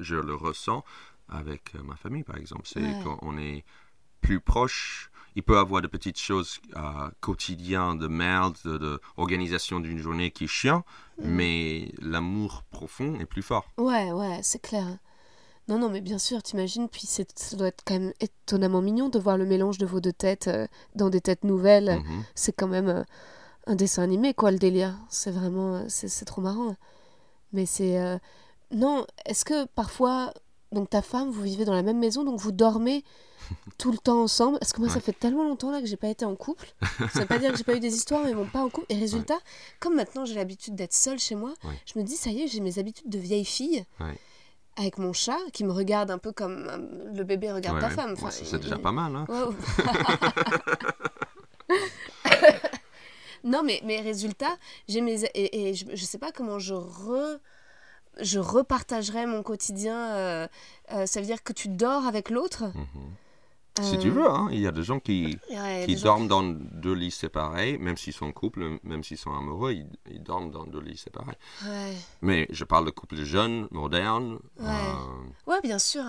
je 0.00 0.16
le 0.16 0.34
ressens 0.34 0.82
avec 1.28 1.74
euh, 1.74 1.82
ma 1.82 1.96
famille, 1.96 2.24
par 2.24 2.36
exemple. 2.36 2.62
C'est 2.64 2.80
Ouais. 2.80 3.00
quand 3.04 3.18
on 3.22 3.36
est 3.38 3.64
plus 4.20 4.40
proche. 4.40 5.10
Il 5.36 5.42
peut 5.44 5.54
y 5.54 5.58
avoir 5.58 5.80
de 5.82 5.86
petites 5.86 6.18
choses 6.18 6.58
euh, 6.76 7.10
quotidiennes, 7.20 7.98
de 7.98 8.08
merde, 8.08 8.56
de, 8.64 8.76
de 8.78 9.00
organisation 9.16 9.78
d'une 9.78 9.98
journée 9.98 10.30
qui 10.32 10.44
est 10.44 10.48
chiant, 10.48 10.84
Mm. 11.18 11.28
mais 11.28 11.92
l'amour 12.00 12.62
profond 12.70 13.14
est 13.20 13.26
plus 13.26 13.42
fort. 13.42 13.68
Ouais, 13.76 14.10
ouais, 14.12 14.40
c'est 14.42 14.60
clair. 14.60 14.86
Non, 15.68 15.78
non, 15.78 15.90
mais 15.90 16.00
bien 16.00 16.18
sûr, 16.18 16.42
t'imagines, 16.42 16.88
puis 16.88 17.06
ça 17.06 17.22
doit 17.56 17.68
être 17.68 17.82
quand 17.86 17.98
même 17.98 18.12
étonnamment 18.20 18.80
mignon 18.80 19.08
de 19.10 19.18
voir 19.18 19.36
le 19.36 19.44
mélange 19.46 19.78
de 19.78 19.84
vos 19.86 20.00
deux 20.00 20.12
têtes 20.14 20.48
euh, 20.48 20.66
dans 20.96 21.10
des 21.10 21.20
têtes 21.20 21.44
nouvelles. 21.44 22.00
Mhm. 22.02 22.24
C'est 22.34 22.52
quand 22.52 22.68
même 22.68 22.88
euh, 22.88 23.04
un 23.66 23.74
dessin 23.76 24.02
animé, 24.02 24.32
quoi, 24.34 24.50
le 24.50 24.58
délire. 24.58 24.96
C'est 25.10 25.30
vraiment, 25.30 25.84
c'est 25.88 26.24
trop 26.24 26.40
marrant. 26.40 26.74
Mais 27.52 27.66
c'est... 27.66 28.18
Non, 28.70 29.06
est-ce 29.26 29.44
que 29.44 29.66
parfois, 29.66 30.32
donc 30.72 30.90
ta 30.90 31.02
femme, 31.02 31.30
vous 31.30 31.42
vivez 31.42 31.64
dans 31.64 31.74
la 31.74 31.82
même 31.82 31.98
maison, 31.98 32.24
donc 32.24 32.38
vous 32.40 32.52
dormez 32.52 33.04
tout 33.78 33.90
le 33.92 33.98
temps 33.98 34.22
ensemble. 34.22 34.58
Parce 34.58 34.72
que 34.72 34.80
moi, 34.80 34.88
ça 34.90 35.00
fait 35.00 35.12
tellement 35.18 35.44
longtemps 35.44 35.70
là 35.70 35.80
que 35.80 35.86
j'ai 35.86 35.96
pas 35.96 36.08
été 36.08 36.24
en 36.24 36.36
couple. 36.36 36.66
Ça 37.12 37.20
veut 37.20 37.26
pas 37.26 37.38
dire 37.38 37.50
que 37.52 37.58
j'ai 37.58 37.64
pas 37.64 37.74
eu 37.74 37.80
des 37.80 37.94
histoires, 37.94 38.22
mais 38.24 38.34
bon, 38.34 38.46
pas 38.46 38.62
en 38.62 38.68
couple. 38.68 38.86
Et 38.90 38.96
résultat, 38.98 39.38
comme 39.80 39.94
maintenant 39.96 40.24
j'ai 40.24 40.34
l'habitude 40.34 40.74
d'être 40.74 40.94
seule 40.94 41.18
chez 41.18 41.34
moi, 41.34 41.54
Ouais. 41.64 41.74
je 41.86 41.98
me 41.98 42.04
dis, 42.04 42.16
ça 42.16 42.30
y 42.30 42.42
est, 42.42 42.48
j'ai 42.48 42.60
mes 42.60 42.78
habitudes 42.78 43.08
de 43.08 43.18
vieille 43.18 43.44
fille. 43.44 43.84
Avec 44.76 44.98
mon 44.98 45.12
chat 45.12 45.38
qui 45.52 45.64
me 45.64 45.72
regarde 45.72 46.08
un 46.12 46.18
peu 46.18 46.30
comme 46.30 46.68
euh, 46.68 47.10
le 47.12 47.24
bébé 47.24 47.50
regarde 47.50 47.80
ta 47.80 47.90
femme. 47.90 48.12
Enfin, 48.12 48.30
c'est 48.30 48.48
il- 48.48 48.60
déjà 48.60 48.78
pas 48.78 48.92
mal. 48.92 49.16
Hein. 49.16 49.26
Non, 53.44 53.62
mais, 53.62 53.80
mais 53.84 54.00
résultat, 54.00 54.56
j'ai 54.88 55.00
mes. 55.00 55.24
Et, 55.34 55.68
et 55.70 55.74
je, 55.74 55.86
je 55.94 56.04
sais 56.04 56.18
pas 56.18 56.32
comment 56.32 56.58
je 56.58 56.74
re. 56.74 57.38
Je 58.20 58.38
repartagerai 58.38 59.26
mon 59.26 59.42
quotidien. 59.42 59.96
euh, 60.16 60.48
euh, 60.92 61.06
ça 61.06 61.20
veut 61.20 61.26
dire 61.26 61.42
que 61.42 61.52
tu 61.52 61.68
dors 61.68 62.06
avec 62.06 62.30
l'autre. 62.30 62.64
Mhm. 62.64 63.14
Si 63.80 63.96
tu 63.98 64.08
Euh, 64.08 64.12
veux, 64.12 64.28
hein, 64.28 64.48
il 64.50 64.58
y 64.58 64.66
a 64.66 64.72
des 64.72 64.82
gens 64.82 64.98
qui, 64.98 65.38
ouais, 65.50 65.82
qui 65.86 65.94
des 65.94 65.98
gens- 66.00 66.04
dorment 66.18 66.26
dans 66.28 66.42
deux 66.42 66.94
lits 66.94 67.12
séparés, 67.12 67.78
même 67.78 67.96
s'ils 67.96 68.12
sont 68.12 68.26
en 68.26 68.32
couple, 68.32 68.78
même 68.82 69.04
s'ils 69.04 69.18
sont 69.18 69.32
amoureux, 69.32 69.72
ils, 69.72 69.86
ils 70.10 70.20
dorment 70.20 70.50
dans 70.50 70.64
deux 70.66 70.80
lits 70.80 70.96
séparés. 70.96 71.38
Ouais. 71.64 71.94
Mais 72.20 72.48
je 72.50 72.64
parle 72.64 72.86
de 72.86 72.90
couples 72.90 73.22
jeunes, 73.22 73.68
modernes. 73.70 74.40
Ouais. 74.58 74.66
euh, 74.66 75.50
ouais, 75.52 75.60
bien 75.62 75.78
sûr. 75.78 76.02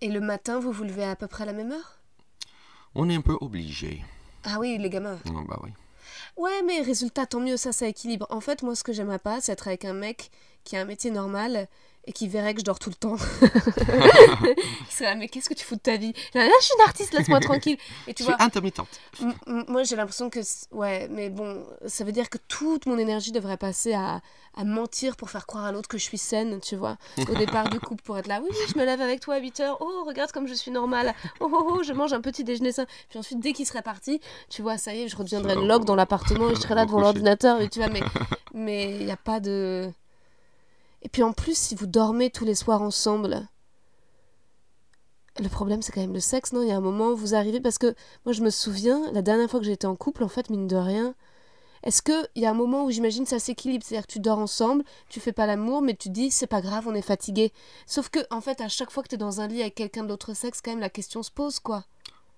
Et 0.00 0.08
le 0.10 0.20
matin, 0.20 0.60
vous 0.60 0.70
vous 0.70 0.84
levez 0.84 1.02
à 1.04 1.16
peu 1.16 1.26
près 1.26 1.42
à 1.42 1.46
la 1.46 1.52
même 1.54 1.72
heure? 1.72 1.98
on 2.94 3.10
est 3.10 3.16
un 3.16 3.20
peu 3.20 3.36
obligé. 3.40 4.02
Ah 4.44 4.58
oui, 4.60 4.78
les 4.78 4.88
gamins. 4.88 5.18
Ah, 5.26 5.30
bah 5.48 5.58
oui. 5.64 5.70
Ouais, 6.36 6.62
mais 6.64 6.80
résultat, 6.82 7.26
tant 7.26 7.40
mieux, 7.40 7.56
ça, 7.56 7.72
ça 7.72 7.86
équilibre. 7.88 8.26
En 8.30 8.40
fait, 8.40 8.62
moi, 8.62 8.74
ce 8.76 8.84
que 8.84 8.92
j'aimerais 8.92 9.18
pas, 9.18 9.40
c'est 9.40 9.52
être 9.52 9.66
avec 9.66 9.84
un 9.84 9.92
mec 9.92 10.30
qui 10.66 10.76
a 10.76 10.80
un 10.80 10.84
métier 10.84 11.10
normal 11.10 11.68
et 12.08 12.12
qui 12.12 12.28
verrait 12.28 12.54
que 12.54 12.60
je 12.60 12.64
dors 12.64 12.78
tout 12.78 12.90
le 12.90 12.94
temps. 12.94 13.16
Il 13.42 14.90
serait 14.92 15.06
là, 15.06 15.14
mais 15.16 15.28
qu'est-ce 15.28 15.48
que 15.48 15.54
tu 15.54 15.64
fous 15.64 15.74
de 15.74 15.80
ta 15.80 15.96
vie? 15.96 16.12
Là, 16.34 16.46
je 16.60 16.64
suis 16.64 16.74
une 16.78 16.84
artiste, 16.84 17.12
laisse-moi 17.14 17.40
tranquille. 17.40 17.76
Et 18.06 18.14
tu 18.14 18.22
Je 18.22 18.28
suis 18.28 18.34
vois, 18.36 18.42
intermittente. 18.44 18.88
m- 19.20 19.34
m- 19.46 19.64
moi, 19.68 19.82
j'ai 19.82 19.96
l'impression 19.96 20.30
que. 20.30 20.38
Ouais, 20.72 21.08
mais 21.10 21.30
bon, 21.30 21.64
ça 21.86 22.04
veut 22.04 22.12
dire 22.12 22.30
que 22.30 22.38
toute 22.48 22.86
mon 22.86 22.96
énergie 22.98 23.32
devrait 23.32 23.56
passer 23.56 23.92
à, 23.94 24.20
à 24.56 24.64
mentir 24.64 25.16
pour 25.16 25.30
faire 25.30 25.46
croire 25.46 25.64
à 25.64 25.72
l'autre 25.72 25.88
que 25.88 25.98
je 25.98 26.04
suis 26.04 26.18
saine, 26.18 26.60
tu 26.60 26.76
vois. 26.76 26.96
Au 27.28 27.34
départ 27.34 27.68
du 27.70 27.80
couple, 27.80 28.02
pour 28.04 28.16
être 28.18 28.28
là, 28.28 28.40
oui, 28.42 28.50
je 28.72 28.78
me 28.78 28.84
lève 28.84 29.00
avec 29.00 29.20
toi 29.20 29.34
à 29.34 29.38
8 29.38 29.60
heures. 29.60 29.78
Oh, 29.80 30.04
regarde 30.06 30.30
comme 30.32 30.46
je 30.46 30.54
suis 30.54 30.70
normale. 30.70 31.12
Oh, 31.40 31.48
oh, 31.52 31.72
oh, 31.78 31.82
je 31.82 31.92
mange 31.92 32.12
un 32.12 32.20
petit 32.20 32.44
déjeuner 32.44 32.70
sain. 32.72 32.86
Puis 33.08 33.18
ensuite, 33.18 33.40
dès 33.40 33.52
qu'il 33.52 33.66
serait 33.66 33.82
parti, 33.82 34.20
tu 34.48 34.62
vois, 34.62 34.78
ça 34.78 34.94
y 34.94 35.02
est, 35.02 35.08
je 35.08 35.16
va. 35.16 35.54
log 35.56 35.84
dans 35.84 35.96
l'appartement 35.96 36.50
et 36.50 36.54
je 36.54 36.60
serais 36.60 36.74
là 36.76 36.86
devant 36.86 37.00
l'ordinateur. 37.00 37.60
Et 37.60 37.68
tu 37.68 37.80
vois, 37.80 37.88
mais 37.88 38.00
mais 38.54 38.92
il 39.00 39.06
n'y 39.06 39.12
a 39.12 39.16
pas 39.16 39.40
de. 39.40 39.90
Et 41.06 41.08
puis 41.08 41.22
en 41.22 41.32
plus, 41.32 41.56
si 41.56 41.76
vous 41.76 41.86
dormez 41.86 42.30
tous 42.30 42.44
les 42.44 42.56
soirs 42.56 42.82
ensemble, 42.82 43.46
le 45.38 45.48
problème 45.48 45.80
c'est 45.80 45.92
quand 45.92 46.00
même 46.00 46.12
le 46.12 46.18
sexe, 46.18 46.52
non? 46.52 46.62
Il 46.62 46.68
y 46.68 46.72
a 46.72 46.76
un 46.76 46.80
moment 46.80 47.10
où 47.10 47.16
vous 47.16 47.36
arrivez, 47.36 47.60
parce 47.60 47.78
que 47.78 47.94
moi 48.24 48.32
je 48.32 48.42
me 48.42 48.50
souviens, 48.50 49.12
la 49.12 49.22
dernière 49.22 49.48
fois 49.48 49.60
que 49.60 49.66
j'étais 49.66 49.86
en 49.86 49.94
couple, 49.94 50.24
en 50.24 50.28
fait, 50.28 50.50
mine 50.50 50.66
de 50.66 50.74
rien, 50.74 51.14
est-ce 51.84 52.02
qu'il 52.02 52.28
y 52.34 52.44
a 52.44 52.50
un 52.50 52.54
moment 52.54 52.84
où 52.84 52.90
j'imagine 52.90 53.24
ça 53.24 53.38
s'équilibre? 53.38 53.84
C'est-à-dire 53.86 54.08
que 54.08 54.12
tu 54.14 54.18
dors 54.18 54.40
ensemble, 54.40 54.82
tu 55.08 55.20
fais 55.20 55.32
pas 55.32 55.46
l'amour, 55.46 55.80
mais 55.80 55.94
tu 55.94 56.08
dis 56.08 56.32
c'est 56.32 56.48
pas 56.48 56.60
grave, 56.60 56.88
on 56.88 56.94
est 56.96 57.02
fatigué. 57.02 57.52
Sauf 57.86 58.08
que, 58.08 58.18
en 58.32 58.40
fait, 58.40 58.60
à 58.60 58.66
chaque 58.66 58.90
fois 58.90 59.04
que 59.04 59.08
tu 59.08 59.14
es 59.14 59.18
dans 59.18 59.40
un 59.40 59.46
lit 59.46 59.60
avec 59.60 59.76
quelqu'un 59.76 60.02
de 60.02 60.08
l'autre 60.08 60.34
sexe, 60.34 60.60
quand 60.60 60.72
même 60.72 60.80
la 60.80 60.90
question 60.90 61.22
se 61.22 61.30
pose, 61.30 61.60
quoi. 61.60 61.84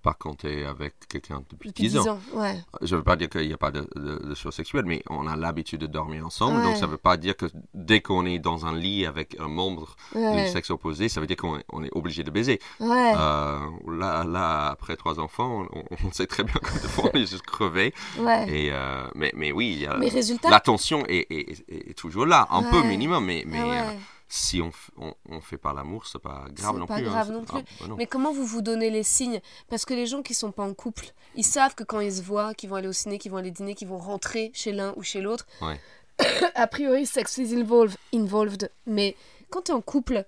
Par 0.01 0.17
contre, 0.17 0.43
t'es 0.47 0.63
avec 0.63 0.93
quelqu'un 1.09 1.43
depuis, 1.49 1.69
Depuis 1.69 1.83
10 1.89 1.97
ans. 1.97 2.01
10 2.03 2.09
ans, 2.09 2.19
ouais. 2.35 2.55
Je 2.81 2.95
veux 2.95 3.03
pas 3.03 3.17
dire 3.17 3.29
qu'il 3.29 3.45
n'y 3.47 3.53
a 3.53 3.57
pas 3.57 3.71
de, 3.71 3.85
de- 3.97 4.27
de 4.29 4.33
choses 4.35 4.53
sexuelles, 4.55 4.85
mais 4.85 5.03
on 5.09 5.27
a 5.27 5.35
l'habitude 5.35 5.81
de 5.81 5.87
dormir 5.87 6.25
ensemble. 6.25 6.61
Donc 6.63 6.77
ça 6.77 6.87
veut 6.87 6.97
pas 6.97 7.17
dire 7.17 7.35
que 7.35 7.47
dès 7.73 7.99
qu'on 7.99 8.25
est 8.25 8.39
dans 8.39 8.65
un 8.65 8.73
lit 8.75 9.05
avec 9.05 9.37
un 9.39 9.49
membre 9.49 9.95
du 10.13 10.19
Ouais. 10.21 10.47
sexe 10.47 10.69
opposé, 10.69 11.09
ça 11.09 11.19
veut 11.19 11.27
dire 11.27 11.35
qu'on 11.37 11.57
est, 11.57 11.89
obligé 11.91 12.23
de 12.23 12.31
baiser. 12.31 12.59
Ouais. 12.79 13.13
Euh, 13.17 13.59
là, 13.89 14.23
là, 14.23 14.67
après 14.69 14.95
trois 14.95 15.19
enfants, 15.19 15.65
on, 15.73 15.83
on 16.07 16.11
sait 16.13 16.27
très 16.27 16.43
bien 16.43 16.53
que 16.55 16.81
des 16.81 16.87
fois 16.87 17.09
on 17.13 17.17
est 17.17 17.25
juste 17.25 17.41
crevé. 17.45 17.93
ouais. 18.19 18.45
Et, 18.49 18.69
euh, 18.71 19.05
mais, 19.15 19.31
mais 19.35 19.51
oui, 19.51 19.85
résultat. 20.09 20.49
la 20.49 20.59
tension 20.61 21.05
est, 21.07 21.27
est- 21.29 21.65
est- 21.69 21.93
toujours 21.93 22.25
là, 22.25 22.47
un 22.51 22.63
peu 22.63 22.81
minimum, 22.83 23.25
mais, 23.25 23.43
mais 23.45 23.59
Ah 23.59 23.89
euh, 23.89 23.91
si 24.29 24.61
on, 24.61 24.71
on, 24.97 25.13
on 25.27 25.41
fait 25.41 25.57
pas 25.57 25.73
l'amour, 25.73 26.05
c'est 26.07 26.21
pas 26.21 26.45
grave 26.51 26.73
C'est 26.75 26.79
non 26.79 26.85
pas 26.85 26.95
plus. 26.97 27.05
hein, 27.07 27.09
grave 27.09 27.31
non 27.31 27.43
ah, 27.49 27.51
plus. 27.53 27.63
bah 27.79 27.87
non. 27.87 27.95
Mais 27.97 28.05
comment 28.05 28.31
vous 28.31 28.45
vous 28.45 28.61
donnez 28.61 28.89
les 28.91 29.03
signes? 29.03 29.41
Parce 29.69 29.85
que 29.85 29.93
les 29.95 30.05
gens 30.05 30.21
qui 30.21 30.33
sont 30.35 30.51
pas 30.51 30.63
en 30.63 30.73
couple, 30.73 31.07
ils 31.35 31.43
savent 31.45 31.73
que 31.75 31.83
quand 31.83 31.99
ils 31.99 32.13
se 32.13 32.21
voient, 32.21 32.53
qu'ils 32.53 32.69
vont 32.69 32.75
aller 32.75 32.87
au 32.87 32.93
ciné, 32.93 33.17
qu'ils 33.17 33.31
vont 33.31 33.37
aller 33.37 33.51
dîner, 33.51 33.73
qu'ils 33.75 33.87
vont 33.87 33.97
rentrer 33.97 34.51
chez 34.53 34.71
l'un 34.71 34.93
ou 34.95 35.03
chez 35.03 35.19
l'autre, 35.21 35.45
Ouais. 35.61 35.79
a 36.55 36.67
priori, 36.67 37.05
sex 37.05 37.37
is 37.37 37.53
involved. 37.53 37.97
involved. 38.13 38.69
Mais 38.85 39.15
quand 39.49 39.63
tu 39.63 39.71
es 39.71 39.75
en 39.75 39.81
couple 39.81 40.23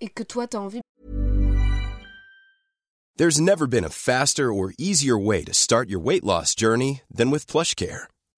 et 0.00 0.08
que 0.08 0.22
toi, 0.22 0.46
tu 0.46 0.56
as 0.56 0.60
envie 0.60 0.80
There's 3.18 3.40
never 3.40 3.66
been 3.66 3.84
a 3.84 3.88
faster 3.88 4.52
or 4.52 4.72
easier 4.78 5.16
way 5.18 5.42
to 5.44 5.54
start 5.54 5.88
your 5.88 6.00
weight 6.00 6.22
loss 6.22 6.54
journey 6.54 7.00
than 7.10 7.30
with 7.30 7.46
PlushCare. 7.46 8.08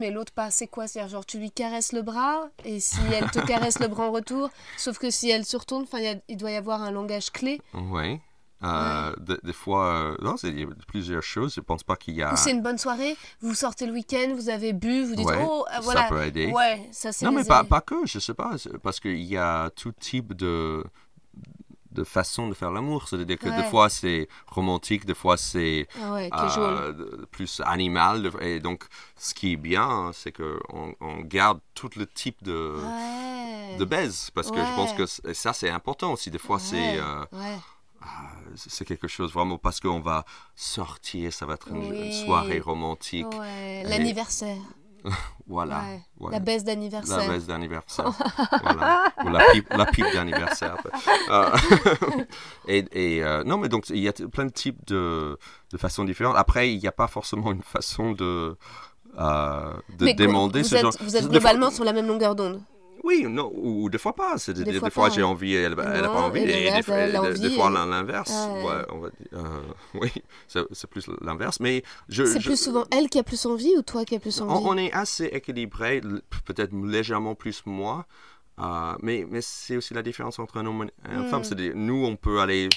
Mais 0.00 0.10
l'autre 0.10 0.32
pas, 0.32 0.50
c'est 0.50 0.66
quoi? 0.66 0.86
C'est-à-dire, 0.86 1.10
genre, 1.10 1.26
tu 1.26 1.38
lui 1.38 1.50
caresses 1.50 1.92
le 1.92 2.02
bras 2.02 2.48
et 2.64 2.80
si 2.80 2.98
elle 3.12 3.30
te 3.30 3.38
caresse 3.46 3.78
le 3.80 3.88
bras 3.88 4.04
en 4.08 4.12
retour, 4.12 4.50
sauf 4.76 4.98
que 4.98 5.10
si 5.10 5.30
elle 5.30 5.44
se 5.44 5.56
retourne, 5.56 5.84
y 5.94 6.06
a- 6.06 6.14
il 6.28 6.36
doit 6.36 6.50
y 6.50 6.56
avoir 6.56 6.82
un 6.82 6.90
langage 6.90 7.30
clé. 7.30 7.60
Ouais. 7.74 8.20
Euh, 8.64 9.14
de- 9.20 9.38
des 9.44 9.52
fois, 9.52 9.86
euh, 9.94 10.16
non, 10.20 10.36
c'est 10.36 10.48
il 10.48 10.58
y 10.58 10.62
a 10.64 10.66
plusieurs 10.88 11.22
choses. 11.22 11.54
Je 11.54 11.60
pense 11.60 11.84
pas 11.84 11.94
qu'il 11.94 12.14
y 12.14 12.22
a. 12.24 12.34
C'est 12.34 12.50
une 12.50 12.60
bonne 12.62 12.76
soirée, 12.78 13.16
vous 13.40 13.54
sortez 13.54 13.86
le 13.86 13.92
week-end, 13.92 14.32
vous 14.34 14.48
avez 14.48 14.72
bu, 14.72 15.04
vous 15.04 15.14
dites 15.14 15.26
Ouais, 15.26 15.38
oh 15.48 15.64
euh, 15.70 15.74
ça 15.74 15.80
voilà. 15.82 16.08
peut 16.08 16.24
aider. 16.24 16.46
Ouais, 16.50 16.88
ça 16.90 17.12
c'est 17.12 17.24
Non, 17.24 17.30
mais 17.30 17.44
pas, 17.44 17.62
pas 17.62 17.80
que, 17.80 17.94
je 18.04 18.18
sais 18.18 18.34
pas, 18.34 18.56
parce 18.82 18.98
qu'il 18.98 19.22
y 19.22 19.36
a 19.36 19.70
tout 19.76 19.92
type 19.92 20.34
de, 20.34 20.82
de 21.92 22.04
façon 22.04 22.48
de 22.48 22.54
faire 22.54 22.70
l'amour. 22.70 23.08
C'est-à-dire 23.08 23.38
que 23.38 23.48
Ouais. 23.48 23.56
des 23.62 23.68
fois 23.68 23.88
c'est 23.88 24.28
romantique, 24.46 25.06
des 25.06 25.14
fois 25.14 25.36
c'est 25.36 25.86
Ah 26.02 26.12
ouais, 26.12 26.30
euh, 26.58 27.26
plus 27.30 27.60
animal. 27.64 28.30
Et 28.40 28.60
donc, 28.60 28.84
ce 29.16 29.34
qui 29.34 29.52
est 29.52 29.56
bien, 29.56 30.10
c'est 30.12 30.32
qu'on 30.32 30.94
on 31.00 31.20
garde 31.20 31.60
tout 31.74 31.90
le 31.96 32.06
type 32.06 32.42
de, 32.42 32.76
ouais. 32.76 33.76
de 33.78 33.84
baise. 33.84 34.30
Parce 34.34 34.50
que 34.50 34.58
je 34.58 34.74
pense 34.74 34.92
que 34.92 35.32
ça, 35.34 35.52
c'est 35.52 35.70
important 35.70 36.12
aussi. 36.12 36.30
Des 36.30 36.38
fois, 36.38 36.58
c'est. 36.58 36.98
Euh, 36.98 37.24
ouais. 37.32 37.58
c'est 38.54 38.84
quelque 38.84 39.08
chose 39.08 39.32
vraiment 39.32 39.58
parce 39.58 39.80
qu'on 39.80 40.00
va 40.00 40.24
sortir, 40.54 41.32
ça 41.32 41.46
va 41.46 41.54
être 41.54 41.68
une, 41.68 42.12
soirée 42.12 42.60
romantique. 42.60 43.26
L'anniversaire. 43.84 44.58
Voilà. 45.46 45.78
Ouais. 45.78 46.00
voilà. 46.18 46.38
La 46.38 46.44
baisse 46.44 46.62
d'anniversaire. 46.62 47.16
La 47.18 47.28
baisse 47.28 47.46
d'anniversaire. 47.46 48.10
voilà. 48.62 49.12
Ou 49.24 49.28
la 49.30 49.44
pipe, 49.52 49.72
la 49.72 49.86
pipe 49.86 50.06
d'anniversaire. 50.12 50.76
Euh, 51.30 51.50
et 52.68 52.84
et, 52.92 53.22
euh, 53.24 53.44
non, 53.44 53.56
mais 53.56 53.68
donc 53.70 53.88
il 53.88 53.98
y 53.98 54.08
a 54.08 54.12
plein 54.12 54.44
de 54.44 54.52
types 54.52 54.84
de, 54.86 55.38
de 55.72 55.78
façons 55.78 56.04
différentes. 56.04 56.36
Après, 56.36 56.70
il 56.72 56.78
n'y 56.78 56.86
a 56.86 56.92
pas 56.92 57.06
forcément 57.06 57.50
une 57.50 57.62
façon 57.62 58.12
de, 58.12 58.56
euh, 59.18 59.72
de 59.98 60.04
Mais 60.04 60.14
demander 60.14 60.60
vous 60.62 60.68
ce 60.68 60.74
êtes, 60.74 60.82
genre. 60.82 60.92
vous 61.00 61.16
êtes 61.16 61.28
globalement 61.28 61.70
sur 61.70 61.84
la 61.84 61.94
même 61.94 62.06
longueur 62.06 62.34
d'onde. 62.34 62.60
Oui, 63.08 63.24
non, 63.28 63.50
ou, 63.54 63.84
ou 63.84 63.90
des 63.90 63.98
fois 63.98 64.14
pas. 64.14 64.36
C'est 64.38 64.52
des, 64.52 64.78
fois 64.90 65.08
j'ai 65.08 65.22
envie, 65.22 65.54
elle 65.54 65.74
n'a 65.74 66.08
pas 66.08 66.20
envie. 66.28 66.40
et 66.40 66.68
Et, 66.68 66.70
des, 66.72 66.82
fois- 66.82 66.94
a 66.96 67.32
des- 67.32 67.50
fois, 67.56 67.70
l'inverse. 67.70 68.30
Ouais. 68.30 68.64
Ouais, 68.64 68.82
on 68.92 68.98
va 68.98 69.08
dire, 69.08 69.28
euh, 69.34 69.60
oui, 70.00 70.10
c'est 70.46 70.86
plus 70.90 71.06
l'inverse. 71.22 71.58
Mais 71.60 71.82
je, 72.08 72.24
C'est 72.24 72.40
je- 72.40 72.48
plus 72.48 72.60
souvent 72.60 72.84
elle 72.90 73.08
qui 73.08 73.18
a 73.18 73.22
plus 73.22 73.44
envie 73.46 73.74
ou 73.78 73.82
toi 73.82 74.04
qui 74.04 74.14
as 74.14 74.20
plus 74.20 74.40
envie? 74.40 74.52
on 74.64 74.76
est 74.76 74.92
assez 74.92 75.24
équilibré, 75.24 76.00
peut-être 76.44 76.72
légèrement 76.74 77.34
plus 77.34 77.62
moi. 77.66 78.06
euh, 78.60 78.94
mais 79.02 79.24
mais 79.30 79.40
c'est 79.40 79.76
aussi 79.76 79.94
la 79.94 80.02
différence 80.02 80.38
entre 80.38 80.56
un 80.58 80.66
homme 80.66 80.82
et 81.08 81.14
une 81.14 81.26
Hmm. 81.26 81.30
femme. 81.30 81.44
C'est 81.44 81.58
nous, 81.74 82.04
on 82.04 82.16
peut 82.16 82.40
aller, 82.40 82.68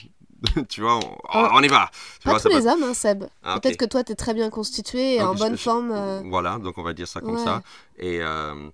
tu 0.70 0.82
vois, 0.82 0.96
on, 0.98 1.18
oh, 1.36 1.48
on 1.54 1.62
y 1.64 1.68
va. 1.68 1.90
Tu 2.20 2.26
Pas 2.26 2.32
vois, 2.32 2.40
tous 2.40 2.50
peut- 2.50 2.56
les 2.58 2.68
hommes, 2.68 2.84
hein, 2.84 2.94
Seb. 2.94 3.26
Ah. 3.44 3.60
Peut-être 3.60 3.78
que 3.78 3.86
toi, 3.86 4.04
t'es 4.04 4.16
très 4.16 4.34
bien 4.34 4.50
constitué 4.50 5.16
et 5.16 5.20
Donc, 5.20 5.30
en 5.30 5.36
bonne 5.36 5.58
je- 5.58 5.64
forme. 5.64 5.92
euh, 5.92 6.22
Voilà, 6.26 6.58
donc 6.60 6.78
on 6.78 6.84
va 6.84 6.94
dire 6.94 7.08
ça 7.08 7.20
comme 7.22 7.36
Ouais. 7.36 7.44
ça. 7.44 7.62
Et 7.98 8.20
euh, 8.22 8.70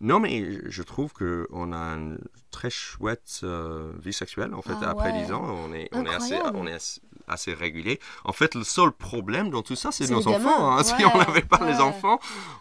non, 0.00 0.18
mais 0.20 0.58
je 0.70 0.82
trouve 0.82 1.12
qu'on 1.12 1.72
a 1.72 1.76
une 1.94 2.18
très 2.50 2.70
chouette 2.70 3.40
euh, 3.42 3.92
vie 3.98 4.12
sexuelle. 4.12 4.54
En 4.54 4.62
fait, 4.62 4.72
Ah 4.82 4.90
après 4.90 5.12
ouais. 5.12 5.24
10 5.26 5.32
ans, 5.32 5.44
on 5.44 5.72
est, 5.74 5.88
on 5.92 6.04
est, 6.06 6.14
assez, 6.14 6.38
on 6.54 6.66
est 6.66 6.72
assez, 6.72 7.00
assez 7.28 7.52
régulier. 7.54 8.00
En 8.24 8.32
fait, 8.32 8.54
le 8.54 8.64
seul 8.64 8.92
problème 8.92 9.50
dans 9.50 9.62
tout 9.62 9.76
ça, 9.76 9.90
c'est 9.92 10.08
nos 10.10 10.26
enfants. 10.26 10.70
hein. 10.76 10.82
Si 10.84 10.94
on 11.04 11.18
n'avait 11.18 11.42
pas 11.42 11.60
les 11.66 11.76
enfants, 11.80 12.18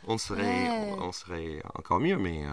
on 0.07 0.17
serait, 0.17 0.41
Ouais. 0.43 0.93
on, 0.99 1.03
on 1.05 1.11
serait 1.11 1.61
encore 1.75 1.99
mieux. 1.99 2.17
Mais 2.17 2.43
euh, 2.45 2.49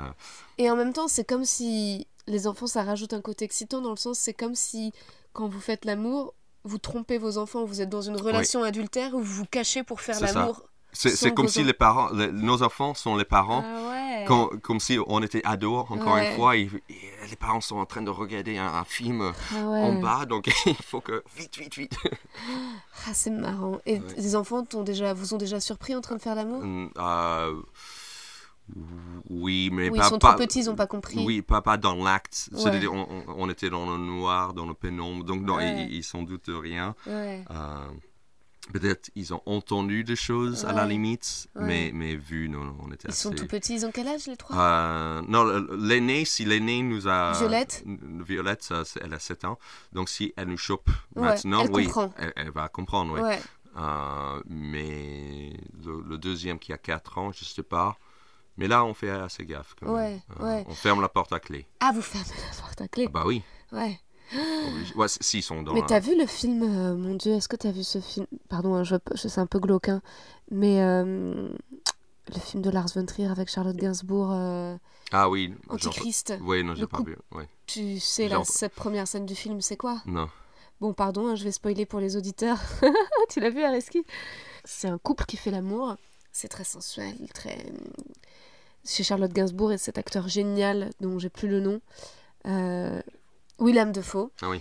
Et 0.58 0.70
en 0.70 0.76
même 0.76 0.92
temps, 0.92 1.08
c'est 1.08 1.24
comme 1.28 1.44
si 1.44 2.06
les 2.28 2.46
enfants, 2.46 2.66
ça 2.66 2.82
rajoute 2.82 3.12
un 3.12 3.20
côté 3.20 3.44
excitant 3.44 3.80
dans 3.80 3.90
le 3.90 3.96
sens, 3.96 4.18
c'est 4.18 4.34
comme 4.34 4.54
si 4.54 4.92
quand 5.32 5.48
vous 5.48 5.60
faites 5.60 5.84
l'amour, 5.84 6.34
vous 6.64 6.78
trompez 6.78 7.18
vos 7.18 7.38
enfants, 7.38 7.64
vous 7.64 7.80
êtes 7.80 7.88
dans 7.90 8.02
une 8.02 8.16
relation 8.16 8.62
adultère 8.64 9.14
où 9.14 9.20
vous 9.20 9.34
vous 9.34 9.44
cachez 9.46 9.82
pour 9.84 10.00
faire 10.00 10.18
l'amour. 10.20 10.62
C'est 10.92 11.32
comme 11.34 11.46
si 11.48 11.62
les 11.62 11.74
parents, 11.74 12.08
les- 12.10 12.32
nos 12.32 12.62
enfants 12.62 12.94
sont 12.94 13.16
les 13.16 13.24
parents. 13.26 13.62
Ah 13.64 13.88
ouais. 13.90 13.95
Quand- 14.26 14.48
comme 14.62 14.80
si 14.80 14.98
on 15.06 15.22
était 15.22 15.40
ados, 15.44 15.86
encore 15.90 16.14
Ouais. 16.14 16.30
une 16.30 16.36
fois, 16.36 16.56
et, 16.56 16.68
et 16.88 16.94
les 17.30 17.36
parents 17.36 17.60
sont 17.60 17.76
en 17.78 17.86
train 17.86 18.02
de 18.02 18.10
regarder 18.10 18.58
un, 18.58 18.66
un 18.66 18.84
film 18.84 19.20
ouais. 19.20 19.32
en 19.54 20.00
bas, 20.00 20.24
donc 20.26 20.46
il 20.66 20.74
faut 20.74 21.00
que 21.00 21.22
vite, 21.36 21.56
vite, 21.58 21.76
vite. 21.76 21.96
Ah, 23.06 23.14
c'est 23.14 23.30
marrant. 23.30 23.78
Et 23.86 23.94
Ouais. 23.98 24.02
les 24.16 24.36
enfants 24.36 24.64
t'ont 24.64 24.82
déjà, 24.82 25.12
vous 25.14 25.34
ont 25.34 25.38
déjà 25.38 25.60
surpris 25.60 25.94
en 25.94 26.00
train 26.00 26.16
de 26.16 26.22
faire 26.22 26.34
l'amour? 26.34 26.62
Hum, 26.62 26.90
euh, 26.98 27.54
oui, 29.30 29.70
mais 29.72 29.88
Ou 29.90 29.94
ils 29.94 29.98
pas, 30.00 30.08
sont 30.08 30.18
pas- 30.18 30.30
trop 30.30 30.38
petits, 30.38 30.60
ils 30.60 30.66
n'ont 30.66 30.74
pas 30.74 30.88
compris. 30.88 31.24
Oui, 31.24 31.40
pas, 31.40 31.62
pas 31.62 31.76
dans 31.76 31.94
l'acte. 32.02 32.48
C'est-à-dire, 32.52 32.92
on, 32.92 33.48
était 33.48 33.70
dans 33.70 33.88
le 33.88 33.96
noir, 33.96 34.54
dans 34.54 34.66
le 34.66 34.74
pénombre, 34.74 35.24
donc 35.24 35.42
non, 35.42 35.60
ils, 35.60 35.92
ils 35.94 36.02
s'en 36.04 36.22
doutent 36.22 36.50
de 36.50 36.54
rien. 36.54 36.94
Euh, 37.06 37.38
Peut-être 38.72 39.10
ils 39.14 39.32
ont 39.32 39.42
entendu 39.46 40.02
des 40.04 40.16
choses 40.16 40.64
à 40.64 40.72
la 40.72 40.84
limite, 40.86 41.48
Ouais. 41.54 41.62
mais, 41.64 41.90
mais 41.94 42.16
vu, 42.16 42.48
non, 42.48 42.64
non, 42.64 42.76
on 42.82 42.92
était 42.92 43.08
Ils 43.08 43.10
assez... 43.12 43.22
sont 43.22 43.30
tout 43.32 43.46
petits. 43.46 43.74
Ils 43.74 43.86
ont 43.86 43.92
quel 43.92 44.08
âge 44.08 44.26
les 44.26 44.36
trois? 44.36 44.56
Euh, 44.56 45.22
non, 45.28 45.44
l'aîné, 45.76 46.24
si 46.24 46.44
l'aîné 46.44 46.82
nous 46.82 47.06
a... 47.08 47.32
Violette 47.38 47.84
Violette, 47.86 48.72
elle 49.00 49.14
a 49.14 49.18
7 49.18 49.44
ans. 49.44 49.58
Donc 49.92 50.08
si 50.08 50.32
elle 50.36 50.48
nous 50.48 50.56
chope 50.58 50.88
Ouais, 51.14 51.22
maintenant, 51.22 51.62
elle 51.64 51.70
oui. 51.72 51.88
Elle, 52.18 52.32
elle 52.36 52.50
va 52.50 52.68
comprendre, 52.68 53.14
oui. 53.20 53.36
Euh, 53.78 54.42
mais 54.48 55.52
le, 55.84 56.02
le 56.02 56.18
deuxième 56.18 56.58
qui 56.58 56.72
a 56.72 56.78
4 56.78 57.18
ans, 57.18 57.32
je 57.32 57.44
sais 57.44 57.62
pas. 57.62 57.96
Mais 58.58 58.68
là, 58.68 58.84
on 58.84 58.94
fait 58.94 59.10
assez 59.10 59.44
gaffe. 59.44 59.74
Quand 59.78 59.94
même. 59.94 60.18
Euh. 60.40 60.64
On 60.66 60.74
ferme 60.74 61.02
la 61.02 61.10
porte 61.10 61.32
à 61.32 61.40
clé. 61.40 61.66
Ah, 61.80 61.92
vous 61.94 62.00
fermez 62.00 62.26
la 62.50 62.56
porte 62.62 62.80
à 62.80 62.88
clé. 62.88 63.04
Ah 63.06 63.10
bah 63.12 63.24
oui. 63.26 63.42
Ouais. 63.72 64.00
Ouais, 64.96 65.06
s- 65.06 65.18
s'ils 65.20 65.42
sont 65.42 65.62
dans 65.62 65.72
Mais 65.72 65.80
la- 65.80 65.86
t'as 65.86 66.00
vu 66.00 66.16
le 66.18 66.26
film, 66.26 66.62
euh, 66.62 66.94
mon 66.96 67.14
Dieu, 67.14 67.32
est-ce 67.34 67.48
que 67.48 67.56
t'as 67.56 67.70
vu 67.70 67.84
ce 67.84 68.00
film? 68.00 68.26
Pardon, 68.48 68.74
hein, 68.74 68.84
je, 68.84 68.96
je 69.14 69.28
c'est 69.28 69.40
un 69.40 69.46
peu 69.46 69.58
glauque, 69.60 69.88
hein, 69.88 70.02
mais 70.50 70.80
euh, 70.80 71.48
le 72.34 72.40
film 72.40 72.62
de 72.62 72.70
Lars 72.70 72.88
von 72.94 73.04
Trier 73.06 73.28
avec 73.30 73.48
Charlotte 73.48 73.76
Gainsbourg, 73.76 74.30
euh, 74.32 74.76
Ah 75.12 75.28
oui. 75.30 75.54
Antichrist. 75.68 76.34
Oui, 76.40 76.64
non, 76.64 76.74
j'ai 76.74 76.86
pas 76.86 77.02
vu. 77.02 77.16
Ouais. 77.32 77.48
Tu 77.66 78.00
sais, 78.00 78.28
la, 78.28 78.42
cette 78.44 78.74
première 78.74 79.06
scène 79.06 79.26
du 79.26 79.34
film, 79.36 79.60
c'est 79.60 79.76
quoi? 79.76 80.02
Non. 80.06 80.28
Bon, 80.80 80.92
pardon, 80.92 81.28
hein, 81.28 81.36
je 81.36 81.44
vais 81.44 81.52
spoiler 81.52 81.86
pour 81.86 82.00
les 82.00 82.16
auditeurs. 82.16 82.58
tu 83.30 83.40
l'as 83.40 83.50
vu, 83.50 83.62
Areski? 83.62 84.04
C'est 84.64 84.88
un 84.88 84.98
couple 84.98 85.24
qui 85.24 85.36
fait 85.36 85.50
l'amour. 85.50 85.96
C'est 86.32 86.48
très 86.48 86.64
sensuel, 86.64 87.14
très. 87.32 87.64
Chez 88.84 89.02
Charlotte 89.02 89.32
Gainsbourg 89.32 89.72
et 89.72 89.78
cet 89.78 89.96
acteur 89.98 90.28
génial 90.28 90.90
dont 91.00 91.18
j'ai 91.18 91.30
plus 91.30 91.48
le 91.48 91.60
nom, 91.60 91.80
euh, 92.46 93.00
Willem 93.58 93.92
Dafoe. 93.92 94.30
Ah 94.42 94.48
oui. 94.50 94.60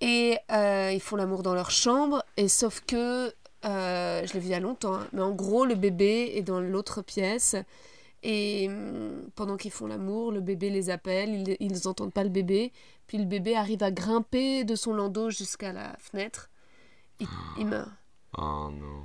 Et 0.00 0.38
euh, 0.50 0.90
ils 0.92 1.00
font 1.00 1.16
l'amour 1.16 1.42
dans 1.42 1.54
leur 1.54 1.70
chambre, 1.70 2.24
et 2.36 2.48
sauf 2.48 2.80
que. 2.86 3.32
euh, 3.64 4.26
je 4.26 4.32
l'ai 4.34 4.40
vu 4.40 4.46
il 4.46 4.50
y 4.50 4.54
a 4.54 4.60
longtemps, 4.60 4.94
hein, 4.94 5.06
mais 5.12 5.22
en 5.22 5.30
gros, 5.32 5.64
le 5.64 5.76
bébé 5.76 6.32
est 6.34 6.42
dans 6.42 6.60
l'autre 6.60 7.02
pièce. 7.02 7.54
Et 8.24 8.68
hum, 8.68 9.28
pendant 9.34 9.56
qu'ils 9.56 9.70
font 9.72 9.86
l'amour, 9.86 10.32
le 10.32 10.40
bébé 10.40 10.70
les 10.70 10.90
appelle, 10.90 11.56
ils 11.60 11.84
n'entendent 11.84 12.12
pas 12.12 12.24
le 12.24 12.30
bébé. 12.30 12.72
Puis 13.06 13.18
le 13.18 13.24
bébé 13.24 13.56
arrive 13.56 13.82
à 13.82 13.90
grimper 13.90 14.64
de 14.64 14.74
son 14.76 14.94
landau 14.94 15.30
jusqu'à 15.30 15.72
la 15.72 15.96
fenêtre. 15.98 16.50
Il, 17.20 17.28
il 17.58 17.66
meurt. 17.66 17.90
Oh 18.38 18.70
non. 18.72 19.04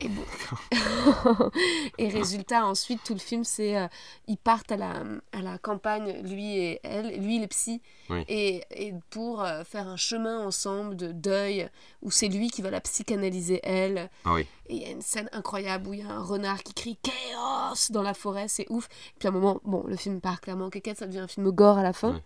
Et, 0.00 0.08
bon. 0.08 0.22
et 1.98 2.08
résultat, 2.08 2.64
ensuite, 2.64 3.02
tout 3.04 3.14
le 3.14 3.18
film, 3.18 3.42
c'est. 3.44 3.76
euh, 3.76 3.88
ils 4.28 4.36
partent 4.36 4.70
à 4.70 4.76
la, 4.76 4.92
à 5.32 5.42
la 5.42 5.58
campagne, 5.58 6.22
lui 6.22 6.56
et 6.56 6.80
elle. 6.84 7.20
Lui, 7.20 7.36
il 7.36 7.42
est 7.42 7.48
psy. 7.48 7.82
Oui. 8.08 8.24
Et, 8.28 8.62
et 8.70 8.94
pour 9.10 9.42
euh, 9.42 9.64
faire 9.64 9.88
un 9.88 9.96
chemin 9.96 10.46
ensemble 10.46 10.94
de 10.96 11.10
deuil, 11.10 11.68
où 12.02 12.10
c'est 12.10 12.28
lui 12.28 12.48
qui 12.50 12.62
va 12.62 12.70
la 12.70 12.80
psychanalyser, 12.80 13.60
elle. 13.64 14.08
Ah 14.24 14.34
oui. 14.34 14.46
Et 14.68 14.76
il 14.76 14.82
y 14.82 14.84
a 14.84 14.90
une 14.90 15.02
scène 15.02 15.28
incroyable 15.32 15.88
où 15.88 15.94
il 15.94 16.00
y 16.00 16.02
a 16.02 16.10
un 16.10 16.22
renard 16.22 16.62
qui 16.62 16.74
crie 16.74 16.98
Chaos 17.02 17.74
dans 17.90 18.02
la 18.02 18.14
forêt, 18.14 18.46
c'est 18.48 18.66
ouf. 18.70 18.86
Et 18.86 19.18
puis 19.18 19.26
à 19.26 19.30
un 19.30 19.34
moment, 19.34 19.60
bon, 19.64 19.82
le 19.86 19.96
film 19.96 20.20
part 20.20 20.40
clairement 20.40 20.66
en 20.66 20.70
quéquette, 20.70 20.98
ça 20.98 21.06
devient 21.06 21.20
un 21.20 21.28
film 21.28 21.50
gore 21.50 21.78
à 21.78 21.82
la 21.82 21.92
fin. 21.92 22.20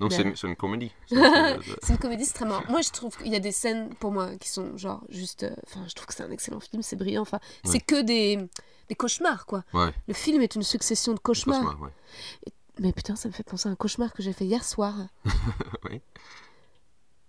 Donc 0.00 0.10
Ben. 0.10 0.32
c'est 0.36 0.46
une, 0.46 0.56
comédie. 0.56 0.92
C'est- 1.08 1.16
une 1.92 1.98
comédie, 1.98 2.24
c'est 2.24 2.34
très 2.34 2.44
marrant. 2.46 2.64
Moi, 2.68 2.80
je 2.82 2.90
trouve 2.90 3.16
qu'il 3.16 3.28
y 3.32 3.36
a 3.36 3.40
des 3.40 3.52
scènes, 3.52 3.94
pour 3.96 4.12
moi, 4.12 4.36
qui 4.36 4.48
sont 4.48 4.76
genre 4.76 5.02
juste. 5.08 5.42
euh, 5.42 5.54
Enfin, 5.66 5.84
je 5.88 5.94
trouve 5.94 6.06
que 6.06 6.14
c'est 6.14 6.22
un 6.22 6.30
excellent 6.30 6.60
film, 6.60 6.82
c'est 6.82 6.96
brillant. 6.96 7.22
Enfin, 7.22 7.40
c'est 7.64 7.80
que 7.80 8.00
des, 8.02 8.38
des 8.88 8.94
cauchemars, 8.94 9.46
quoi. 9.46 9.64
Ouais. 9.74 9.92
Le 10.06 10.14
film 10.14 10.40
est 10.42 10.54
une 10.54 10.62
succession 10.62 11.14
de 11.14 11.18
cauchemars. 11.18 11.62
Cauchemar, 11.62 11.80
ouais. 11.82 11.90
Mais 12.80 12.92
putain, 12.92 13.16
ça 13.16 13.28
me 13.28 13.32
fait 13.34 13.42
penser 13.42 13.68
à 13.68 13.72
un 13.72 13.74
cauchemar 13.74 14.12
que 14.12 14.22
j'ai 14.22 14.32
fait 14.32 14.44
hier 14.44 14.64
soir. 14.64 14.94
Oui. 15.90 16.00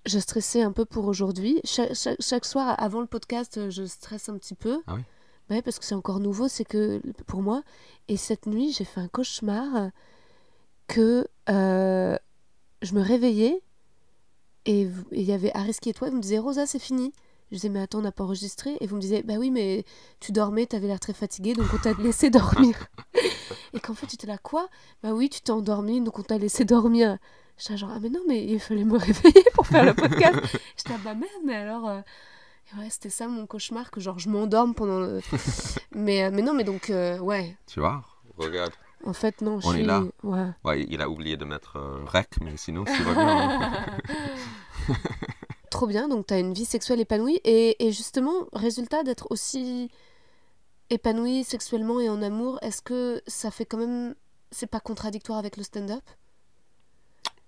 Je 0.05 0.17
stressais 0.19 0.61
un 0.61 0.71
peu 0.71 0.85
pour 0.85 1.05
aujourd'hui. 1.07 1.59
Cha- 1.63 1.93
cha- 1.93 2.15
chaque, 2.19 2.45
soir, 2.45 2.75
avant 2.81 3.01
le 3.01 3.05
podcast, 3.07 3.57
euh, 3.57 3.69
je 3.69 3.83
stresse 3.85 4.29
un 4.29 4.37
petit 4.37 4.55
peu. 4.55 4.81
Ah 4.87 4.93
oui 4.95 5.01
Ouais, 5.49 5.61
parce 5.63 5.79
que 5.79 5.85
c'est 5.85 5.95
encore 5.95 6.19
nouveau, 6.19 6.47
c'est 6.47 6.63
que 6.63 7.01
pour 7.25 7.41
moi. 7.41 7.63
Et 8.07 8.17
cette 8.17 8.45
nuit, 8.45 8.71
j'ai 8.71 8.85
fait 8.85 9.01
un 9.01 9.07
cauchemar 9.07 9.89
que 10.87 11.27
euh, 11.49 12.15
je 12.81 12.93
me 12.93 13.01
réveillais 13.01 13.61
et 14.65 14.87
il 15.11 15.21
y 15.21 15.31
avait 15.31 15.51
Ariski 15.55 15.89
et 15.89 15.93
toi, 15.93 16.09
vous 16.09 16.17
me 16.17 16.21
disiez 16.21 16.39
Rosa, 16.39 16.65
c'est 16.65 16.79
fini. 16.79 17.13
Je 17.51 17.55
disais, 17.55 17.69
mais 17.69 17.81
attends, 17.81 17.97
on 17.99 18.01
n'a 18.03 18.11
pas 18.11 18.23
enregistré. 18.23 18.77
Et 18.79 18.85
vous 18.85 18.95
me 18.95 19.01
disiez, 19.01 19.23
bah 19.23 19.35
oui, 19.39 19.49
mais 19.49 19.83
tu 20.19 20.31
dormais, 20.31 20.67
t'avais 20.67 20.85
l'air 20.85 20.99
très 20.99 21.13
fatigué, 21.13 21.53
donc 21.53 21.65
on 21.73 21.77
t'a 21.77 21.93
laissé 21.99 22.29
dormir. 22.29 22.75
et 23.73 23.79
qu'en 23.79 23.95
fait, 23.95 24.05
tu 24.05 24.15
étais 24.15 24.27
là, 24.27 24.37
quoi? 24.37 24.67
Bah 25.01 25.13
oui, 25.13 25.29
tu 25.29 25.41
t'es 25.41 25.51
endormi, 25.51 26.01
donc 26.01 26.19
on 26.19 26.23
t'a 26.23 26.37
laissé 26.37 26.63
dormir. 26.65 27.17
J'étais 27.57 27.77
genre, 27.77 27.89
ah 27.93 27.99
mais 27.99 28.09
non, 28.09 28.19
mais 28.27 28.45
il 28.45 28.59
fallait 28.59 28.83
me 28.85 28.97
réveiller 28.97 29.43
pour 29.55 29.65
faire 29.65 29.85
le 29.85 29.95
podcast. 29.95 30.37
J'étais, 30.77 30.93
ah 30.93 30.99
bah 31.03 31.15
merde, 31.15 31.31
mais 31.43 31.55
alors. 31.55 31.89
euh, 31.89 32.01
et 32.71 32.79
ouais, 32.79 32.89
c'était 32.91 33.09
ça 33.09 33.27
mon 33.27 33.47
cauchemar, 33.47 33.89
que 33.89 33.99
genre 33.99 34.19
je 34.19 34.29
m'endorme 34.29 34.75
pendant 34.75 34.99
le. 34.99 35.19
mais, 35.95 36.25
euh, 36.25 36.29
mais 36.31 36.43
non, 36.43 36.53
mais 36.53 36.63
donc, 36.63 36.91
euh, 36.91 37.17
ouais. 37.17 37.57
Tu 37.65 37.79
vois? 37.79 38.03
Regarde. 38.37 38.73
En 39.05 39.13
fait, 39.13 39.41
non, 39.41 39.59
je 39.61 39.67
est 39.69 39.71
suis. 39.73 39.83
là. 39.83 40.03
Ouais. 40.23 40.47
Ouais, 40.63 40.85
il 40.89 41.01
a 41.01 41.09
oublié 41.09 41.37
de 41.37 41.45
mettre 41.45 41.77
euh, 41.77 42.03
rec, 42.05 42.29
mais 42.41 42.57
sinon, 42.57 42.83
tout 42.83 43.03
va 43.03 43.13
bien. 43.13 43.49
hein. 43.49 43.87
Trop 45.71 45.87
bien, 45.87 46.07
donc 46.07 46.27
tu 46.27 46.33
as 46.33 46.39
une 46.39 46.53
vie 46.53 46.65
sexuelle 46.65 46.99
épanouie. 46.99 47.39
Et, 47.43 47.85
et 47.85 47.91
justement, 47.91 48.47
résultat 48.53 49.03
d'être 49.03 49.27
aussi 49.31 49.89
épanoui 50.89 51.43
sexuellement 51.43 51.99
et 52.01 52.09
en 52.09 52.21
amour, 52.21 52.59
est-ce 52.61 52.81
que 52.81 53.21
ça 53.27 53.51
fait 53.51 53.65
quand 53.65 53.77
même. 53.77 54.15
C'est 54.51 54.67
pas 54.67 54.79
contradictoire 54.79 55.37
avec 55.37 55.57
le 55.57 55.63
stand-up? 55.63 56.03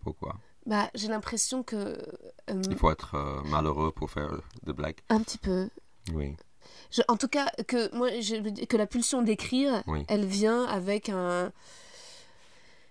Pourquoi? 0.02 0.36
Bah, 0.68 0.89
j'ai 0.93 1.08
l'impression 1.08 1.64
que. 1.64 1.76
euh, 2.49 2.62
Il 2.70 2.76
faut 2.78 2.91
être 2.91 3.16
euh, 3.16 3.41
malheureux 3.45 3.91
pour 3.91 4.12
faire 4.12 4.39
des 4.64 4.74
blagues. 4.74 4.99
un 5.10 5.20
petit 5.22 5.39
peu. 5.39 5.68
Oui. 6.14 6.36
Je- 6.92 7.02
en 7.08 7.16
tout 7.18 7.28
cas, 7.28 7.48
que, 7.68 7.94
moi, 7.96 8.10
je- 8.20 8.66
que 8.66 8.78
la 8.78 8.86
pulsion 8.86 9.22
d'écrire, 9.22 9.82
Oui. 9.88 10.06
elle 10.10 10.26
vient 10.26 10.66
avec 10.66 11.10
un. 11.10 11.52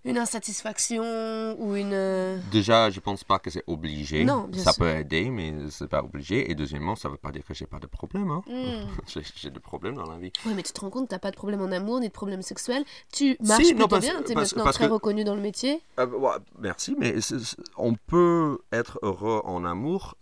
Une 0.05 0.17
insatisfaction 0.19 1.57
ou 1.61 1.77
une. 1.77 1.93
euh, 1.93 2.39
Déjà, 2.51 2.91
je 2.91 3.01
pense 3.01 3.23
pas 3.25 3.39
que 3.39 3.51
c'est 3.51 3.65
obligé. 3.67 4.25
Non, 4.25 4.45
bien 4.49 4.63
ça 4.63 4.73
sûr. 4.73 4.85
peut 4.85 4.91
aider, 4.91 5.29
mais 5.31 5.53
c'est 5.71 5.89
pas 5.89 6.03
obligé. 6.03 6.51
Et 6.51 6.55
deuxièmement, 6.55 6.97
ça 6.97 7.09
veut 7.09 7.17
pas 7.19 7.31
dire 7.33 7.45
que 7.45 7.53
j'ai 7.55 7.67
pas 7.67 7.79
de 7.79 7.87
problème. 7.87 8.31
Hein. 8.31 8.43
hmm. 8.47 9.21
J'ai- 9.37 9.51
des 9.51 9.61
problèmes 9.61 9.95
dans 9.97 10.07
la 10.11 10.17
vie. 10.19 10.33
Ouais, 10.47 10.55
mais 10.55 10.63
tu 10.63 10.73
te 10.73 10.81
rends 10.81 10.91
compte, 10.91 11.09
t'as 11.09 11.19
pas 11.19 11.31
de 11.31 11.37
problème 11.37 11.61
en 11.61 11.71
amour 11.73 12.01
ni 12.01 12.09
de 12.09 12.13
problème 12.13 12.41
sexuel. 12.43 12.85
Tu 13.13 13.37
marches 13.41 13.63
Si, 13.65 13.71
non, 13.73 13.77
plutôt 13.77 13.89
parce- 13.89 14.05
bien, 14.05 14.23
t'es 14.23 14.35
maintenant 14.35 14.65
parce 14.65 14.77
très 14.77 14.87
que- 14.89 14.93
reconnu 14.93 15.25
dans 15.25 15.35
le 15.35 15.41
métier. 15.43 15.83
Euh, 15.99 16.07
ouais, 16.07 16.31
merci, 16.61 16.95
mais 16.99 17.15
on 17.77 17.95
peut 17.95 18.59
être 18.73 18.99
heureux 19.03 19.41
en 19.45 19.65
amour 19.65 20.17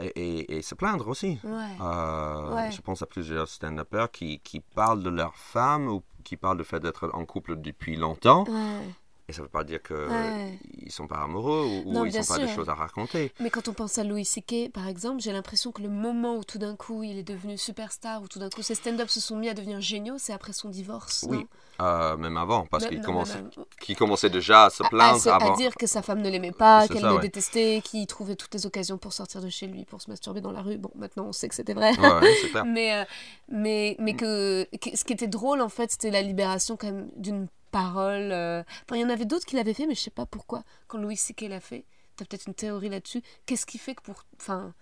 et, 0.00 0.06
et- 0.16 0.56
et 0.58 0.62
se 0.62 0.74
plaindre 0.74 1.08
aussi. 1.08 1.38
Ouais. 1.44 1.50
Euh, 1.80 2.54
Ouais. 2.54 2.70
Je 2.70 2.80
pense 2.82 3.00
à 3.02 3.06
plusieurs 3.06 3.48
stand-uppers 3.48 4.10
qui, 4.10 4.40
qui 4.40 4.60
parlent 4.60 5.02
de 5.02 5.10
leur 5.10 5.34
femme 5.36 5.88
ou 5.88 6.02
qui 6.24 6.36
parlent 6.36 6.58
du 6.58 6.64
fait 6.64 6.80
d'être 6.80 7.10
en 7.14 7.24
couple 7.24 7.56
depuis 7.56 7.96
longtemps. 7.96 8.44
Ouais. 8.44 8.80
Et 9.28 9.32
ça 9.32 9.40
ne 9.40 9.44
veut 9.46 9.50
pas 9.50 9.62
dire 9.64 9.80
qu'ils 9.82 9.94
Ouais. 9.96 10.58
ne 10.84 10.90
sont 10.90 11.06
pas 11.06 11.18
amoureux 11.22 11.64
ou, 11.64 11.88
ou 11.88 11.92
Non, 11.92 12.04
ils 12.04 12.10
bien 12.10 12.20
n'ont 12.20 12.26
pas 12.26 12.38
des 12.38 12.46
sûr. 12.48 12.56
choses 12.56 12.68
à 12.68 12.74
raconter. 12.74 13.32
Mais 13.38 13.50
quand 13.50 13.68
on 13.68 13.72
pense 13.72 13.96
à 13.98 14.04
Louis 14.04 14.24
C.K., 14.24 14.70
par 14.72 14.88
exemple, 14.88 15.20
j'ai 15.22 15.30
l'impression 15.32 15.70
que 15.70 15.80
le 15.80 15.88
moment 15.88 16.36
où 16.36 16.44
tout 16.44 16.58
d'un 16.58 16.74
coup 16.74 17.02
il 17.04 17.16
est 17.18 17.22
devenu 17.22 17.56
superstar, 17.56 18.20
où 18.22 18.26
tout 18.28 18.40
d'un 18.40 18.50
coup 18.50 18.62
ses 18.62 18.74
stand-up 18.74 19.08
se 19.08 19.20
sont 19.20 19.36
mis 19.36 19.48
à 19.48 19.54
devenir 19.54 19.80
géniaux, 19.80 20.16
c'est 20.18 20.32
après 20.32 20.52
son 20.52 20.68
divorce. 20.70 21.24
Oui, 21.28 21.46
euh, 21.80 22.16
même 22.16 22.36
avant, 22.36 22.66
parce 22.66 22.84
qu'il 22.86 23.00
commençait, 23.00 24.28
déjà 24.30 24.64
à 24.64 24.70
se 24.70 24.82
à, 24.82 24.86
à 24.86 24.88
plaindre 24.90 25.20
se- 25.20 25.28
à 25.28 25.36
avant. 25.36 25.54
dire 25.56 25.74
que 25.76 25.86
sa 25.86 26.02
femme 26.02 26.20
ne 26.20 26.28
l'aimait 26.28 26.50
pas, 26.52 26.88
qu'elle 26.88 27.02
le 27.02 27.14
ouais. 27.14 27.20
détestait, 27.20 27.80
qu'il 27.84 28.06
trouvait 28.08 28.34
toutes 28.36 28.52
les 28.54 28.66
occasions 28.66 28.98
pour 28.98 29.12
sortir 29.12 29.40
de 29.40 29.48
chez 29.48 29.66
lui, 29.68 29.84
pour 29.84 30.02
se 30.02 30.10
masturber 30.10 30.40
dans 30.40 30.52
la 30.52 30.62
rue. 30.62 30.78
Bon, 30.78 30.90
maintenant 30.96 31.26
on 31.26 31.32
sait 31.32 31.48
que 31.48 31.54
c'était 31.54 31.74
vrai. 31.74 31.90
Ouais, 31.98 32.34
clair. 32.50 32.64
mais, 32.66 32.96
euh, 32.96 33.04
mais, 33.48 33.96
mais 34.00 34.14
que, 34.14 34.64
que- 34.78 34.96
ce 34.96 35.04
qui 35.04 35.12
était 35.12 35.28
drôle 35.28 35.60
en 35.60 35.68
fait, 35.68 35.92
c'était 35.92 36.10
la 36.10 36.22
libération 36.22 36.76
quand 36.76 36.88
même 36.88 37.08
d'une 37.16 37.46
parole. 37.72 38.30
euh. 38.30 38.62
Enfin, 38.84 38.96
il 38.96 39.00
y 39.00 39.04
en 39.04 39.10
avait 39.10 39.24
d'autres 39.24 39.46
qui 39.46 39.56
l'avaient 39.56 39.74
fait, 39.74 39.86
mais 39.86 39.96
je 39.96 40.00
sais 40.00 40.10
pas 40.10 40.26
pourquoi. 40.26 40.62
Quand 40.86 40.98
Louis 40.98 41.16
C.K. 41.16 41.42
l'a 41.48 41.60
fait, 41.60 41.84
t'as 42.16 42.24
peut-être 42.24 42.46
une 42.46 42.54
théorie 42.54 42.88
là-dessus. 42.88 43.22
Qu'est-ce 43.46 43.66
qui 43.66 43.78
fait 43.78 43.96
que 43.96 44.02
pour. 44.02 44.24
Enfin, 44.40 44.72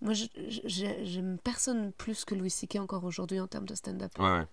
moi 0.00 0.14
j'aime 0.14 1.38
personne 1.44 1.92
plus 1.92 2.24
que 2.24 2.34
Louis 2.34 2.50
C.K. 2.50 2.76
encore 2.76 3.04
aujourd'hui 3.04 3.38
en 3.38 3.46
termes 3.46 3.66
de 3.66 3.74
stand-up. 3.76 4.10
Ouais. 4.18 4.44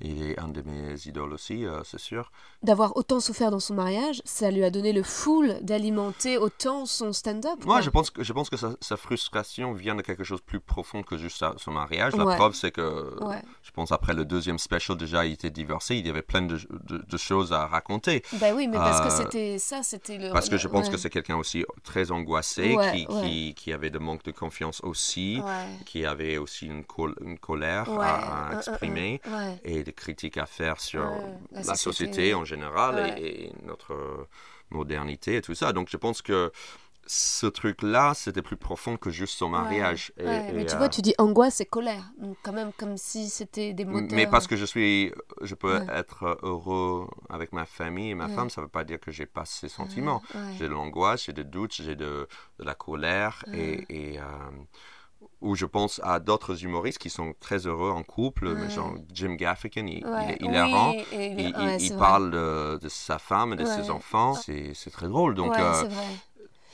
Il 0.00 0.22
est 0.22 0.38
un 0.38 0.48
de 0.48 0.62
mes 0.62 0.94
idoles 1.06 1.32
aussi, 1.32 1.64
euh, 1.64 1.82
c'est 1.84 2.00
sûr. 2.00 2.30
D'avoir 2.62 2.96
autant 2.96 3.20
souffert 3.20 3.50
dans 3.50 3.60
son 3.60 3.74
mariage, 3.74 4.20
ça 4.24 4.50
lui 4.50 4.64
a 4.64 4.70
donné 4.70 4.92
le 4.92 5.02
foule 5.02 5.56
d'alimenter 5.62 6.36
autant 6.38 6.84
son 6.86 7.12
stand-up. 7.12 7.64
Moi, 7.64 7.80
je 7.80 7.90
pense 7.90 8.10
que, 8.10 8.22
je 8.24 8.32
pense 8.32 8.50
que 8.50 8.56
sa, 8.56 8.72
sa 8.80 8.96
frustration 8.96 9.72
vient 9.72 9.94
de 9.94 10.02
quelque 10.02 10.24
chose 10.24 10.40
de 10.40 10.44
plus 10.44 10.60
profond 10.60 11.02
que 11.02 11.16
juste 11.16 11.38
sa- 11.38 11.54
son 11.58 11.70
mariage. 11.70 12.14
La 12.16 12.24
Ouais. 12.24 12.36
preuve, 12.36 12.54
c'est 12.54 12.70
que, 12.72 13.22
Ouais. 13.24 13.40
je 13.62 13.70
pense, 13.70 13.92
après 13.92 14.14
le 14.14 14.24
deuxième 14.24 14.58
special, 14.58 14.96
déjà, 14.96 15.24
il 15.26 15.32
était 15.32 15.50
divorcé. 15.50 15.96
Il 15.96 16.06
y 16.06 16.10
avait 16.10 16.22
plein 16.22 16.42
de, 16.42 16.58
de- 16.88 16.98
de 16.98 17.16
choses 17.16 17.52
à 17.52 17.66
raconter. 17.66 18.22
Bah 18.40 18.48
oui, 18.54 18.66
mais 18.66 18.76
parce 18.76 19.00
que 19.00 19.06
Euh, 19.22 19.24
c'était 19.24 19.58
ça, 19.58 19.82
c'était 19.82 20.18
le. 20.18 20.32
Parce 20.32 20.48
que 20.48 20.56
je 20.58 20.68
pense 20.68 20.88
que 20.88 20.96
c'est 20.96 21.10
quelqu'un 21.10 21.36
aussi 21.36 21.64
très 21.82 22.10
angoissé, 22.10 22.76
qui, 22.92 23.06
qui, 23.06 23.54
qui 23.54 23.72
avait 23.72 23.90
de 23.90 23.98
manque 23.98 24.24
de 24.24 24.32
confiance 24.32 24.80
aussi, 24.82 25.40
qui 25.86 26.04
avait 26.04 26.36
aussi 26.38 26.66
une, 26.66 26.84
col- 26.84 27.14
une 27.20 27.38
colère 27.38 27.88
à, 28.00 28.48
à 28.50 28.56
exprimer. 28.56 29.20
et 29.64 29.83
des 29.84 29.92
critiques 29.92 30.36
à 30.38 30.46
faire 30.46 30.80
sur 30.80 31.02
Ouais, 31.02 31.20
la, 31.52 31.62
la 31.62 31.76
société, 31.76 32.30
société. 32.30 32.34
en 32.34 32.44
général 32.44 32.98
Ouais. 32.98 33.18
et, 33.18 33.46
et 33.46 33.52
notre 33.64 33.92
euh, 33.94 34.26
modernité 34.70 35.36
et 35.36 35.42
tout 35.42 35.54
ça. 35.54 35.72
Donc 35.72 35.88
je 35.90 35.96
pense 35.96 36.22
que 36.22 36.52
ce 37.06 37.46
truc-là, 37.46 38.14
c'était 38.14 38.42
plus 38.42 38.56
profond 38.56 38.96
que 38.96 39.10
juste 39.10 39.38
son 39.38 39.50
mariage. 39.50 40.12
Et- 40.18 40.52
mais 40.54 40.64
tu 40.64 40.76
euh, 40.76 40.78
vois, 40.78 40.88
tu 40.88 41.02
dis 41.02 41.14
angoisse 41.18 41.60
et 41.60 41.66
colère. 41.66 42.12
Donc, 42.18 42.36
quand 42.42 42.52
même, 42.52 42.72
comme 42.72 42.96
si 42.96 43.28
c'était 43.28 43.74
des 43.74 43.84
moteurs. 43.84 44.08
mais 44.16 44.26
parce 44.26 44.46
que 44.46 44.56
je 44.56 44.64
suis, 44.64 45.12
je 45.42 45.54
peux 45.54 45.82
être 45.88 46.38
heureux 46.42 47.06
avec 47.28 47.52
ma 47.52 47.66
famille 47.66 48.10
et 48.10 48.14
ma 48.14 48.28
femme, 48.28 48.48
ça 48.50 48.60
ne 48.62 48.66
veut 48.66 48.70
pas 48.70 48.84
dire 48.84 48.98
que 48.98 49.10
j'ai 49.10 49.26
pas 49.26 49.44
ces 49.44 49.68
sentiments. 49.68 50.22
J'ai 50.58 50.64
de 50.64 50.72
l'angoisse, 50.72 51.24
j'ai 51.26 51.32
des 51.34 51.44
doutes, 51.44 51.74
j'ai 51.74 51.94
de, 51.96 52.26
de 52.58 52.64
la 52.64 52.74
colère 52.74 53.44
et, 53.52 53.84
et, 54.14 54.18
euh, 54.18 54.24
où 55.44 55.54
je 55.54 55.66
pense 55.66 56.00
à 56.02 56.18
d'autres 56.20 56.64
humoristes 56.64 56.98
qui 56.98 57.10
sont 57.10 57.34
très 57.38 57.66
heureux 57.66 57.90
en 57.90 58.02
couple, 58.02 58.54
mais 58.54 58.70
genre 58.70 58.94
Jim 59.12 59.34
Gaffigan, 59.34 59.86
il, 59.86 60.04
Ouais. 60.04 60.36
il 60.40 60.46
Oui, 60.48 61.04
et 61.12 61.26
il 61.32 61.48
Il, 61.48 61.92
ouais, 61.92 61.98
parle 61.98 62.30
de, 62.30 62.78
de 62.78 62.88
sa 62.88 63.18
femme 63.18 63.52
et 63.52 63.56
de 63.56 63.64
ses 63.64 63.90
enfants. 63.90 64.34
C'est 64.34 64.90
très 64.90 65.06
drôle. 65.08 65.34
Donc, 65.34 65.56
euh. 65.58 65.84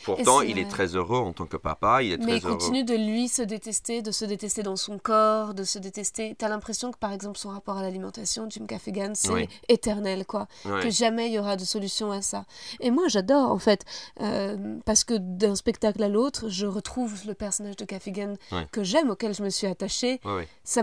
Pourtant, 0.04 0.40
il 0.42 0.58
est 0.58 0.68
très 0.68 0.94
heureux 0.96 1.18
en 1.18 1.32
tant 1.32 1.46
que 1.46 1.56
papa. 1.56 2.02
Il 2.02 2.12
est 2.12 2.16
Mais 2.18 2.24
très 2.26 2.36
il 2.38 2.44
heureux. 2.46 2.56
continue 2.56 2.84
de 2.84 2.94
lui 2.94 3.28
se 3.28 3.42
détester, 3.42 4.02
de 4.02 4.10
se 4.10 4.24
détester 4.24 4.62
dans 4.62 4.76
son 4.76 4.98
corps, 4.98 5.54
de 5.54 5.64
se 5.64 5.78
détester. 5.78 6.34
T'as 6.38 6.48
l'impression 6.48 6.90
que 6.90 6.98
par 6.98 7.12
exemple 7.12 7.38
son 7.38 7.50
rapport 7.50 7.76
à 7.76 7.82
l'alimentation, 7.82 8.46
Jim 8.48 8.64
Gaffigan, 8.66 9.12
c'est 9.14 9.30
Oui. 9.30 9.48
éternel, 9.68 10.24
quoi. 10.26 10.46
Que 10.64 10.90
jamais 10.90 11.26
il 11.28 11.32
y 11.34 11.38
aura 11.38 11.56
de 11.56 11.64
solution 11.64 12.10
à 12.12 12.22
ça. 12.22 12.44
Et 12.80 12.90
moi 12.90 13.04
j'adore 13.08 13.50
en 13.50 13.58
fait, 13.58 13.84
euh, 14.20 14.78
parce 14.84 15.04
que 15.04 15.14
d'un 15.14 15.54
spectacle 15.54 16.02
à 16.02 16.08
l'autre, 16.08 16.48
je 16.48 16.66
retrouve 16.66 17.14
le 17.26 17.34
personnage 17.34 17.76
de 17.76 17.84
Gaffigan 17.84 18.34
Ouais. 18.52 18.66
que 18.72 18.82
j'aime, 18.84 19.10
auquel 19.10 19.34
je 19.34 19.42
me 19.42 19.50
suis 19.50 19.66
attachée. 19.66 20.20
Ça 20.64 20.82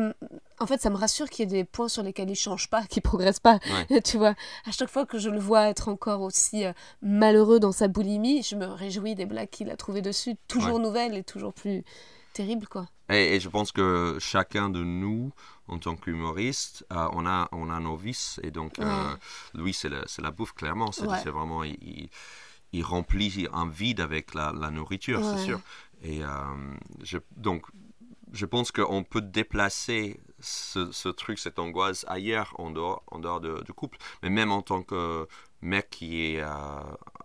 En 0.60 0.66
fait, 0.68 0.82
ça 0.82 0.90
me 0.90 0.96
rassure 0.96 1.30
qu'il 1.30 1.44
y 1.50 1.54
ait 1.56 1.62
des 1.62 1.64
points 1.66 1.88
sur 1.88 2.02
lesquels 2.04 2.30
il 2.30 2.36
change 2.36 2.70
pas, 2.70 2.84
qu'il 2.90 3.02
progresse 3.04 3.40
pas. 3.40 3.60
tu 4.04 4.18
vois, 4.18 4.36
à 4.66 4.72
chaque 4.72 4.90
fois 4.90 5.06
que 5.06 5.20
je 5.20 5.30
le 5.30 5.40
vois 5.40 5.68
être 5.70 5.88
encore 5.90 6.22
aussi 6.22 6.66
euh, 6.66 6.74
malheureux 7.02 7.60
dans 7.60 7.72
sa 7.72 7.88
boulimie, 7.88 8.44
je 8.44 8.56
me 8.56 8.66
réjouis 8.66 9.16
des 9.16 9.26
blagues 9.26 9.50
qu'il 9.50 9.70
a 9.70 9.76
trouvées 9.78 10.02
dessus, 10.02 10.36
toujours 10.48 10.76
Ouais. 10.78 10.82
nouvelles 10.82 11.16
et 11.16 11.24
toujours 11.24 11.54
plus 11.54 11.84
terribles, 12.34 12.68
quoi. 12.68 12.88
Et, 13.10 13.36
et 13.36 13.40
je 13.40 13.48
pense 13.50 13.72
que 13.72 14.18
chacun 14.20 14.70
de 14.70 14.84
nous, 14.84 15.32
en 15.68 15.80
tant 15.80 15.96
qu'humoriste, 15.96 16.86
euh, 16.92 17.08
on, 17.14 17.26
a, 17.26 17.48
on 17.54 17.70
a 17.70 17.80
nos 17.80 17.96
vices. 17.96 18.40
Et 18.44 18.52
donc, 18.52 18.80
euh, 18.80 19.16
lui, 19.54 19.74
c'est 19.74 19.90
la 19.90 20.32
bouffe, 20.32 20.54
clairement. 20.54 20.92
C'est 20.92 21.06
Ouais. 21.06 21.24
vraiment. 21.24 21.64
Il, 21.64 21.78
il- 21.82 22.10
il 22.74 22.84
remplit 22.84 23.48
un 23.54 23.66
vide 23.70 24.02
avec 24.02 24.34
la, 24.34 24.52
la 24.52 24.70
nourriture, 24.72 25.24
c'est 25.24 25.38
Ouais. 25.38 25.46
sûr. 25.46 25.62
Et 26.04 26.20
je, 27.02 27.18
donc, 27.38 27.66
je 28.34 28.46
pense 28.46 28.74
qu'on 28.74 29.04
peut 29.04 29.22
déplacer 29.22 30.20
ce, 30.48 30.92
ce 30.92 31.10
truc, 31.10 31.40
cette 31.40 31.60
angoisse 31.60 32.06
ailleurs, 32.08 32.54
en 32.58 32.72
dehors, 32.72 33.04
en 33.08 33.20
dehors 33.20 33.40
de, 33.42 33.62
du 33.66 33.74
couple. 33.74 33.98
Mais 34.24 34.30
même 34.30 34.52
en 34.52 34.62
tant 34.62 34.82
que 34.84 35.28
mec 35.62 35.90
qui 35.90 36.22
est 36.36 36.42
euh, 36.42 36.48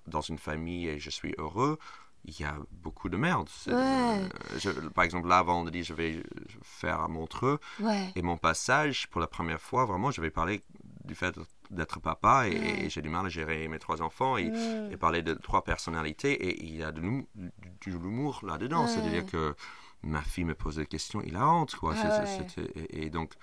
dans 0.07 0.21
une 0.21 0.39
famille 0.39 0.89
et 0.89 0.99
je 0.99 1.11
suis 1.11 1.35
heureux, 1.39 1.79
il 2.25 2.39
y 2.41 2.45
a 2.45 2.55
beaucoup 2.71 3.09
de 3.09 3.17
merde. 3.17 3.49
Ouais. 3.67 3.73
euh, 3.75 4.29
je- 4.59 4.71
par 4.91 5.05
exemple, 5.05 5.29
là, 5.29 5.43
vendredi, 5.43 5.83
je 5.83 5.93
vais 5.95 6.23
faire 6.63 7.01
à 7.01 7.09
Montreux. 7.09 7.59
Ouais. 7.81 8.13
Et 8.15 8.23
mon 8.23 8.37
passage, 8.37 9.09
pour 9.09 9.21
la 9.21 9.27
première 9.27 9.61
fois, 9.61 9.85
vraiment, 9.87 10.11
je 10.13 10.21
vais 10.21 10.31
parler 10.31 10.63
du 11.05 11.17
fait 11.17 11.35
d'être 11.71 11.99
papa 12.01 12.47
et, 12.49 12.57
Ouais. 12.59 12.85
et 12.85 12.91
j'ai 12.91 13.03
du 13.03 13.09
mal 13.09 13.27
à 13.27 13.29
gérer 13.29 13.67
mes 13.67 13.81
trois 13.81 14.03
enfants 14.03 14.37
et, 14.37 14.51
Mm. 14.51 14.93
et 14.93 14.97
parler 14.97 15.23
de 15.23 15.35
trois 15.35 15.65
personnalités 15.65 16.33
et 16.33 16.63
il 16.65 16.77
y 16.77 16.85
a 16.85 16.93
de 16.93 17.01
de 17.01 17.91
l'humour 17.91 18.41
là-dedans. 18.47 18.87
C'est-à-dire 18.87 19.27
que 19.27 19.57
ma 20.03 20.23
fille 20.23 20.45
me 20.45 20.55
pose 20.55 20.77
des 20.77 20.87
questions 20.87 21.23
hilarantes, 21.23 21.75
quoi. 21.77 21.95
C'est- 21.97 22.03
Ah 22.05 22.27
c'est- 22.27 22.41
ouais. 22.41 22.47
c'était- 22.57 22.81
et, 22.81 23.07
et 23.07 23.11
donc, 23.11 23.35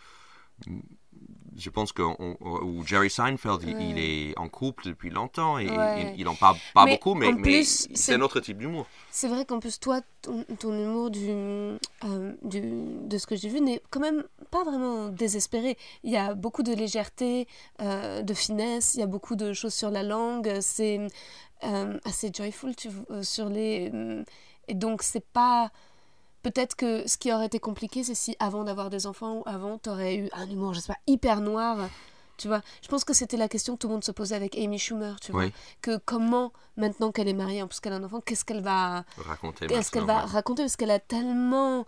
je 1.58 1.70
pense 1.70 1.92
que 1.92 2.02
on- 2.02 2.38
ou 2.42 2.86
Jerry 2.86 3.10
Seinfeld, 3.10 3.64
il- 3.64 3.80
il, 3.82 3.98
est 3.98 4.38
en 4.38 4.48
couple 4.50 4.86
depuis 4.86 5.10
longtemps 5.10 5.58
et 5.58 5.70
Ouais. 5.70 6.14
il, 6.16 6.22
il 6.22 6.28
en 6.28 6.36
parle 6.36 6.58
pas 6.74 6.86
Mais 6.86 6.92
beaucoup, 6.94 7.16
mais, 7.16 7.32
mais 7.34 7.64
c'est 7.64 8.16
autre 8.22 8.40
type 8.40 8.58
d'humour. 8.58 8.86
C'est 9.12 9.28
vrai 9.28 9.46
qu'en 9.46 9.60
plus, 9.60 9.80
toi, 9.80 10.02
ton, 10.22 10.44
ton 10.60 10.74
humour 10.74 11.10
du, 11.12 11.30
euh, 11.30 12.34
du, 12.44 12.62
de 12.62 13.18
ce 13.18 13.26
que 13.26 13.36
j'ai 13.36 13.50
vu 13.50 13.62
n'est 13.62 13.82
quand 13.90 14.00
même 14.00 14.24
pas 14.52 14.64
vraiment 14.64 15.10
désespéré. 15.10 15.78
Il 16.04 16.12
y 16.12 16.18
a 16.18 16.34
beaucoup 16.36 16.64
de 16.64 16.74
légèreté, 16.74 17.48
euh, 17.82 18.22
de 18.22 18.34
finesse, 18.34 18.96
il 18.96 19.00
y 19.00 19.04
a 19.04 19.08
beaucoup 19.08 19.36
de 19.36 19.54
choses 19.54 19.74
sur 19.74 19.90
la 19.92 20.04
langue, 20.04 20.60
c'est 20.62 21.00
euh, 21.64 21.98
assez 22.06 22.32
joyful 22.34 22.76
tu, 22.76 22.90
sur 23.22 23.50
les... 23.50 23.92
et 24.68 24.74
donc, 24.76 25.04
c'est 25.04 25.26
pas... 25.26 25.72
Peut-être 26.42 26.76
que 26.76 27.08
ce 27.08 27.18
qui 27.18 27.34
aurait 27.34 27.48
été 27.48 27.60
compliqué, 27.60 28.04
c'est 28.04 28.16
si 28.16 28.36
avant 28.40 28.64
d'avoir 28.64 28.90
des 28.90 29.08
enfants 29.08 29.38
ou 29.40 29.44
avant, 29.46 29.78
t'aurais 29.78 30.16
eu 30.16 30.30
un 30.34 30.50
humour, 30.50 30.74
je 30.74 30.80
sais 30.80 30.94
pas, 30.94 31.00
hyper 31.08 31.42
noir. 31.42 31.90
Tu 32.38 32.48
vois, 32.48 32.62
je 32.82 32.88
pense 32.88 33.04
que 33.04 33.14
c'était 33.14 33.36
la 33.36 33.50
question 33.50 33.74
que 33.74 33.80
tout 33.80 33.88
le 33.88 33.94
monde 33.96 34.04
se 34.06 34.14
posait 34.14 34.36
avec 34.36 34.58
Amy 34.58 34.80
Schumer, 34.80 35.20
tu 35.20 35.34
vois. 35.34 35.44
Oui. 35.44 35.54
Que 35.82 35.98
comment, 35.98 36.54
maintenant 36.78 37.12
qu'elle 37.12 37.28
est 37.28 37.34
mariée, 37.34 37.62
en 37.62 37.68
plus 37.68 37.82
qu'elle 37.82 37.92
a 37.92 37.98
un 37.98 38.04
enfant, 38.06 38.22
qu'est-ce 38.22 38.46
qu'elle 38.46 38.62
va 38.62 39.04
Raconter 39.18 39.68
Qu'est-ce 39.68 39.92
qu'elle 39.92 40.06
va 40.06 40.20
ouais. 40.24 40.32
raconter? 40.32 40.64
Parce 40.64 40.78
qu'elle 40.78 40.92
a 40.92 41.00
tellement 41.00 41.86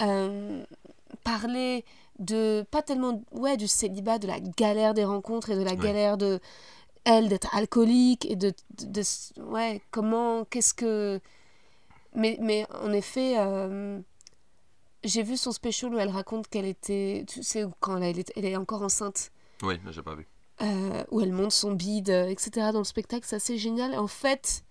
euh, 0.00 0.64
parlé 1.22 1.84
de. 2.18 2.64
Pas 2.70 2.80
tellement. 2.80 3.22
Ouais, 3.32 3.56
du 3.58 3.68
célibat, 3.68 4.18
de 4.18 4.26
la 4.26 4.40
galère 4.40 4.94
des 4.94 5.04
rencontres 5.04 5.50
et 5.50 5.56
de 5.56 5.62
la 5.62 5.72
Ouais. 5.72 5.76
galère 5.76 6.16
de. 6.16 6.40
Elle, 7.04 7.28
d'être 7.28 7.54
alcoolique 7.54 8.24
et 8.24 8.36
de, 8.36 8.54
de, 8.78 8.86
de- 9.02 9.42
Ouais, 9.42 9.82
comment. 9.90 10.44
Qu'est-ce 10.46 10.72
que. 10.74 11.20
Mais, 12.14 12.38
mais 12.40 12.66
en 12.82 12.92
effet. 12.92 13.34
euh, 13.38 14.00
j'ai 15.02 15.22
vu 15.22 15.36
son 15.36 15.52
special 15.52 15.94
où 15.94 15.98
elle 15.98 16.08
raconte 16.08 16.48
qu'elle 16.48 16.64
était. 16.64 17.24
Tu 17.28 17.42
sais, 17.42 17.64
quand 17.80 17.98
elle 18.00 18.18
est, 18.18 18.32
elle 18.36 18.46
est 18.46 18.56
encore 18.56 18.82
enceinte 18.82 19.32
Oui, 19.62 19.78
mais 19.84 19.92
j'ai 19.92 20.02
pas 20.02 20.14
vu. 20.14 20.26
euh, 20.62 21.04
où 21.10 21.20
elle 21.20 21.32
monte 21.32 21.52
son 21.52 21.72
bide, 21.72 22.08
etc. 22.08 22.70
dans 22.72 22.78
le 22.78 22.84
spectacle, 22.84 23.26
c'est 23.26 23.36
assez 23.36 23.58
génial. 23.58 23.94
En 23.98 24.06
fait, 24.06 24.64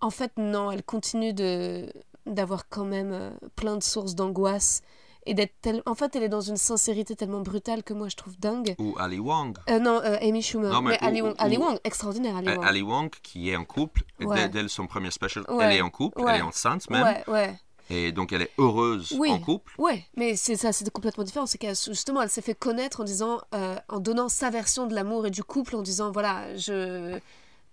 en 0.00 0.10
fait, 0.10 0.32
non, 0.36 0.70
elle 0.70 0.82
continue 0.82 1.32
de 1.32 1.90
d'avoir 2.26 2.68
quand 2.68 2.84
même 2.84 3.12
euh, 3.12 3.30
plein 3.54 3.76
de 3.76 3.82
sources 3.84 4.14
d'angoisse 4.16 4.82
et 5.26 5.34
d'être 5.34 5.54
tel... 5.60 5.82
En 5.86 5.94
fait, 5.94 6.14
elle 6.16 6.22
est 6.22 6.28
dans 6.28 6.40
une 6.40 6.56
sincérité 6.56 7.14
tellement 7.16 7.40
brutale 7.40 7.82
que 7.82 7.92
moi 7.94 8.08
je 8.08 8.16
trouve 8.16 8.38
dingue. 8.38 8.74
Ou 8.78 8.94
Ali 8.98 9.18
Wong. 9.18 9.56
Euh, 9.68 9.78
non, 9.78 10.00
euh, 10.04 10.16
Amy 10.20 10.42
Schumer. 10.42 10.70
Non, 10.72 10.80
mais 10.82 10.98
mais 11.00 11.06
Ali, 11.06 11.22
Wong, 11.22 11.32
ou- 11.32 11.36
Ali 11.38 11.56
Wong, 11.58 11.78
extraordinaire 11.84 12.36
Ali 12.36 12.48
Euh, 12.48 12.56
Wong. 12.56 12.64
Ali 12.66 12.82
Wong 12.82 13.10
qui 13.22 13.50
est 13.50 13.56
en 13.56 13.64
couple, 13.64 14.02
Ouais. 14.20 14.48
dès, 14.48 14.62
dès 14.62 14.68
son 14.68 14.86
premier 14.86 15.10
special, 15.10 15.44
Ouais. 15.48 15.64
elle 15.64 15.72
est 15.76 15.80
en 15.82 15.90
couple, 15.90 16.20
Ouais. 16.22 16.32
elle 16.34 16.38
est 16.40 16.42
enceinte 16.42 16.88
même, 16.90 17.02
Ouais, 17.04 17.24
ouais. 17.28 17.58
et 17.90 18.12
donc 18.12 18.32
elle 18.32 18.42
est 18.42 18.50
heureuse 18.58 19.12
Oui. 19.18 19.30
en 19.30 19.38
couple. 19.38 19.72
Ouais, 19.78 20.04
mais 20.16 20.36
c'est 20.36 20.56
ça, 20.56 20.72
c'est 20.72 20.88
complètement 20.90 21.24
différent. 21.24 21.46
C'est 21.46 21.58
qu'elle 21.58 21.76
justement, 21.76 22.22
elle 22.22 22.30
s'est 22.30 22.42
fait 22.42 22.54
connaître 22.54 23.00
en 23.00 23.04
disant, 23.04 23.40
euh, 23.54 23.76
en 23.88 24.00
donnant 24.00 24.28
sa 24.28 24.50
version 24.50 24.86
de 24.86 24.94
l'amour 24.94 25.26
et 25.26 25.30
du 25.30 25.42
couple, 25.44 25.76
en 25.76 25.82
disant 25.82 26.10
voilà, 26.12 26.56
je 26.56 27.18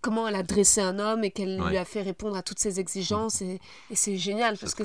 comment 0.01 0.27
elle 0.27 0.35
a 0.35 0.43
dressé 0.43 0.81
un 0.81 0.99
homme 0.99 1.23
et 1.23 1.31
qu'elle 1.31 1.61
Ouais. 1.61 1.69
lui 1.69 1.77
a 1.77 1.85
fait 1.85 2.01
répondre 2.01 2.35
à 2.35 2.41
toutes 2.43 2.59
ses 2.59 2.81
exigences 2.81 3.41
et, 3.41 3.61
et 3.89 3.95
c'est 3.95 4.17
génial 4.17 4.57
parce 4.57 4.75
que 4.75 4.83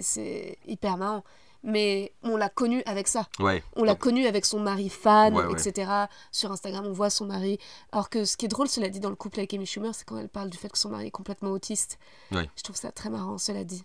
c'est 0.00 0.58
hyper 0.66 0.96
marrant. 0.96 1.24
Mais 1.62 2.12
on 2.22 2.36
l'a 2.36 2.48
connue 2.48 2.82
avec 2.86 3.06
ça. 3.06 3.26
Ouais. 3.38 3.62
On 3.76 3.84
l'a 3.84 3.92
Donc, 3.92 4.00
connue 4.00 4.26
avec 4.26 4.46
son 4.46 4.60
mari 4.60 4.88
fan, 4.88 5.34
Ouais, 5.34 5.44
ouais. 5.44 5.52
etc. 5.52 5.90
Sur 6.32 6.50
Instagram, 6.52 6.86
on 6.86 6.92
voit 6.92 7.10
son 7.10 7.26
mari. 7.26 7.58
Alors 7.92 8.08
que 8.08 8.24
ce 8.24 8.36
qui 8.38 8.46
est 8.46 8.48
drôle, 8.48 8.68
cela 8.68 8.88
dit, 8.88 8.98
dans 9.00 9.10
le 9.10 9.16
couple 9.16 9.40
avec 9.40 9.52
Amy 9.52 9.66
Schumer, 9.66 9.94
c'est 9.94 10.04
quand 10.06 10.16
elle 10.16 10.28
parle 10.30 10.48
du 10.48 10.56
fait 10.56 10.70
que 10.70 10.78
son 10.78 10.88
mari 10.88 11.08
est 11.08 11.10
complètement 11.10 11.50
autiste. 11.50 11.98
Je 12.32 12.62
trouve 12.62 12.76
ça 12.76 12.90
très 12.92 13.10
marrant, 13.10 13.36
cela 13.36 13.64
dit. 13.64 13.84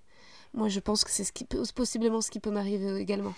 Moi, 0.53 0.69
je 0.69 0.79
pense 0.79 1.03
que 1.03 1.11
c'est 1.11 1.25
ce 1.25 1.33
qui 1.33 1.43
peut, 1.43 1.61
possiblement 1.75 2.21
ce 2.21 2.31
qui 2.31 2.39
peut 2.39 2.51
m'arriver 2.51 2.95
également. 2.97 3.33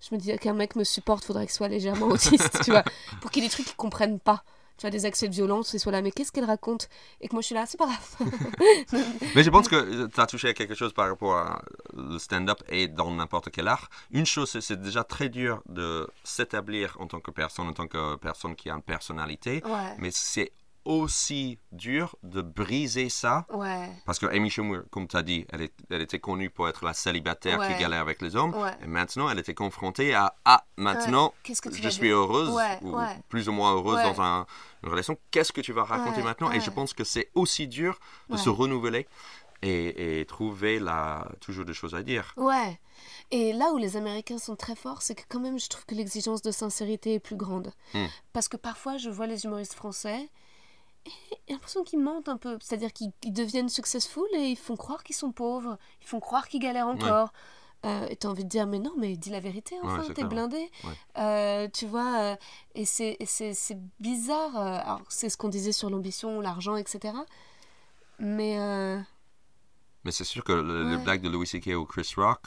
Je 0.00 0.14
me 0.14 0.20
dis 0.20 0.36
qu'un 0.38 0.54
mec 0.54 0.74
me 0.74 0.82
supporte, 0.82 1.24
faudrait 1.24 1.46
qu'il 1.46 1.54
soit 1.54 1.68
légèrement 1.68 2.06
autiste, 2.06 2.62
tu 2.64 2.70
vois, 2.72 2.82
pour 3.20 3.30
qu'il 3.30 3.42
y 3.42 3.46
ait 3.46 3.48
des 3.48 3.52
trucs 3.52 3.66
qu'il 3.66 3.76
comprenne 3.76 4.18
pas. 4.18 4.42
Tu 4.80 4.84
vois, 4.86 4.90
des 4.90 5.04
accès 5.04 5.28
de 5.28 5.34
violence, 5.34 5.74
et 5.74 5.78
soit 5.78 5.92
là, 5.92 6.00
mais 6.00 6.10
qu'est-ce 6.10 6.32
qu'elle 6.32 6.46
raconte? 6.46 6.88
Et 7.20 7.28
que 7.28 7.34
moi, 7.34 7.42
je 7.42 7.46
suis 7.48 7.54
là, 7.54 7.66
c'est 7.66 7.76
pas 7.76 7.84
grave. 7.84 8.16
Mais 9.34 9.42
je 9.42 9.50
pense 9.50 9.68
que 9.68 10.06
tu 10.06 10.20
as 10.20 10.26
touché 10.26 10.48
à 10.48 10.54
quelque 10.54 10.74
chose 10.74 10.94
par 10.94 11.06
rapport 11.06 11.36
à 11.36 11.60
le 11.94 12.18
stand-up 12.18 12.62
et 12.70 12.88
dans 12.88 13.10
n'importe 13.10 13.50
quel 13.50 13.68
art. 13.68 13.90
Une 14.10 14.24
chose, 14.24 14.48
c'est- 14.50 14.62
c'est 14.62 14.80
déjà 14.80 15.04
très 15.04 15.28
dur 15.28 15.62
de 15.68 16.08
s'établir 16.24 16.96
en 16.98 17.06
tant 17.06 17.20
que 17.20 17.30
personne, 17.30 17.68
en 17.68 17.74
tant 17.74 17.88
que 17.88 18.16
personne 18.16 18.56
qui 18.56 18.70
a 18.70 18.74
une 18.74 18.80
personnalité, 18.82 19.62
Ouais. 19.66 19.94
mais 19.98 20.08
c'est 20.12 20.50
aussi 20.84 21.58
dur 21.72 22.16
de 22.22 22.40
briser 22.42 23.08
ça. 23.08 23.46
Ouais. 23.52 23.88
Parce 24.06 24.18
que 24.18 24.26
Amy 24.26 24.50
Schumer, 24.50 24.82
comme 24.90 25.06
tu 25.08 25.16
as 25.16 25.22
dit, 25.22 25.46
elle, 25.52 25.62
est- 25.62 25.74
elle 25.90 26.00
était 26.02 26.18
connue 26.18 26.50
pour 26.50 26.68
être 26.68 26.84
la 26.84 26.94
célibataire 26.94 27.58
Ouais. 27.58 27.72
qui 27.74 27.80
galère 27.80 28.00
avec 28.00 28.22
les 28.22 28.34
hommes. 28.36 28.54
Ouais. 28.54 28.72
Et 28.82 28.86
maintenant, 28.86 29.28
elle 29.30 29.38
était 29.38 29.54
confrontée 29.54 30.14
à 30.14 30.34
Ah, 30.44 30.64
maintenant, 30.76 31.32
que 31.44 31.68
tu 31.68 31.82
je 31.82 31.88
suis 31.88 32.08
heureuse, 32.08 32.50
ou 32.82 32.96
plus 33.28 33.48
ou 33.48 33.52
moins 33.52 33.74
heureuse 33.74 34.02
dans 34.02 34.20
un- 34.22 34.46
une 34.82 34.88
relation. 34.90 35.16
Qu'est-ce 35.30 35.52
que 35.52 35.60
tu 35.60 35.72
vas 35.72 35.84
raconter 35.84 36.22
maintenant? 36.22 36.50
Et 36.50 36.60
je 36.60 36.70
pense 36.70 36.92
que 36.94 37.04
c'est 37.04 37.30
aussi 37.34 37.68
dur 37.68 37.98
de 38.28 38.36
se 38.36 38.48
renouveler 38.48 39.06
et, 39.62 40.20
et 40.20 40.24
trouver 40.24 40.78
la, 40.80 41.28
toujours 41.40 41.66
des 41.66 41.74
choses 41.74 41.94
à 41.94 42.02
dire. 42.02 42.32
Ouais. 42.36 42.80
Et 43.30 43.52
là 43.52 43.72
où 43.72 43.76
les 43.78 43.96
Américains 43.96 44.38
sont 44.38 44.56
très 44.56 44.74
forts, 44.74 45.02
c'est 45.02 45.14
que 45.14 45.22
quand 45.28 45.38
même, 45.40 45.58
je 45.58 45.68
trouve 45.68 45.84
que 45.86 45.94
l'exigence 45.94 46.40
de 46.42 46.50
sincérité 46.50 47.14
est 47.14 47.20
plus 47.20 47.36
grande. 47.36 47.72
Hmm. 47.94 48.06
Parce 48.32 48.48
que 48.48 48.56
parfois, 48.56 48.96
je 48.96 49.10
vois 49.10 49.26
les 49.26 49.44
humoristes 49.44 49.74
français 49.74 50.28
j'ai 51.06 51.54
l'impression 51.54 51.82
qu'ils 51.84 52.00
mentent 52.00 52.28
un 52.28 52.36
peu. 52.36 52.58
C'est-à-dire 52.60 52.92
qu'ils 52.92 53.12
ils 53.24 53.32
deviennent 53.32 53.68
successful 53.68 54.26
et 54.34 54.48
ils 54.50 54.56
font 54.56 54.76
croire 54.76 55.02
qu'ils 55.02 55.16
sont 55.16 55.32
pauvres. 55.32 55.78
Ils 56.02 56.06
font 56.06 56.20
croire 56.20 56.48
qu'ils 56.48 56.60
galèrent 56.60 56.88
encore. 56.88 57.32
Euh, 57.86 58.06
et 58.08 58.16
t'as 58.16 58.28
envie 58.28 58.44
de 58.44 58.48
dire, 58.50 58.66
mais 58.66 58.78
non, 58.78 58.92
mais 58.98 59.16
dis 59.16 59.30
la 59.30 59.40
vérité, 59.40 59.74
enfin, 59.82 60.02
c'est 60.06 60.12
t'es 60.12 60.24
blindé. 60.24 60.58
Ouais. 60.84 60.90
Euh, 61.16 61.68
tu 61.72 61.86
vois, 61.86 62.18
euh, 62.20 62.36
et 62.74 62.84
c'est 62.84 63.16
bizarre. 64.00 64.54
euh, 64.56 64.78
alors, 64.84 65.00
c'est 65.08 65.30
ce 65.30 65.38
qu'on 65.38 65.48
disait 65.48 65.72
sur 65.72 65.88
l'ambition, 65.88 66.40
l'argent, 66.40 66.76
etc. 66.76 67.14
Mais. 68.18 68.56
Mais 70.04 70.12
c'est 70.12 70.24
sûr 70.24 70.44
que 70.44 70.52
le, 70.52 70.96
Ouais. 70.96 71.04
blague 71.04 71.22
de 71.22 71.28
Louis 71.28 71.46
C.K. 71.46 71.68
ou 71.76 71.84
Chris 71.86 72.12
Rock 72.16 72.40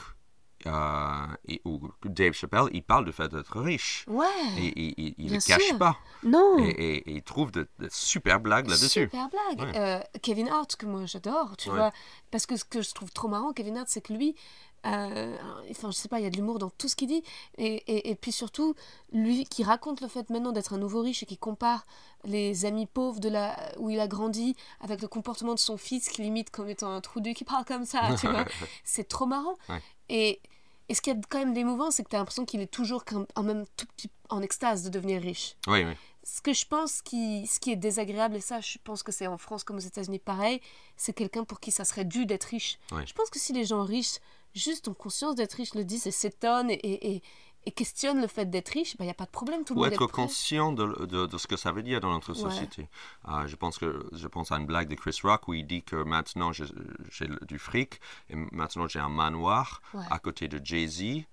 euh, 0.66 1.26
et, 1.48 1.60
ou 1.64 1.80
Dave 2.04 2.32
Chappelle, 2.32 2.64
il 2.72 2.82
parle 2.82 3.04
du 3.04 3.12
fait 3.12 3.28
d'être 3.28 3.60
riche. 3.60 4.04
ouais. 4.08 4.26
Et 4.58 5.14
il- 5.18 5.32
ne 5.32 5.40
cache 5.40 5.62
sûr. 5.62 5.78
pas. 5.78 5.96
non. 6.22 6.58
Et, 6.60 7.02
il 7.06 7.22
trouve 7.22 7.50
de, 7.50 7.68
de 7.78 7.88
super 7.90 8.40
blagues 8.40 8.68
là-dessus. 8.68 9.04
Super 9.04 9.28
blague. 9.28 9.68
Ouais. 9.68 9.78
Euh, 9.78 10.00
Kevin 10.22 10.48
Hart, 10.48 10.76
que 10.76 10.86
moi 10.86 11.06
j'adore, 11.06 11.56
tu 11.56 11.68
Ouais. 11.70 11.76
vois. 11.76 11.92
Parce 12.30 12.46
que 12.46 12.56
ce 12.56 12.64
que 12.64 12.82
je 12.82 12.92
trouve 12.94 13.10
trop 13.12 13.28
marrant, 13.28 13.52
Kevin 13.52 13.76
Hart, 13.78 13.88
c'est 13.88 14.00
que 14.00 14.12
lui, 14.12 14.34
euh, 14.86 15.36
enfin, 15.70 15.90
je 15.90 15.96
sais 15.96 16.08
pas, 16.08 16.20
il 16.20 16.24
y 16.24 16.26
a 16.26 16.30
de 16.30 16.36
l'humour 16.36 16.58
dans 16.58 16.68
tout 16.70 16.88
ce 16.88 16.96
qu'il 16.96 17.08
dit. 17.08 17.22
Et, 17.56 17.76
et, 17.86 18.10
et 18.10 18.14
puis 18.14 18.32
surtout, 18.32 18.74
lui 19.12 19.44
qui 19.44 19.64
raconte 19.64 20.00
le 20.02 20.08
fait 20.08 20.28
maintenant 20.30 20.52
d'être 20.52 20.74
un 20.74 20.78
nouveau 20.78 21.00
riche 21.00 21.22
et 21.22 21.26
qui 21.26 21.38
compare 21.38 21.86
les 22.24 22.64
amis 22.66 22.86
pauvres 22.86 23.20
de 23.20 23.28
la, 23.28 23.56
où 23.78 23.90
il 23.90 23.98
a 24.00 24.08
grandi 24.08 24.56
avec 24.80 25.00
le 25.02 25.08
comportement 25.08 25.54
de 25.54 25.58
son 25.58 25.76
fils 25.78 26.08
qui 26.08 26.22
limite 26.22 26.50
comme 26.50 26.68
étant 26.68 26.90
un 26.90 27.00
trou 27.00 27.20
du 27.20 27.32
qui 27.34 27.44
parle 27.44 27.64
comme 27.64 27.84
ça, 27.86 28.00
tu 28.20 28.26
vois. 28.28 28.44
C'est 28.84 29.08
trop 29.08 29.26
marrant. 29.26 29.56
Ouais. 29.68 29.80
Et, 30.10 30.40
et 30.88 30.94
ce 30.94 31.00
qui 31.00 31.10
est 31.10 31.16
quand 31.28 31.38
même 31.38 31.54
d'émouvant, 31.54 31.90
c'est 31.90 32.04
que 32.04 32.10
tu 32.10 32.16
as 32.16 32.18
l'impression 32.18 32.44
qu'il 32.44 32.60
est 32.60 32.70
toujours 32.70 33.04
quand 33.04 33.26
en 33.34 33.42
même 33.42 33.64
tout 33.76 33.86
petit 33.96 34.10
en 34.28 34.42
extase 34.42 34.82
de 34.84 34.90
devenir 34.90 35.22
riche 35.22 35.56
Oui, 35.66 35.84
oui. 35.84 35.94
ce 36.22 36.40
que 36.40 36.52
je 36.52 36.66
pense 36.66 37.02
qui, 37.02 37.46
ce 37.46 37.58
qui 37.60 37.70
est 37.72 37.76
désagréable, 37.76 38.36
et 38.36 38.40
ça 38.40 38.60
je 38.60 38.78
pense 38.82 39.02
que 39.02 39.12
c'est 39.12 39.26
en 39.26 39.38
France 39.38 39.64
comme 39.64 39.76
aux 39.76 39.80
États-Unis 39.80 40.18
pareil, 40.18 40.60
c'est 40.96 41.12
quelqu'un 41.12 41.44
pour 41.44 41.60
qui 41.60 41.70
ça 41.70 41.84
serait 41.84 42.04
dû 42.04 42.26
d'être 42.26 42.44
riche. 42.44 42.78
Ouais. 42.92 43.06
Je 43.06 43.14
pense 43.14 43.30
que 43.30 43.38
si 43.38 43.52
les 43.52 43.64
gens 43.64 43.82
riches 43.84 44.18
juste 44.54 44.88
ont 44.88 44.94
conscience 44.94 45.34
d'être 45.34 45.54
riches, 45.54 45.74
le 45.74 45.84
disent 45.84 46.06
et 46.06 46.10
s'étonnent 46.10 46.70
et, 46.70 47.14
et, 47.16 47.22
et- 47.66 47.72
questionnent 47.72 48.20
le 48.20 48.26
fait 48.26 48.46
d'être 48.48 48.70
riche, 48.70 48.96
il 48.98 49.04
n'y 49.04 49.10
a 49.10 49.14
pas 49.14 49.24
de 49.26 49.30
problème, 49.30 49.64
tout 49.64 49.74
le 49.74 49.80
Ou 49.80 49.82
monde 49.84 49.92
être 49.92 50.02
est 50.04 50.10
conscient 50.12 50.72
de, 50.72 51.06
de- 51.06 51.26
de 51.26 51.38
ce 51.38 51.46
que 51.46 51.56
ça 51.56 51.72
veut 51.72 51.82
dire 51.82 52.00
dans 52.00 52.12
notre 52.12 52.32
Ouais. 52.32 52.38
société. 52.50 52.88
Euh, 53.28 53.46
je, 53.46 53.56
pense 53.56 53.78
que, 53.78 54.06
je 54.12 54.26
pense 54.28 54.52
à 54.52 54.56
une 54.56 54.66
blague 54.66 54.88
de 54.88 54.94
Chris 54.94 55.18
Rock 55.22 55.48
où 55.48 55.54
il 55.54 55.66
dit 55.66 55.82
que 55.82 55.96
maintenant 55.96 56.52
j'ai 56.52 56.64
j'ai 57.10 57.28
du 57.42 57.58
fric 57.58 58.00
et 58.30 58.36
maintenant 58.52 58.86
j'ai 58.88 59.00
un 59.00 59.08
manoir 59.08 59.80
Ouais. 59.94 60.04
à 60.10 60.18
côté 60.18 60.48
de 60.48 60.60
Jay-Z. 60.64 61.24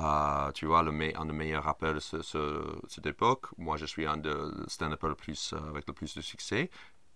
Euh, 0.00 0.50
tu 0.52 0.66
vois, 0.66 0.82
le 0.82 0.90
me- 0.90 1.16
un 1.16 1.24
des 1.26 1.32
meilleurs 1.32 1.64
rappeurs 1.64 1.94
de 1.94 2.00
ce- 2.00 2.20
ce- 2.22 2.80
cette 2.88 3.06
époque. 3.06 3.46
Moi, 3.58 3.76
je 3.76 3.86
suis 3.86 4.06
un 4.06 4.16
des 4.16 4.34
stand-uppers 4.66 5.08
le 5.10 5.14
plus, 5.14 5.52
euh, 5.52 5.68
avec 5.70 5.86
le 5.86 5.92
plus 5.92 6.16
de 6.16 6.20
succès. 6.20 6.68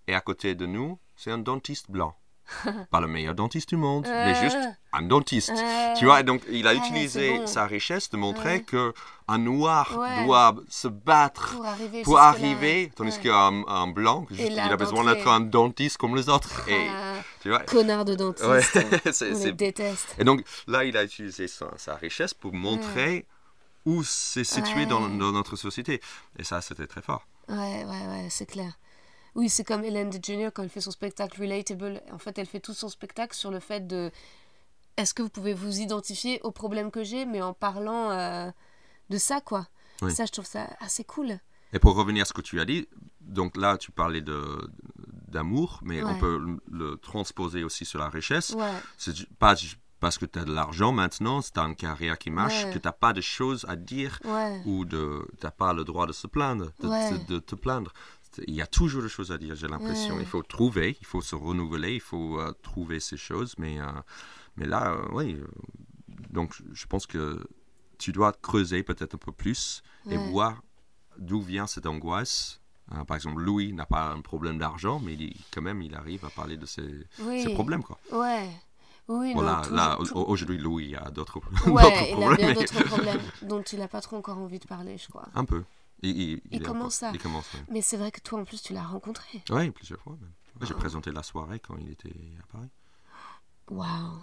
Et 0.06 0.14
à 0.14 0.20
côté 0.20 0.54
de 0.54 0.64
nous, 0.64 0.98
c'est 1.16 1.32
un 1.32 1.38
dentiste 1.38 1.90
blanc. 1.90 2.16
Pas 2.90 3.00
le 3.00 3.06
meilleur 3.08 3.34
dentiste 3.34 3.68
du 3.70 3.76
monde, 3.76 4.04
mais 4.08 4.34
Euh. 4.36 4.40
juste 4.42 4.56
un 4.92 5.02
dentiste. 5.02 5.50
Euh. 5.50 5.94
Tu 5.96 6.04
vois, 6.06 6.20
et 6.20 6.22
donc 6.24 6.42
il 6.50 6.66
a 6.66 6.70
Ah, 6.70 6.74
utilisé 6.74 7.38
bon. 7.38 7.46
sa 7.46 7.66
richesse 7.66 8.10
de 8.10 8.16
montrer 8.16 8.52
Ouais. 8.54 8.62
que 8.62 8.94
un 9.28 9.38
noir 9.38 9.96
Ouais. 9.98 10.24
doit 10.24 10.54
se 10.68 10.88
battre 10.88 11.54
pour 11.54 11.66
arriver 11.66 12.02
pour 12.02 12.14
jusque-là. 12.16 12.28
arriver, 12.28 12.92
tandis 12.96 13.18
qu'un 13.20 13.62
un 13.68 13.86
blanc, 13.88 14.26
juste, 14.30 14.50
il 14.50 14.58
a 14.58 14.76
besoin 14.76 15.04
d'être 15.04 15.28
un 15.28 15.40
dentiste 15.40 15.98
comme 15.98 16.16
les 16.16 16.28
autres. 16.28 16.66
Et, 16.68 16.86
Ah, 16.90 17.22
tu 17.42 17.50
vois, 17.50 17.60
connard 17.60 18.04
de 18.06 18.14
dentiste. 18.14 18.44
On 19.22 19.44
les 19.44 19.52
déteste. 19.52 20.14
et 20.18 20.24
donc 20.24 20.42
là, 20.66 20.84
il 20.84 20.96
a 20.96 21.04
utilisé 21.04 21.46
sa, 21.48 21.66
sa 21.76 21.96
richesse 21.96 22.32
pour 22.34 22.54
montrer 22.54 23.26
où 23.84 24.02
c'est 24.02 24.44
situé 24.44 24.86
dans, 24.86 25.00
dans 25.08 25.32
notre 25.32 25.56
société. 25.56 26.00
Et 26.38 26.44
ça, 26.44 26.60
c'était 26.60 26.86
très 26.86 27.02
fort. 27.02 27.26
Ouais, 27.48 27.84
ouais, 27.84 28.06
ouais, 28.08 28.26
c'est 28.30 28.44
clair. 28.46 28.72
Oui, 29.34 29.48
c'est 29.48 29.64
comme 29.64 29.84
Hélène 29.84 30.10
DeGeneres 30.10 30.52
quand 30.52 30.62
elle 30.62 30.68
fait 30.68 30.80
son 30.80 30.90
spectacle 30.90 31.40
Relatable. 31.40 32.02
En 32.12 32.18
fait, 32.18 32.38
elle 32.38 32.46
fait 32.46 32.60
tout 32.60 32.74
son 32.74 32.88
spectacle 32.88 33.34
sur 33.36 33.50
le 33.50 33.60
fait 33.60 33.86
de 33.86 34.10
est-ce 34.96 35.14
que 35.14 35.22
vous 35.22 35.28
pouvez 35.28 35.54
vous 35.54 35.78
identifier 35.80 36.40
au 36.42 36.50
problème 36.50 36.90
que 36.90 37.04
j'ai, 37.04 37.24
mais 37.24 37.40
en 37.40 37.52
parlant 37.54 38.10
euh, 38.10 38.50
de 39.10 39.18
ça, 39.18 39.40
quoi. 39.40 39.66
Oui. 40.02 40.12
Ça, 40.12 40.26
je 40.26 40.32
trouve 40.32 40.46
ça 40.46 40.68
assez 40.80 41.04
cool. 41.04 41.38
Et 41.72 41.78
pour 41.78 41.94
revenir 41.94 42.22
à 42.22 42.24
ce 42.24 42.32
que 42.32 42.40
tu 42.40 42.60
as 42.60 42.64
dit, 42.64 42.88
donc 43.20 43.56
là, 43.56 43.76
tu 43.78 43.90
parlais 43.92 44.22
de 44.22 44.70
d'amour, 45.28 45.80
mais 45.82 46.02
on 46.02 46.18
peut 46.18 46.38
le, 46.38 46.58
le 46.70 46.96
transposer 46.96 47.62
aussi 47.62 47.84
sur 47.84 47.98
la 47.98 48.08
richesse. 48.08 48.50
Ouais, 48.50 48.72
C'est 48.96 49.28
pas 49.38 49.54
parce 50.00 50.16
que 50.16 50.24
tu 50.24 50.38
as 50.38 50.44
de 50.44 50.52
l'argent 50.54 50.90
maintenant, 50.92 51.42
tu 51.42 51.50
as 51.60 51.62
une 51.64 51.76
carrière 51.76 52.16
qui 52.16 52.30
marche, 52.30 52.64
Ouais. 52.64 52.72
que 52.72 52.78
tu 52.78 52.86
n'as 52.88 52.92
pas 52.92 53.12
de 53.12 53.20
choses 53.20 53.66
à 53.68 53.76
dire 53.76 54.18
ou 54.64 54.84
de 54.86 55.28
t'as 55.40 55.50
pas 55.50 55.74
le 55.74 55.84
droit 55.84 56.06
de 56.06 56.12
se 56.12 56.26
plaindre, 56.26 56.70
de, 56.80 56.88
Ouais. 56.88 57.10
de- 57.12 57.34
de 57.34 57.38
te 57.40 57.54
plaindre. 57.56 57.92
Il 58.46 58.54
y 58.54 58.62
a 58.62 58.66
toujours 58.66 59.02
des 59.02 59.08
choses 59.08 59.32
à 59.32 59.38
dire, 59.38 59.54
j'ai 59.56 59.68
l'impression. 59.68 60.14
Ouais. 60.16 60.22
Il 60.22 60.26
faut 60.26 60.42
trouver, 60.42 60.96
il 61.00 61.06
faut 61.06 61.20
se 61.20 61.34
renouveler, 61.34 61.94
il 61.94 62.00
faut 62.00 62.40
euh, 62.40 62.52
trouver 62.62 63.00
ces 63.00 63.16
choses. 63.16 63.54
Mais, 63.58 63.80
euh, 63.80 63.86
mais 64.56 64.66
là, 64.66 64.92
euh, 64.92 65.02
oui. 65.12 65.36
donc, 66.30 66.54
je 66.72 66.86
pense 66.86 67.06
que 67.06 67.46
tu 67.98 68.12
dois 68.12 68.32
creuser 68.32 68.82
peut-être 68.82 69.14
un 69.14 69.18
peu 69.18 69.32
plus 69.32 69.82
et 70.10 70.16
voir 70.16 70.62
d'où 71.18 71.40
vient 71.40 71.66
cette 71.66 71.86
angoisse. 71.86 72.60
Par 73.06 73.16
exemple, 73.16 73.42
Louis 73.42 73.72
n'a 73.74 73.84
pas 73.84 74.08
un 74.12 74.20
problème 74.22 74.58
d'argent, 74.58 74.98
mais 75.04 75.12
il, 75.14 75.36
quand 75.52 75.60
même, 75.60 75.82
il 75.82 75.94
arrive 75.94 76.24
à 76.24 76.30
parler 76.30 76.56
de 76.56 76.64
ses, 76.64 77.04
oui. 77.20 77.42
ses 77.42 77.52
problèmes. 77.52 77.82
Quoi. 77.82 77.98
Ouais. 78.12 78.48
Oui, 79.08 79.28
non, 79.34 79.40
Voilà, 79.40 79.60
toujours- 79.62 79.76
là, 79.76 79.96
tout- 79.98 80.16
aujourd'hui, 80.18 80.58
Louis 80.58 80.94
a 80.96 81.10
d'autres 81.10 81.38
Ouais, 81.66 81.82
d'autres 81.82 82.02
il 82.06 82.12
a 82.12 82.16
problèmes. 82.16 82.36
bien 82.36 82.46
mais- 82.48 82.54
d'autres 82.54 82.84
problèmes 82.84 83.20
dont 83.42 83.62
il 83.62 83.78
n'a 83.78 83.88
pas 83.88 84.00
trop 84.00 84.16
encore 84.16 84.38
envie 84.38 84.58
de 84.58 84.66
parler, 84.66 84.96
je 84.98 85.08
crois. 85.08 85.26
Un 85.34 85.44
peu. 85.44 85.64
Il, 86.02 86.40
commence 86.62 87.02
oui. 87.02 87.18
Mais 87.70 87.82
c'est 87.82 87.96
vrai 87.96 88.12
que 88.12 88.20
toi, 88.20 88.40
en 88.40 88.44
plus, 88.44 88.62
tu 88.62 88.72
l'as 88.72 88.84
rencontré. 88.84 89.42
Oui, 89.50 89.70
plusieurs 89.70 90.00
fois 90.00 90.12
même. 90.20 90.22
Ouais, 90.22 90.38
Oh. 90.60 90.66
J'ai 90.66 90.74
présenté 90.74 91.12
la 91.12 91.22
soirée 91.22 91.60
quand 91.60 91.76
il 91.76 91.90
était 91.90 92.14
à 92.42 92.46
Paris. 92.52 92.70
Waouh. 93.70 94.22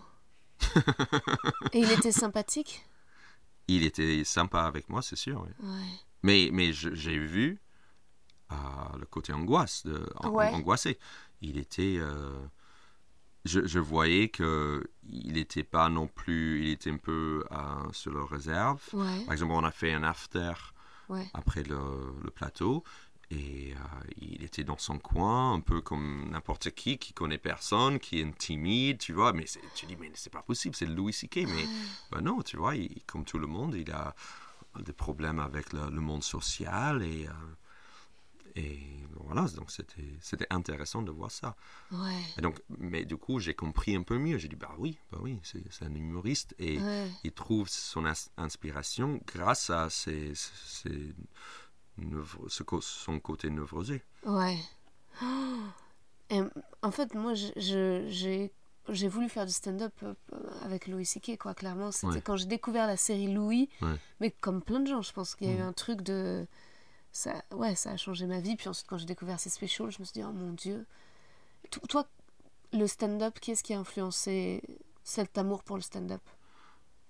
Et 1.73 1.79
il 1.79 1.91
était 1.91 2.11
sympathique? 2.11 2.85
Il 3.67 3.83
était 3.83 4.23
sympa 4.23 4.63
avec 4.63 4.89
moi, 4.89 5.01
c'est 5.01 5.15
sûr. 5.15 5.41
oui. 5.41 5.67
Ouais. 5.67 5.85
Mais, 6.23 6.49
mais 6.51 6.73
j'ai 6.73 7.19
vu 7.19 7.61
euh, 8.51 8.55
le 8.99 9.05
côté 9.05 9.31
angoisse, 9.31 9.85
de, 9.85 10.09
angoissé. 10.17 10.97
Il 11.41 11.57
était... 11.57 11.97
euh, 11.99 12.45
je, 13.45 13.65
je 13.65 13.79
voyais 13.79 14.29
que 14.29 14.83
il 15.03 15.33
n'était 15.33 15.63
pas 15.63 15.87
non 15.89 16.07
plus... 16.07 16.63
Il 16.63 16.69
était 16.71 16.89
un 16.89 16.97
peu 16.97 17.43
euh, 17.51 17.91
sur 17.91 18.11
le 18.11 18.23
réserve. 18.23 18.81
Ouais. 18.93 19.23
Par 19.25 19.33
exemple, 19.33 19.53
on 19.53 19.63
a 19.63 19.71
fait 19.71 19.93
un 19.93 20.03
after 20.03 20.53
Ouais. 21.09 21.25
après 21.33 21.63
le, 21.63 21.79
le 22.23 22.31
plateau. 22.31 22.83
Et 23.31 23.73
euh, 23.73 24.07
il 24.17 24.43
était 24.43 24.63
dans 24.63 24.77
son 24.77 24.99
coin, 24.99 25.53
un 25.53 25.59
peu 25.59 25.81
comme 25.81 26.29
n'importe 26.29 26.69
qui, 26.71 26.99
qui 26.99 27.11
connaît 27.11 27.39
personne, 27.39 27.97
qui 27.97 28.19
est 28.19 28.37
timide, 28.37 28.99
tu 28.99 29.13
vois. 29.13 29.33
Mais 29.33 29.45
tu 29.75 29.87
dis, 29.87 29.95
mais 29.95 30.11
c'est 30.13 30.31
pas 30.31 30.43
possible, 30.43 30.75
c'est 30.75 30.85
Louis 30.85 31.11
C.K. 31.11 31.37
Mais 31.47 31.65
ben 32.11 32.21
non, 32.21 32.41
tu 32.43 32.55
vois, 32.57 32.75
il- 32.75 33.01
comme 33.07 33.25
tout 33.25 33.39
le 33.39 33.47
monde, 33.47 33.73
il 33.73 33.91
a 33.91 34.13
des 34.79 34.93
problèmes 34.93 35.39
avec 35.39 35.73
le, 35.73 35.89
le 35.89 36.01
monde 36.01 36.23
social. 36.23 37.01
Et, 37.01 37.27
euh, 37.27 37.31
et 38.55 38.79
voilà, 39.25 39.43
donc 39.55 39.71
c'était 39.71 40.07
c'était 40.21 40.47
intéressant 40.49 41.01
de 41.01 41.11
voir 41.11 41.31
ça. 41.31 41.55
Ouais. 41.91 42.21
Et 42.37 42.41
donc, 42.41 42.61
mais 42.69 43.03
du 43.05 43.17
coup, 43.17 43.39
j'ai 43.39 43.53
compris 43.53 43.95
un 43.95 44.03
peu 44.03 44.17
mieux. 44.17 44.37
J'ai 44.37 44.47
dit, 44.47 44.55
bah 44.55 44.73
oui, 44.77 44.97
bah 45.11 45.17
oui, 45.21 45.39
c'est 45.43 45.85
un 45.85 45.93
humoriste. 45.95 46.55
Et 46.59 46.79
Ouais. 46.79 47.07
il 47.23 47.31
trouve 47.31 47.67
son 47.69 48.05
ins- 48.05 48.29
inspiration 48.37 49.19
grâce 49.27 49.69
à 49.69 49.89
ses, 49.89 50.33
ses 50.35 51.13
co- 52.65 52.81
son 52.81 53.19
côté 53.19 53.49
névrosé. 53.49 54.03
Ouais. 54.25 54.57
Et, 56.29 56.41
en 56.81 56.91
fait, 56.91 57.13
moi, 57.13 57.33
j'ai 57.33 58.51
j'ai 58.89 59.07
voulu 59.07 59.29
faire 59.29 59.45
du 59.47 59.51
stand-up 59.51 59.93
euh, 60.03 60.13
avec 60.61 60.87
Louis 60.87 61.05
C.K. 61.05 61.37
quoi. 61.39 61.53
Clairement, 61.55 61.91
c'était 61.91 62.07
Ouais. 62.15 62.21
quand 62.21 62.37
j'ai 62.37 62.45
découvert 62.45 62.85
la 62.87 62.97
série 62.97 63.33
Louis. 63.33 63.69
Mais 64.19 64.31
comme 64.31 64.61
plein 64.61 64.79
de 64.79 64.87
gens, 64.87 65.01
je 65.01 65.11
pense 65.11 65.35
qu'il 65.35 65.47
y 65.47 65.51
a 65.51 65.53
eu 65.55 65.57
Mhm. 65.61 65.67
un 65.67 65.73
truc 65.73 66.01
de 66.01 66.45
ça. 67.15 67.43
Ouais, 67.51 67.75
ça 67.75 67.91
a 67.91 67.97
changé 67.97 68.25
ma 68.25 68.39
vie. 68.39 68.55
Puis 68.55 68.67
ensuite, 68.69 68.87
quand 68.87 68.97
j'ai 68.97 69.05
découvert 69.05 69.39
ces 69.39 69.49
specials, 69.49 69.91
je 69.91 69.99
me 69.99 70.05
suis 70.05 70.13
dit, 70.13 70.23
oh 70.23 70.31
mon 70.33 70.51
dieu. 70.53 70.85
To- 71.71 71.79
Toi, 71.87 72.05
le 72.73 72.87
stand-up, 72.87 73.39
qui 73.39 73.51
est-ce 73.51 73.63
qui 73.63 73.73
a 73.73 73.79
influencé 73.79 74.61
cet 75.03 75.37
amour 75.37 75.63
pour 75.63 75.77
le 75.77 75.81
stand-up? 75.81 76.21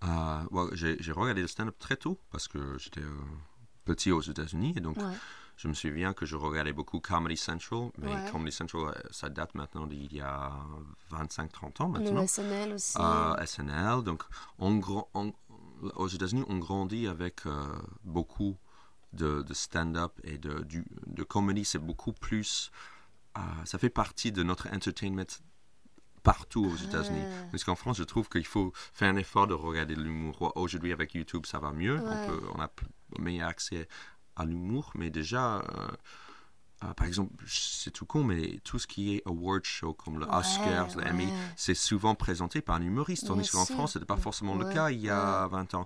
Euh, 0.03 0.43
ouais, 0.51 0.67
j'ai 0.73 1.11
regardé 1.11 1.41
le 1.41 1.47
stand-up 1.47 1.75
très 1.79 1.95
tôt 1.97 2.19
parce 2.31 2.47
que 2.47 2.77
j'étais 2.77 3.01
euh, 3.01 3.17
petit 3.85 4.11
aux 4.11 4.21
États-Unis 4.21 4.73
et 4.75 4.79
donc 4.81 4.97
Ouais. 4.97 5.03
je 5.57 5.67
me 5.67 5.73
souviens 5.73 6.13
que 6.13 6.25
je 6.25 6.35
regardais 6.35 6.73
beaucoup 6.73 6.99
Comedy 6.99 7.37
Central, 7.37 7.89
mais 7.97 8.13
Ouais. 8.13 8.31
Comedy 8.31 8.51
Central, 8.51 8.81
euh, 8.95 9.01
ça 9.09 9.29
date 9.29 9.55
maintenant 9.55 9.87
d'il 9.87 10.13
y 10.13 10.21
a 10.21 10.51
25-30 11.11 11.81
ans 11.81 11.87
Le 11.87 11.99
maintenant. 11.99 12.27
SNL 12.27 12.73
aussi. 12.73 12.97
Euh, 12.99 13.35
SNL, 13.45 14.03
donc 14.03 14.23
on, 14.59 14.77
gra- 14.77 15.07
on- 15.15 15.33
aux 15.95 16.07
États-Unis, 16.07 16.43
on 16.49 16.57
grandit 16.59 17.07
avec 17.07 17.41
beaucoup 18.03 18.55
de, 19.15 19.41
de 19.41 19.53
stand-up 19.53 20.13
et 20.23 20.37
de, 20.37 20.61
du, 20.63 20.85
de 21.07 21.23
comédie. 21.23 21.65
C'est 21.65 21.79
beaucoup 21.79 22.13
plus. 22.13 22.71
euh, 23.37 23.41
ça 23.65 23.77
fait 23.77 23.89
partie 23.89 24.31
de 24.31 24.43
notre 24.43 24.67
entertainment 24.73 25.25
partout 26.23 26.65
aux 26.65 26.75
États-Unis. 26.75 27.21
Ah. 27.23 27.47
Parce 27.51 27.63
qu'en 27.63 27.75
France, 27.75 27.97
je 27.97 28.03
trouve 28.03 28.29
qu'il 28.29 28.45
faut 28.47 28.71
faire 28.93 29.11
un 29.13 29.15
effort 29.17 29.45
de 29.47 29.53
regarder 29.53 29.95
de 29.95 30.01
l'humour. 30.01 30.51
Aujourd'hui, 30.55 30.91
avec 30.91 31.13
YouTube, 31.13 31.45
ça 31.45 31.59
va 31.59 31.71
mieux. 31.71 31.97
Ouais. 31.99 32.03
On, 32.07 32.27
peut, 32.27 32.41
on 32.55 32.61
a 32.61 32.69
meilleur 33.19 33.47
accès 33.49 33.87
à 34.35 34.45
l'humour. 34.45 34.91
Mais 34.95 35.11
déjà, 35.11 35.57
euh, 35.59 35.87
euh, 36.83 36.93
par 36.95 37.05
exemple, 37.05 37.31
c'est 37.47 37.91
tout 37.91 38.07
con, 38.07 38.23
mais 38.23 38.59
tout 38.63 38.79
ce 38.79 38.87
qui 38.87 39.15
est 39.15 39.21
award 39.27 39.63
show, 39.65 39.93
comme 39.93 40.17
le 40.19 40.25
Ouais, 40.25 40.35
Oscars, 40.35 40.97
le 40.97 41.05
Emmy, 41.07 41.25
ouais. 41.27 41.31
c'est 41.55 41.75
souvent 41.75 42.15
présenté 42.15 42.61
par 42.61 42.77
un 42.77 42.81
humoriste. 42.81 43.27
Tandis 43.27 43.49
qu'en. 43.51 43.65
France, 43.65 43.93
ce 43.93 43.99
n'était 43.99 44.07
pas 44.07 44.17
forcément 44.17 44.55
le 44.55 44.65
Ouais, 44.65 44.73
cas 44.73 44.89
il 44.89 45.01
y 45.01 45.09
a 45.11 45.43
ouais. 45.45 45.51
20 45.51 45.73
ans. 45.75 45.85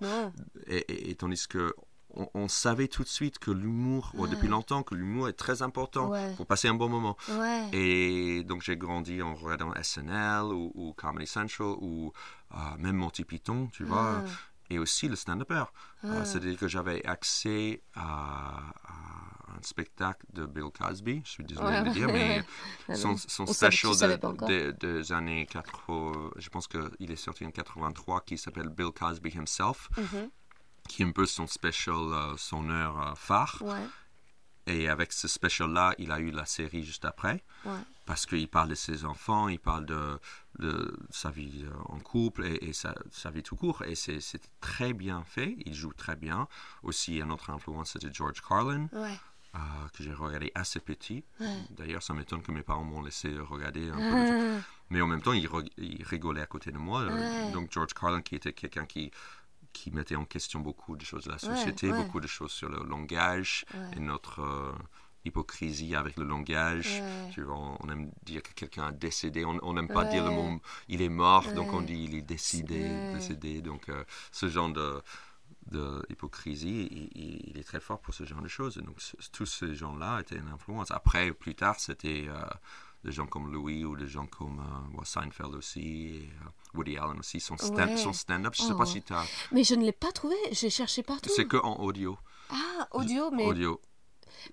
Et- 0.67 1.11
et 1.11 1.15
tandis 1.15 1.47
que 1.49 1.75
on, 2.15 2.27
on 2.33 2.47
savait 2.47 2.87
tout 2.87 3.03
de 3.03 3.07
suite 3.09 3.39
que 3.39 3.51
l'humour, 3.51 4.11
ou 4.15 4.27
depuis 4.27 4.47
longtemps, 4.47 4.83
que 4.83 4.95
l'humour 4.95 5.29
est 5.29 5.33
très 5.33 5.61
important 5.61 6.09
Ouais. 6.09 6.33
pour 6.35 6.45
passer 6.47 6.67
un 6.67 6.73
bon 6.73 6.89
moment. 6.89 7.17
Ouais. 7.29 7.69
Et 7.73 8.43
donc 8.43 8.61
j'ai 8.61 8.77
grandi 8.77 9.21
en 9.21 9.35
regardant 9.35 9.73
SNL 9.81 10.45
ou, 10.45 10.71
ou 10.75 10.93
Comedy 10.93 11.27
Central 11.27 11.67
ou 11.79 12.11
euh, 12.53 12.57
même 12.77 12.95
Monty 12.95 13.23
Python, 13.25 13.67
tu 13.71 13.83
vois, 13.83 14.23
Ah. 14.25 14.29
et 14.69 14.79
aussi 14.79 15.07
le 15.07 15.15
stand-upper. 15.15 15.65
Euh, 16.03 16.19
Ah. 16.21 16.25
C'est-à-dire 16.25 16.57
que 16.57 16.67
j'avais 16.67 17.05
accès 17.05 17.83
à, 17.95 18.59
à 18.85 19.53
un 19.57 19.61
spectacle 19.63 20.25
de 20.31 20.45
Bill 20.45 20.69
Cosby, 20.77 21.21
je 21.25 21.29
suis 21.29 21.43
désolé 21.43 21.79
de 21.81 21.85
le 21.85 21.91
dire, 21.91 22.07
mais 22.07 22.43
son, 22.95 23.17
special 23.47 23.93
de- 23.93 24.47
de- 24.47 24.71
des 24.71 25.11
années 25.11 25.45
80, 25.47 26.31
je 26.37 26.49
pense 26.49 26.67
qu'il 26.67 27.11
est 27.11 27.15
sorti 27.15 27.45
en 27.45 27.51
83, 27.51 28.21
qui 28.21 28.37
s'appelle 28.37 28.69
Bill 28.69 28.91
Cosby 28.97 29.29
Himself, 29.35 29.89
Mhm. 29.97 30.29
Qui 30.89 31.03
est 31.03 31.05
un 31.05 31.11
peu 31.11 31.25
son 31.25 31.47
special, 31.47 31.95
euh, 31.95 32.35
son 32.37 32.69
heure 32.69 32.99
euh, 33.01 33.15
phare. 33.15 33.57
Ouais. 33.61 33.87
Et 34.67 34.87
avec 34.87 35.13
ce 35.13 35.27
special-là, 35.27 35.95
il 35.97 36.11
a 36.11 36.19
eu 36.19 36.29
la 36.31 36.45
série 36.45 36.83
juste 36.83 37.03
après 37.05 37.43
Ouais. 37.65 37.79
parce 38.05 38.25
qu'il 38.27 38.47
parle 38.47 38.69
de 38.69 38.75
ses 38.75 39.03
enfants, 39.03 39.47
il 39.47 39.57
parle 39.59 39.85
de, 39.85 40.19
de 40.59 40.95
sa 41.09 41.31
vie 41.31 41.63
euh, 41.65 41.71
en 41.85 41.99
couple 41.99 42.45
et, 42.45 42.55
et 42.69 42.73
sa, 42.73 42.93
sa 43.11 43.31
vie 43.31 43.41
tout 43.41 43.55
court. 43.55 43.81
Et 43.85 43.95
c'est 43.95 44.19
très 44.61 44.93
bien 44.93 45.23
fait, 45.23 45.55
il 45.65 45.73
joue 45.73 45.93
très 45.93 46.15
bien. 46.15 46.47
Aussi, 46.83 47.19
un 47.21 47.29
autre 47.31 47.49
influence, 47.49 47.93
c'était 47.93 48.13
George 48.13 48.41
Carlin, 48.47 48.87
Ouais. 48.93 49.17
euh, 49.55 49.57
que 49.93 50.03
j'ai 50.03 50.13
regardé 50.13 50.51
assez 50.53 50.79
petit. 50.79 51.23
Ouais. 51.39 51.57
D'ailleurs, 51.71 52.03
ça 52.03 52.13
m'étonne 52.13 52.43
que 52.43 52.51
mes 52.51 52.61
parents 52.63 52.83
m'ont 52.83 53.01
laissé 53.01 53.35
regarder 53.39 53.89
un 53.89 53.95
peu. 53.97 54.59
Mais 54.91 55.01
en 55.01 55.07
même 55.07 55.21
temps, 55.21 55.33
ils, 55.33 55.47
ils 55.77 56.03
rigolaient 56.03 56.41
à 56.41 56.47
côté 56.47 56.71
de 56.71 56.77
moi. 56.77 57.05
Donc, 57.53 57.71
George 57.71 57.93
Carlin, 57.93 58.21
qui 58.21 58.35
était 58.35 58.53
quelqu'un 58.53 58.85
qui 58.85 59.11
qui 59.73 59.91
mettait 59.91 60.15
en 60.15 60.25
question 60.25 60.59
beaucoup 60.59 60.95
de 60.95 61.03
choses 61.05 61.25
de 61.25 61.31
la 61.31 61.37
société, 61.37 61.91
ouais. 61.91 61.97
beaucoup 61.97 62.19
de 62.19 62.27
choses 62.27 62.51
sur 62.51 62.69
le 62.69 62.83
langage 62.83 63.65
Ouais. 63.73 63.97
et 63.97 63.99
notre 63.99 64.41
euh, 64.41 64.71
hypocrisie 65.25 65.95
avec 65.95 66.17
le 66.17 66.25
langage. 66.25 67.01
Tu 67.31 67.41
vois, 67.43 67.57
on, 67.79 67.89
aime 67.89 68.11
dire 68.23 68.41
que 68.41 68.53
quelqu'un 68.53 68.87
a 68.87 68.91
décédé, 68.91 69.45
on 69.45 69.73
n'aime 69.73 69.87
pas 69.87 70.05
dire 70.05 70.23
le 70.25 70.31
mot 70.31 70.59
il 70.87 71.01
est 71.01 71.09
mort, 71.09 71.51
donc 71.53 71.73
on 71.73 71.81
dit 71.81 72.05
il 72.05 72.15
est 72.15 72.21
décidé, 72.21 72.89
décédé. 73.13 73.61
Donc 73.61 73.89
euh, 73.89 74.03
ce 74.31 74.49
genre 74.49 74.69
de, 74.69 75.01
de 75.71 76.05
hypocrisie, 76.09 77.09
il, 77.15 77.57
est 77.57 77.63
très 77.63 77.79
fort 77.79 77.99
pour 77.99 78.13
ce 78.13 78.23
genre 78.23 78.41
de 78.41 78.47
choses. 78.47 78.77
Et 78.77 78.81
donc 78.81 78.97
tous 79.31 79.45
ces 79.45 79.75
gens-là 79.75 80.19
étaient 80.21 80.37
une 80.37 80.49
influence. 80.49 80.91
Après, 80.91 81.31
plus 81.31 81.55
tard, 81.55 81.79
c'était 81.79 82.25
euh, 82.27 82.45
des 83.03 83.11
gens 83.11 83.25
comme 83.27 83.51
Louis 83.51 83.85
ou 83.85 83.95
des 83.95 84.07
gens 84.07 84.25
comme 84.27 84.59
euh, 84.59 85.03
Seinfeld 85.05 85.55
aussi, 85.55 85.79
et, 86.07 86.29
euh, 86.45 86.49
Woody 86.77 86.97
Allen 86.97 87.19
aussi. 87.19 87.39
Son 87.39 87.55
stand- 87.57 87.89
Ouais. 87.89 87.97
son 87.97 88.13
stand-up, 88.13 88.53
je 88.55 88.63
ne 88.63 88.67
sais 88.67 88.73
Oh. 88.73 88.77
pas 88.77 88.85
si 88.85 89.01
tu 89.01 89.13
as... 89.13 89.23
Mais 89.51 89.63
je 89.63 89.75
ne 89.75 89.83
l'ai 89.85 89.91
pas 89.91 90.11
trouvé. 90.11 90.35
J'ai 90.51 90.69
cherché 90.69 91.01
partout. 91.03 91.29
C'est 91.35 91.45
que 91.47 91.57
en 91.57 91.77
audio. 91.79 92.17
Ah, 92.49 92.87
audio, 92.91 93.29
mais 93.31 93.45
Audio. 93.45 93.79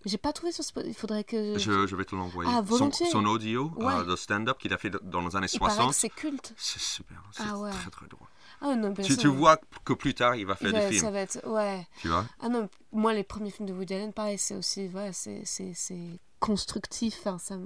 j'ai 0.04 0.18
pas 0.18 0.32
trouvé 0.32 0.52
sur 0.52 0.62
Spotify. 0.64 0.90
Il 0.90 0.94
faudrait 0.94 1.24
que. 1.24 1.58
Je, 1.58 1.86
je 1.86 1.96
vais 1.96 2.04
te 2.04 2.14
l'envoyer. 2.14 2.50
Ah, 2.52 2.58
son, 2.58 2.62
volontiers. 2.62 3.10
son 3.10 3.24
audio 3.26 3.72
Ouais. 3.76 3.92
euh, 3.94 4.04
de 4.04 4.14
stand-up 4.16 4.58
qu'il 4.58 4.72
a 4.72 4.78
fait 4.78 4.90
dans 4.90 5.26
les 5.26 5.34
années 5.34 5.46
Il 5.52 5.58
paraît 5.58 5.72
60. 5.74 5.90
que 5.90 5.96
c'est 5.96 6.10
culte. 6.10 6.54
C'est 6.56 6.80
super. 6.80 7.22
C'est 7.32 7.42
Ah 7.48 7.56
ouais. 7.58 7.70
très 7.70 7.90
très 7.90 8.06
drôle. 8.06 8.26
Ah 8.60 8.74
non, 8.74 8.94
Tu, 8.94 9.16
tu 9.16 9.26
vois 9.28 9.58
que 9.84 9.92
plus 9.92 10.14
tard, 10.14 10.34
il 10.36 10.46
va 10.46 10.54
faire 10.56 10.72
des 10.72 10.88
films. 10.88 11.00
Ça 11.00 11.10
va 11.10 11.20
être. 11.20 11.46
Ouais. 11.46 11.86
Tu 12.00 12.08
vois? 12.08 12.24
Ah 12.40 12.48
non, 12.48 12.68
moi, 12.92 13.12
les 13.12 13.22
premiers 13.24 13.50
films 13.50 13.68
de 13.68 13.74
Woody 13.74 13.94
Allen, 13.94 14.12
pareil, 14.12 14.38
c'est 14.38 14.54
aussi. 14.56 14.88
Ouais, 14.88 15.10
c'est- 15.12 16.20
constructif. 16.40 17.16
Enfin, 17.20 17.38
ça 17.38 17.56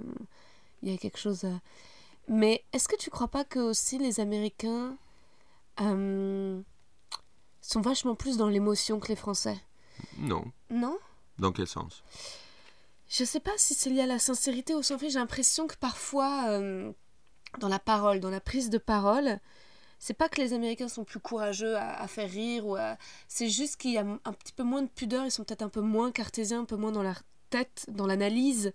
Il 0.82 0.90
y 0.90 0.94
a 0.94 0.98
quelque 0.98 1.18
chose. 1.18 1.44
à- 1.44 1.60
Mais 2.28 2.64
est-ce 2.72 2.88
que 2.88 2.96
tu 2.96 3.10
crois 3.10 3.28
pas 3.28 3.44
que 3.44 3.58
aussi 3.58 3.98
les 3.98 4.20
Américains 4.20 4.96
euh, 5.80 6.60
sont 7.60 7.80
vachement 7.80 8.14
plus 8.14 8.36
dans 8.36 8.48
l'émotion 8.48 9.00
que 9.00 9.08
les 9.08 9.16
Français? 9.16 9.58
Non. 10.18 10.44
Non? 10.70 10.98
Dans 11.38 11.52
quel 11.52 11.66
sens? 11.66 12.02
Je 13.08 13.24
sais 13.24 13.40
pas 13.40 13.52
si 13.56 13.74
c'est 13.74 13.90
lié 13.90 14.02
à 14.02 14.06
la 14.06 14.18
sincérité 14.18 14.74
ou 14.74 14.82
sans 14.82 14.98
fait. 14.98 15.10
J'ai 15.10 15.18
l'impression 15.18 15.66
que 15.66 15.76
parfois, 15.76 16.44
euh, 16.48 16.92
dans 17.58 17.68
la 17.68 17.78
parole, 17.80 18.20
dans 18.20 18.30
la 18.30 18.40
prise 18.40 18.70
de 18.70 18.78
parole, 18.78 19.40
c'est 19.98 20.14
pas 20.14 20.28
que 20.28 20.40
les 20.40 20.52
Américains 20.52 20.88
sont 20.88 21.04
plus 21.04 21.18
courageux 21.20 21.76
à, 21.76 22.00
à 22.00 22.06
faire 22.06 22.30
rire 22.30 22.66
ou 22.66 22.76
à... 22.76 22.96
C'est 23.28 23.48
juste 23.48 23.76
qu'il 23.76 23.92
y 23.92 23.98
a 23.98 24.06
un 24.24 24.32
petit 24.32 24.52
peu 24.52 24.62
moins 24.62 24.82
de 24.82 24.88
pudeur. 24.88 25.24
Ils 25.26 25.30
sont 25.30 25.44
peut-être 25.44 25.62
un 25.62 25.68
peu 25.68 25.80
moins 25.82 26.12
cartésiens, 26.12 26.60
un 26.60 26.64
peu 26.64 26.76
moins 26.76 26.92
dans 26.92 27.02
leur 27.02 27.22
tête, 27.50 27.84
dans 27.88 28.06
l'analyse. 28.06 28.72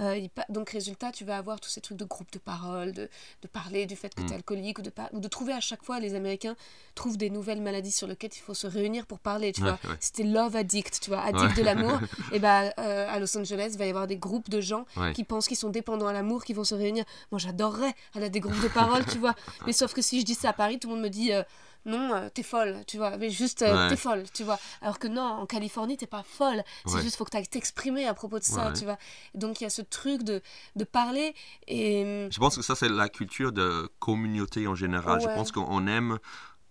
Euh, 0.00 0.26
donc, 0.48 0.70
résultat, 0.70 1.12
tu 1.12 1.24
vas 1.24 1.36
avoir 1.36 1.60
tous 1.60 1.68
ces 1.68 1.80
trucs 1.80 1.98
de 1.98 2.04
groupe 2.04 2.32
de 2.32 2.38
parole, 2.38 2.92
de, 2.92 3.08
de 3.42 3.48
parler 3.48 3.86
du 3.86 3.96
fait 3.96 4.14
que 4.14 4.22
Mm. 4.22 4.26
tu 4.26 4.32
es 4.32 4.36
alcoolique, 4.36 4.78
ou 4.78 4.82
de, 4.82 4.92
ou 5.12 5.20
de 5.20 5.28
trouver 5.28 5.52
à 5.52 5.60
chaque 5.60 5.82
fois, 5.84 6.00
les 6.00 6.14
Américains 6.14 6.56
trouvent 6.94 7.16
des 7.18 7.28
nouvelles 7.30 7.60
maladies 7.60 7.92
sur 7.92 8.06
lesquelles 8.06 8.30
il 8.34 8.40
faut 8.40 8.54
se 8.54 8.66
réunir 8.66 9.06
pour 9.06 9.18
parler, 9.18 9.52
tu 9.52 9.62
Ouais, 9.62 9.70
vois. 9.70 9.90
ouais. 9.90 9.96
C'était 10.00 10.22
love 10.24 10.56
addict, 10.56 11.00
tu 11.02 11.10
vois, 11.10 11.20
addict 11.20 11.50
Ouais. 11.50 11.54
de 11.54 11.62
l'amour. 11.62 11.98
et 12.32 12.38
bah, 12.38 12.72
euh, 12.78 13.08
à 13.08 13.18
Los 13.18 13.36
Angeles, 13.36 13.70
il 13.74 13.78
va 13.78 13.86
y 13.86 13.90
avoir 13.90 14.06
des 14.06 14.16
groupes 14.16 14.48
de 14.50 14.60
gens 14.60 14.84
qui 15.14 15.24
pensent 15.24 15.48
qu'ils 15.48 15.56
sont 15.56 15.70
dépendants 15.70 16.06
à 16.08 16.12
l'amour, 16.12 16.44
qui 16.44 16.52
vont 16.54 16.64
se 16.64 16.74
réunir. 16.74 17.04
Moi, 17.30 17.38
j'adorerais 17.38 17.94
aller 18.14 18.26
à 18.26 18.28
des 18.30 18.40
groupes 18.40 18.62
de 18.62 18.68
parole, 18.68 19.04
tu 19.06 19.18
vois. 19.18 19.34
Mais 19.66 19.72
sauf 19.72 19.92
que 19.92 20.02
si 20.02 20.20
je 20.20 20.24
dis 20.24 20.34
ça 20.34 20.50
à 20.50 20.52
Paris, 20.52 20.78
tout 20.78 20.88
le 20.88 20.94
monde 20.94 21.04
me 21.04 21.10
dit 21.10 21.32
euh, 21.32 21.42
non, 21.86 22.14
euh, 22.14 22.28
t'es 22.28 22.42
folle, 22.42 22.76
tu 22.86 22.96
vois. 22.98 23.16
Mais 23.16 23.30
juste, 23.30 23.62
euh, 23.62 23.74
Ouais. 23.84 23.88
t'es 23.90 23.96
folle, 23.96 24.24
tu 24.34 24.44
vois. 24.44 24.58
Alors 24.82 24.98
que 24.98 25.08
non, 25.08 25.22
en 25.22 25.46
Californie, 25.46 25.96
t'es 25.96 26.06
pas 26.06 26.22
folle. 26.22 26.62
C'est 26.86 26.94
Ouais. 26.96 27.02
juste, 27.02 27.16
faut 27.16 27.24
que 27.24 27.30
t'ailles 27.30 27.48
t'exprimer 27.48 28.06
à 28.06 28.14
propos 28.14 28.38
de 28.38 28.44
ça, 28.44 28.68
Ouais. 28.68 28.72
tu 28.74 28.84
vois. 28.84 28.98
Donc, 29.34 29.60
il 29.60 29.64
y 29.64 29.66
a 29.66 29.70
ce 29.70 29.82
truc 29.82 30.22
de, 30.22 30.42
de 30.76 30.84
parler 30.84 31.34
et. 31.66 32.28
Je 32.30 32.38
pense 32.38 32.56
que 32.56 32.62
ça, 32.62 32.74
c'est 32.74 32.88
la 32.88 33.08
culture 33.08 33.52
de 33.52 33.90
communauté 33.98 34.66
en 34.66 34.74
général. 34.74 35.20
Je 35.20 35.26
pense 35.26 35.52
qu'on 35.52 35.86
aime, 35.86 36.18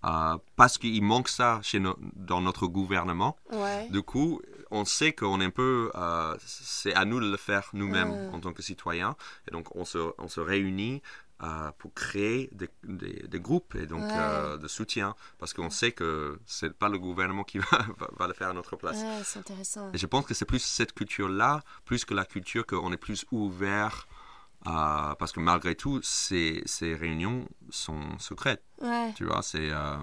euh, 0.05 0.37
parce 0.55 0.77
qu'il 0.77 1.01
manque 1.03 1.27
ça 1.29 1.59
chez 1.61 1.79
no- 1.79 1.97
dans 2.15 2.41
notre 2.41 2.67
gouvernement. 2.67 3.35
Du 3.89 4.01
coup, 4.01 4.41
on 4.71 4.85
sait 4.85 5.13
qu'on 5.13 5.41
est 5.41 5.45
un 5.45 5.49
peu. 5.49 5.91
euh, 5.95 6.37
c'est 6.45 6.93
à 6.93 7.03
nous 7.05 7.19
de 7.19 7.29
le 7.29 7.37
faire 7.37 7.69
nous-mêmes 7.73 8.29
en 8.33 8.39
tant 8.39 8.53
que 8.53 8.61
citoyens. 8.61 9.15
Et 9.47 9.51
donc, 9.51 9.75
on 9.75 9.83
se, 9.85 10.13
on 10.19 10.27
se 10.27 10.39
réunit. 10.39 11.01
Euh, 11.41 11.71
pour 11.77 11.93
créer 11.93 12.49
des, 12.51 12.69
des- 12.83 13.27
des 13.27 13.39
groupes 13.39 13.75
et 13.75 13.85
donc 13.85 14.01
Ouais. 14.03 14.09
euh, 14.17 14.57
de 14.57 14.67
soutien 14.67 15.15
parce 15.37 15.53
qu'on 15.53 15.69
sait 15.69 15.93
que 15.93 16.39
c'est 16.45 16.73
pas 16.77 16.89
le 16.89 16.99
gouvernement 16.99 17.43
qui 17.45 17.59
va, 18.17 18.27
le 18.27 18.33
faire 18.33 18.49
à 18.49 18.53
notre 18.53 18.75
place. 18.75 18.97
Ouais, 18.97 19.21
c'est 19.23 19.39
intéressant. 19.39 19.89
Et 19.93 19.97
je 19.97 20.05
pense 20.05 20.25
que 20.25 20.33
c'est 20.33 20.45
plus 20.45 20.59
cette 20.61 20.93
culture-là, 20.93 21.61
plus 21.85 22.03
que 22.05 22.13
la 22.13 22.25
culture 22.25 22.65
qu'on 22.65 22.91
est 22.91 22.97
plus 22.97 23.25
ouvert, 23.31 24.07
euh, 24.67 25.15
parce 25.15 25.31
que 25.31 25.39
malgré 25.39 25.75
tout, 25.75 26.01
ces, 26.03 26.61
ces 26.65 26.93
réunions 26.95 27.47
sont 27.69 28.17
secrètes. 28.19 28.63
Ouais. 28.81 29.13
Tu 29.15 29.23
vois, 29.25 29.41
c'est 29.41 29.69
euh. 29.71 29.95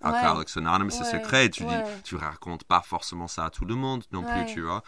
Alcoholics 0.00 0.54
Anonymous, 0.58 0.90
c'est 0.90 1.04
secret. 1.04 1.48
Tu, 1.48 1.64
dis, 1.64 1.74
tu 2.02 2.16
racontes 2.16 2.64
pas 2.64 2.82
forcément 2.82 3.26
ça 3.26 3.46
à 3.46 3.50
tout 3.50 3.64
le 3.64 3.74
monde 3.74 4.04
non 4.12 4.22
plus, 4.22 4.44
tu 4.44 4.60
vois. 4.60 4.82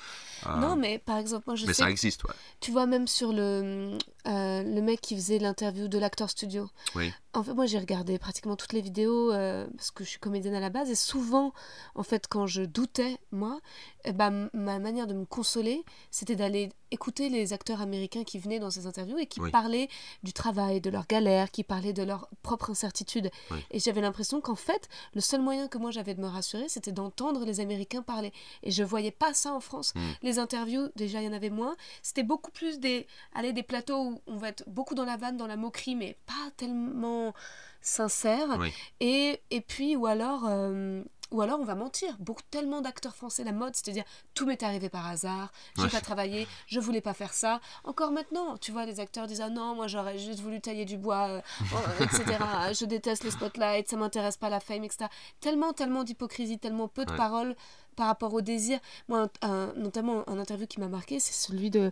Non, 0.58 0.76
mais 0.76 0.98
par 0.98 1.16
exemple, 1.16 1.44
moi, 1.46 1.56
je 1.56 1.64
mais 1.66 1.72
sais 1.72 1.82
ça 1.84 1.90
existe, 1.90 2.24
ouais. 2.24 2.34
Tu 2.60 2.70
vois, 2.70 2.84
même 2.84 3.06
sur 3.06 3.32
le, 3.32 3.96
euh, 4.26 4.62
le 4.62 4.80
mec 4.82 5.00
qui 5.00 5.14
faisait 5.14 5.38
l'interview 5.38 5.88
de 5.88 5.98
l'acteur 5.98 6.30
studio. 6.30 6.68
Oui. 6.94 7.12
En 7.32 7.42
fait, 7.42 7.52
moi, 7.52 7.66
j'ai 7.66 7.78
regardé 7.78 8.18
pratiquement 8.18 8.56
toutes 8.56 8.72
les 8.72 8.80
vidéos 8.80 9.30
euh, 9.32 9.66
parce 9.76 9.90
que 9.90 10.04
je 10.04 10.08
suis 10.08 10.18
comédienne 10.18 10.54
à 10.54 10.60
la 10.60 10.70
base. 10.70 10.90
Et 10.90 10.94
souvent, 10.94 11.52
en 11.94 12.02
fait, 12.02 12.26
quand 12.28 12.46
je 12.46 12.62
doutais, 12.62 13.18
moi, 13.30 13.60
eh 14.04 14.12
ben, 14.12 14.48
ma 14.54 14.78
manière 14.78 15.06
de 15.06 15.12
me 15.14 15.26
consoler, 15.26 15.84
c'était 16.10 16.34
d'aller 16.34 16.70
écouter 16.90 17.28
les 17.28 17.52
acteurs 17.52 17.82
américains 17.82 18.24
qui 18.24 18.38
venaient 18.38 18.58
dans 18.58 18.70
ces 18.70 18.86
interviews 18.86 19.18
et 19.18 19.26
qui 19.26 19.40
Oui. 19.40 19.50
parlaient 19.50 19.88
du 20.22 20.32
travail, 20.32 20.80
de 20.80 20.88
leurs 20.88 21.06
galères, 21.06 21.50
qui 21.50 21.62
parlaient 21.62 21.92
de 21.92 22.02
leur 22.02 22.28
propre 22.42 22.70
incertitude. 22.70 23.30
Oui. 23.50 23.58
Et 23.70 23.80
j'avais 23.80 24.00
l'impression 24.00 24.40
qu'en 24.40 24.54
fait, 24.54 24.88
le 25.14 25.20
seul 25.20 25.42
moyen 25.42 25.68
que 25.68 25.78
moi 25.78 25.90
j'avais 25.90 26.14
de 26.14 26.20
me 26.20 26.28
rassurer, 26.28 26.68
c'était 26.68 26.92
d'entendre 26.92 27.44
les 27.44 27.60
Américains 27.60 28.02
parler. 28.02 28.32
Et 28.62 28.70
je 28.70 28.82
voyais 28.82 29.10
pas 29.10 29.34
ça 29.34 29.52
en 29.52 29.60
France. 29.60 29.92
Mm. 29.94 30.00
Les 30.22 30.38
interviews, 30.38 30.88
déjà, 30.96 31.20
il 31.20 31.26
y 31.26 31.28
en 31.28 31.32
avait 31.32 31.50
moins. 31.50 31.76
C'était 32.02 32.22
beaucoup 32.22 32.50
plus 32.52 32.78
des, 32.78 33.06
allez, 33.34 33.52
des 33.52 33.62
plateaux 33.64 34.00
où 34.00 34.15
on 34.26 34.36
va 34.36 34.48
être 34.48 34.64
beaucoup 34.68 34.94
dans 34.94 35.04
la 35.04 35.16
vanne, 35.16 35.36
dans 35.36 35.46
la 35.46 35.56
moquerie, 35.56 35.94
mais 35.96 36.16
pas 36.26 36.50
tellement 36.56 37.32
sincère. 37.80 38.56
Oui. 38.58 38.72
Et, 39.00 39.40
et 39.50 39.60
puis, 39.60 39.96
ou 39.96 40.06
alors, 40.06 40.44
euh, 40.48 41.02
ou 41.32 41.40
alors 41.42 41.58
on 41.60 41.64
va 41.64 41.74
mentir. 41.74 42.16
Beaucoup 42.20 42.42
tellement 42.50 42.80
d'acteurs 42.80 43.14
français, 43.14 43.42
la 43.44 43.52
mode, 43.52 43.74
c'est-à-dire 43.74 44.04
tout 44.34 44.46
m'est 44.46 44.62
arrivé 44.62 44.88
par 44.88 45.06
hasard, 45.06 45.52
j'ai 45.76 45.82
Ouais. 45.82 45.88
pas 45.90 46.00
travaillé, 46.00 46.46
je 46.68 46.78
voulais 46.80 47.00
pas 47.00 47.14
faire 47.14 47.32
ça. 47.34 47.60
Encore 47.84 48.12
maintenant, 48.12 48.56
tu 48.56 48.70
vois, 48.72 48.86
les 48.86 49.00
acteurs 49.00 49.26
disent 49.26 49.40
ah 49.40 49.50
non, 49.50 49.74
moi 49.74 49.86
j'aurais 49.88 50.18
juste 50.18 50.40
voulu 50.40 50.60
tailler 50.60 50.84
du 50.84 50.96
bois, 50.96 51.28
euh, 51.28 51.40
euh, 51.74 52.04
etc. 52.04 52.22
je 52.78 52.84
déteste 52.84 53.24
le 53.24 53.30
spotlight, 53.30 53.88
ça 53.88 53.96
m'intéresse 53.96 54.36
pas 54.36 54.50
la 54.50 54.60
fame, 54.60 54.84
etc. 54.84 55.06
Tellement, 55.40 55.72
tellement 55.72 56.04
d'hypocrisie, 56.04 56.58
tellement 56.58 56.88
peu 56.88 57.04
de 57.04 57.10
Ouais. 57.10 57.16
paroles 57.16 57.56
par 57.96 58.06
rapport 58.08 58.32
au 58.34 58.40
désir. 58.40 58.78
Moi, 59.08 59.28
un- 59.42 59.48
un- 59.50 59.72
notamment 59.76 60.28
un 60.28 60.38
interview 60.38 60.66
qui 60.66 60.80
m'a 60.80 60.88
marqué, 60.88 61.18
c'est 61.18 61.32
celui 61.32 61.70
de 61.70 61.90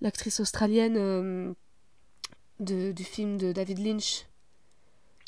l'actrice 0.00 0.40
australienne 0.40 0.96
euh, 0.96 1.52
de- 2.60 2.92
du 2.92 3.04
film 3.04 3.36
de 3.38 3.52
David 3.52 3.78
Lynch. 3.78 4.26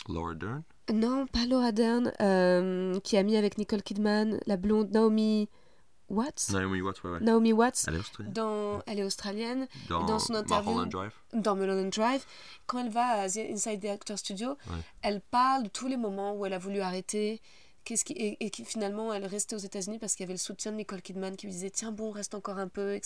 Laura 0.09 0.35
Dern? 0.35 0.63
Non, 0.93 1.27
pas 1.27 1.47
Laura 1.47 1.73
Dern, 1.73 2.13
euh, 2.21 2.99
qui 3.01 3.17
a 3.17 3.23
mis 3.23 3.37
avec 3.37 3.57
Nicole 3.59 3.83
Kidman, 3.83 4.41
la 4.47 4.57
blonde 4.57 4.91
Naomi 4.91 5.49
Watts. 6.09 6.51
Naomi 6.51 6.81
Watts, 6.83 7.03
ouais, 7.05 7.11
ouais. 7.13 7.21
Naomi 7.21 7.53
Watts, 7.53 7.85
Elle 7.87 7.95
est 7.95 7.99
australienne. 8.01 8.33
dans, 8.35 8.83
elle 8.87 8.99
est 8.99 9.05
australienne, 9.05 9.69
Dans, 9.89 10.05
dans 10.05 10.19
son 10.19 10.35
interview- 10.35 10.71
Mulholland 10.73 10.91
Drive. 10.91 11.13
dans 11.33 11.55
Mulholland 11.55 11.91
Drive. 11.93 12.25
Quand 12.67 12.81
elle 12.85 12.91
va 12.91 13.07
à 13.23 13.29
The 13.29 13.39
Inside 13.53 13.81
the 13.81 13.87
Actor 13.87 14.19
Studio, 14.19 14.49
Ouais. 14.51 14.77
elle 15.03 15.21
parle 15.21 15.63
de 15.65 15.69
tous 15.69 15.87
les 15.87 15.97
moments 15.97 16.35
où 16.35 16.45
elle 16.45 16.53
a 16.53 16.59
voulu 16.59 16.81
arrêter. 16.81 17.41
Qu'est-ce 17.85 18.05
qui, 18.05 18.13
et, 18.13 18.45
et 18.45 18.51
qui 18.51 18.65
finalement 18.65 19.13
elle 19.13 19.27
restait 19.27 19.57
aux 19.57 19.61
États-Unis 19.61 19.99
parce 19.99 20.15
qu'il 20.15 20.25
y 20.25 20.27
avait 20.27 20.35
le 20.35 20.39
soutien 20.39 20.73
de 20.73 20.77
Nicole 20.77 21.03
Kidman 21.03 21.37
qui 21.37 21.47
lui 21.47 21.53
disait 21.53 21.71
tiens 21.71 21.91
bon 21.93 22.11
reste 22.11 22.35
encore 22.35 22.59
un 22.59 22.69
peu 22.69 23.01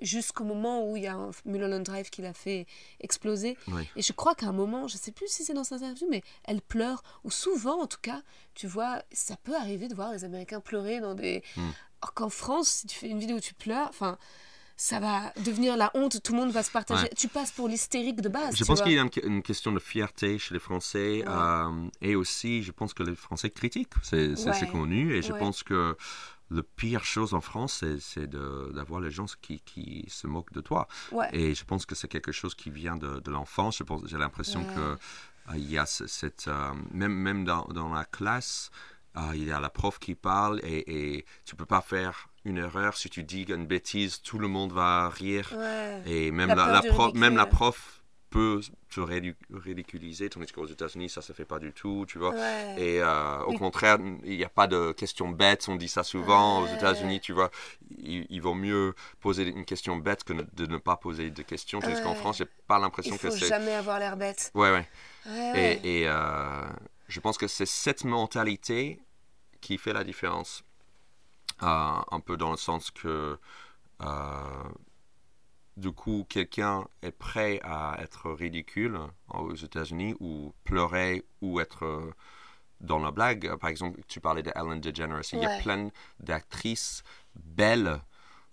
jusqu'au 0.00 0.44
moment 0.44 0.90
où 0.90 0.96
il 0.96 1.04
y 1.04 1.06
a 1.06 1.14
un 1.14 1.30
Mulholland 1.44 1.82
Drive 1.82 2.10
qui 2.10 2.22
l'a 2.22 2.34
fait 2.34 2.66
exploser 3.00 3.56
Oui. 3.68 3.88
et 3.96 4.02
je 4.02 4.12
crois 4.12 4.34
qu'à 4.34 4.46
un 4.46 4.52
moment, 4.52 4.86
je 4.88 4.96
sais 4.96 5.12
plus 5.12 5.28
si 5.28 5.44
c'est 5.44 5.54
dans 5.54 5.64
cette 5.64 5.82
interview, 5.82 6.08
mais 6.10 6.22
elle 6.44 6.60
pleure, 6.60 7.02
ou 7.24 7.30
souvent 7.30 7.82
en 7.82 7.86
tout 7.86 8.00
cas, 8.00 8.22
tu 8.54 8.66
vois, 8.66 9.02
ça 9.12 9.36
peut 9.36 9.54
arriver 9.56 9.88
de 9.88 9.94
voir 9.94 10.12
les 10.12 10.24
Américains 10.24 10.60
pleurer 10.60 11.00
dans 11.00 11.14
des. 11.14 11.42
Hmm. 11.56 11.70
Alors 12.00 12.14
qu'en 12.14 12.28
France, 12.28 12.68
si 12.68 12.86
tu 12.86 12.96
fais 12.96 13.08
une 13.08 13.18
vidéo 13.18 13.38
où 13.38 13.40
tu 13.40 13.54
pleures, 13.54 13.88
enfin, 13.88 14.18
ça 14.80 15.00
va 15.00 15.32
devenir 15.44 15.76
la 15.76 15.90
honte, 15.94 16.22
tout 16.22 16.32
le 16.32 16.38
monde 16.38 16.52
va 16.52 16.62
se 16.62 16.70
partager. 16.70 17.02
Ouais. 17.02 17.10
Tu 17.16 17.26
passes 17.28 17.50
pour 17.50 17.66
l'hystérique 17.68 18.20
de 18.20 18.28
base. 18.28 18.56
Je 18.56 18.64
pense 18.64 18.80
qu'il 18.80 18.92
y 18.92 18.98
a 18.98 19.02
une, 19.02 19.10
une 19.24 19.42
question 19.42 19.72
de 19.72 19.80
fierté 19.80 20.38
chez 20.38 20.54
les 20.54 20.60
Français 20.60 21.18
Ouais. 21.18 21.24
euh, 21.28 21.88
et 22.00 22.14
aussi 22.14 22.62
je 22.62 22.70
pense 22.72 22.94
que 22.94 23.02
les 23.02 23.16
Français 23.16 23.50
critiquent, 23.50 23.92
c'est 24.02 24.34
Ouais. 24.46 24.68
connu 24.70 25.12
et 25.14 25.20
je 25.20 25.32
pense 25.32 25.62
que 25.64 25.96
le 26.50 26.62
pire 26.62 27.04
chose 27.04 27.34
en 27.34 27.40
France 27.42 27.84
c'est- 28.00 28.26
d'avoir 28.30 29.00
les 29.00 29.10
gens 29.10 29.26
qui, 29.42 29.60
qui 29.60 30.04
se 30.08 30.26
moquent 30.28 30.52
de 30.52 30.60
toi 30.62 30.86
et 31.32 31.54
je 31.54 31.64
pense 31.64 31.84
que 31.84 31.94
c'est 31.96 32.08
quelque 32.08 32.32
chose 32.32 32.54
qui 32.54 32.70
vient 32.70 32.96
de, 32.96 33.18
de 33.20 33.30
l'enfance, 33.30 33.82
j'ai 34.06 34.16
l'impression 34.16 34.64
que 34.64 34.80
euh, 34.80 35.56
il 35.56 35.68
y 35.70 35.76
a 35.76 35.86
ce- 35.86 36.06
cette 36.06 36.46
euh, 36.46 36.72
même, 36.92 37.12
même 37.14 37.44
dans, 37.44 37.64
dans 37.74 37.92
la 37.92 38.04
classe 38.04 38.70
euh, 39.16 39.32
il 39.34 39.44
y 39.44 39.50
a 39.52 39.58
la 39.58 39.70
prof 39.70 39.98
qui 39.98 40.14
parle 40.14 40.60
et, 40.62 41.16
et 41.16 41.24
tu 41.44 41.56
peux 41.56 41.66
pas 41.66 41.80
faire 41.80 42.27
une 42.44 42.58
erreur 42.58 42.96
si 42.96 43.10
tu 43.10 43.22
dis 43.24 43.42
une 43.42 43.66
bêtise 43.66 44.22
tout 44.22 44.38
le 44.38 44.48
monde 44.48 44.72
va 44.72 45.08
rire 45.08 45.52
Ouais. 45.56 46.02
et 46.06 46.30
même 46.30 46.48
La 46.54 46.82
prof, 46.82 47.12
même 47.14 47.36
la 47.36 47.46
prof 47.46 47.94
peut 48.30 48.60
ridic- 48.96 49.36
ridiculiser, 49.50 50.28
tandis 50.28 50.52
qu'aux 50.52 50.66
États-Unis, 50.66 51.08
ça 51.08 51.22
se 51.22 51.32
fait 51.32 51.46
pas 51.46 51.58
du 51.58 51.72
tout, 51.72 52.04
tu 52.06 52.18
vois. 52.18 52.34
Ouais. 52.34 52.74
Et 52.76 53.00
euh, 53.02 53.40
au 53.44 53.54
contraire, 53.54 53.96
il 54.24 54.36
n'y 54.36 54.44
a 54.44 54.50
pas 54.50 54.66
de 54.66 54.92
questions 54.92 55.30
bêtes, 55.30 55.66
on 55.68 55.76
dit 55.76 55.88
ça 55.88 56.02
souvent. 56.04 56.60
Aux. 56.62 56.66
États-Unis, 56.66 57.20
tu 57.20 57.32
vois, 57.32 57.50
il, 57.98 58.26
il 58.28 58.42
vaut 58.42 58.52
mieux 58.54 58.94
poser 59.20 59.44
une 59.48 59.64
question 59.64 59.96
bête 59.96 60.24
que 60.24 60.34
de 60.34 60.66
ne 60.66 60.76
pas 60.76 60.96
poser 60.96 61.30
de 61.30 61.42
questions, 61.42 61.80
tandis 61.80 62.02
qu'en. 62.02 62.14
France, 62.14 62.38
j'ai 62.38 62.46
pas 62.66 62.78
l'impression 62.78 63.14
Il 63.14 63.18
que 63.18 63.30
faut 63.30 63.36
c'est. 63.36 63.48
jamais 63.48 63.72
avoir 63.72 63.98
l'air 63.98 64.16
bête. 64.18 64.50
Ouais, 64.54 64.72
ouais. 64.72 64.86
Ouais, 65.26 65.52
ouais. 65.52 65.80
Et, 65.84 66.00
et, 66.02 66.08
euh, 66.08 66.68
je 67.08 67.20
pense 67.20 67.38
que 67.38 67.46
c'est 67.46 67.66
cette 67.66 68.04
mentalité 68.04 69.00
qui 69.62 69.78
fait 69.78 69.92
la 69.94 70.04
différence. 70.04 70.64
Euh, 71.62 72.00
un 72.10 72.20
peu 72.20 72.36
dans 72.36 72.50
le 72.52 72.56
sens 72.56 72.90
que, 72.90 73.38
euh, 74.02 74.64
du 75.76 75.92
coup, 75.92 76.26
quelqu'un 76.28 76.84
est 77.02 77.12
prêt 77.12 77.60
à 77.62 77.96
être 78.00 78.30
ridicule 78.30 78.98
aux 79.28 79.54
États-Unis 79.54 80.14
ou 80.20 80.52
pleurer 80.64 81.24
ou 81.40 81.60
être 81.60 81.84
euh, 81.84 82.12
dans 82.80 82.98
la 82.98 83.10
blague. 83.10 83.54
Par 83.56 83.70
exemple, 83.70 84.00
tu 84.08 84.20
parlais 84.20 84.42
de 84.42 84.52
Ellen 84.54 84.80
DeGeneres. 84.80 85.22
Il 85.32 85.40
y 85.40 85.46
a 85.46 85.48
Ouais. 85.48 85.62
plein 85.62 85.90
d'actrices 86.20 87.02
belles. 87.34 88.00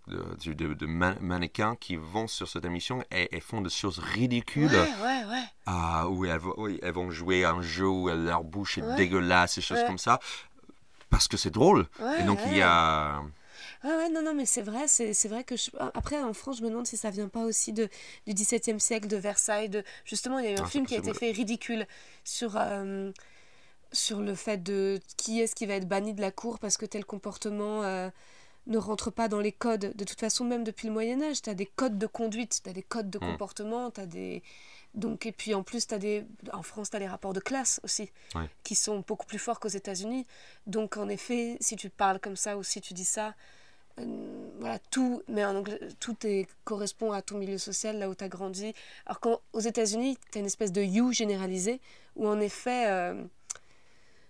De, 0.08 0.24
de- 0.46 0.54
de- 0.54 0.74
de 0.76 0.86
man- 0.86 1.18
mannequins 1.20 1.76
qui 1.76 1.96
vont 1.96 2.28
sur 2.28 2.48
cette 2.48 2.64
émission 2.64 3.04
et, 3.10 3.36
et 3.36 3.40
font 3.40 3.62
des 3.62 3.72
choses 3.72 3.98
ridicules 3.98 4.68
Ouais, 4.68 4.94
ouais, 5.02 5.24
ouais. 5.32 5.44
ah, 5.66 6.08
où 6.08 6.26
elles, 6.26 6.38
vont- 6.38 6.54
oui, 6.58 6.78
elles 6.84 6.94
vont 6.94 7.10
jouer 7.10 7.44
à 7.44 7.54
un 7.54 7.64
jeu 7.64 7.88
où 7.90 8.08
leur 8.10 8.44
bouche 8.44 8.78
est 8.78 8.84
Ouais. 8.84 8.96
dégueulasse 8.98 9.58
et 9.58 9.62
choses 9.62 9.80
Ouais. 9.80 9.88
comme 9.88 9.98
ça. 9.98 10.20
Parce 11.16 11.28
que 11.28 11.38
c'est 11.38 11.50
drôle. 11.50 11.88
Ouais, 12.00 12.20
et 12.20 12.24
donc 12.24 12.40
il 12.46 12.54
y 12.54 12.62
a. 12.62 13.22
Ouais, 13.84 13.96
ouais, 13.96 14.10
non, 14.10 14.22
non, 14.22 14.34
mais 14.34 14.46
c'est 14.46 14.62
vrai, 14.62 14.88
c'est 14.88 15.28
vrai 15.28 15.44
que... 15.44 15.56
je- 15.56 15.72
Après, 15.94 16.22
en 16.22 16.34
France, 16.34 16.58
je 16.58 16.64
me 16.64 16.70
demande 16.70 16.88
si 16.88 16.98
ça 16.98 17.10
vient 17.10 17.28
pas 17.30 17.42
aussi 17.44 17.74
de, 17.74 17.90
du 18.28 18.34
XVIIe 18.34 18.80
siècle, 18.80 19.08
de 19.08 19.18
Versailles, 19.18 19.70
de... 19.70 19.84
Justement, 20.06 20.40
il 20.40 20.46
y 20.46 20.48
a 20.48 20.52
eu 20.52 20.58
un 20.58 20.66
Ah, 20.66 20.66
film 20.66 20.86
qui 20.86 20.96
a 20.96 20.98
été 20.98 21.14
fait 21.14 21.32
ridicule 21.32 21.88
sur... 22.24 22.58
euh, 22.58 23.12
sur 23.94 24.22
le 24.22 24.36
fait 24.36 24.64
de 24.64 25.00
qui 25.18 25.42
est-ce 25.42 25.56
qui 25.56 25.66
va 25.66 25.76
être 25.76 25.88
banni 25.88 26.14
de 26.14 26.22
la 26.22 26.32
cour 26.32 26.60
parce 26.60 26.78
que 26.78 26.86
tel 26.86 27.06
comportement 27.06 27.84
euh, 27.84 28.10
ne 28.68 28.78
rentre 28.78 29.12
pas 29.12 29.28
dans 29.30 29.40
les 29.42 29.52
codes. 29.54 29.94
De 29.96 30.04
toute 30.06 30.20
façon, 30.20 30.46
même 30.46 30.64
depuis 30.64 30.88
le 30.88 30.94
Moyen 30.94 31.22
Âge, 31.24 31.42
tu 31.44 31.50
as 31.50 31.56
des 31.56 31.68
codes 31.68 31.98
de 32.00 32.08
conduite, 32.08 32.62
tu 32.64 32.70
as 32.70 32.74
des 32.74 32.84
codes 32.84 33.10
de 33.10 33.20
Mm. 33.22 33.26
comportement, 33.28 33.92
tu 33.92 34.02
as 34.02 34.06
des... 34.08 34.44
Donc, 34.96 35.26
et 35.26 35.32
puis 35.32 35.54
en 35.54 35.62
plus, 35.62 35.86
as 35.92 36.00
des... 36.00 36.26
en 36.54 36.64
France, 36.64 36.90
tu 36.90 36.96
as 36.96 37.00
les 37.00 37.08
rapports 37.08 37.34
de 37.34 37.40
classe 37.40 37.80
aussi, 37.84 38.10
Ouais. 38.34 38.50
qui 38.64 38.76
sont 38.76 39.04
beaucoup 39.06 39.26
plus 39.28 39.38
forts 39.40 39.60
qu'aux 39.60 39.68
États-Unis. 39.68 40.26
Donc 40.68 40.98
en 40.98 41.10
effet, 41.10 41.58
si 41.60 41.76
tu 41.76 41.90
parles 41.90 42.20
comme 42.20 42.36
ça 42.38 42.58
ou 42.58 42.64
si 42.64 42.80
tu 42.82 42.94
dis 42.94 43.06
ça, 43.06 43.36
euh, 44.00 44.50
voilà, 44.60 44.80
tout, 44.92 45.22
mais 45.28 45.44
en 45.46 45.56
anglais, 45.56 45.80
tout 46.00 46.16
est, 46.26 46.48
correspond 46.64 47.12
à 47.12 47.22
ton 47.22 47.38
milieu 47.38 47.58
social, 47.58 48.00
là 48.00 48.10
où 48.10 48.16
tu 48.16 48.24
as 48.24 48.30
grandi. 48.30 48.74
Alors 49.06 49.20
qu'aux 49.20 49.60
États-Unis, 49.60 50.18
tu 50.32 50.38
as 50.38 50.42
une 50.42 50.48
espèce 50.48 50.72
de 50.72 50.82
you 50.82 51.12
généralisé, 51.14 51.82
où 52.16 52.28
en 52.28 52.40
effet, 52.40 52.88
euh, 52.90 53.24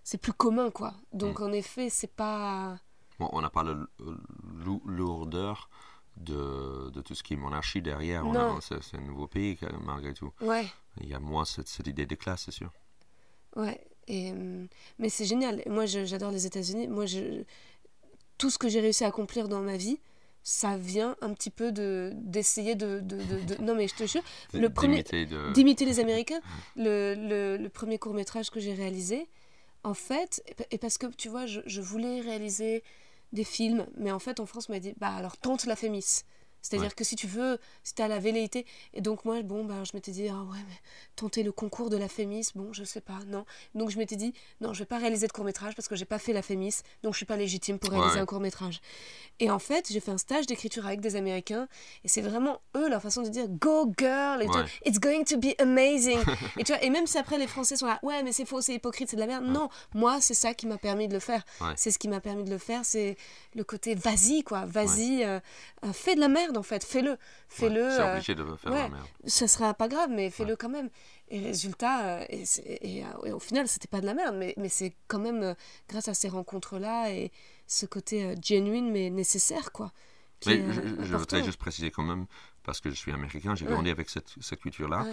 c'est 0.04 0.18
plus 0.20 0.34
commun, 0.34 0.70
quoi. 0.72 0.94
Donc 1.14 1.42
en 1.42 1.52
effet, 1.52 1.90
c'est 1.90 2.12
pas. 2.12 2.78
Bon, 3.20 3.30
on 3.32 3.42
n'a 3.42 3.50
pas 3.50 3.64
lou- 3.64 4.82
lourdeur 4.86 5.70
de, 6.18 6.90
de 6.92 7.02
tout 7.02 7.16
ce 7.16 7.24
qui 7.24 7.34
est 7.34 7.38
monarchie 7.38 7.82
derrière. 7.82 8.24
Non. 8.26 8.60
C'est 8.62 8.82
c'est 8.84 8.98
un 8.98 9.02
nouveau 9.02 9.28
pays, 9.28 9.58
malgré 9.84 10.14
tout. 10.14 10.32
Ouais, 10.42 10.66
Il 11.02 11.10
y 11.10 11.14
a 11.14 11.20
moins 11.20 11.46
cette, 11.46 11.68
cette 11.68 11.88
idée 11.88 12.06
de 12.06 12.16
classe, 12.16 12.44
c'est 12.46 12.52
sûr. 12.52 12.72
ouais. 13.56 13.80
Et, 14.08 14.32
euh, 14.34 14.66
mais 15.00 15.10
c'est 15.10 15.26
génial. 15.26 15.64
Moi, 15.66 15.88
j'adore 15.88 16.30
les 16.30 16.46
États-Unis. 16.46 16.88
Moi, 16.88 17.08
je, 17.08 17.42
tout 18.38 18.52
ce 18.52 18.60
que 18.60 18.70
j'ai 18.70 18.80
réussi 18.80 19.04
à 19.04 19.08
accomplir 19.08 19.48
dans 19.48 19.62
ma 19.62 19.78
vie, 19.78 20.00
ça 20.44 20.78
vient 20.78 21.16
un 21.22 21.34
petit 21.34 21.50
peu 21.50 21.72
de 21.72 22.12
d'essayer 22.16 22.76
de, 22.76 23.00
de, 23.00 23.18
de- 23.18 23.56
de- 23.56 23.62
Non, 23.64 23.74
mais 23.74 23.88
je 23.88 23.96
te 23.96 24.06
jure, 24.06 24.22
le 24.54 24.70
premier. 24.70 25.04
D'imiter 25.56 25.86
les 25.86 26.00
Américains. 26.00 26.40
Le, 26.76 27.16
le, 27.18 27.58
le 27.58 27.70
premier 27.70 27.98
court 27.98 28.14
métrage 28.14 28.52
que 28.52 28.60
j'ai 28.60 28.76
réalisé, 28.76 29.28
en 29.84 29.96
fait, 29.96 30.44
et 30.46 30.54
pa- 30.54 30.66
et 30.70 30.78
parce 30.78 31.00
que 31.00 31.08
tu 31.08 31.28
vois, 31.30 31.48
je, 31.48 31.62
je 31.66 31.82
voulais 31.82 32.22
réaliser 32.22 32.84
des 33.34 33.44
films, 33.44 33.88
mais 33.98 34.12
en 34.12 34.20
fait, 34.20 34.40
en 34.40 34.46
France, 34.46 34.68
on 34.70 34.74
m'a 34.74 34.80
dit, 34.80 34.94
bah 34.98 35.14
alors 35.16 35.38
tente 35.38 35.66
la 35.66 35.76
Fémis. 35.76 36.24
C'est-à-dire 36.66 36.88
Ouais. 36.88 36.94
que 36.96 37.04
si 37.04 37.16
tu 37.16 37.28
veux, 37.28 37.60
si 37.84 37.94
t'as 37.94 38.08
la 38.08 38.18
velléité. 38.18 38.66
Et 38.94 39.02
donc, 39.02 39.24
moi, 39.24 39.40
bon, 39.44 39.66
bah, 39.66 39.84
je 39.84 39.92
m'étais 39.94 40.12
dit, 40.12 40.28
ah 40.30 40.42
ouais, 40.44 40.58
mais 40.68 40.76
tenter 41.16 41.44
le 41.44 41.52
concours 41.52 41.90
de 41.92 41.98
la 41.98 42.08
Fémis, 42.08 42.48
bon, 42.56 42.74
je 42.74 42.84
sais 42.84 43.02
pas, 43.02 43.20
non. 43.28 43.46
Donc, 43.76 43.92
je 43.92 43.98
m'étais 44.00 44.16
dit, 44.16 44.34
non, 44.62 44.74
je 44.74 44.80
vais 44.80 44.86
pas 44.86 44.98
réaliser 44.98 45.28
de 45.28 45.32
court-métrage 45.32 45.76
parce 45.76 45.88
que 45.88 45.96
j'ai 45.96 46.06
pas 46.06 46.18
fait 46.18 46.34
la 46.34 46.42
Fémis, 46.42 46.74
donc 47.04 47.14
je 47.14 47.18
suis 47.18 47.26
pas 47.28 47.38
légitime 47.38 47.78
pour 47.78 47.92
réaliser 47.92 48.16
Ouais. 48.16 48.22
un 48.22 48.26
court-métrage. 48.26 48.82
Et 49.40 49.52
en 49.52 49.60
fait, 49.60 49.92
j'ai 49.92 50.00
fait 50.00 50.12
un 50.12 50.18
stage 50.18 50.48
d'écriture 50.48 50.86
avec 50.88 51.02
des 51.02 51.16
Américains, 51.16 51.68
et 52.04 52.08
c'est 52.08 52.22
vraiment 52.22 52.62
eux, 52.76 52.90
leur 52.90 53.02
façon 53.02 53.22
de 53.22 53.30
dire, 53.30 53.48
go 53.48 53.92
girl, 53.98 54.42
et 54.42 54.48
vois, 54.48 54.66
it's 54.86 55.00
going 55.00 55.24
to 55.26 55.38
be 55.38 55.54
amazing. 55.60 56.18
et, 56.58 56.64
tu 56.64 56.72
vois, 56.74 56.84
et 56.84 56.90
même 56.90 57.06
si 57.06 57.18
après 57.18 57.38
les 57.38 57.48
Français 57.48 57.76
sont 57.76 57.86
là, 57.86 58.00
ouais, 58.02 58.24
mais 58.24 58.32
c'est 58.32 58.46
faux, 58.46 58.62
c'est 58.62 58.74
hypocrite, 58.74 59.10
c'est 59.10 59.18
de 59.18 59.22
la 59.22 59.28
merde. 59.28 59.46
Non, 59.46 59.70
moi, 59.94 60.20
c'est 60.22 60.34
ça 60.34 60.54
qui 60.56 60.66
m'a 60.68 60.78
permis 60.78 61.08
de 61.08 61.14
le 61.14 61.20
faire. 61.20 61.44
C'est 61.76 61.92
ce 61.92 62.00
qui 62.00 62.08
m'a 62.08 62.20
permis 62.22 62.44
de 62.44 62.50
le 62.50 62.58
faire, 62.58 62.84
c'est 62.86 63.18
le 63.54 63.64
côté 63.64 63.94
vas-y, 63.96 64.44
quoi. 64.44 64.66
Vas-y, 64.66 65.24
euh, 65.24 65.40
euh, 65.86 65.94
fais 65.94 66.16
de 66.16 66.20
la 66.20 66.28
merde, 66.28 66.55
en 66.58 66.64
fait, 66.64 66.84
fais-le. 66.84 67.18
Fais-le. 67.48 67.84
Ouais, 67.84 67.90
c'est 67.92 68.02
euh, 68.02 68.14
obligé 68.14 68.36
de 68.36 68.56
faire 68.56 68.72
ouais. 68.72 68.78
la 68.84 68.90
merde. 68.90 69.06
ça 69.26 69.48
sera 69.48 69.74
pas 69.74 69.88
grave, 69.88 70.10
mais 70.12 70.30
fais-le 70.30 70.56
quand 70.56 70.70
même. 70.70 70.90
Et 71.30 71.40
résultat, 71.40 72.06
euh, 72.20 72.26
et, 72.30 72.46
c'est- 72.46 72.80
et, 72.82 73.04
euh, 73.04 73.26
et 73.26 73.32
au 73.32 73.40
final, 73.40 73.68
c'était 73.68 73.88
pas 73.88 74.02
de 74.02 74.06
la 74.06 74.14
merde, 74.14 74.36
mais, 74.38 74.54
mais 74.58 74.70
c'est 74.70 74.96
quand 75.08 75.20
même 75.20 75.42
euh, 75.44 75.54
grâce 75.90 76.08
à 76.08 76.14
ces 76.14 76.30
rencontres-là 76.30 77.12
et 77.12 77.32
ce 77.68 77.86
côté 77.86 78.24
euh, 78.24 78.36
genuine 78.44 78.92
mais 78.92 79.10
nécessaire, 79.10 79.72
quoi. 79.72 79.92
Mais 80.46 80.60
euh, 80.60 81.04
je, 81.04 81.16
voudrais 81.16 81.44
juste 81.44 81.58
préciser 81.58 81.90
quand 81.92 82.04
même, 82.04 82.26
parce 82.64 82.80
que 82.82 82.90
je 82.90 82.96
suis 82.96 83.12
américain, 83.12 83.56
j'ai 83.56 83.66
grandi 83.66 83.90
avec 83.90 84.10
cette, 84.10 84.36
cette 84.42 84.60
culture-là. 84.60 85.06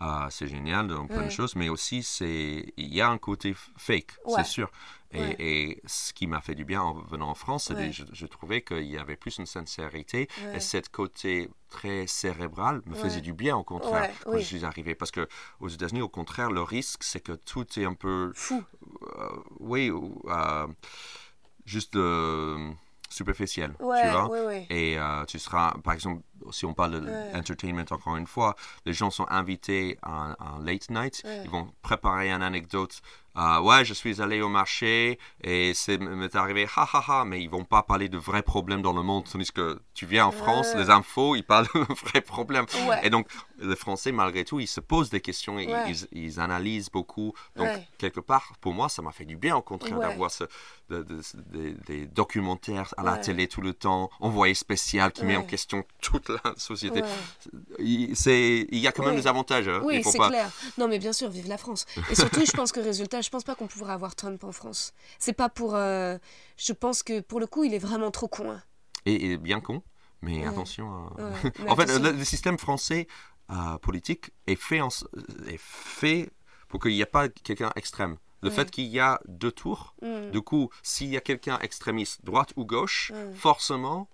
Ah, 0.00 0.28
c'est 0.30 0.46
génial 0.46 0.88
dans 0.88 1.06
plein 1.06 1.26
de 1.26 1.30
choses, 1.30 1.54
mais 1.56 1.68
aussi 1.68 2.02
c'est 2.02 2.72
il 2.76 2.94
y 2.94 3.02
a 3.02 3.08
un 3.08 3.18
côté 3.18 3.54
fake, 3.76 4.12
c'est 4.34 4.44
sûr. 4.44 4.70
Et, 5.12 5.82
ce 5.86 6.12
qui 6.12 6.26
m'a 6.26 6.40
fait 6.40 6.54
du 6.54 6.64
bien 6.64 6.82
en 6.82 6.94
venant 6.94 7.30
en 7.30 7.34
France, 7.34 7.64
c'est 7.64 7.74
que 7.74 7.90
je, 7.90 8.04
je 8.12 8.26
trouvais 8.26 8.62
qu'il 8.62 8.84
y 8.84 8.96
avait 8.96 9.16
plus 9.16 9.38
une 9.38 9.46
sincérité 9.46 10.28
et 10.54 10.60
cette 10.60 10.88
côté 10.88 11.50
très 11.68 12.06
cérébral 12.06 12.82
me 12.86 12.94
faisait 12.94 13.20
du 13.20 13.32
bien 13.32 13.56
au 13.56 13.64
contraire 13.64 14.10
quand 14.24 14.32
oui. 14.32 14.40
je 14.40 14.46
suis 14.46 14.64
arrivé. 14.64 14.94
Parce 14.94 15.10
que 15.10 15.28
aux 15.60 15.68
États-Unis, 15.68 16.02
au 16.02 16.08
contraire, 16.08 16.50
le 16.50 16.62
risque 16.62 17.02
c'est 17.02 17.20
que 17.20 17.32
tout 17.32 17.66
est 17.78 17.84
un 17.84 17.94
peu 17.94 18.32
Fou. 18.34 18.62
euh, 19.18 19.28
oui, 19.58 19.90
ou, 19.90 20.20
euh, 20.28 20.66
juste 21.64 21.96
euh, 21.96 22.70
superficiel, 23.08 23.74
tu 23.78 23.84
vois? 23.84 24.30
Et 24.70 24.98
tu 25.26 25.38
seras, 25.38 25.74
par 25.82 25.94
exemple, 25.94 26.22
si 26.50 26.64
on 26.66 26.74
parle 26.74 27.00
de 27.00 27.06
Ouais. 27.10 27.30
entertainment 27.34 27.84
encore 27.90 28.16
une 28.16 28.26
fois, 28.26 28.54
les 28.86 28.92
gens 28.92 29.10
sont 29.10 29.26
invités 29.30 29.98
à 30.02 30.34
un, 30.38 30.62
late 30.64 30.90
night, 30.90 31.22
Ouais. 31.24 31.42
ils 31.44 31.50
vont 31.50 31.68
préparer 31.82 32.30
une 32.30 32.42
anecdote. 32.42 33.00
Euh, 33.36 33.60
ouais, 33.60 33.84
je 33.84 33.94
suis 33.94 34.20
allé 34.20 34.42
au 34.42 34.48
marché 34.48 35.16
et 35.44 35.72
c'est 35.72 35.98
m'est 35.98 36.34
arrivé, 36.34 36.66
ha 36.76 36.82
ha 36.92 37.04
ha, 37.06 37.24
mais 37.24 37.40
ils 37.40 37.48
vont 37.48 37.64
pas 37.64 37.84
parler 37.84 38.08
de 38.08 38.18
vrais 38.18 38.42
problèmes 38.42 38.82
dans 38.82 38.92
le 38.92 39.02
monde. 39.02 39.24
Tandis 39.30 39.52
que 39.52 39.80
tu 39.94 40.04
viens 40.04 40.26
en 40.26 40.32
France, 40.32 40.72
Ouais. 40.74 40.82
les 40.82 40.90
infos, 40.90 41.36
ils 41.36 41.44
parlent 41.44 41.68
de 41.72 41.80
vrais 42.04 42.22
problèmes. 42.22 42.66
Et 43.04 43.08
donc, 43.10 43.28
les 43.60 43.76
Français, 43.76 44.10
malgré 44.10 44.44
tout, 44.44 44.58
ils 44.58 44.66
se 44.66 44.80
posent 44.80 45.10
des 45.10 45.20
questions, 45.20 45.60
et 45.60 45.68
ils, 45.88 46.08
ils 46.10 46.40
analysent 46.40 46.90
beaucoup. 46.90 47.32
Donc, 47.54 47.68
quelque 47.98 48.18
part, 48.20 48.52
pour 48.60 48.74
moi, 48.74 48.88
ça 48.88 49.00
m'a 49.00 49.12
fait 49.12 49.24
du 49.26 49.36
bien, 49.36 49.54
au 49.56 49.62
contraire, 49.62 50.00
d'avoir 50.00 50.30
ce, 50.32 50.44
de- 50.88 51.02
de- 51.04 51.20
des, 51.52 51.72
des 51.86 52.06
documentaires 52.06 52.92
à 52.96 53.04
la 53.04 53.16
télé 53.16 53.46
tout 53.46 53.60
le 53.60 53.74
temps, 53.74 54.10
envoyé 54.18 54.54
spécial 54.54 55.12
qui 55.12 55.24
met 55.24 55.36
en 55.36 55.44
question 55.44 55.84
toute 56.00 56.29
la 56.44 56.54
société. 56.56 57.02
Ouais. 57.02 57.08
Il, 57.78 58.16
c'est- 58.16 58.66
il 58.70 58.78
y 58.78 58.86
a 58.86 58.92
quand 58.92 59.02
même 59.04 59.14
Ouais. 59.14 59.20
des 59.20 59.26
avantages. 59.26 59.68
hein. 59.68 59.80
Oui, 59.84 60.02
c'est 60.04 60.18
pas... 60.18 60.28
clair. 60.28 60.50
Non, 60.78 60.88
mais 60.88 60.98
bien 60.98 61.12
sûr, 61.12 61.28
vive 61.30 61.48
la 61.48 61.58
France. 61.58 61.86
Et 62.10 62.14
surtout, 62.14 62.44
je 62.44 62.52
pense 62.52 62.72
que 62.72 62.80
résultat, 62.80 63.20
je 63.20 63.30
pense 63.30 63.44
pas 63.44 63.54
qu'on 63.54 63.66
pourra 63.66 63.94
avoir 63.94 64.14
Trump 64.14 64.42
en 64.44 64.52
France. 64.52 64.92
C'est 65.18 65.32
pas 65.32 65.48
pour. 65.48 65.74
euh, 65.74 66.18
je 66.56 66.72
pense 66.72 67.02
que 67.02 67.20
pour 67.20 67.40
le 67.40 67.46
coup, 67.46 67.64
il 67.64 67.74
est 67.74 67.78
vraiment 67.78 68.10
trop 68.10 68.28
con. 68.28 68.50
hein. 68.50 68.62
Et, 69.06 69.32
et 69.32 69.36
bien 69.38 69.60
con, 69.60 69.82
mais 70.22 70.40
Ouais. 70.40 70.46
attention. 70.46 71.10
mais 71.60 71.70
en 71.70 71.76
fait, 71.76 71.86
le, 71.98 72.12
le 72.12 72.24
système 72.24 72.58
français 72.58 73.06
euh, 73.50 73.78
politique 73.78 74.30
est 74.46 74.56
fait, 74.60 74.80
en- 74.80 74.88
est 75.48 75.58
fait 75.60 76.30
pour 76.68 76.80
qu'il 76.80 76.92
n'y 76.92 77.00
ait 77.00 77.06
pas 77.06 77.28
quelqu'un 77.28 77.72
extrême. 77.76 78.16
Le 78.42 78.48
Ouais. 78.48 78.54
fait 78.54 78.70
qu'il 78.70 78.86
y 78.86 78.98
a 79.00 79.20
deux 79.26 79.52
tours, 79.52 79.94
Mm. 80.02 80.30
du 80.30 80.40
coup, 80.40 80.70
s'il 80.82 81.08
y 81.08 81.16
a 81.16 81.20
quelqu'un 81.20 81.58
extrémiste, 81.60 82.24
droite 82.24 82.52
ou 82.56 82.64
gauche, 82.64 83.12
forcément, 83.34 84.08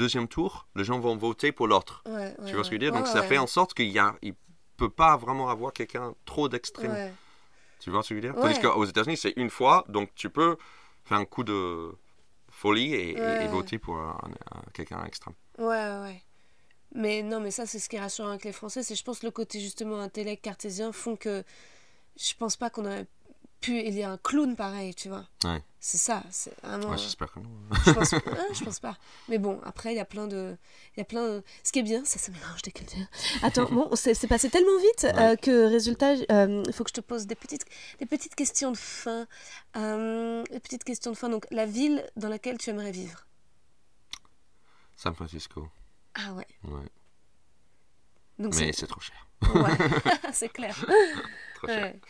deuxième 0.00 0.28
tour, 0.28 0.66
les 0.74 0.84
gens 0.84 0.98
vont 0.98 1.16
voter 1.16 1.52
pour 1.52 1.66
l'autre. 1.68 2.02
Ouais, 2.06 2.34
Tu 2.46 2.54
vois 2.54 2.64
ce 2.64 2.70
que 2.70 2.76
je 2.76 2.80
veux 2.80 2.90
dire? 2.90 2.92
Donc 2.92 3.06
ça 3.06 3.22
fait 3.22 3.38
en 3.38 3.46
sorte 3.46 3.74
qu'il 3.74 3.88
y 3.88 3.98
a, 3.98 4.14
il 4.22 4.34
peut 4.76 4.90
pas 4.90 5.16
vraiment 5.16 5.48
avoir 5.50 5.72
quelqu'un 5.72 6.14
trop 6.24 6.48
d'extrême. 6.48 7.12
Tu 7.80 7.90
vois 7.90 8.02
ce 8.02 8.08
que 8.10 8.14
je 8.14 8.20
veux 8.20 8.32
dire? 8.32 8.40
Tandis 8.40 8.58
qu'aux 8.60 8.84
États-Unis, 8.84 9.16
c'est 9.16 9.34
une 9.36 9.50
fois, 9.50 9.84
donc 9.88 10.10
tu 10.14 10.28
peux 10.30 10.56
faire 11.04 11.18
un 11.18 11.24
coup 11.24 11.44
de 11.44 11.92
folie 12.50 12.92
et, 12.94 13.10
et- 13.12 13.20
Ouais. 13.20 13.44
et 13.44 13.48
voter 13.48 13.78
pour 13.78 13.96
un- 13.96 14.18
un- 14.52 14.62
quelqu'un 14.74 15.02
extrême. 15.04 15.34
Ouais, 15.58 15.66
ouais. 16.02 16.22
Mais 16.94 17.22
non, 17.22 17.40
mais 17.40 17.50
ça, 17.52 17.66
c'est 17.66 17.78
ce 17.78 17.88
qui 17.88 17.96
est 17.96 18.00
rassurant 18.00 18.30
avec 18.30 18.44
les 18.44 18.52
Français. 18.52 18.82
C'est, 18.82 18.94
je 18.96 19.04
pense, 19.04 19.22
le 19.22 19.30
côté 19.30 19.60
justement 19.60 20.00
intellect 20.00 20.42
cartésien 20.42 20.92
font 20.92 21.16
que 21.16 21.44
je 22.18 22.32
pense 22.38 22.56
pas 22.56 22.68
qu'on 22.68 22.84
aurait 22.84 23.06
pu 23.60 23.78
élire 23.78 24.08
un 24.10 24.18
clown 24.18 24.56
pareil, 24.56 24.94
tu 24.94 25.08
vois? 25.08 25.24
Ouais. 25.44 25.62
C'est 25.82 25.96
ça, 25.96 26.22
c'est 26.30 26.54
vraiment. 26.62 26.90
Ouais, 26.90 26.98
J'espère 26.98 27.32
que 27.32 27.40
non. 27.40 27.48
je, 27.86 27.90
pense, 27.92 28.12
ah, 28.12 28.18
je 28.52 28.64
pense 28.64 28.80
pas. 28.80 28.98
Mais 29.28 29.38
bon, 29.38 29.58
après, 29.64 29.94
il 29.94 29.96
y 29.96 30.00
a 30.00 30.04
plein 30.04 30.26
de. 30.26 30.54
Il 30.94 30.98
y 30.98 31.00
a 31.00 31.06
plein 31.06 31.26
de- 31.26 31.42
Ce 31.64 31.72
qui 31.72 31.78
est 31.78 31.82
bien, 31.82 32.04
ça, 32.04 32.18
ça 32.18 32.30
mélange 32.30 32.60
des 32.60 32.70
cultures. 32.70 33.06
Attends, 33.42 33.64
bon, 33.70 33.88
c'est, 33.94 34.26
passé 34.28 34.50
tellement 34.50 34.78
vite 34.78 35.04
euh, 35.04 35.36
que 35.36 35.70
résultat, 35.70 36.16
euh, 36.30 36.62
il 36.66 36.72
faut 36.74 36.84
que 36.84 36.90
je 36.90 36.94
te 36.94 37.00
pose 37.00 37.26
des 37.26 37.34
petites, 37.34 37.64
des 37.98 38.04
petites 38.04 38.34
questions 38.34 38.72
de 38.72 38.76
fin. 38.76 39.26
Euh, 39.78 40.44
des 40.50 40.60
petites 40.60 40.84
questions 40.84 41.12
de 41.12 41.16
fin. 41.16 41.30
Donc, 41.30 41.46
la 41.50 41.64
ville 41.64 42.04
dans 42.14 42.28
laquelle 42.28 42.58
tu 42.58 42.68
aimerais 42.68 42.92
vivre? 42.92 43.26
San 44.98 45.14
Francisco. 45.14 45.66
Ah 46.14 46.34
ouais. 46.34 46.46
Ouais. 46.64 46.88
Donc, 48.38 48.54
Mais 48.56 48.72
c'est. 48.72 48.80
c'est 48.80 48.86
trop 48.86 49.00
cher. 49.00 49.26
Ouais, 49.54 49.70
c'est 50.34 50.50
clair. 50.50 50.76
Trop 51.54 51.68
cher. 51.68 51.82
Ouais. 51.84 52.00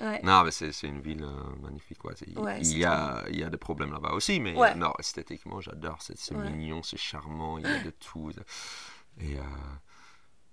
Ouais. 0.00 0.20
Non, 0.22 0.44
mais 0.44 0.50
c'est 0.50 0.72
c'est 0.72 0.88
une 0.88 1.00
ville 1.00 1.22
euh, 1.22 1.62
magnifique. 1.62 2.04
Ouais, 2.04 2.14
il, 2.60 2.78
y 2.78 2.84
a, 2.84 3.24
il 3.30 3.38
y 3.38 3.44
a 3.44 3.50
des 3.50 3.56
problèmes 3.58 3.92
là-bas 3.92 4.12
aussi, 4.12 4.40
mais 4.40 4.54
non, 4.74 4.92
esthétiquement, 4.98 5.60
j'adore. 5.60 5.98
C'est 6.00 6.32
mignon, 6.32 6.82
c'est 6.82 6.96
charmant, 6.98 7.58
il 7.58 7.64
y 7.64 7.68
a 7.70 7.82
de 7.82 7.90
tout. 7.90 8.30
Et, 9.20 9.36
euh, 9.36 9.42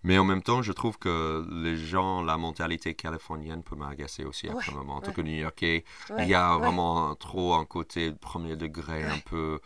mais 0.04 0.18
en 0.18 0.24
même 0.24 0.42
temps, 0.44 0.62
je 0.62 0.72
trouve 0.72 0.98
que 1.00 1.46
les 1.52 1.76
gens, 1.78 2.22
la 2.24 2.38
mentalité 2.38 2.94
californienne 2.94 3.64
peut 3.64 3.76
m'agacer 3.76 4.24
aussi 4.24 4.48
Ouais, 4.50 4.56
un 4.70 4.72
moment. 4.74 4.96
En 4.98 5.02
tant 5.02 5.12
que 5.12 5.22
New-Yorkais, 5.22 5.84
il 6.20 6.28
y 6.28 6.36
a 6.36 6.58
vraiment 6.58 7.16
trop 7.16 7.56
un 7.56 7.66
côté 7.66 8.12
premier 8.12 8.56
degré, 8.56 9.04
un 9.06 9.20
peu 9.20 9.60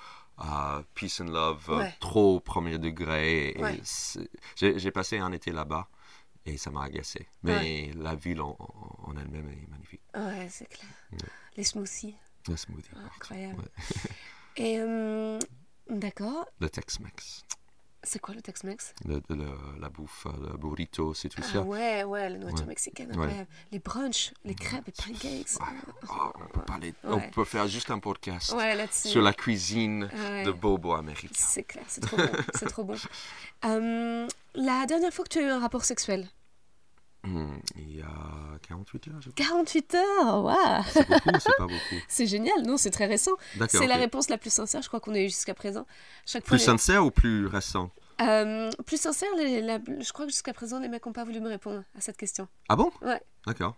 euh, 0.43 0.81
peace 0.95 1.21
and 1.21 1.25
love, 1.31 1.85
trop 1.99 2.39
premier 2.39 2.77
degré. 2.77 3.55
j'ai 4.55 4.91
passé 4.91 5.19
un 5.19 5.31
été 5.31 5.51
là-bas 5.51 5.87
et 6.45 6.57
ça 6.57 6.71
m'a 6.71 6.83
agacé. 6.83 7.27
Mais 7.43 7.91
la 7.95 8.15
ville 8.15 8.41
en, 8.41 8.55
elle-même 9.19 9.49
est 9.49 9.67
magnifique. 9.69 10.01
Ouais, 10.15 10.47
c'est 10.49 10.67
clair. 10.67 10.89
Les 11.57 11.63
smoothies, 11.63 12.15
Le 12.47 12.55
smoothie. 12.57 12.89
Ah, 12.93 12.99
partout. 13.01 13.15
incroyable. 13.17 13.59
Ouais. 13.59 14.11
Et 14.57 14.79
euh, 14.79 15.39
d'accord, 15.89 16.45
Le 16.59 16.69
Tex-Mex. 16.69 17.43
c'est 18.03 18.19
quoi 18.19 18.33
le 18.35 18.41
Tex-Mex? 18.41 18.93
La 19.05 19.89
bouffe, 19.89 20.25
euh, 20.25 20.51
le 20.51 20.57
burrito, 20.57 21.13
c'est 21.13 21.29
tout 21.29 21.41
Ah 21.45 21.53
ça. 21.53 21.61
ouais, 21.61 22.03
ouais, 22.03 22.29
la 22.29 22.37
nourriture 22.37 22.65
mexicaine. 22.65 23.11
Les 23.71 23.79
brunchs, 23.79 24.33
les 24.43 24.55
crêpes, 24.55 24.85
les 24.87 24.91
pancakes. 24.93 25.57
Oh, 26.09 26.31
on, 26.35 26.47
peut 26.47 26.61
parler- 26.65 26.93
on 27.03 27.19
peut 27.29 27.45
faire 27.45 27.67
juste 27.67 27.91
un 27.91 27.99
podcast 27.99 28.51
Ouais, 28.53 28.75
là-dessus. 28.75 29.09
sur 29.09 29.21
la 29.21 29.33
cuisine 29.33 30.09
de 30.45 30.51
bobo 30.51 30.93
américain. 30.93 31.33
C'est 31.33 31.63
clair, 31.63 31.85
c'est 31.87 32.01
trop 32.01 32.17
bon, 32.17 32.29
c'est 32.55 32.67
trop 32.67 32.83
bon. 32.83 32.95
Euh, 33.63 34.27
la 34.55 34.85
dernière 34.85 35.13
fois 35.13 35.23
que 35.25 35.29
tu 35.29 35.39
as 35.39 35.43
eu 35.43 35.49
un 35.49 35.59
rapport 35.59 35.85
sexuel 35.85 36.27
Hmm, 37.23 37.59
il 37.75 37.97
y 37.97 38.01
a 38.01 38.57
48 38.67 39.07
heures, 39.09 39.21
je 39.21 39.29
crois. 39.29 39.45
48 39.45 39.93
heures, 39.95 40.43
waouh 40.43 40.83
C'est 40.91 41.07
beaucoup, 41.07 41.29
c'est 41.39 41.55
pas 41.57 41.67
beaucoup. 41.67 41.95
C'est 42.07 42.25
génial, 42.25 42.63
non, 42.65 42.77
c'est 42.77 42.89
très 42.89 43.05
récent. 43.05 43.33
D'accord. 43.57 43.79
C'est 43.79 43.85
la 43.85 43.97
réponse 43.97 44.27
la 44.29 44.39
plus 44.39 44.51
sincère, 44.51 44.81
je 44.81 44.87
crois 44.87 44.99
qu'on 44.99 45.13
a 45.13 45.19
eu 45.19 45.25
jusqu'à 45.29 45.53
présent. 45.53 45.85
Chaque 46.25 46.43
Plus 46.45 46.57
sincère 46.57 47.05
ou 47.05 47.11
plus 47.11 47.45
récent 47.45 47.91
Euh, 48.21 48.71
plus 48.87 48.99
sincère, 48.99 49.29
les- 49.37 49.61
la- 49.61 49.77
je 49.99 50.11
crois 50.13 50.25
que 50.25 50.31
jusqu'à 50.31 50.51
présent, 50.53 50.79
les 50.79 50.87
mecs 50.87 51.05
n'ont 51.05 51.13
pas 51.13 51.23
voulu 51.23 51.39
me 51.41 51.47
répondre 51.49 51.83
à 51.95 52.01
cette 52.01 52.17
question. 52.17 52.47
Ah 52.69 52.75
bon? 52.75 52.91
Ouais. 53.03 53.21
D'accord. 53.45 53.77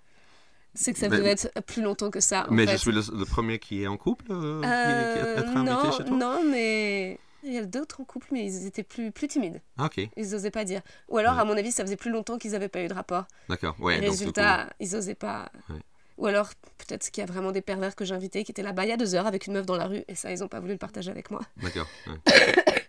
C'est 0.74 0.94
que 0.94 1.00
ça 1.00 1.10
Mais- 1.10 1.18
devait 1.18 1.32
être 1.32 1.50
plus 1.68 1.82
longtemps 1.82 2.12
que 2.12 2.22
ça. 2.22 2.48
en 2.50 2.54
Mais 2.54 2.66
fait. 2.66 2.72
je 2.72 2.78
suis 2.78 2.92
le, 2.94 3.02
le 3.14 3.26
premier 3.26 3.60
qui 3.60 3.84
est 3.84 3.88
en 3.88 3.98
couple 3.98 4.28
euh, 4.32 4.62
qui 4.62 4.68
est- 4.68 4.70
qui 4.70 5.28
Euh, 5.28 5.36
est 5.36 5.40
être 5.40 5.58
invité 5.58 5.70
non, 5.88 5.92
chez 5.98 6.06
toi? 6.06 6.18
non, 6.18 6.44
mais 6.50 7.20
il 7.44 7.54
y 7.54 7.58
a 7.58 7.66
d'autres 7.66 8.02
en 8.02 8.06
couple, 8.06 8.28
mais 8.32 8.46
ils 8.46 8.66
étaient 8.66 8.84
plus, 8.84 9.12
plus 9.12 9.28
timides. 9.28 9.62
Ah, 9.78 9.86
ok, 9.86 9.98
Ils 10.16 10.30
n'osaient 10.32 10.52
pas 10.52 10.64
dire. 10.66 10.82
Ou 11.10 11.18
alors, 11.18 11.36
Ouais. 11.36 11.42
à 11.42 11.46
mon 11.46 11.58
avis, 11.58 11.72
ça 11.72 11.84
faisait 11.84 11.96
plus 11.98 12.12
longtemps 12.12 12.38
qu'ils 12.38 12.52
n'avaient 12.52 12.70
pas 12.70 12.82
eu 12.82 12.88
de 12.88 12.94
rapport. 12.94 13.26
d'accord. 13.50 13.76
Ouais, 13.80 13.98
Et 13.98 14.02
donc, 14.02 14.12
résultat, 14.12 14.70
ils 14.80 14.92
n'osaient 14.94 15.16
pas. 15.16 15.52
Ouais. 15.70 15.80
Ou 16.18 16.28
alors, 16.28 16.50
peut-être 16.78 17.10
qu'il 17.12 17.22
y 17.22 17.28
a 17.28 17.32
vraiment 17.32 17.52
des 17.52 17.62
pervers 17.62 17.96
que 17.96 18.06
j'ai 18.06 18.14
invités 18.14 18.44
qui 18.44 18.52
étaient 18.52 18.62
là-bas 18.64 18.86
il 18.86 18.90
y 18.90 18.92
a 18.92 18.98
deux 18.98 19.16
heures 19.16 19.26
avec 19.28 19.48
une 19.48 19.54
meuf 19.54 19.66
dans 19.66 19.76
la 19.78 19.88
rue, 19.88 20.04
et 20.08 20.16
ça, 20.16 20.32
ils 20.32 20.40
n'ont 20.40 20.48
pas 20.48 20.60
voulu 20.60 20.74
le 20.74 20.78
partager 20.78 21.10
avec 21.12 21.32
moi. 21.32 21.42
D'accord. 21.58 21.88
ouais. 22.08 22.14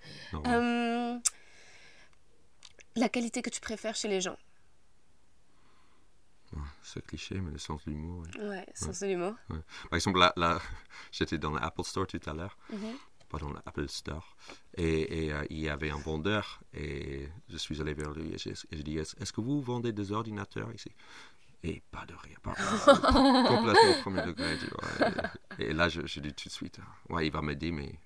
Euh, 0.47 1.17
la 2.97 3.09
qualité 3.09 3.41
que 3.41 3.51
tu 3.51 3.61
préfères 3.61 3.95
chez 3.95 4.09
les 4.09 4.21
gens. 4.21 4.37
C'est 6.83 7.05
cliché, 7.07 7.37
mais 7.41 7.51
le 7.51 7.59
sens 7.59 7.85
de 7.85 7.91
l'humour. 7.91 8.25
oui. 8.39 8.45
Ouais, 8.49 8.67
sens 8.75 9.01
de 9.01 9.07
l'humour. 9.09 9.35
Par 9.49 9.95
exemple, 9.95 10.19
là, 10.21 10.33
là, 10.37 10.61
j'étais 11.13 11.39
dans 11.39 11.51
l'Apple 11.53 11.83
Store 11.83 12.07
tout 12.07 12.21
à 12.27 12.33
l'heure. 12.33 12.57
Mhm. 12.71 12.81
pas 12.81 12.89
dans 13.39 13.53
l'Apple 13.53 13.89
Store. 13.89 14.37
Et, 14.77 15.27
et, 15.27 15.33
euh, 15.33 15.45
il 15.51 15.61
y 15.61 15.69
avait 15.69 15.91
un 15.91 15.99
vendeur 15.99 16.61
et 16.75 17.29
je 17.49 17.57
suis 17.57 17.81
allé 17.81 17.95
vers 17.95 18.11
lui 18.13 18.33
et 18.35 18.39
j'ai 18.39 18.51
et 18.53 18.55
j'ai 18.77 18.83
dit 18.83 18.99
Est-ce 18.99 19.33
que 19.33 19.41
vous 19.41 19.61
vendez 19.63 19.93
des 19.93 20.13
ordinateurs 20.13 20.73
ici? 20.75 20.91
Et 21.63 21.83
pas 21.91 22.05
de 22.07 22.15
rien, 22.15 22.37
pas 22.43 22.53
complètement 23.49 23.91
au 23.91 24.03
premier 24.03 24.23
degré. 24.23 24.59
tu 24.59 24.67
vois. 24.67 25.23
Et, 25.59 25.65
et 25.71 25.73
là, 25.73 25.89
je, 25.89 26.07
je 26.07 26.21
dis 26.21 26.33
tout 26.35 26.49
de 26.49 26.53
suite 26.53 26.79
Ouais, 27.09 27.27
il 27.27 27.33
va 27.33 27.41
m'aider, 27.41 27.71
mais 27.73 27.99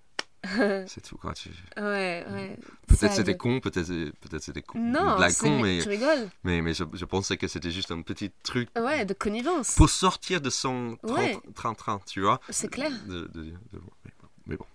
c'est 0.86 1.00
tout. 1.00 1.16
Quoi. 1.16 1.32
Tu- 1.34 1.48
Ouais, 1.76 2.24
ouais. 2.30 2.56
Peut-être 2.86 3.00
Ça 3.00 3.08
c'était 3.10 3.36
con, 3.36 3.58
peut-être 3.58 3.88
peut 4.20 4.38
c'était 4.38 4.62
con. 4.62 4.78
Non, 4.78 5.16
blague 5.16 5.34
con, 5.36 5.60
mais, 5.60 5.80
tu 5.82 5.88
rigoles. 5.88 6.28
mais, 6.44 6.62
mais 6.62 6.72
je, 6.74 6.84
je 6.92 7.04
pensais 7.04 7.36
que 7.36 7.48
c'était 7.48 7.72
juste 7.72 7.90
un 7.90 8.02
petit 8.02 8.30
truc 8.44 8.68
Ouais, 8.78 9.04
de 9.04 9.14
connivence. 9.14 9.74
pour 9.74 9.90
sortir 9.90 10.40
de 10.40 10.50
son 10.50 10.96
Ouais. 11.02 11.36
train-train, 11.56 12.00
tu 12.06 12.20
vois. 12.20 12.40
C'est 12.50 12.68
clair. 12.68 12.92
De- 13.08 13.26
de- 13.26 13.42
de- 13.42 13.52
mais 13.72 13.80
bon, 14.20 14.28
mais 14.46 14.56
bon. 14.56 14.66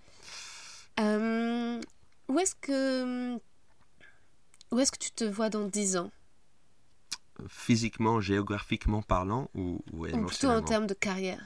Euh, 1.00 1.80
où 2.28 2.38
est-ce 2.38 2.54
que 2.60 3.38
où 4.70 4.78
est-ce 4.78 4.92
que 4.92 4.98
tu 4.98 5.10
te 5.10 5.24
vois 5.24 5.50
dans 5.50 5.66
10 5.66 5.96
ans? 5.96 6.10
Physiquement, 7.48 8.20
géographiquement 8.20 9.02
parlant 9.02 9.50
ou, 9.54 9.82
ou 9.92 10.06
Ou 10.06 10.24
plutôt 10.26 10.48
en 10.48 10.62
termes 10.62 10.86
de 10.86 10.94
carrière 10.94 11.40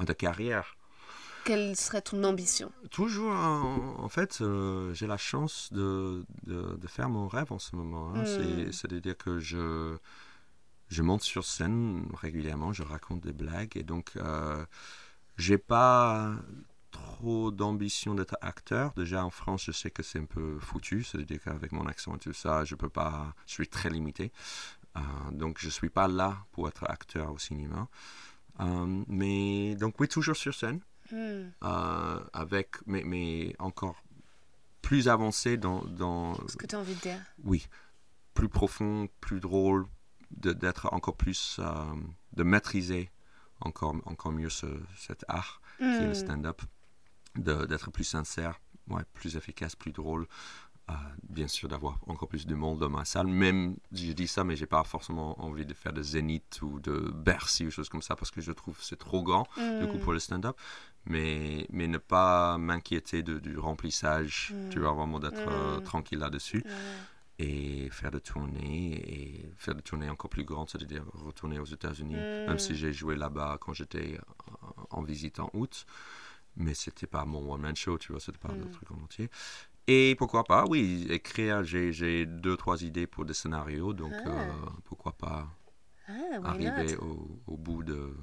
De 0.00 0.12
carrière. 0.12 0.76
Quelle 1.44 1.74
serait 1.76 2.02
ton 2.02 2.22
ambition? 2.24 2.70
Toujours, 2.90 3.32
en, 3.32 3.96
en 3.98 4.08
fait, 4.08 4.40
euh, 4.42 4.92
j'ai 4.94 5.06
la 5.06 5.16
chance 5.16 5.72
de, 5.72 6.24
de, 6.46 6.76
de 6.76 6.86
faire 6.86 7.08
mon 7.08 7.28
rêve 7.28 7.50
en 7.52 7.58
ce 7.58 7.74
moment. 7.76 8.10
hein. 8.14 8.20
Mm. 8.22 8.26
C'est- 8.26 8.72
C'est-à-dire 8.72 9.16
que 9.16 9.38
je, 9.38 9.96
je 10.90 11.02
monte 11.02 11.22
sur 11.22 11.44
scène 11.44 12.06
régulièrement, 12.14 12.72
je 12.72 12.82
raconte 12.82 13.20
des 13.22 13.32
blagues 13.32 13.76
et 13.76 13.82
donc 13.82 14.12
euh, 14.16 14.64
j'ai 15.38 15.58
pas 15.58 16.32
trop 16.92 17.50
d'ambition 17.50 18.14
d'être 18.14 18.36
acteur. 18.40 18.92
Déjà 18.94 19.24
en 19.24 19.30
France, 19.30 19.64
je 19.64 19.72
sais 19.72 19.90
que 19.90 20.02
c'est 20.04 20.20
un 20.20 20.24
peu 20.26 20.58
foutu, 20.60 21.02
c'est-à-dire 21.02 21.40
qu'avec 21.42 21.72
mon 21.72 21.86
accent 21.86 22.14
et 22.14 22.18
tout 22.18 22.32
ça, 22.32 22.64
je 22.64 22.74
peux 22.76 22.88
pas, 22.88 23.34
je 23.46 23.52
suis 23.54 23.68
très 23.68 23.90
limité. 23.90 24.30
Euh, 24.96 25.00
donc 25.32 25.56
je 25.58 25.68
suis 25.70 25.88
pas 25.90 26.06
là 26.06 26.44
pour 26.52 26.68
être 26.68 26.84
acteur 26.88 27.32
au 27.32 27.38
cinéma. 27.38 27.88
Euh, 28.60 29.02
mais 29.08 29.74
donc 29.76 29.98
oui, 29.98 30.06
toujours 30.08 30.36
sur 30.36 30.54
scène. 30.54 30.80
Hmm. 31.10 31.50
euh, 31.64 32.20
avec, 32.32 32.76
mais, 32.86 33.02
mais 33.04 33.54
encore 33.58 33.96
plus 34.80 35.08
avancé 35.08 35.56
dans, 35.58 35.84
dans 35.84 36.34
Ce 36.48 36.56
que 36.56 36.66
tu 36.66 36.74
as 36.74 36.78
envie 36.78 36.94
de 36.94 37.00
dire? 37.00 37.20
oui, 37.44 37.66
plus 38.34 38.48
profond, 38.48 39.08
plus 39.20 39.40
drôle, 39.40 39.86
d'être 40.30 40.88
encore 40.92 41.16
plus, 41.16 41.60
de 42.32 42.42
maîtriser 42.42 43.10
encore, 43.60 43.94
encore 44.06 44.32
mieux 44.32 44.48
ce, 44.48 44.66
cet 44.96 45.24
art 45.28 45.60
qui 45.78 45.84
est 45.84 46.00
le 46.06 46.10
Hmm. 46.10 46.14
stand-up, 46.14 46.62
d'être 47.36 47.90
plus 47.90 48.04
sincère, 48.04 48.60
ouais, 48.88 49.02
plus 49.14 49.36
efficace, 49.36 49.74
plus 49.76 49.92
drôle. 49.92 50.26
Euh, 50.90 50.94
bien 51.28 51.46
sûr, 51.46 51.68
d'avoir 51.68 51.96
encore 52.08 52.28
plus 52.28 52.44
de 52.44 52.54
monde 52.56 52.80
dans 52.80 52.90
ma 52.90 53.04
salle. 53.04 53.28
Même, 53.28 53.76
je 53.92 54.10
dis 54.12 54.26
ça, 54.26 54.42
mais 54.42 54.56
j'ai 54.56 54.66
pas 54.66 54.82
forcément 54.82 55.40
envie 55.42 55.64
de 55.64 55.74
faire 55.74 55.92
de 55.92 56.02
Zénith 56.02 56.60
ou 56.60 56.80
de 56.80 57.08
Bercy 57.14 57.64
ou 57.66 57.70
choses 57.70 57.88
comme 57.88 58.02
ça 58.02 58.16
parce 58.16 58.32
que 58.32 58.40
je 58.40 58.50
trouve 58.50 58.76
que 58.76 58.84
c'est 58.84 58.98
trop 58.98 59.22
grand 59.22 59.46
du 59.80 59.86
coup 59.86 59.96
Hmm. 59.98 60.00
pour 60.00 60.12
le 60.12 60.18
stand-up. 60.18 60.56
Mais, 61.06 61.66
mais 61.70 61.86
ne 61.86 61.98
pas 61.98 62.58
m'inquiéter 62.58 63.22
de- 63.22 63.38
du 63.38 63.56
remplissage, 63.58 64.52
tu 64.70 64.80
vois, 64.80 64.92
vraiment 64.92 65.20
d'être 65.20 65.46
euh, 65.48 65.78
Mm. 65.78 65.82
tranquille 65.82 66.18
là-dessus 66.18 66.64
et 67.38 67.88
faire 67.90 68.10
des 68.10 68.20
tournées 68.20 68.92
et 68.94 69.52
faire 69.56 69.74
des 69.76 69.82
tournées 69.82 70.10
encore 70.10 70.30
plus 70.30 70.44
grandes, 70.44 70.68
c'est-à-dire 70.68 71.04
retourner 71.12 71.58
aux 71.60 71.64
États-Unis, 71.64 72.16
Mm. 72.16 72.46
même 72.48 72.58
si 72.58 72.74
j'ai 72.76 72.92
joué 72.92 73.14
là-bas 73.16 73.56
quand 73.60 73.72
j'étais 73.72 74.18
en 74.90 75.02
visite 75.02 75.38
en 75.40 75.48
août, 75.54 75.86
mais 76.56 76.74
c'était 76.74 77.06
pas 77.06 77.24
mon 77.24 77.52
one-man 77.52 77.76
show, 77.76 77.98
tu 77.98 78.12
vois, 78.12 78.20
c'était 78.20 78.38
pas 78.38 78.54
le 78.54 78.64
Mm. 78.64 78.72
truc 78.72 78.90
en 78.90 78.96
entier. 79.02 79.30
Et 79.88 80.14
pourquoi 80.18 80.44
pas, 80.44 80.66
oui, 80.66 81.06
écrire, 81.10 81.64
j'ai, 81.64 81.92
j'ai 81.92 82.26
deux, 82.26 82.56
trois 82.56 82.82
idées 82.84 83.06
pour 83.06 83.24
des 83.24 83.34
scénarios, 83.34 83.92
donc 83.94 84.14
Ah. 84.26 84.28
euh, 84.28 84.70
pourquoi 84.84 85.12
pas 85.12 85.48
Ah, 86.08 86.40
arriver 86.44 86.96
au, 86.96 87.40
au 87.46 87.56
bout 87.56 87.82
de, 87.82 88.14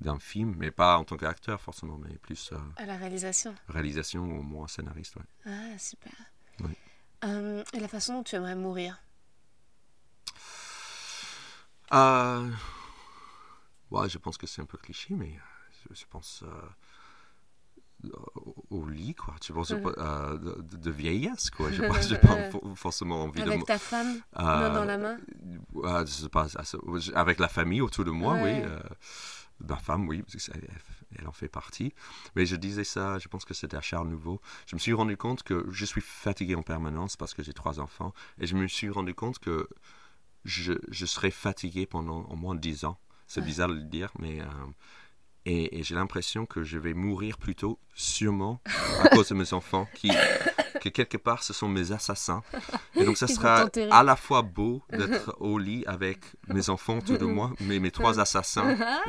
d'un 0.00 0.18
film, 0.18 0.54
mais 0.58 0.70
pas 0.70 0.98
en 0.98 1.04
tant 1.04 1.16
qu'acteur 1.16 1.60
forcément, 1.60 1.98
mais 1.98 2.16
plus 2.18 2.52
euh, 2.52 2.58
À 2.76 2.86
la 2.86 2.96
réalisation. 2.96 3.54
réalisation 3.68 4.24
ou 4.24 4.40
au 4.40 4.42
moins 4.42 4.68
scénariste. 4.68 5.16
ouais. 5.16 5.22
Ah, 5.46 5.78
super. 5.78 6.12
Oui. 6.60 6.76
Euh, 7.24 7.64
et 7.72 7.80
la 7.80 7.88
façon 7.88 8.14
dont 8.14 8.22
tu 8.22 8.36
aimerais 8.36 8.56
mourir? 8.56 9.02
Ouais, 13.90 14.08
je 14.08 14.18
pense 14.18 14.36
que 14.38 14.46
c'est 14.46 14.62
un 14.62 14.66
peu 14.66 14.78
cliché, 14.78 15.14
mais 15.14 15.36
je, 15.90 15.94
je 15.94 16.04
pense 16.08 16.44
au, 18.70 18.86
lit, 18.86 19.14
quoi. 19.14 19.34
Tu 19.40 19.52
penses 19.52 19.70
Mhm. 19.72 19.92
euh, 19.98 20.38
de, 20.62 20.90
vieillesse, 20.90 21.50
quoi. 21.50 21.70
Je 21.70 21.82
n'ai 21.82 21.88
pas 22.20 22.50
for- 22.50 22.62
forcément 22.76 23.24
envie 23.24 23.42
Avec 23.42 23.60
de... 23.60 23.64
ta 23.64 23.78
femme, 23.78 24.20
euh, 24.38 24.42
main 24.42 24.70
dans 24.74 24.84
la 24.84 24.98
main? 24.98 25.16
ouais, 25.74 26.00
je 26.06 26.10
sais 26.12 26.28
pas, 26.28 26.46
avec 27.14 27.38
la 27.38 27.48
famille 27.48 27.80
autour 27.80 28.04
de 28.04 28.10
moi, 28.10 28.34
Ouais. 28.34 28.42
oui. 28.42 28.62
euh, 28.64 28.80
ma 29.68 29.76
femme, 29.76 30.08
oui, 30.08 30.24
elle, 30.54 30.68
elle 31.18 31.26
en 31.28 31.32
fait 31.32 31.48
partie. 31.48 31.92
Mais 32.36 32.46
je 32.46 32.56
disais 32.56 32.84
ça, 32.84 33.18
je 33.18 33.28
pense 33.28 33.44
que 33.44 33.52
c'était 33.54 33.76
à 33.76 33.80
Charles 33.82 34.08
Nouveau. 34.08 34.40
Je 34.66 34.74
me 34.76 34.80
suis 34.80 34.92
rendu 34.94 35.16
compte 35.16 35.42
que 35.42 35.66
je 35.70 35.84
suis 35.84 36.00
fatigué 36.00 36.54
en 36.54 36.62
permanence 36.62 37.16
parce 37.16 37.34
que 37.34 37.42
j'ai 37.42 37.52
trois 37.52 37.78
enfants. 37.80 38.14
Et 38.38 38.46
je 38.46 38.56
me 38.56 38.66
suis 38.68 38.88
rendu 38.88 39.14
compte 39.14 39.38
que 39.38 39.68
je, 40.44 40.72
je 40.88 41.04
serais 41.06 41.30
fatigué 41.30 41.84
pendant 41.86 42.22
au 42.24 42.36
moins 42.36 42.54
dix 42.54 42.84
ans. 42.84 42.98
C'est 43.26 43.40
Ouais. 43.40 43.46
bizarre 43.46 43.68
de 43.68 43.74
le 43.74 43.82
dire, 43.82 44.10
mais... 44.18 44.40
et, 45.46 45.78
et 45.78 45.82
j'ai 45.82 45.94
l'impression 45.94 46.46
que 46.46 46.62
je 46.62 46.78
vais 46.78 46.92
mourir 46.94 47.38
plutôt, 47.38 47.78
sûrement, 47.94 48.60
à 49.02 49.08
cause 49.08 49.28
de 49.28 49.34
mes 49.34 49.52
enfants, 49.54 49.88
qui, 49.94 50.10
que 50.80 50.88
quelque 50.90 51.16
part, 51.16 51.42
ce 51.42 51.52
sont 51.52 51.68
mes 51.68 51.92
assassins. 51.92 52.42
Et 52.94 53.04
donc, 53.04 53.16
ça 53.16 53.26
Ils 53.28 53.34
sera 53.34 53.66
à 53.90 54.02
la 54.02 54.16
fois 54.16 54.42
beau 54.42 54.82
d'être 54.92 55.36
au 55.40 55.58
lit 55.58 55.84
avec 55.86 56.18
mes 56.48 56.68
enfants 56.70 56.98
autour 56.98 57.18
de 57.18 57.24
moi, 57.24 57.52
mais 57.60 57.78
mes 57.78 57.90
trois 57.90 58.20
assassins 58.20 58.76
Ah, 58.80 59.00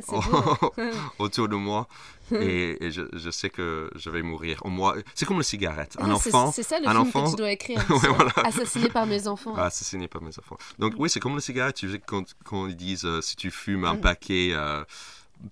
autour 1.18 1.48
de 1.48 1.56
moi. 1.56 1.88
Et, 2.32 2.84
et 2.84 2.90
je, 2.90 3.02
je 3.12 3.30
sais 3.30 3.50
que 3.50 3.88
je 3.94 4.10
vais 4.10 4.22
mourir. 4.22 4.60
Moins, 4.64 4.96
c'est 5.14 5.26
comme 5.26 5.36
la 5.38 5.42
cigarette. 5.44 5.96
Un 6.00 6.10
enfant, 6.10 6.50
C'est 6.50 6.64
ça 6.64 6.80
le 6.80 6.86
un 6.88 6.90
film 6.90 7.02
enfant- 7.02 7.24
que 7.26 7.30
tu 7.30 7.36
dois 7.36 7.52
écrire. 7.52 7.78
Ouais, 7.90 7.98
c'est 8.00 8.08
voilà. 8.08 8.32
Assassiné 8.44 8.88
par 8.88 9.06
mes 9.06 9.28
enfants. 9.28 9.54
Ah, 9.56 9.66
assassiné 9.66 10.08
par 10.08 10.22
mes 10.22 10.36
enfants. 10.38 10.58
Donc 10.80 10.94
oui, 10.98 11.08
c'est 11.08 11.20
comme 11.20 11.36
la 11.36 11.40
cigarette. 11.40 11.76
Tu 11.76 11.90
sais, 11.92 12.00
quand, 12.04 12.24
quand 12.44 12.66
ils 12.66 12.76
disent 12.76 13.04
euh, 13.04 13.20
si 13.20 13.36
tu 13.36 13.50
fumes 13.52 13.84
un 13.84 13.94
Mm. 13.94 14.00
paquet 14.00 14.50
euh, 14.52 14.84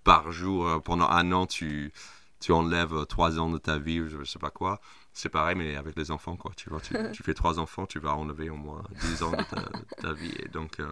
par 0.02 0.32
jour 0.32 0.66
euh, 0.66 0.78
pendant 0.78 1.08
un 1.08 1.32
an, 1.32 1.46
tu, 1.46 1.92
tu 2.40 2.52
enlèves 2.52 2.94
euh, 2.94 3.04
trois 3.04 3.38
ans 3.38 3.50
de 3.50 3.58
ta 3.58 3.78
vie 3.78 4.00
ou 4.00 4.08
je 4.08 4.18
ne 4.18 4.24
sais 4.24 4.38
pas 4.38 4.50
quoi. 4.50 4.80
C'est 5.12 5.28
pareil, 5.28 5.54
mais 5.56 5.76
avec 5.76 5.96
les 5.96 6.10
enfants, 6.10 6.36
quoi. 6.36 6.52
Tu 6.56 6.70
vois, 6.70 6.80
tu, 6.80 6.94
tu 7.12 7.22
fais 7.22 7.34
trois 7.34 7.58
enfants, 7.58 7.86
tu 7.86 7.98
vas 7.98 8.14
enlever 8.16 8.50
au 8.50 8.56
moins 8.56 8.82
dix 9.00 9.22
ans 9.22 9.30
de 9.30 9.42
ta, 9.42 9.60
de 9.60 10.02
ta 10.02 10.12
vie. 10.12 10.34
Et 10.40 10.48
donc, 10.48 10.80
euh, 10.80 10.90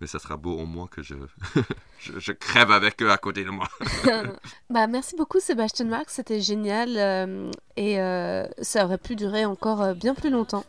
mais 0.00 0.06
ça 0.06 0.18
sera 0.18 0.36
beau 0.36 0.58
au 0.58 0.66
moins 0.66 0.86
que 0.86 1.02
je, 1.02 1.14
je, 2.00 2.18
je 2.18 2.32
crève 2.32 2.70
avec 2.70 3.02
eux 3.02 3.10
à 3.10 3.18
côté 3.18 3.44
de 3.44 3.50
moi. 3.50 3.68
Bah, 4.70 4.86
merci 4.86 5.16
beaucoup 5.16 5.40
Sébastien 5.40 5.86
Marx, 5.86 6.14
c'était 6.14 6.40
génial 6.40 6.96
euh, 6.96 7.50
et 7.76 8.00
euh, 8.00 8.46
ça 8.62 8.84
aurait 8.84 8.98
pu 8.98 9.16
durer 9.16 9.44
encore 9.44 9.82
euh, 9.82 9.94
bien 9.94 10.14
plus 10.14 10.30
longtemps. 10.30 10.64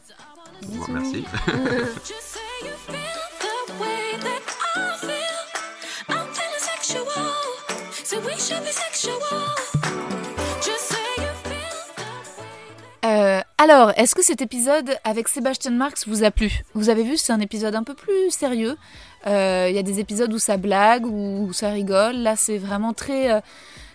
Bon, 0.64 0.94
merci. 0.94 1.24
Euh, 13.04 13.42
alors, 13.58 13.92
est-ce 13.98 14.14
que 14.14 14.24
cet 14.24 14.42
épisode 14.42 14.96
avec 15.04 15.28
Sébastien 15.28 15.72
Marx 15.72 16.08
vous 16.08 16.24
a 16.24 16.32
plu? 16.32 16.62
Vous 16.76 16.90
avez 16.90 17.04
vu, 17.04 17.18
c'est 17.18 17.34
un 17.34 17.40
épisode 17.40 17.76
un 17.76 17.84
peu 17.84 17.94
plus 17.94 18.30
sérieux. 18.30 18.78
Euh, 19.28 19.68
Il 19.70 19.76
y 19.76 19.80
a 19.80 19.84
des 19.84 20.00
épisodes 20.00 20.32
où 20.32 20.40
ça 20.40 20.58
blague, 20.58 21.06
où 21.06 21.52
ça 21.52 21.70
rigole. 21.70 22.18
Là, 22.18 22.36
c'est 22.36 22.58
vraiment 22.58 22.94
très 22.94 23.32
euh, 23.32 23.42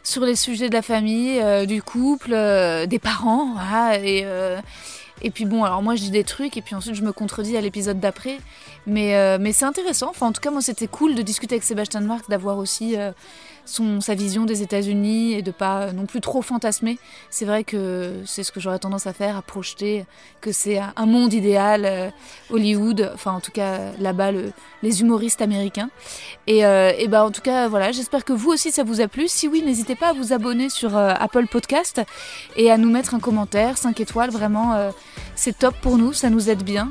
sur 0.03 0.23
les 0.23 0.37
sujets 0.37 0.69
de 0.69 0.75
la 0.75 0.83
famille, 0.83 1.43
du 1.67 1.83
couple, 1.83 2.31
des 2.87 2.99
parents. 2.99 3.55
et, 4.03 5.31
puis 5.33 5.45
bon, 5.47 5.65
alors 5.65 5.83
moi 5.83 5.97
je 5.97 6.03
dis 6.03 6.11
des 6.11 6.23
trucs 6.23 6.57
et 6.57 6.63
puis 6.63 6.77
ensuite 6.77 6.95
je 6.95 7.03
me 7.03 7.13
contredis 7.13 7.57
à 7.57 7.61
l'épisode 7.61 7.99
d'après. 7.99 8.39
Mais, 8.87 9.39
c'est 9.53 9.65
intéressant. 9.65 10.11
Enfin, 10.11 10.27
en 10.27 10.33
tout 10.33 10.41
cas, 10.41 10.51
moi 10.51 10.61
c'était 10.63 10.87
cool 10.87 11.15
de 11.15 11.23
discuter 11.23 11.57
avec 11.57 11.65
Sébastien 11.65 12.01
Marx, 12.01 12.29
d'avoir 12.29 12.59
aussi 12.59 12.97
son, 13.67 14.01
sa 14.01 14.15
vision 14.15 14.45
des 14.45 14.63
États-Unis 14.63 15.35
et 15.35 15.43
de 15.43 15.51
pas 15.51 15.93
non 15.93 16.07
plus 16.07 16.21
trop 16.23 16.41
fantasmer. 16.41 16.99
C'est 17.29 17.45
vrai 17.45 17.65
que 17.65 18.15
c'est 18.25 18.43
ce 18.43 18.53
que 18.53 18.61
j'aurais 18.61 18.79
tendance 18.79 19.07
à 19.07 19.13
faire, 19.13 19.37
à 19.37 19.43
projeter 19.43 20.07
que 20.41 20.53
c'est 20.53 20.79
un 20.79 21.07
monde 21.07 21.35
idéal, 21.35 21.83
euh, 21.85 22.09
Hollywood, 22.51 23.11
enfin 23.15 23.33
en 23.33 23.41
tout 23.41 23.53
cas 23.53 23.79
là-bas 24.01 24.33
le- 24.33 24.53
les 24.83 25.01
humoristes 25.01 25.43
américains. 25.43 25.91
Et, 26.47 26.65
euh, 26.65 26.93
et 26.97 27.09
ben 27.09 27.23
en 27.25 27.31
tout 27.31 27.41
cas 27.43 27.69
voilà, 27.69 27.93
j'espère 27.93 28.25
que 28.25 28.33
vous 28.33 28.51
aussi 28.51 28.71
ça 28.71 28.85
vous 28.85 29.01
a 29.01 29.09
plu. 29.09 29.29
Si 29.29 29.49
oui, 29.49 29.63
n'hésitez 29.63 29.97
pas 29.97 30.09
à 30.11 30.13
vous 30.13 30.33
abonner 30.33 30.71
sur 30.71 30.97
euh, 30.97 31.13
Apple 31.19 31.47
Podcast 31.49 32.01
et 32.57 32.71
à 32.71 32.79
nous 32.79 32.91
mettre 32.91 33.15
un 33.15 33.21
commentaire, 33.21 33.77
5 33.77 33.99
étoiles, 34.01 34.31
vraiment 34.31 34.91
c'est 35.35 35.59
top 35.59 35.75
pour 35.83 35.99
nous, 35.99 36.13
ça 36.13 36.31
nous 36.31 36.49
aide 36.49 36.63
bien. 36.63 36.91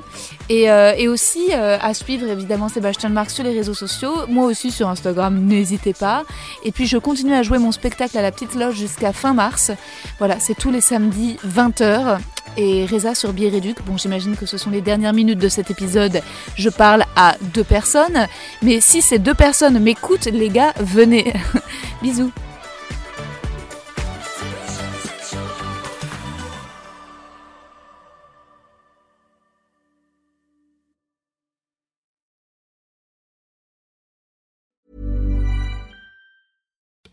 Et, 0.49 0.64
et 0.65 1.07
aussi 1.07 1.52
à 1.53 1.93
suivre 1.93 2.27
évidemment 2.27 2.69
Sébastien 2.69 3.10
Marx 3.10 3.34
sur 3.34 3.43
les 3.43 3.53
réseaux 3.53 3.73
sociaux, 3.73 4.27
moi 4.27 4.45
aussi 4.45 4.72
sur 4.72 4.89
Instagram, 4.89 5.39
n'hésitez 5.45 5.93
pas. 5.93 6.23
Et 6.66 6.72
puis 6.72 6.88
je 6.88 6.98
continue 6.98 7.34
à 7.34 7.44
jouer 7.44 7.60
mon 7.60 7.72
spectacle 7.72 8.18
à 8.18 8.22
la 8.22 8.32
petite 8.32 8.56
loge 8.56 8.76
jusqu'à 8.76 9.14
fin 9.14 9.34
mars. 9.34 9.72
Voilà, 10.18 10.40
c'est 10.40 10.56
tous 10.56 10.72
les 10.72 10.82
samedis 10.82 11.38
20h. 11.48 12.18
Et 12.58 12.86
Reza 12.86 13.16
sur 13.16 13.34
Biéréduc. 13.34 13.78
Bon, 13.86 13.98
j'imagine 13.98 14.36
que 14.36 14.46
ce 14.46 14.58
sont 14.58 14.70
les 14.70 14.82
dernières 14.82 15.14
minutes 15.14 15.40
de 15.40 15.50
cet 15.50 15.72
épisode. 15.72 16.22
Je 16.56 16.70
parle 16.70 17.04
à 17.16 17.36
deux 17.54 17.64
personnes. 17.64 18.28
Mais 18.62 18.80
si 18.80 19.02
ces 19.02 19.20
deux 19.20 19.34
personnes 19.34 19.78
m'écoutent, 19.80 20.26
les 20.26 20.50
gars, 20.50 20.74
venez. 20.80 21.34
Bisous. 22.02 22.32